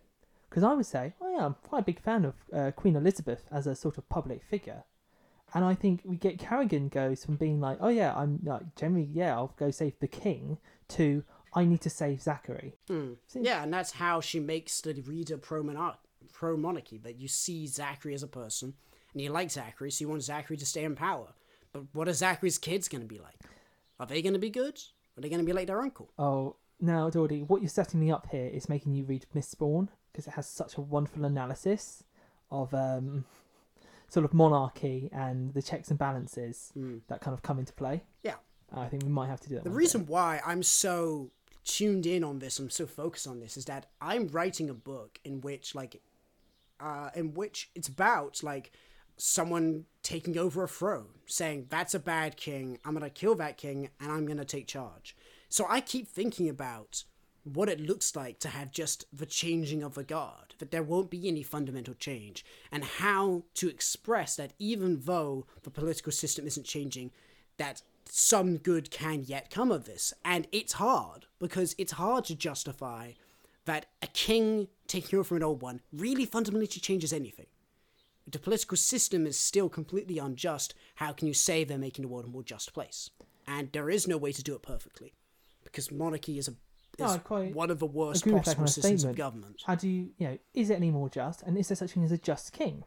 Because 0.57 0.71
I 0.71 0.73
would 0.73 0.87
say, 0.87 1.13
oh 1.21 1.31
yeah, 1.31 1.45
I'm 1.45 1.55
quite 1.69 1.81
a 1.81 1.85
big 1.85 2.01
fan 2.01 2.25
of 2.25 2.35
uh, 2.51 2.71
Queen 2.71 2.97
Elizabeth 2.97 3.43
as 3.53 3.67
a 3.67 3.75
sort 3.75 3.99
of 3.99 4.09
public 4.09 4.43
figure, 4.43 4.85
and 5.53 5.63
I 5.63 5.75
think 5.75 6.01
we 6.03 6.17
get 6.17 6.39
Karigan 6.39 6.91
goes 6.91 7.23
from 7.27 7.37
being 7.37 7.61
like, 7.61 7.77
oh 7.79 7.91
yeah, 7.91 8.17
I'm 8.17 8.41
like 8.43 8.75
generally 8.75 9.07
yeah, 9.13 9.35
I'll 9.35 9.53
go 9.59 9.71
save 9.71 9.99
the 10.01 10.09
king 10.09 10.57
to 10.89 11.25
I 11.53 11.67
need 11.67 11.83
to 11.83 11.91
save 11.91 12.23
Zachary. 12.23 12.79
Hmm. 12.89 13.13
Yeah, 13.35 13.65
and 13.65 13.71
that's 13.71 13.93
how 13.93 14.23
she 14.23 14.41
makes 14.41 14.81
the 14.81 14.95
reader 15.03 15.37
pro 15.37 15.63
pro 16.33 16.57
monarchy. 16.57 16.97
That 16.97 17.21
you 17.21 17.29
see 17.29 17.67
Zachary 17.67 18.15
as 18.15 18.23
a 18.23 18.27
person, 18.27 18.73
and 19.13 19.21
you 19.21 19.29
like 19.29 19.51
Zachary, 19.51 19.91
so 19.91 20.05
you 20.05 20.09
want 20.09 20.23
Zachary 20.23 20.57
to 20.57 20.65
stay 20.65 20.85
in 20.85 20.97
power. 20.97 21.35
But 21.75 21.83
what 21.93 22.09
are 22.09 22.15
Zachary's 22.15 22.57
kids 22.57 22.89
going 22.89 23.03
to 23.03 23.07
be 23.07 23.19
like? 23.19 23.41
Are 24.01 24.07
they 24.07 24.23
going 24.23 24.33
to 24.33 24.39
be 24.39 24.49
good? 24.49 24.81
Are 25.19 25.21
they 25.21 25.29
going 25.29 25.41
to 25.41 25.45
be 25.45 25.53
like 25.53 25.67
their 25.67 25.83
uncle? 25.83 26.13
Oh, 26.19 26.57
now, 26.81 27.11
Geordie, 27.11 27.43
what 27.43 27.61
you're 27.61 27.69
setting 27.69 28.01
me 28.01 28.11
up 28.11 28.29
here 28.31 28.47
is 28.47 28.71
making 28.71 28.95
you 28.95 29.05
read 29.05 29.27
Miss 29.35 29.55
Mistborn 29.55 29.89
because 30.17 30.27
it 30.27 30.35
has 30.35 30.49
such 30.49 30.77
a 30.79 30.81
wonderful 30.81 31.27
analysis 31.27 32.03
of 32.51 32.73
um, 32.73 33.27
sort 34.09 34.25
of 34.25 34.33
monarchy 34.33 35.11
and 35.13 35.53
the 35.53 35.61
checks 35.61 35.91
and 35.91 35.99
balances 35.99 36.73
Mm. 36.77 37.03
that 37.09 37.21
kind 37.21 37.35
of 37.35 37.43
come 37.43 37.59
into 37.59 37.75
play. 37.75 38.03
Yeah. 38.23 38.37
I 38.75 38.87
think 38.87 39.03
we 39.03 39.11
might 39.11 39.29
have 39.29 39.41
to 39.41 39.49
do 39.51 39.57
that. 39.57 39.65
The 39.65 39.71
reason 39.71 40.03
day. 40.05 40.07
why 40.13 40.41
I'm 40.45 40.63
so 40.63 41.31
tuned 41.65 42.07
in 42.07 42.25
on 42.25 42.39
this, 42.39 42.59
I'm 42.59 42.71
so 42.71 42.87
focused 42.87 43.27
on 43.29 43.41
this, 43.41 43.57
is 43.59 43.67
that 43.67 43.87
I'm 44.01 44.29
writing 44.29 44.71
a 44.71 44.75
book 44.75 45.21
in 45.25 45.41
which, 45.43 45.75
like, 45.75 46.01
uh, 46.81 47.11
in 47.15 47.35
which 47.35 47.71
it's 47.75 47.89
about 47.89 48.43
like 48.43 48.73
someone 49.19 49.85
taking 50.03 50.37
over 50.39 50.65
a 50.65 50.69
throne, 50.69 51.09
saying 51.27 51.67
that's 51.69 51.95
a 51.95 51.99
bad 51.99 52.37
king. 52.37 52.79
I'm 52.85 52.93
gonna 52.95 53.11
kill 53.11 53.35
that 53.37 53.57
king, 53.57 53.91
and 54.01 54.11
I'm 54.11 54.27
gonna 54.27 54.45
take 54.45 54.67
charge. 54.67 55.15
So 55.49 55.67
I 55.69 55.81
keep 55.81 56.09
thinking 56.09 56.49
about 56.49 57.05
what 57.55 57.69
it 57.69 57.81
looks 57.81 58.17
like 58.17 58.41
to 58.41 58.49
have 58.49 58.73
just 58.73 59.05
the 59.13 59.27
changing 59.27 59.83
of 59.83 59.95
the 59.95 60.03
guard, 60.03 60.55
that 60.59 60.73
there 60.73 60.83
won't 60.83 61.11
be 61.11 61.29
any 61.29 61.43
fundamental 61.43 61.95
change, 61.95 62.45
and 62.73 62.83
how 62.83 63.45
to 63.55 63.69
express 63.69 64.35
that 64.37 64.53
even 64.59 65.03
though 65.05 65.47
the 65.63 65.71
political 65.71 66.11
system 66.11 66.47
isn't 66.47 66.67
changing, 66.67 67.13
that 67.57 67.83
some 68.05 68.57
good 68.57 68.91
can 68.91 69.23
yet 69.25 69.49
come 69.49 69.71
of 69.71 69.85
this. 69.85 70.13
And 70.25 70.49
it's 70.51 70.75
hard, 70.75 71.27
because 71.39 71.75
it's 71.79 71.93
hard 71.93 72.25
to 72.25 72.35
justify 72.35 73.13
that 73.65 73.87
a 74.03 74.07
king 74.09 74.69
taking 74.89 75.19
over 75.19 75.25
from 75.25 75.37
an 75.39 75.43
old 75.43 75.63
one 75.63 75.81
really 75.93 76.25
fundamentally 76.25 76.67
changes 76.67 77.13
anything. 77.13 77.47
If 78.27 78.33
the 78.33 78.39
political 78.41 78.77
system 78.77 79.27
is 79.27 79.39
still 79.39 79.69
completely 79.69 80.19
unjust, 80.19 80.75
how 80.97 81.13
can 81.13 81.29
you 81.29 81.35
say 81.35 81.63
they're 81.63 81.79
making 81.79 82.03
the 82.03 82.09
world 82.09 82.25
a 82.25 82.29
more 82.29 82.43
just 82.43 82.75
place? 82.75 83.11
And 83.47 83.71
there 83.71 83.89
is 83.89 84.09
no 84.09 84.17
way 84.17 84.33
to 84.33 84.43
do 84.43 84.57
it 84.57 84.63
perfectly, 84.63 85.15
because 85.63 85.93
monarchy 85.93 86.39
is 86.39 86.49
a 86.49 86.55
No, 86.99 87.07
is 87.13 87.19
quite 87.19 87.55
one 87.55 87.71
of 87.71 87.79
the 87.79 87.87
worst 87.87 88.25
possible 88.25 88.65
of 88.65 88.71
systems 88.71 89.05
of 89.05 89.17
government. 89.17 89.63
How 89.67 89.75
do 89.75 89.89
you, 89.89 90.11
you 90.19 90.29
know, 90.29 90.39
is 90.55 90.71
it 90.71 90.75
any 90.75 90.91
more 90.91 91.09
just? 91.09 91.43
And 91.43 91.57
is 91.59 91.69
there 91.69 91.77
such 91.77 91.93
thing 91.93 92.05
as 92.05 92.13
a 92.13 92.19
just 92.19 92.53
king? 92.53 92.85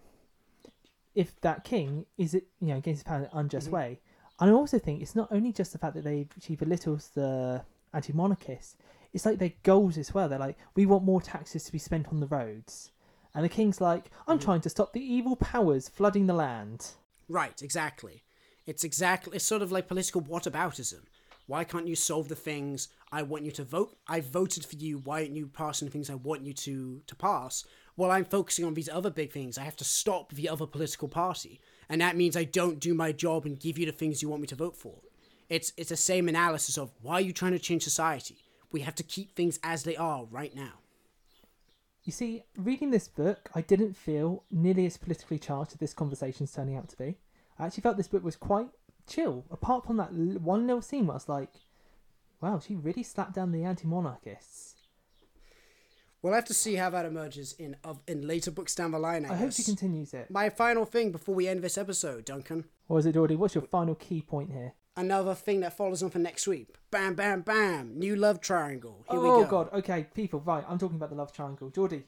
If 1.16 1.39
that 1.41 1.64
king 1.64 2.05
is 2.18 2.34
it, 2.34 2.47
you 2.62 2.68
know, 2.68 2.78
against 2.78 2.99
his 2.99 3.03
power 3.03 3.18
in 3.18 3.24
an 3.26 3.30
unjust 3.34 3.68
Mhm. 3.68 3.72
way. 3.72 3.99
And 4.39 4.49
I 4.49 4.53
also 4.53 4.80
think 4.80 5.01
it's 5.01 5.16
not 5.16 5.32
only 5.32 5.51
just 5.51 5.74
the 5.74 5.78
fact 5.78 5.95
that 5.95 6.03
they 6.03 6.28
she 6.39 6.55
belittles 6.55 7.10
the 7.10 7.66
anti-monarchists. 7.93 8.78
It's 9.12 9.26
like 9.26 9.39
their 9.39 9.53
goals 9.64 9.97
as 9.97 10.14
well. 10.14 10.30
They're 10.30 10.39
like, 10.39 10.57
we 10.76 10.86
want 10.86 11.03
more 11.03 11.20
taxes 11.22 11.64
to 11.66 11.72
be 11.72 11.80
spent 11.80 12.07
on 12.10 12.20
the 12.20 12.28
roads, 12.28 12.91
and 13.34 13.43
the 13.43 13.49
king's 13.49 13.82
like, 13.82 14.12
I'm 14.28 14.38
Mhm. 14.38 14.43
trying 14.43 14.62
to 14.62 14.70
stop 14.70 14.93
the 14.93 15.01
evil 15.01 15.36
powers 15.36 15.89
flooding 15.89 16.28
the 16.28 16.34
land. 16.36 16.91
Right, 17.28 17.62
exactly. 17.62 18.24
It's 18.66 18.84
exactly 18.84 19.36
it's 19.36 19.45
sort 19.45 19.64
of 19.64 19.72
like 19.72 19.88
political 19.88 20.22
whataboutism. 20.22 21.01
Why 21.50 21.64
can't 21.64 21.88
you 21.88 21.95
solve 21.95 22.28
the 22.28 22.36
things 22.36 22.89
I 23.12 23.24
want 23.24 23.43
you 23.43 23.50
to 23.54 23.64
vote? 23.64 23.97
I 24.08 24.22
voted 24.22 24.64
for 24.68 24.76
you. 24.76 25.00
Why 25.00 25.22
aren't 25.22 25.36
you 25.36 25.47
passing 25.47 25.88
the 25.88 25.91
things 25.91 26.08
I 26.08 26.14
want 26.14 26.45
you 26.45 26.54
to 26.54 27.02
to 27.08 27.16
pass? 27.16 27.66
Well, 27.97 28.12
I'm 28.12 28.26
focusing 28.26 28.66
on 28.66 28.76
these 28.76 28.88
other 28.88 29.10
big 29.10 29.32
things. 29.32 29.58
I 29.58 29.64
have 29.64 29.76
to 29.78 29.84
stop 29.84 30.32
the 30.32 30.47
other 30.47 30.68
political 30.68 31.08
party, 31.08 31.60
and 31.89 32.02
that 32.02 32.16
means 32.16 32.38
I 32.38 32.43
don't 32.43 32.80
do 32.80 32.93
my 32.93 33.12
job 33.12 33.47
and 33.47 33.60
give 33.60 33.80
you 33.80 33.88
the 33.88 33.91
things 33.91 34.22
you 34.22 34.30
want 34.30 34.43
me 34.43 34.47
to 34.47 34.56
vote 34.56 34.76
for. 34.76 35.00
It's 35.50 35.74
it's 35.76 35.89
the 35.89 35.97
same 35.97 36.30
analysis 36.30 36.78
of 36.78 36.91
why 37.02 37.16
are 37.16 37.22
you 37.22 37.34
trying 37.34 37.54
to 37.54 37.66
change 37.68 37.82
society? 37.82 38.38
We 38.72 38.82
have 38.82 38.93
to 38.95 39.04
keep 39.04 39.34
things 39.34 39.60
as 39.64 39.82
they 39.82 39.95
are 39.95 40.26
right 40.26 40.56
now. 40.56 40.74
You 42.04 42.12
see, 42.12 42.43
reading 42.58 42.91
this 42.91 43.08
book, 43.08 43.50
I 43.56 43.62
didn't 43.62 43.97
feel 43.97 44.43
nearly 44.52 44.86
as 44.86 44.97
politically 44.97 45.39
charged 45.39 45.72
as 45.72 45.80
this 45.80 45.95
conversation's 45.95 46.52
turning 46.52 46.78
out 46.78 46.89
to 46.89 46.97
be. 46.97 47.18
I 47.58 47.66
actually 47.66 47.82
felt 47.82 47.97
this 47.97 48.08
book 48.08 48.24
was 48.24 48.36
quite 48.36 48.70
chill, 49.10 49.45
apart 49.51 49.86
from 49.86 49.97
that 49.97 50.10
l- 50.12 50.39
one 50.39 50.68
little 50.68 50.82
scene 50.82 51.07
where 51.07 51.16
I 51.16 51.18
was 51.18 51.30
like, 51.30 51.49
wow, 52.41 52.60
she 52.60 52.76
really 52.76 53.03
slapped 53.03 53.34
down 53.34 53.51
the 53.51 53.64
anti 53.64 53.88
monarchists. 53.88 54.76
We'll 56.22 56.34
have 56.34 56.45
to 56.45 56.53
see 56.53 56.76
how 56.76 56.89
that 56.89 57.05
emerges 57.05 57.53
in 57.53 57.78
of 57.84 57.99
in 58.07 58.28
later 58.28 58.51
books 58.51 58.76
down 58.76 58.91
the 58.91 58.99
line. 58.99 59.26
I, 59.26 59.34
I 59.34 59.38
hope 59.38 59.53
she 59.53 59.64
continues 59.64 60.14
it. 60.14 60.30
My 60.30 60.49
final 60.49 60.86
thing 60.86 61.12
before 61.12 61.36
we 61.36 61.47
end 61.47 61.62
this 61.62 61.78
episode, 61.78 62.26
Duncan. 62.26 62.66
Or 62.88 62.99
is 62.99 63.05
it 63.05 63.16
already? 63.16 63.36
What's 63.36 63.55
your 63.55 63.64
final 63.64 63.95
key 63.95 64.22
point 64.22 64.51
here? 64.51 64.74
another 64.99 65.34
thing 65.34 65.62
that 65.62 65.76
follows 65.76 66.03
on 66.03 66.10
for 66.10 66.20
next 66.20 66.45
week. 66.45 66.76
Bam, 66.91 67.16
bam, 67.16 67.41
bam. 67.41 67.97
New 67.97 68.16
love 68.16 68.41
triangle. 68.41 69.05
Here 69.10 69.20
oh 69.20 69.22
we 69.22 69.30
go. 69.30 69.36
Oh 69.36 69.45
god, 69.45 69.70
okay, 69.74 70.07
people, 70.14 70.41
right, 70.41 70.64
I'm 70.68 70.78
talking 70.78 70.97
about 70.97 71.10
the 71.10 71.16
love 71.16 71.32
triangle. 71.32 71.70
Geordie, 71.70 72.03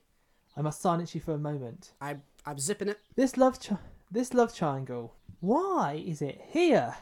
I 0.58 0.62
must 0.62 0.82
silence 0.82 1.16
you 1.16 1.22
for 1.22 1.34
a 1.34 1.38
moment. 1.38 1.94
I, 2.02 2.18
I'm 2.46 2.60
zipping 2.60 2.90
it. 2.90 3.00
This 3.16 3.38
love 3.38 3.60
tri- 3.60 3.78
this 4.12 4.34
love 4.34 4.54
triangle, 4.54 5.16
why 5.42 6.02
is 6.06 6.22
it 6.22 6.40
here? 6.50 6.96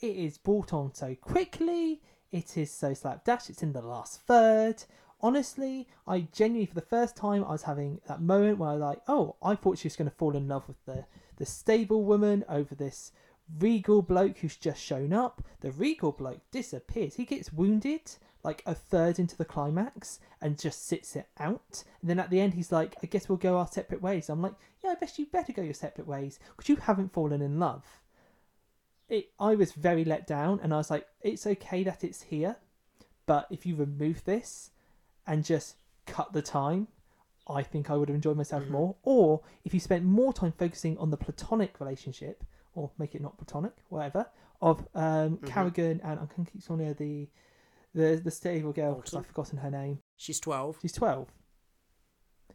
It 0.00 0.16
is 0.16 0.38
brought 0.38 0.72
on 0.72 0.94
so 0.94 1.14
quickly, 1.14 2.00
it 2.30 2.56
is 2.56 2.70
so 2.70 2.94
slapdash, 2.94 3.50
it's 3.50 3.62
in 3.62 3.72
the 3.72 3.82
last 3.82 4.22
third. 4.22 4.84
Honestly, 5.20 5.86
I 6.06 6.20
genuinely, 6.32 6.66
for 6.66 6.76
the 6.76 6.80
first 6.80 7.16
time, 7.16 7.44
I 7.44 7.50
was 7.50 7.64
having 7.64 8.00
that 8.06 8.22
moment 8.22 8.58
where 8.58 8.70
I 8.70 8.72
was 8.74 8.80
like, 8.80 9.02
oh, 9.08 9.36
I 9.42 9.54
thought 9.54 9.76
she 9.76 9.88
was 9.88 9.96
going 9.96 10.08
to 10.08 10.16
fall 10.16 10.34
in 10.34 10.48
love 10.48 10.66
with 10.66 10.82
the, 10.86 11.04
the 11.36 11.44
stable 11.44 12.04
woman 12.04 12.44
over 12.48 12.74
this 12.74 13.12
regal 13.58 14.00
bloke 14.00 14.38
who's 14.38 14.56
just 14.56 14.80
shown 14.80 15.12
up. 15.12 15.42
The 15.60 15.72
regal 15.72 16.12
bloke 16.12 16.40
disappears. 16.50 17.16
He 17.16 17.24
gets 17.26 17.52
wounded 17.52 18.12
like 18.42 18.62
a 18.66 18.74
third 18.74 19.18
into 19.18 19.36
the 19.36 19.44
climax 19.44 20.18
and 20.40 20.58
just 20.58 20.86
sits 20.86 21.14
it 21.16 21.28
out. 21.38 21.84
And 22.00 22.08
then 22.08 22.18
at 22.18 22.30
the 22.30 22.40
end, 22.40 22.54
he's 22.54 22.72
like, 22.72 22.96
I 23.02 23.06
guess 23.06 23.28
we'll 23.28 23.38
go 23.38 23.58
our 23.58 23.66
separate 23.66 24.00
ways. 24.02 24.28
I'm 24.28 24.40
like, 24.42 24.54
yeah, 24.82 24.90
I 24.90 24.94
guess 24.94 25.18
you 25.18 25.26
better 25.26 25.52
go 25.52 25.62
your 25.62 25.74
separate 25.74 26.06
ways 26.06 26.38
because 26.56 26.68
you 26.68 26.76
haven't 26.76 27.12
fallen 27.12 27.42
in 27.42 27.58
love. 27.58 27.84
It, 29.08 29.30
I 29.40 29.54
was 29.56 29.72
very 29.72 30.04
let 30.04 30.26
down 30.26 30.60
and 30.62 30.72
I 30.72 30.76
was 30.78 30.90
like, 30.90 31.06
it's 31.20 31.46
okay 31.46 31.82
that 31.82 32.04
it's 32.04 32.22
here, 32.22 32.56
but 33.26 33.46
if 33.50 33.66
you 33.66 33.74
remove 33.74 34.24
this 34.24 34.70
and 35.26 35.44
just 35.44 35.76
cut 36.06 36.32
the 36.32 36.42
time, 36.42 36.88
I 37.48 37.62
think 37.62 37.90
I 37.90 37.96
would 37.96 38.08
have 38.08 38.14
enjoyed 38.14 38.36
myself 38.36 38.62
Mhm. 38.64 38.70
more. 38.70 38.96
Or 39.02 39.40
if 39.64 39.74
you 39.74 39.80
spent 39.80 40.04
more 40.04 40.32
time 40.32 40.52
focusing 40.52 40.96
on 40.98 41.10
the 41.10 41.16
platonic 41.16 41.80
relationship, 41.80 42.44
or 42.74 42.90
make 42.98 43.14
it 43.16 43.20
not 43.20 43.36
platonic, 43.36 43.72
whatever, 43.88 44.26
of 44.62 44.86
um, 44.94 45.38
Mhm. 45.38 45.40
Karigan 45.48 46.00
and 46.04 46.20
I 46.20 46.26
can 46.26 46.44
keep 46.44 46.64
calling 46.64 46.86
her 46.86 46.94
the 46.94 47.28
the 47.94 48.20
the 48.22 48.30
stable 48.30 48.72
girl 48.72 48.94
because 48.94 49.14
oh, 49.14 49.18
I've 49.18 49.26
forgotten 49.26 49.58
her 49.58 49.70
name. 49.70 49.98
She's 50.16 50.40
12. 50.40 50.78
She's 50.82 50.92
twelve. 50.92 51.28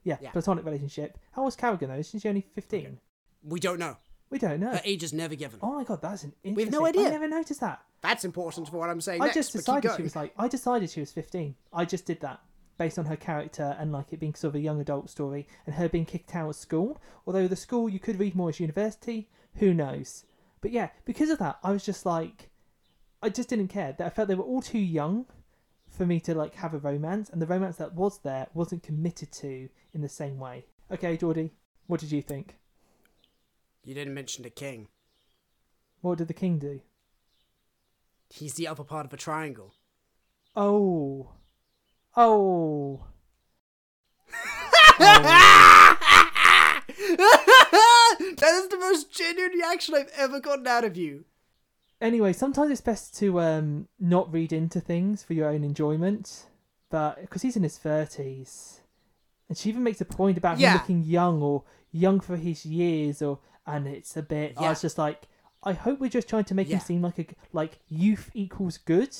Yeah, 0.04 0.18
Yeah. 0.22 0.32
platonic 0.32 0.66
relationship. 0.66 1.18
How 1.32 1.44
was 1.44 1.56
Karigan 1.56 1.88
though? 1.88 1.96
Isn't 1.96 2.20
she 2.20 2.30
only 2.30 2.46
fifteen? 2.54 3.00
We 3.44 3.60
don't 3.60 3.80
know. 3.80 3.98
We 4.30 4.40
don't 4.40 4.60
know. 4.60 4.72
Her 4.72 4.82
age 4.84 5.04
is 5.04 5.14
never 5.14 5.36
given. 5.36 5.60
Oh 5.62 5.76
my 5.76 5.84
god, 5.84 6.02
that's 6.02 6.24
an 6.24 6.34
interesting. 6.44 6.74
Have 6.74 6.82
no 6.82 6.86
idea. 6.88 7.08
I 7.08 7.12
never 7.12 7.28
noticed 7.28 7.60
that. 7.62 7.82
That's 8.02 8.26
important 8.26 8.70
for 8.70 8.78
what 8.78 8.90
I'm 8.90 9.02
saying 9.02 9.22
I 9.22 9.26
next, 9.26 9.36
just 9.36 9.54
but 9.54 9.60
keep 9.60 9.66
decided 9.66 9.88
going. 9.88 9.98
she 9.98 10.04
was 10.04 10.16
like. 10.16 10.34
I 10.38 10.48
decided 10.48 10.90
she 10.90 11.00
was 11.00 11.12
fifteen. 11.12 11.56
I 11.74 11.86
just 11.86 12.06
did 12.06 12.22
that 12.22 12.40
based 12.78 13.00
on 13.00 13.06
her 13.06 13.16
character 13.16 13.76
and 13.80 13.92
like 13.92 14.12
it 14.12 14.20
being 14.20 14.36
sort 14.36 14.50
of 14.52 14.56
a 14.56 14.60
young 14.60 14.82
adult 14.82 15.10
story 15.10 15.48
and 15.66 15.76
her 15.76 15.88
being 15.90 16.06
kicked 16.06 16.36
out 16.36 16.50
of 16.50 16.56
school. 16.56 17.02
Although 17.26 17.48
the 17.48 17.56
school 17.56 17.88
you 17.90 18.00
could 18.00 18.20
read 18.20 18.36
more 18.36 18.50
as 18.50 18.60
university. 18.60 19.30
Who 19.56 19.74
knows? 19.74 20.26
But 20.60 20.72
yeah, 20.72 20.90
because 21.06 21.30
of 21.30 21.40
that, 21.40 21.58
I 21.64 21.72
was 21.72 21.86
just 21.86 22.06
like, 22.06 22.50
I 23.26 23.30
just 23.30 23.50
didn't 23.50 23.70
care. 23.70 23.92
That 23.92 24.06
I 24.06 24.12
felt 24.12 24.28
they 24.28 24.36
were 24.36 24.44
all 24.44 24.62
too 24.62 24.78
young 24.78 25.26
for 25.90 26.06
me 26.06 26.20
to 26.20 26.36
like 26.36 26.54
have 26.56 26.76
a 26.76 26.78
romance, 26.78 27.28
and 27.28 27.42
the 27.42 27.48
romance 27.48 27.78
that 27.78 27.96
was 27.96 28.20
there 28.20 28.46
wasn't 28.54 28.84
committed 28.84 29.32
to 29.32 29.68
in 29.96 30.02
the 30.02 30.10
same 30.10 30.38
way. 30.38 30.66
Okay, 30.92 31.18
Geordie, 31.18 31.52
what 31.88 32.00
did 32.00 32.12
you 32.12 32.22
think? 32.22 32.58
You 33.84 33.96
didn't 33.96 34.14
mention 34.14 34.44
the 34.44 34.52
king. 34.52 34.90
What 36.02 36.20
did 36.20 36.28
the 36.28 36.36
king 36.36 36.60
do? 36.60 36.82
He's 38.30 38.54
the 38.54 38.68
upper 38.68 38.84
part 38.84 39.08
of 39.08 39.14
a 39.14 39.18
triangle. 39.18 39.74
Oh, 40.56 41.32
oh. 42.16 43.06
that 45.00 45.42
is 48.44 48.68
the 48.68 48.78
most 48.80 49.12
genuine 49.12 49.54
reaction 49.54 49.96
I've 49.96 50.12
ever 50.16 50.40
gotten 50.40 50.68
out 50.68 50.84
of 50.84 50.96
you. 50.96 51.26
Anyway, 52.02 52.34
sometimes 52.34 52.72
it's 52.72 52.82
best 52.82 53.18
to 53.18 53.40
um 53.40 53.88
not 54.00 54.32
read 54.32 54.52
into 54.52 54.80
things 54.80 55.24
for 55.24 55.34
your 55.34 55.50
own 55.50 55.64
enjoyment, 55.64 56.48
but 56.90 57.22
because 57.22 57.42
he's 57.42 57.56
in 57.56 57.64
his 57.64 57.78
thirties, 57.78 58.82
and 59.50 59.58
she 59.58 59.70
even 59.70 59.84
makes 59.84 60.02
a 60.02 60.06
point 60.06 60.38
about 60.38 60.60
Yeah. 60.60 60.74
him 60.74 60.80
looking 60.82 61.04
young 61.04 61.42
or 61.42 61.64
young 61.92 62.20
for 62.20 62.36
his 62.36 62.66
years, 62.66 63.22
or 63.22 63.40
and 63.66 63.88
it's 63.88 64.16
a 64.18 64.22
bit. 64.22 64.54
I 64.58 64.64
Yeah. 64.64 64.70
was 64.70 64.82
just 64.82 64.98
like, 64.98 65.28
I 65.64 65.74
hope 65.74 66.00
we're 66.00 66.10
just 66.10 66.28
trying 66.28 66.44
to 66.46 66.54
make 66.54 66.68
Yeah. 66.68 66.76
him 66.76 66.82
seem 66.82 67.02
like 67.02 67.18
a 67.20 67.26
like 67.54 67.80
youth 67.88 68.30
equals 68.34 68.78
good. 68.78 69.16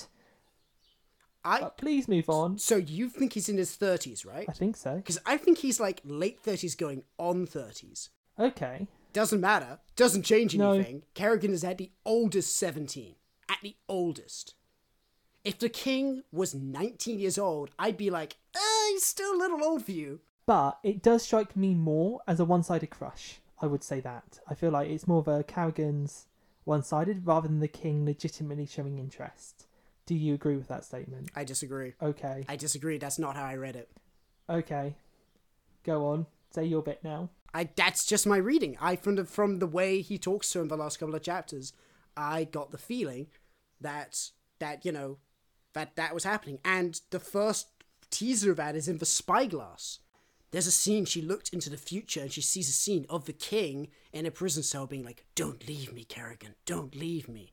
I 1.44 1.60
But 1.62 1.78
please 1.78 2.08
move 2.08 2.28
on. 2.30 2.58
so 2.58 2.76
you 2.76 3.08
think 3.08 3.34
he's 3.34 3.48
in 3.50 3.58
his 3.58 3.76
thirties, 3.76 4.26
right? 4.26 4.50
I 4.50 4.52
think 4.52 4.76
so. 4.76 4.96
Because 4.98 5.20
I 5.26 5.38
think 5.38 5.60
he's 5.60 5.80
like 5.80 6.02
late 6.04 6.40
thirties, 6.42 6.76
going 6.76 7.04
on 7.18 7.46
thirties. 7.46 8.10
Okay. 8.38 8.88
Doesn't 9.16 9.40
matter. 9.40 9.80
Doesn't 9.96 10.24
change 10.24 10.58
No. 10.58 10.74
anything. 10.74 11.04
Karigan 11.16 11.52
is 11.52 11.64
at 11.64 11.78
the 11.78 11.90
oldest 12.04 12.54
seventeen. 12.58 13.16
At 13.48 13.60
the 13.64 13.78
oldest. 13.88 14.56
If 15.46 15.58
the 15.58 15.70
king 15.70 16.24
was 16.34 16.54
nineteen 16.54 17.20
years 17.20 17.38
old, 17.38 17.72
I'd 17.80 17.96
be 17.96 18.10
like, 18.10 18.36
uh, 18.54 18.60
he's 18.90 19.06
still 19.06 19.34
a 19.34 19.40
little 19.40 19.64
old 19.64 19.86
for 19.86 19.94
you. 19.94 20.20
But 20.46 20.80
it 20.84 21.02
does 21.02 21.24
strike 21.24 21.56
me 21.56 21.74
more 21.76 22.20
as 22.28 22.42
a 22.42 22.46
one-sided 22.46 22.90
crush. 22.90 23.40
I 23.62 23.68
would 23.68 23.84
say 23.86 24.02
that. 24.02 24.42
I 24.50 24.54
feel 24.54 24.72
like 24.72 24.90
it's 24.90 25.08
more 25.08 25.20
of 25.20 25.30
a 25.30 25.46
Karigan's 25.46 26.28
one-sided 26.66 27.26
rather 27.26 27.48
than 27.48 27.62
the 27.62 27.70
king 27.70 28.04
legitimately 28.04 28.66
showing 28.66 29.00
interest. 29.00 29.66
Do 30.06 30.14
you 30.14 30.34
agree 30.34 30.58
with 30.58 30.68
that 30.68 30.84
statement? 30.84 31.32
I 31.34 31.46
disagree. 31.46 31.94
Okay. 32.02 32.44
I 32.50 32.58
disagree. 32.58 32.98
That's 32.98 33.18
not 33.18 33.38
how 33.38 33.46
I 33.46 33.56
read 33.56 33.78
it. 33.78 33.90
Okay. 34.50 34.98
Go 35.86 36.06
on. 36.08 36.26
Say 36.52 36.66
your 36.66 36.82
bit 36.82 37.02
now. 37.02 37.30
I 37.54 37.70
that's 37.76 38.06
just 38.06 38.28
my 38.28 38.38
reading. 38.38 38.78
I 38.82 38.96
from 38.96 39.16
the 39.16 39.26
from 39.26 39.60
the 39.60 39.68
way 39.68 40.02
he 40.02 40.18
talks 40.18 40.52
to 40.52 40.60
him 40.60 40.68
the 40.68 40.78
last 40.78 41.00
couple 41.00 41.16
of 41.16 41.22
chapters, 41.22 41.74
I 42.18 42.44
got 42.44 42.72
the 42.72 42.78
feeling 42.78 43.28
that 43.82 44.30
that 44.60 44.86
you 44.86 44.92
know 44.92 45.18
that 45.74 45.96
that 45.96 46.14
was 46.14 46.24
happening. 46.24 46.60
And 46.66 47.00
the 47.12 47.20
first 47.20 47.68
teaser 48.10 48.52
of 48.52 48.58
that 48.58 48.76
is 48.76 48.88
in 48.88 48.98
the 48.98 49.06
spyglass. 49.06 50.00
There's 50.52 50.68
a 50.68 50.72
scene 50.72 51.06
she 51.06 51.22
looked 51.22 51.50
into 51.50 51.70
the 51.70 51.78
future 51.78 52.22
and 52.22 52.32
she 52.32 52.42
sees 52.42 52.70
a 52.70 52.74
scene 52.74 53.06
of 53.10 53.26
the 53.26 53.34
king 53.34 53.90
in 54.14 54.26
a 54.26 54.32
prison 54.32 54.64
cell 54.64 54.88
being 54.88 55.04
like, 55.04 55.26
"Don't 55.36 55.68
leave 55.68 55.94
me, 55.94 56.06
Karigan. 56.06 56.56
Don't 56.66 56.96
leave 56.96 57.28
me." 57.28 57.52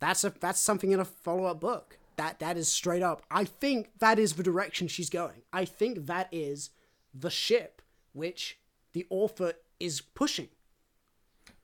That's 0.00 0.24
a 0.24 0.30
that's 0.40 0.60
something 0.60 0.92
in 0.92 1.00
a 1.00 1.04
follow 1.04 1.44
up 1.44 1.60
book. 1.60 1.98
That 2.16 2.38
that 2.40 2.56
is 2.56 2.70
straight 2.70 3.02
up. 3.02 3.22
I 3.30 3.44
think 3.44 3.98
that 3.98 4.18
is 4.18 4.34
the 4.34 4.42
direction 4.42 4.88
she's 4.88 5.10
going. 5.10 5.42
I 5.52 5.64
think 5.64 6.06
that 6.06 6.28
is 6.32 6.70
the 7.14 7.30
ship 7.30 7.82
which 8.12 8.58
the 8.92 9.06
author 9.10 9.54
is 9.78 10.00
pushing. 10.00 10.48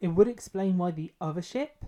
It 0.01 0.09
would 0.09 0.29
explain 0.29 0.79
why 0.79 0.91
the 0.91 1.13
other 1.21 1.43
ship 1.43 1.85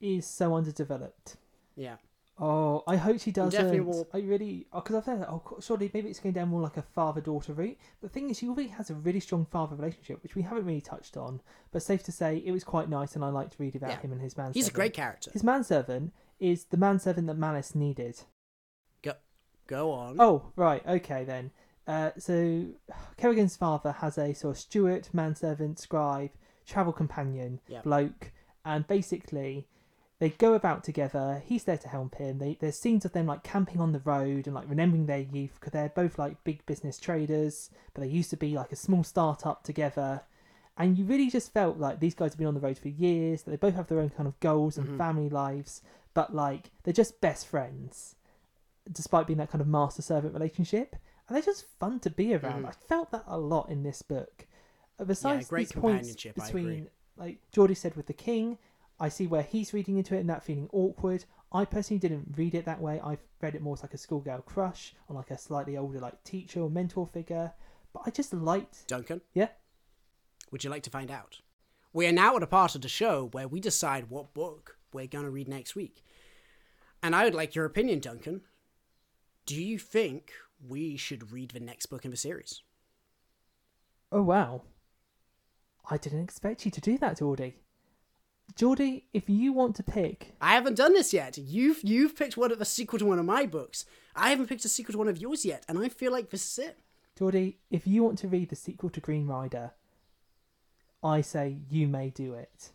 is 0.00 0.26
so 0.26 0.54
underdeveloped. 0.54 1.36
Yeah. 1.76 1.96
Oh, 2.38 2.82
I 2.88 2.96
hope 2.96 3.20
she 3.20 3.30
doesn't. 3.30 3.52
Definitely 3.52 3.80
will- 3.80 4.08
I 4.12 4.18
really, 4.18 4.66
oh, 4.72 4.80
because 4.80 4.96
I've 4.96 5.04
heard, 5.04 5.20
that 5.20 5.28
oh, 5.30 5.58
surely 5.60 5.90
maybe 5.92 6.08
it's 6.08 6.18
going 6.18 6.32
down 6.32 6.48
more 6.48 6.62
like 6.62 6.76
a 6.76 6.82
father-daughter 6.82 7.52
route. 7.52 7.76
But 8.00 8.10
the 8.10 8.12
thing 8.12 8.30
is, 8.30 8.38
she 8.38 8.48
already 8.48 8.70
has 8.70 8.90
a 8.90 8.94
really 8.94 9.20
strong 9.20 9.44
father 9.46 9.76
relationship, 9.76 10.22
which 10.22 10.34
we 10.34 10.42
haven't 10.42 10.64
really 10.64 10.80
touched 10.80 11.16
on. 11.16 11.40
But 11.70 11.82
safe 11.82 12.02
to 12.04 12.12
say, 12.12 12.42
it 12.44 12.50
was 12.50 12.64
quite 12.64 12.88
nice, 12.88 13.14
and 13.14 13.24
I 13.24 13.28
liked 13.28 13.56
reading 13.58 13.80
about 13.80 13.90
Yeah. 13.90 14.00
him 14.00 14.12
and 14.12 14.20
his 14.20 14.36
manservant. 14.36 14.56
He's 14.56 14.68
a 14.68 14.72
great 14.72 14.94
character. 14.94 15.30
His 15.30 15.44
manservant 15.44 16.12
is 16.40 16.64
the 16.64 16.78
manservant 16.78 17.26
that 17.28 17.36
Malice 17.36 17.74
needed. 17.74 18.22
Go, 19.02 19.12
go 19.66 19.92
on. 19.92 20.16
Oh, 20.18 20.52
right, 20.56 20.84
okay 20.86 21.24
then. 21.24 21.52
Uh, 21.86 22.10
so 22.18 22.66
Karigan's 23.18 23.56
father 23.56 23.92
has 23.92 24.16
a 24.18 24.32
sort 24.34 24.56
of 24.56 24.60
steward, 24.60 25.08
manservant, 25.12 25.78
scribe, 25.78 26.30
travel 26.66 26.92
companion, 26.92 27.60
Yeah. 27.66 27.82
bloke, 27.82 28.32
and 28.64 28.86
basically 28.86 29.66
they 30.20 30.30
go 30.30 30.54
about 30.54 30.84
together. 30.84 31.42
He's 31.44 31.64
there 31.64 31.76
to 31.78 31.88
help 31.88 32.14
him. 32.14 32.38
They, 32.38 32.56
there's 32.60 32.78
scenes 32.78 33.04
of 33.04 33.12
them 33.12 33.26
like 33.26 33.42
camping 33.42 33.80
on 33.80 33.90
the 33.92 33.98
road 33.98 34.46
and 34.46 34.54
like 34.54 34.68
remembering 34.68 35.06
their 35.06 35.18
youth 35.18 35.54
because 35.58 35.72
they're 35.72 35.88
both 35.88 36.16
like 36.18 36.44
big 36.44 36.64
business 36.64 36.98
traders, 36.98 37.70
but 37.92 38.02
they 38.02 38.08
used 38.08 38.30
to 38.30 38.36
be 38.36 38.54
like 38.54 38.70
a 38.70 38.76
small 38.76 39.02
startup 39.02 39.64
together. 39.64 40.22
And 40.78 40.96
you 40.96 41.04
really 41.04 41.28
just 41.28 41.52
felt 41.52 41.78
like 41.78 41.98
these 41.98 42.14
guys 42.14 42.32
have 42.32 42.38
been 42.38 42.46
on 42.46 42.54
the 42.54 42.60
road 42.60 42.78
for 42.78 42.88
years. 42.88 43.42
That 43.42 43.50
they 43.50 43.56
both 43.56 43.74
have 43.74 43.88
their 43.88 43.98
own 43.98 44.10
kind 44.10 44.28
of 44.28 44.38
goals 44.38 44.78
and 44.78 44.86
Mhm. 44.88 44.96
family 44.96 45.28
lives, 45.28 45.82
but 46.14 46.32
like 46.32 46.70
they're 46.84 46.94
just 46.94 47.20
best 47.20 47.46
friends, 47.48 48.14
despite 48.90 49.26
being 49.26 49.38
that 49.38 49.50
kind 49.50 49.60
of 49.60 49.66
master 49.68 50.02
servant 50.02 50.34
relationship. 50.34 50.94
And 51.32 51.36
they're 51.38 51.42
just 51.54 51.64
fun 51.78 51.98
to 52.00 52.10
be 52.10 52.34
around. 52.34 52.64
Mhm. 52.64 52.68
I 52.68 52.72
felt 52.72 53.10
that 53.12 53.24
a 53.26 53.38
lot 53.38 53.70
in 53.70 53.82
this 53.84 54.02
book. 54.02 54.46
Uh, 54.98 55.04
Besides 55.04 55.48
great 55.48 55.68
these 55.70 55.72
points 55.72 56.14
between, 56.14 56.90
like 57.16 57.40
Geordie 57.52 57.72
said 57.74 57.94
with 57.96 58.04
the 58.06 58.12
king, 58.12 58.58
I 59.00 59.08
see 59.08 59.26
where 59.26 59.42
he's 59.42 59.72
reading 59.72 59.96
into 59.96 60.14
it 60.14 60.20
and 60.20 60.28
that 60.28 60.42
feeling 60.44 60.68
awkward. 60.74 61.24
I 61.50 61.64
personally 61.64 62.00
didn't 62.00 62.34
read 62.36 62.54
it 62.54 62.66
that 62.66 62.82
way. 62.82 63.00
I 63.00 63.16
read 63.40 63.54
it 63.54 63.62
more 63.62 63.72
as 63.72 63.80
like 63.82 63.94
a 63.94 63.98
schoolgirl 63.98 64.42
crush 64.42 64.94
on 65.08 65.16
like 65.16 65.30
a 65.30 65.38
slightly 65.38 65.74
older 65.74 66.00
like 66.00 66.22
teacher 66.22 66.60
or 66.60 66.68
mentor 66.68 67.06
figure. 67.06 67.54
But 67.94 68.02
I 68.04 68.10
just 68.10 68.34
liked. 68.34 68.86
Duncan, 68.86 69.22
Yeah. 69.32 69.48
would 70.50 70.64
you 70.64 70.68
like 70.68 70.82
to 70.82 70.90
find 70.90 71.10
out? 71.10 71.40
We 71.94 72.06
are 72.06 72.12
now 72.12 72.36
at 72.36 72.42
a 72.42 72.46
part 72.46 72.74
of 72.74 72.82
the 72.82 72.88
show 72.90 73.28
where 73.32 73.48
we 73.48 73.58
decide 73.58 74.10
what 74.10 74.34
book 74.34 74.76
we're 74.92 75.06
going 75.06 75.24
to 75.24 75.30
read 75.30 75.48
next 75.48 75.74
week. 75.74 76.04
And 77.02 77.16
I 77.16 77.24
would 77.24 77.34
like 77.34 77.54
your 77.54 77.64
opinion, 77.64 78.00
Duncan. 78.00 78.42
Do 79.46 79.60
you 79.62 79.78
think 79.78 80.30
we 80.66 80.96
should 80.96 81.32
read 81.32 81.50
the 81.50 81.60
next 81.60 81.86
book 81.86 82.04
in 82.04 82.10
the 82.10 82.16
series? 82.16 82.62
Oh 84.10 84.22
wow! 84.22 84.62
I 85.90 85.96
didn't 85.96 86.22
expect 86.22 86.64
you 86.64 86.70
to 86.70 86.80
do 86.80 86.98
that, 86.98 87.18
Geordie. 87.18 87.56
Geordie, 88.54 89.06
if 89.12 89.28
you 89.28 89.52
want 89.52 89.76
to 89.76 89.82
pick, 89.82 90.34
I 90.40 90.54
haven't 90.54 90.76
done 90.76 90.92
this 90.92 91.12
yet. 91.12 91.38
You've 91.38 91.82
you've 91.82 92.16
picked 92.16 92.36
one 92.36 92.52
of 92.52 92.60
a 92.60 92.66
sequel 92.66 92.98
to 92.98 93.06
one 93.06 93.18
of 93.18 93.24
my 93.24 93.46
books. 93.46 93.86
I 94.14 94.30
haven't 94.30 94.48
picked 94.48 94.64
a 94.64 94.68
sequel 94.68 94.92
to 94.92 94.98
one 94.98 95.08
of 95.08 95.18
yours 95.18 95.44
yet, 95.44 95.64
and 95.68 95.78
I 95.78 95.88
feel 95.88 96.12
like 96.12 96.30
this 96.30 96.58
is 96.58 96.66
it. 96.66 96.78
Geordie, 97.16 97.58
if 97.70 97.86
you 97.86 98.02
want 98.02 98.18
to 98.18 98.28
read 98.28 98.50
the 98.50 98.56
sequel 98.56 98.90
to 98.90 99.00
Green 99.00 99.26
Rider, 99.26 99.72
I 101.02 101.20
say 101.20 101.58
you 101.70 101.88
may 101.88 102.10
do 102.10 102.34
it. 102.34 102.70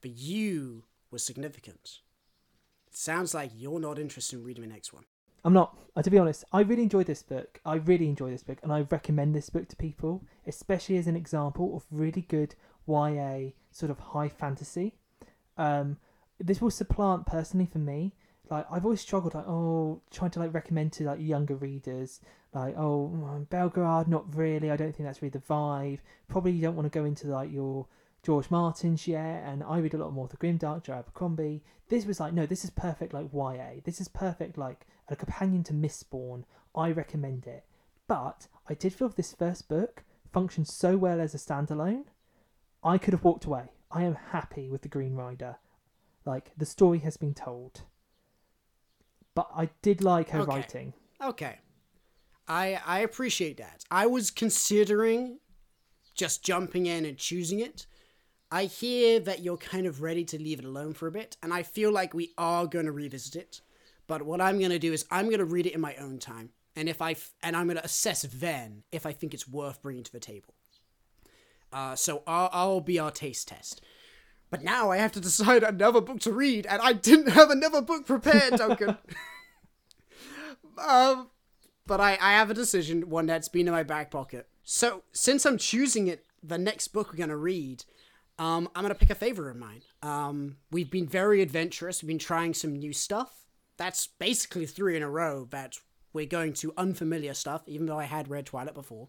But 0.00 0.12
you 0.12 0.84
was 1.10 1.24
significant. 1.24 1.98
It 2.86 2.96
sounds 2.96 3.34
like 3.34 3.50
you're 3.54 3.80
not 3.80 3.98
interested 3.98 4.38
in 4.38 4.44
reading 4.44 4.62
the 4.62 4.72
next 4.72 4.92
one. 4.92 5.04
I'm 5.44 5.52
not. 5.52 5.76
Uh, 5.96 6.02
to 6.02 6.10
be 6.10 6.18
honest, 6.18 6.44
I 6.52 6.60
really 6.60 6.82
enjoyed 6.82 7.06
this 7.06 7.22
book. 7.22 7.60
I 7.64 7.76
really 7.76 8.08
enjoy 8.08 8.30
this 8.30 8.42
book, 8.42 8.58
and 8.62 8.72
I 8.72 8.86
recommend 8.90 9.34
this 9.34 9.50
book 9.50 9.68
to 9.68 9.76
people, 9.76 10.22
especially 10.46 10.98
as 10.98 11.06
an 11.06 11.16
example 11.16 11.76
of 11.76 11.84
really 11.90 12.22
good 12.22 12.54
YA 12.86 13.50
sort 13.70 13.90
of 13.90 13.98
high 13.98 14.28
fantasy. 14.28 14.94
Um, 15.56 15.96
this 16.38 16.60
will 16.60 16.70
supplant 16.70 17.26
personally 17.26 17.66
for 17.66 17.78
me. 17.78 18.14
Like 18.48 18.66
I've 18.70 18.84
always 18.84 19.00
struggled, 19.00 19.34
like 19.34 19.46
oh, 19.46 20.00
trying 20.10 20.30
to 20.32 20.40
like 20.40 20.54
recommend 20.54 20.92
to 20.94 21.04
like 21.04 21.20
younger 21.20 21.54
readers, 21.54 22.20
like 22.54 22.74
oh, 22.76 23.12
mm, 23.14 23.46
Belgariad, 23.48 24.08
not 24.08 24.34
really. 24.34 24.70
I 24.70 24.76
don't 24.76 24.94
think 24.94 25.06
that's 25.06 25.22
really 25.22 25.30
the 25.30 25.38
vibe. 25.38 25.98
Probably 26.28 26.52
you 26.52 26.62
don't 26.62 26.76
want 26.76 26.90
to 26.90 26.98
go 26.98 27.04
into 27.04 27.28
like 27.28 27.52
your 27.52 27.86
George 28.22 28.50
Martin's 28.50 29.06
yet, 29.08 29.42
and 29.46 29.62
I 29.62 29.78
read 29.78 29.94
a 29.94 29.98
lot 29.98 30.12
more 30.12 30.24
of 30.26 30.30
the 30.30 30.36
Grimdark, 30.36 30.84
Joe 30.84 30.94
Abercrombie. 30.94 31.62
This 31.88 32.04
was 32.06 32.20
like, 32.20 32.32
no, 32.34 32.46
this 32.46 32.64
is 32.64 32.70
perfect 32.70 33.14
like 33.14 33.32
YA. 33.32 33.80
This 33.84 34.00
is 34.00 34.08
perfect 34.08 34.58
like 34.58 34.86
a 35.08 35.16
companion 35.16 35.64
to 35.64 35.72
Mistborn. 35.72 36.44
I 36.74 36.90
recommend 36.92 37.46
it. 37.46 37.64
But 38.06 38.46
I 38.68 38.74
did 38.74 38.92
feel 38.92 39.08
this 39.08 39.32
first 39.32 39.68
book 39.68 40.04
functioned 40.32 40.68
so 40.68 40.96
well 40.96 41.20
as 41.20 41.34
a 41.34 41.38
standalone. 41.38 42.04
I 42.84 42.98
could 42.98 43.14
have 43.14 43.24
walked 43.24 43.46
away. 43.46 43.72
I 43.90 44.02
am 44.04 44.14
happy 44.32 44.68
with 44.68 44.82
the 44.82 44.88
Green 44.88 45.14
Rider. 45.14 45.56
Like 46.24 46.52
the 46.56 46.66
story 46.66 46.98
has 47.00 47.16
been 47.16 47.34
told. 47.34 47.82
But 49.34 49.48
I 49.54 49.70
did 49.82 50.02
like 50.02 50.30
her 50.30 50.40
Okay. 50.40 50.50
writing. 50.50 50.92
Okay. 51.22 51.58
I 52.46 52.80
I 52.84 53.00
appreciate 53.00 53.56
that. 53.56 53.84
I 53.90 54.06
was 54.06 54.30
considering 54.30 55.38
just 56.14 56.44
jumping 56.44 56.86
in 56.86 57.04
and 57.04 57.16
choosing 57.16 57.60
it. 57.60 57.86
I 58.50 58.64
hear 58.64 59.20
that 59.20 59.40
you're 59.40 59.56
kind 59.56 59.86
of 59.86 60.02
ready 60.02 60.24
to 60.24 60.42
leave 60.42 60.58
it 60.58 60.64
alone 60.64 60.92
for 60.92 61.06
a 61.06 61.12
bit, 61.12 61.36
and 61.42 61.52
I 61.54 61.62
feel 61.62 61.92
like 61.92 62.14
we 62.14 62.32
are 62.36 62.66
going 62.66 62.86
to 62.86 62.92
revisit 62.92 63.36
it. 63.36 63.60
But 64.06 64.22
what 64.22 64.40
I'm 64.40 64.58
going 64.58 64.70
to 64.72 64.78
do 64.78 64.92
is 64.92 65.04
I'm 65.10 65.26
going 65.26 65.38
to 65.38 65.44
read 65.44 65.66
it 65.66 65.74
in 65.74 65.80
my 65.80 65.94
own 65.96 66.18
time, 66.18 66.50
and 66.74 66.88
if 66.88 67.00
I 67.00 67.12
f- 67.12 67.32
and 67.42 67.56
I'm 67.56 67.66
going 67.66 67.76
to 67.76 67.84
assess 67.84 68.22
then 68.22 68.82
if 68.90 69.06
I 69.06 69.12
think 69.12 69.34
it's 69.34 69.46
worth 69.46 69.82
bringing 69.82 70.02
to 70.02 70.12
the 70.12 70.20
table. 70.20 70.54
Uh, 71.72 71.94
so 71.94 72.22
I'll, 72.26 72.50
I'll 72.52 72.80
be 72.80 72.98
our 72.98 73.12
taste 73.12 73.48
test. 73.48 73.80
But 74.50 74.64
now 74.64 74.90
I 74.90 74.96
have 74.96 75.12
to 75.12 75.20
decide 75.20 75.62
another 75.62 76.00
book 76.00 76.18
to 76.20 76.32
read, 76.32 76.66
and 76.66 76.82
I 76.82 76.92
didn't 76.92 77.28
have 77.32 77.50
another 77.50 77.82
book 77.82 78.06
prepared, 78.06 78.54
Duncan. 78.54 78.98
um, 80.84 81.30
but 81.86 82.00
I, 82.00 82.18
I 82.20 82.32
have 82.32 82.50
a 82.50 82.54
decision, 82.54 83.08
one 83.08 83.26
that's 83.26 83.48
been 83.48 83.68
in 83.68 83.72
my 83.72 83.84
back 83.84 84.10
pocket. 84.10 84.48
So 84.64 85.04
since 85.12 85.46
I'm 85.46 85.58
choosing 85.58 86.08
it, 86.08 86.24
the 86.42 86.58
next 86.58 86.88
book 86.88 87.12
we're 87.12 87.18
gonna 87.18 87.36
read, 87.36 87.84
um, 88.40 88.70
I'm 88.74 88.82
gonna 88.82 88.94
pick 88.94 89.10
a 89.10 89.14
favorite 89.14 89.50
of 89.50 89.56
mine. 89.58 89.82
Um, 90.02 90.56
we've 90.70 90.90
been 90.90 91.06
very 91.06 91.42
adventurous. 91.42 92.02
We've 92.02 92.08
been 92.08 92.18
trying 92.18 92.54
some 92.54 92.74
new 92.74 92.94
stuff. 92.94 93.44
That's 93.76 94.06
basically 94.06 94.64
three 94.64 94.96
in 94.96 95.02
a 95.02 95.10
row 95.10 95.46
that 95.50 95.76
we're 96.14 96.24
going 96.24 96.54
to 96.54 96.72
unfamiliar 96.78 97.34
stuff, 97.34 97.62
even 97.66 97.84
though 97.84 97.98
I 97.98 98.04
had 98.04 98.30
read 98.30 98.46
Twilight 98.46 98.74
before. 98.74 99.08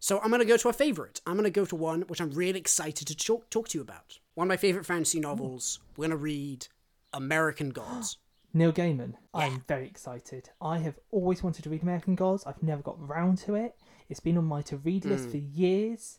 So 0.00 0.18
I'm 0.20 0.32
gonna 0.32 0.44
go 0.44 0.56
to 0.56 0.68
a 0.68 0.72
favorite. 0.72 1.20
I'm 1.26 1.36
gonna 1.36 1.48
go 1.48 1.64
to 1.64 1.76
one 1.76 2.02
which 2.02 2.20
I'm 2.20 2.32
really 2.32 2.58
excited 2.58 3.06
to 3.06 3.16
talk, 3.16 3.48
talk 3.50 3.68
to 3.68 3.78
you 3.78 3.82
about. 3.82 4.18
One 4.34 4.46
of 4.46 4.48
my 4.48 4.56
favorite 4.56 4.84
fantasy 4.84 5.20
novels. 5.20 5.78
We're 5.96 6.08
gonna 6.08 6.16
read 6.16 6.66
American 7.12 7.70
Gods. 7.70 8.18
Neil 8.52 8.72
Gaiman. 8.72 9.12
Yeah. 9.32 9.42
I'm 9.42 9.64
very 9.68 9.86
excited. 9.86 10.50
I 10.60 10.78
have 10.78 10.98
always 11.12 11.40
wanted 11.40 11.62
to 11.62 11.70
read 11.70 11.82
American 11.82 12.16
Gods. 12.16 12.42
I've 12.44 12.62
never 12.64 12.82
got 12.82 12.96
round 12.98 13.38
to 13.38 13.54
it. 13.54 13.76
It's 14.08 14.18
been 14.20 14.36
on 14.36 14.44
my 14.44 14.62
to 14.62 14.78
read 14.78 15.04
list 15.04 15.30
for 15.30 15.36
years. 15.36 16.18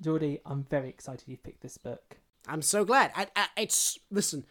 Geordie, 0.00 0.40
I'm 0.44 0.64
very 0.64 0.88
excited 0.88 1.28
you've 1.28 1.42
picked 1.42 1.62
this 1.62 1.78
book. 1.78 2.18
I'm 2.46 2.62
so 2.62 2.84
glad. 2.84 3.12
I, 3.14 3.28
I, 3.36 3.46
it's 3.56 3.98
listen. 4.10 4.44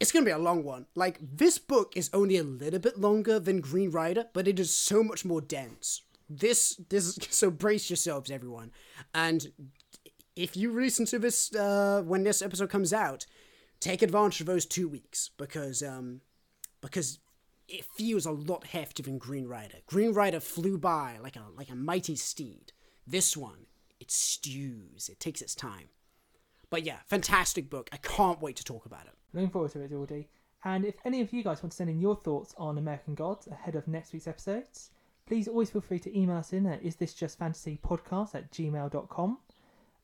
It's 0.00 0.12
gonna 0.12 0.24
be 0.24 0.30
a 0.30 0.38
long 0.38 0.64
one. 0.64 0.86
Like 0.94 1.18
this 1.20 1.58
book 1.58 1.92
is 1.96 2.10
only 2.12 2.36
a 2.36 2.42
little 2.42 2.80
bit 2.80 2.98
longer 2.98 3.38
than 3.38 3.60
Green 3.60 3.90
Rider, 3.90 4.26
but 4.32 4.48
it 4.48 4.58
is 4.58 4.74
so 4.74 5.02
much 5.02 5.24
more 5.24 5.40
dense. 5.40 6.02
This 6.28 6.80
this 6.88 7.18
so 7.30 7.50
brace 7.50 7.88
yourselves, 7.88 8.30
everyone. 8.30 8.72
And 9.14 9.48
if 10.36 10.56
you 10.56 10.72
listen 10.72 11.06
to 11.06 11.18
this 11.18 11.54
uh, 11.54 12.02
when 12.04 12.24
this 12.24 12.42
episode 12.42 12.70
comes 12.70 12.92
out, 12.92 13.26
take 13.80 14.02
advantage 14.02 14.40
of 14.40 14.46
those 14.46 14.66
two 14.66 14.88
weeks 14.88 15.30
because 15.36 15.82
um 15.82 16.20
because 16.80 17.20
it 17.68 17.84
feels 17.84 18.24
a 18.24 18.30
lot 18.30 18.64
heftier 18.72 19.04
than 19.04 19.18
Green 19.18 19.46
Rider. 19.46 19.78
Green 19.86 20.12
Rider 20.12 20.40
flew 20.40 20.78
by 20.78 21.18
like 21.22 21.36
a 21.36 21.44
like 21.56 21.70
a 21.70 21.74
mighty 21.76 22.16
steed. 22.16 22.72
This 23.06 23.36
one, 23.36 23.66
it 24.00 24.10
stews. 24.10 25.08
It 25.08 25.20
takes 25.20 25.42
its 25.42 25.54
time. 25.54 25.88
But 26.70 26.84
yeah, 26.84 26.98
fantastic 27.06 27.70
book. 27.70 27.88
I 27.92 27.96
can't 27.96 28.42
wait 28.42 28.56
to 28.56 28.64
talk 28.64 28.86
about 28.86 29.06
it. 29.06 29.14
Looking 29.32 29.50
forward 29.50 29.72
to 29.72 29.80
it, 29.80 29.90
Geordie. 29.90 30.28
And 30.64 30.84
if 30.84 30.96
any 31.04 31.20
of 31.20 31.32
you 31.32 31.42
guys 31.42 31.62
want 31.62 31.72
to 31.72 31.76
send 31.76 31.90
in 31.90 32.00
your 32.00 32.16
thoughts 32.16 32.54
on 32.58 32.78
American 32.78 33.14
Gods 33.14 33.46
ahead 33.46 33.76
of 33.76 33.86
next 33.86 34.12
week's 34.12 34.26
episodes, 34.26 34.90
please 35.26 35.46
always 35.46 35.70
feel 35.70 35.80
free 35.80 36.00
to 36.00 36.18
email 36.18 36.36
us 36.36 36.52
in 36.52 36.66
at 36.66 36.82
isthisjustfantasypodcast 36.82 38.34
at 38.34 38.50
gmail.com. 38.50 39.38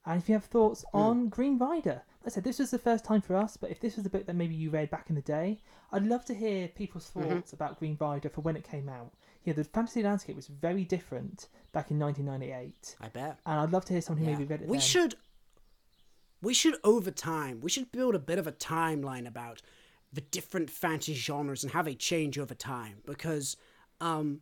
And 0.07 0.21
if 0.21 0.29
you 0.29 0.35
have 0.35 0.45
thoughts 0.45 0.85
hmm. 0.93 0.99
on 0.99 1.29
Green 1.29 1.59
Rider, 1.59 2.03
like 2.23 2.27
I 2.27 2.35
said, 2.35 2.45
this 2.45 2.59
was 2.59 2.71
the 2.71 2.79
first 2.79 3.05
time 3.05 3.21
for 3.21 3.37
us, 3.37 3.57
but 3.57 3.71
if 3.71 3.81
this 3.81 3.97
was 3.97 4.07
a 4.07 4.11
book 4.11 4.27
that 4.27 4.37
maybe 4.37 4.55
you 4.55 4.71
read 4.71 4.91
back 4.91 5.09
in 5.09 5.17
the 5.17 5.23
day, 5.23 5.59
I'd 5.93 6.07
love 6.07 6.25
to 6.27 6.35
hear 6.35 6.69
people's 6.69 7.11
mm-hmm. 7.11 7.29
thoughts 7.29 7.53
about 7.53 7.79
Green 7.79 7.97
Rider 8.01 8.29
for 8.29 8.43
when 8.43 8.57
it 8.57 8.65
came 8.65 8.89
out. 8.89 9.13
Yeah, 9.45 9.53
the 9.53 9.65
fantasy 9.65 10.03
landscape 10.03 10.37
was 10.37 10.47
very 10.47 10.85
different 10.85 11.49
back 11.73 11.91
in 11.91 11.99
1998, 11.99 12.97
I 13.01 13.09
bet. 13.09 13.39
and 13.45 13.61
I'd 13.61 13.71
love 13.73 13.85
to 13.87 13.93
hear 13.93 14.01
someone 14.03 14.25
who 14.25 14.31
Yeah. 14.31 14.39
maybe 14.39 14.49
read 14.49 14.63
it 14.63 14.69
We 14.69 14.79
then. 14.79 14.83
should 14.87 15.15
we 16.43 16.53
should 16.55 16.77
over 16.85 17.11
time, 17.11 17.61
we 17.63 17.71
should 17.71 17.91
build 17.91 18.15
a 18.15 18.19
bit 18.19 18.39
of 18.39 18.47
a 18.47 18.53
timeline 18.53 19.27
about 19.27 19.63
the 20.13 20.21
different 20.21 20.69
fantasy 20.71 21.15
genres 21.15 21.63
and 21.65 21.73
how 21.73 21.83
they 21.83 21.95
change 21.95 22.39
over 22.39 22.55
time 22.55 22.99
because 23.07 23.57
um 24.01 24.41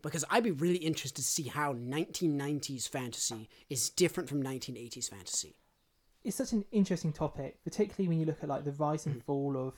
because 0.00 0.24
I'd 0.30 0.44
be 0.44 0.52
really 0.52 0.78
interested 0.78 1.16
to 1.16 1.22
see 1.22 1.48
how 1.48 1.72
1990s 1.74 2.88
fantasy 2.88 3.48
is 3.68 3.90
different 3.90 4.28
from 4.28 4.42
1980s 4.42 5.08
fantasy. 5.10 5.56
it's 6.24 6.36
such 6.36 6.52
an 6.52 6.64
interesting 6.70 7.12
topic, 7.12 7.58
particularly 7.64 8.08
when 8.08 8.20
you 8.20 8.26
look 8.26 8.42
at 8.42 8.48
like 8.48 8.64
the 8.64 8.72
rise 8.72 9.06
and 9.06 9.22
fall 9.24 9.56
of 9.56 9.74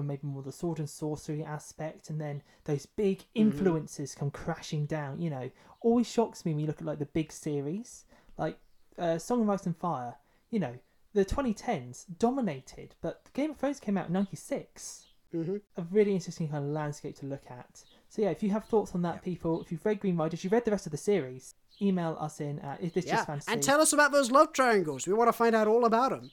of 0.00 0.06
maybe 0.06 0.26
more 0.26 0.42
the 0.42 0.52
sword 0.52 0.78
and 0.78 0.88
sorcery 0.88 1.42
aspect, 1.44 2.10
and 2.10 2.20
then 2.20 2.42
those 2.64 2.86
big 2.86 3.24
influences 3.34 4.14
come 4.14 4.30
crashing 4.30 4.86
down. 4.86 5.20
You 5.20 5.30
know, 5.30 5.50
always 5.80 6.08
shocks 6.10 6.44
me 6.44 6.52
when 6.52 6.60
you 6.60 6.66
look 6.66 6.80
at 6.80 6.86
like 6.86 6.98
the 6.98 7.06
big 7.06 7.30
series, 7.32 8.04
like 8.38 8.58
uh, 8.98 9.18
Song 9.18 9.42
of 9.42 9.50
Ice 9.50 9.66
and 9.66 9.76
Fire. 9.76 10.16
You 10.50 10.60
know, 10.60 10.74
the 11.14 11.24
2010s 11.24 12.04
dominated, 12.18 12.94
but 13.00 13.22
Game 13.34 13.50
of 13.50 13.56
Thrones 13.58 13.80
came 13.80 13.96
out 13.98 14.08
in 14.08 14.12
'96. 14.12 15.06
Mm-hmm. 15.34 15.56
A 15.78 15.82
really 15.90 16.12
interesting 16.12 16.48
kind 16.48 16.64
of 16.64 16.70
landscape 16.70 17.16
to 17.20 17.26
look 17.26 17.44
at. 17.50 17.82
So 18.10 18.20
yeah, 18.20 18.28
if 18.28 18.42
you 18.42 18.50
have 18.50 18.66
thoughts 18.66 18.94
on 18.94 19.00
that, 19.02 19.22
people, 19.22 19.62
if 19.62 19.72
you've 19.72 19.84
read 19.86 20.00
Green 20.00 20.16
Rider, 20.16 20.34
if 20.34 20.44
you've 20.44 20.52
read 20.52 20.66
the 20.66 20.70
rest 20.70 20.84
of 20.84 20.92
the 20.92 20.98
series, 20.98 21.54
email 21.80 22.18
us 22.20 22.38
in 22.40 22.58
at 22.58 22.82
is 22.82 22.92
this 22.92 23.06
Yeah, 23.06 23.14
just 23.14 23.26
fantasy? 23.26 23.50
and 23.52 23.62
tell 23.62 23.80
us 23.80 23.94
about 23.94 24.12
those 24.12 24.30
love 24.30 24.52
triangles. 24.52 25.06
We 25.06 25.14
want 25.14 25.28
to 25.28 25.32
find 25.32 25.54
out 25.54 25.66
all 25.68 25.86
about 25.86 26.10
them. 26.10 26.30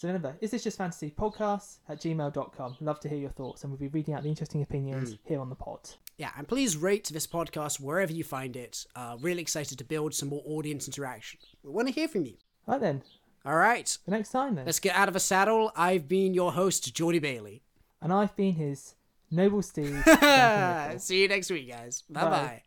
So 0.00 0.08
remember, 0.08 0.34
is 0.40 0.50
this 0.50 0.64
just 0.64 0.78
fantasy 0.78 1.10
podcast 1.14 1.80
at 1.86 2.00
gmail.com? 2.00 2.76
Love 2.80 3.00
to 3.00 3.08
hear 3.10 3.18
your 3.18 3.28
thoughts, 3.28 3.62
and 3.64 3.70
we'll 3.70 3.78
be 3.78 3.88
reading 3.88 4.14
out 4.14 4.22
the 4.22 4.30
interesting 4.30 4.62
opinions 4.62 5.18
here 5.26 5.38
on 5.38 5.50
the 5.50 5.54
pod. 5.54 5.90
Yeah, 6.16 6.30
and 6.38 6.48
please 6.48 6.74
rate 6.78 7.10
this 7.12 7.26
podcast 7.26 7.80
wherever 7.80 8.10
you 8.10 8.24
find 8.24 8.56
it. 8.56 8.86
Uh, 8.96 9.18
really 9.20 9.42
excited 9.42 9.76
to 9.76 9.84
build 9.84 10.14
some 10.14 10.30
more 10.30 10.42
audience 10.46 10.88
interaction. 10.88 11.38
We 11.62 11.70
want 11.70 11.86
to 11.88 11.92
hear 11.92 12.08
from 12.08 12.24
you. 12.24 12.38
Right 12.66 12.80
then, 12.80 13.02
All 13.44 13.56
right, 13.56 13.94
the 14.06 14.12
next 14.12 14.30
time 14.30 14.54
then. 14.54 14.64
let's 14.64 14.80
get 14.80 14.96
out 14.96 15.10
of 15.10 15.16
a 15.16 15.20
saddle. 15.20 15.70
I've 15.76 16.08
been 16.08 16.32
your 16.32 16.52
host, 16.52 16.94
Geordie 16.94 17.18
Bailey. 17.18 17.60
And 18.00 18.10
I've 18.10 18.34
been 18.34 18.54
his 18.54 18.94
noble 19.30 19.60
steed. 19.60 20.02
See 20.96 21.20
you 21.20 21.28
next 21.28 21.50
week, 21.50 21.68
guys. 21.68 22.04
Bye 22.08 22.22
Bye. 22.22 22.30
bye. 22.30 22.62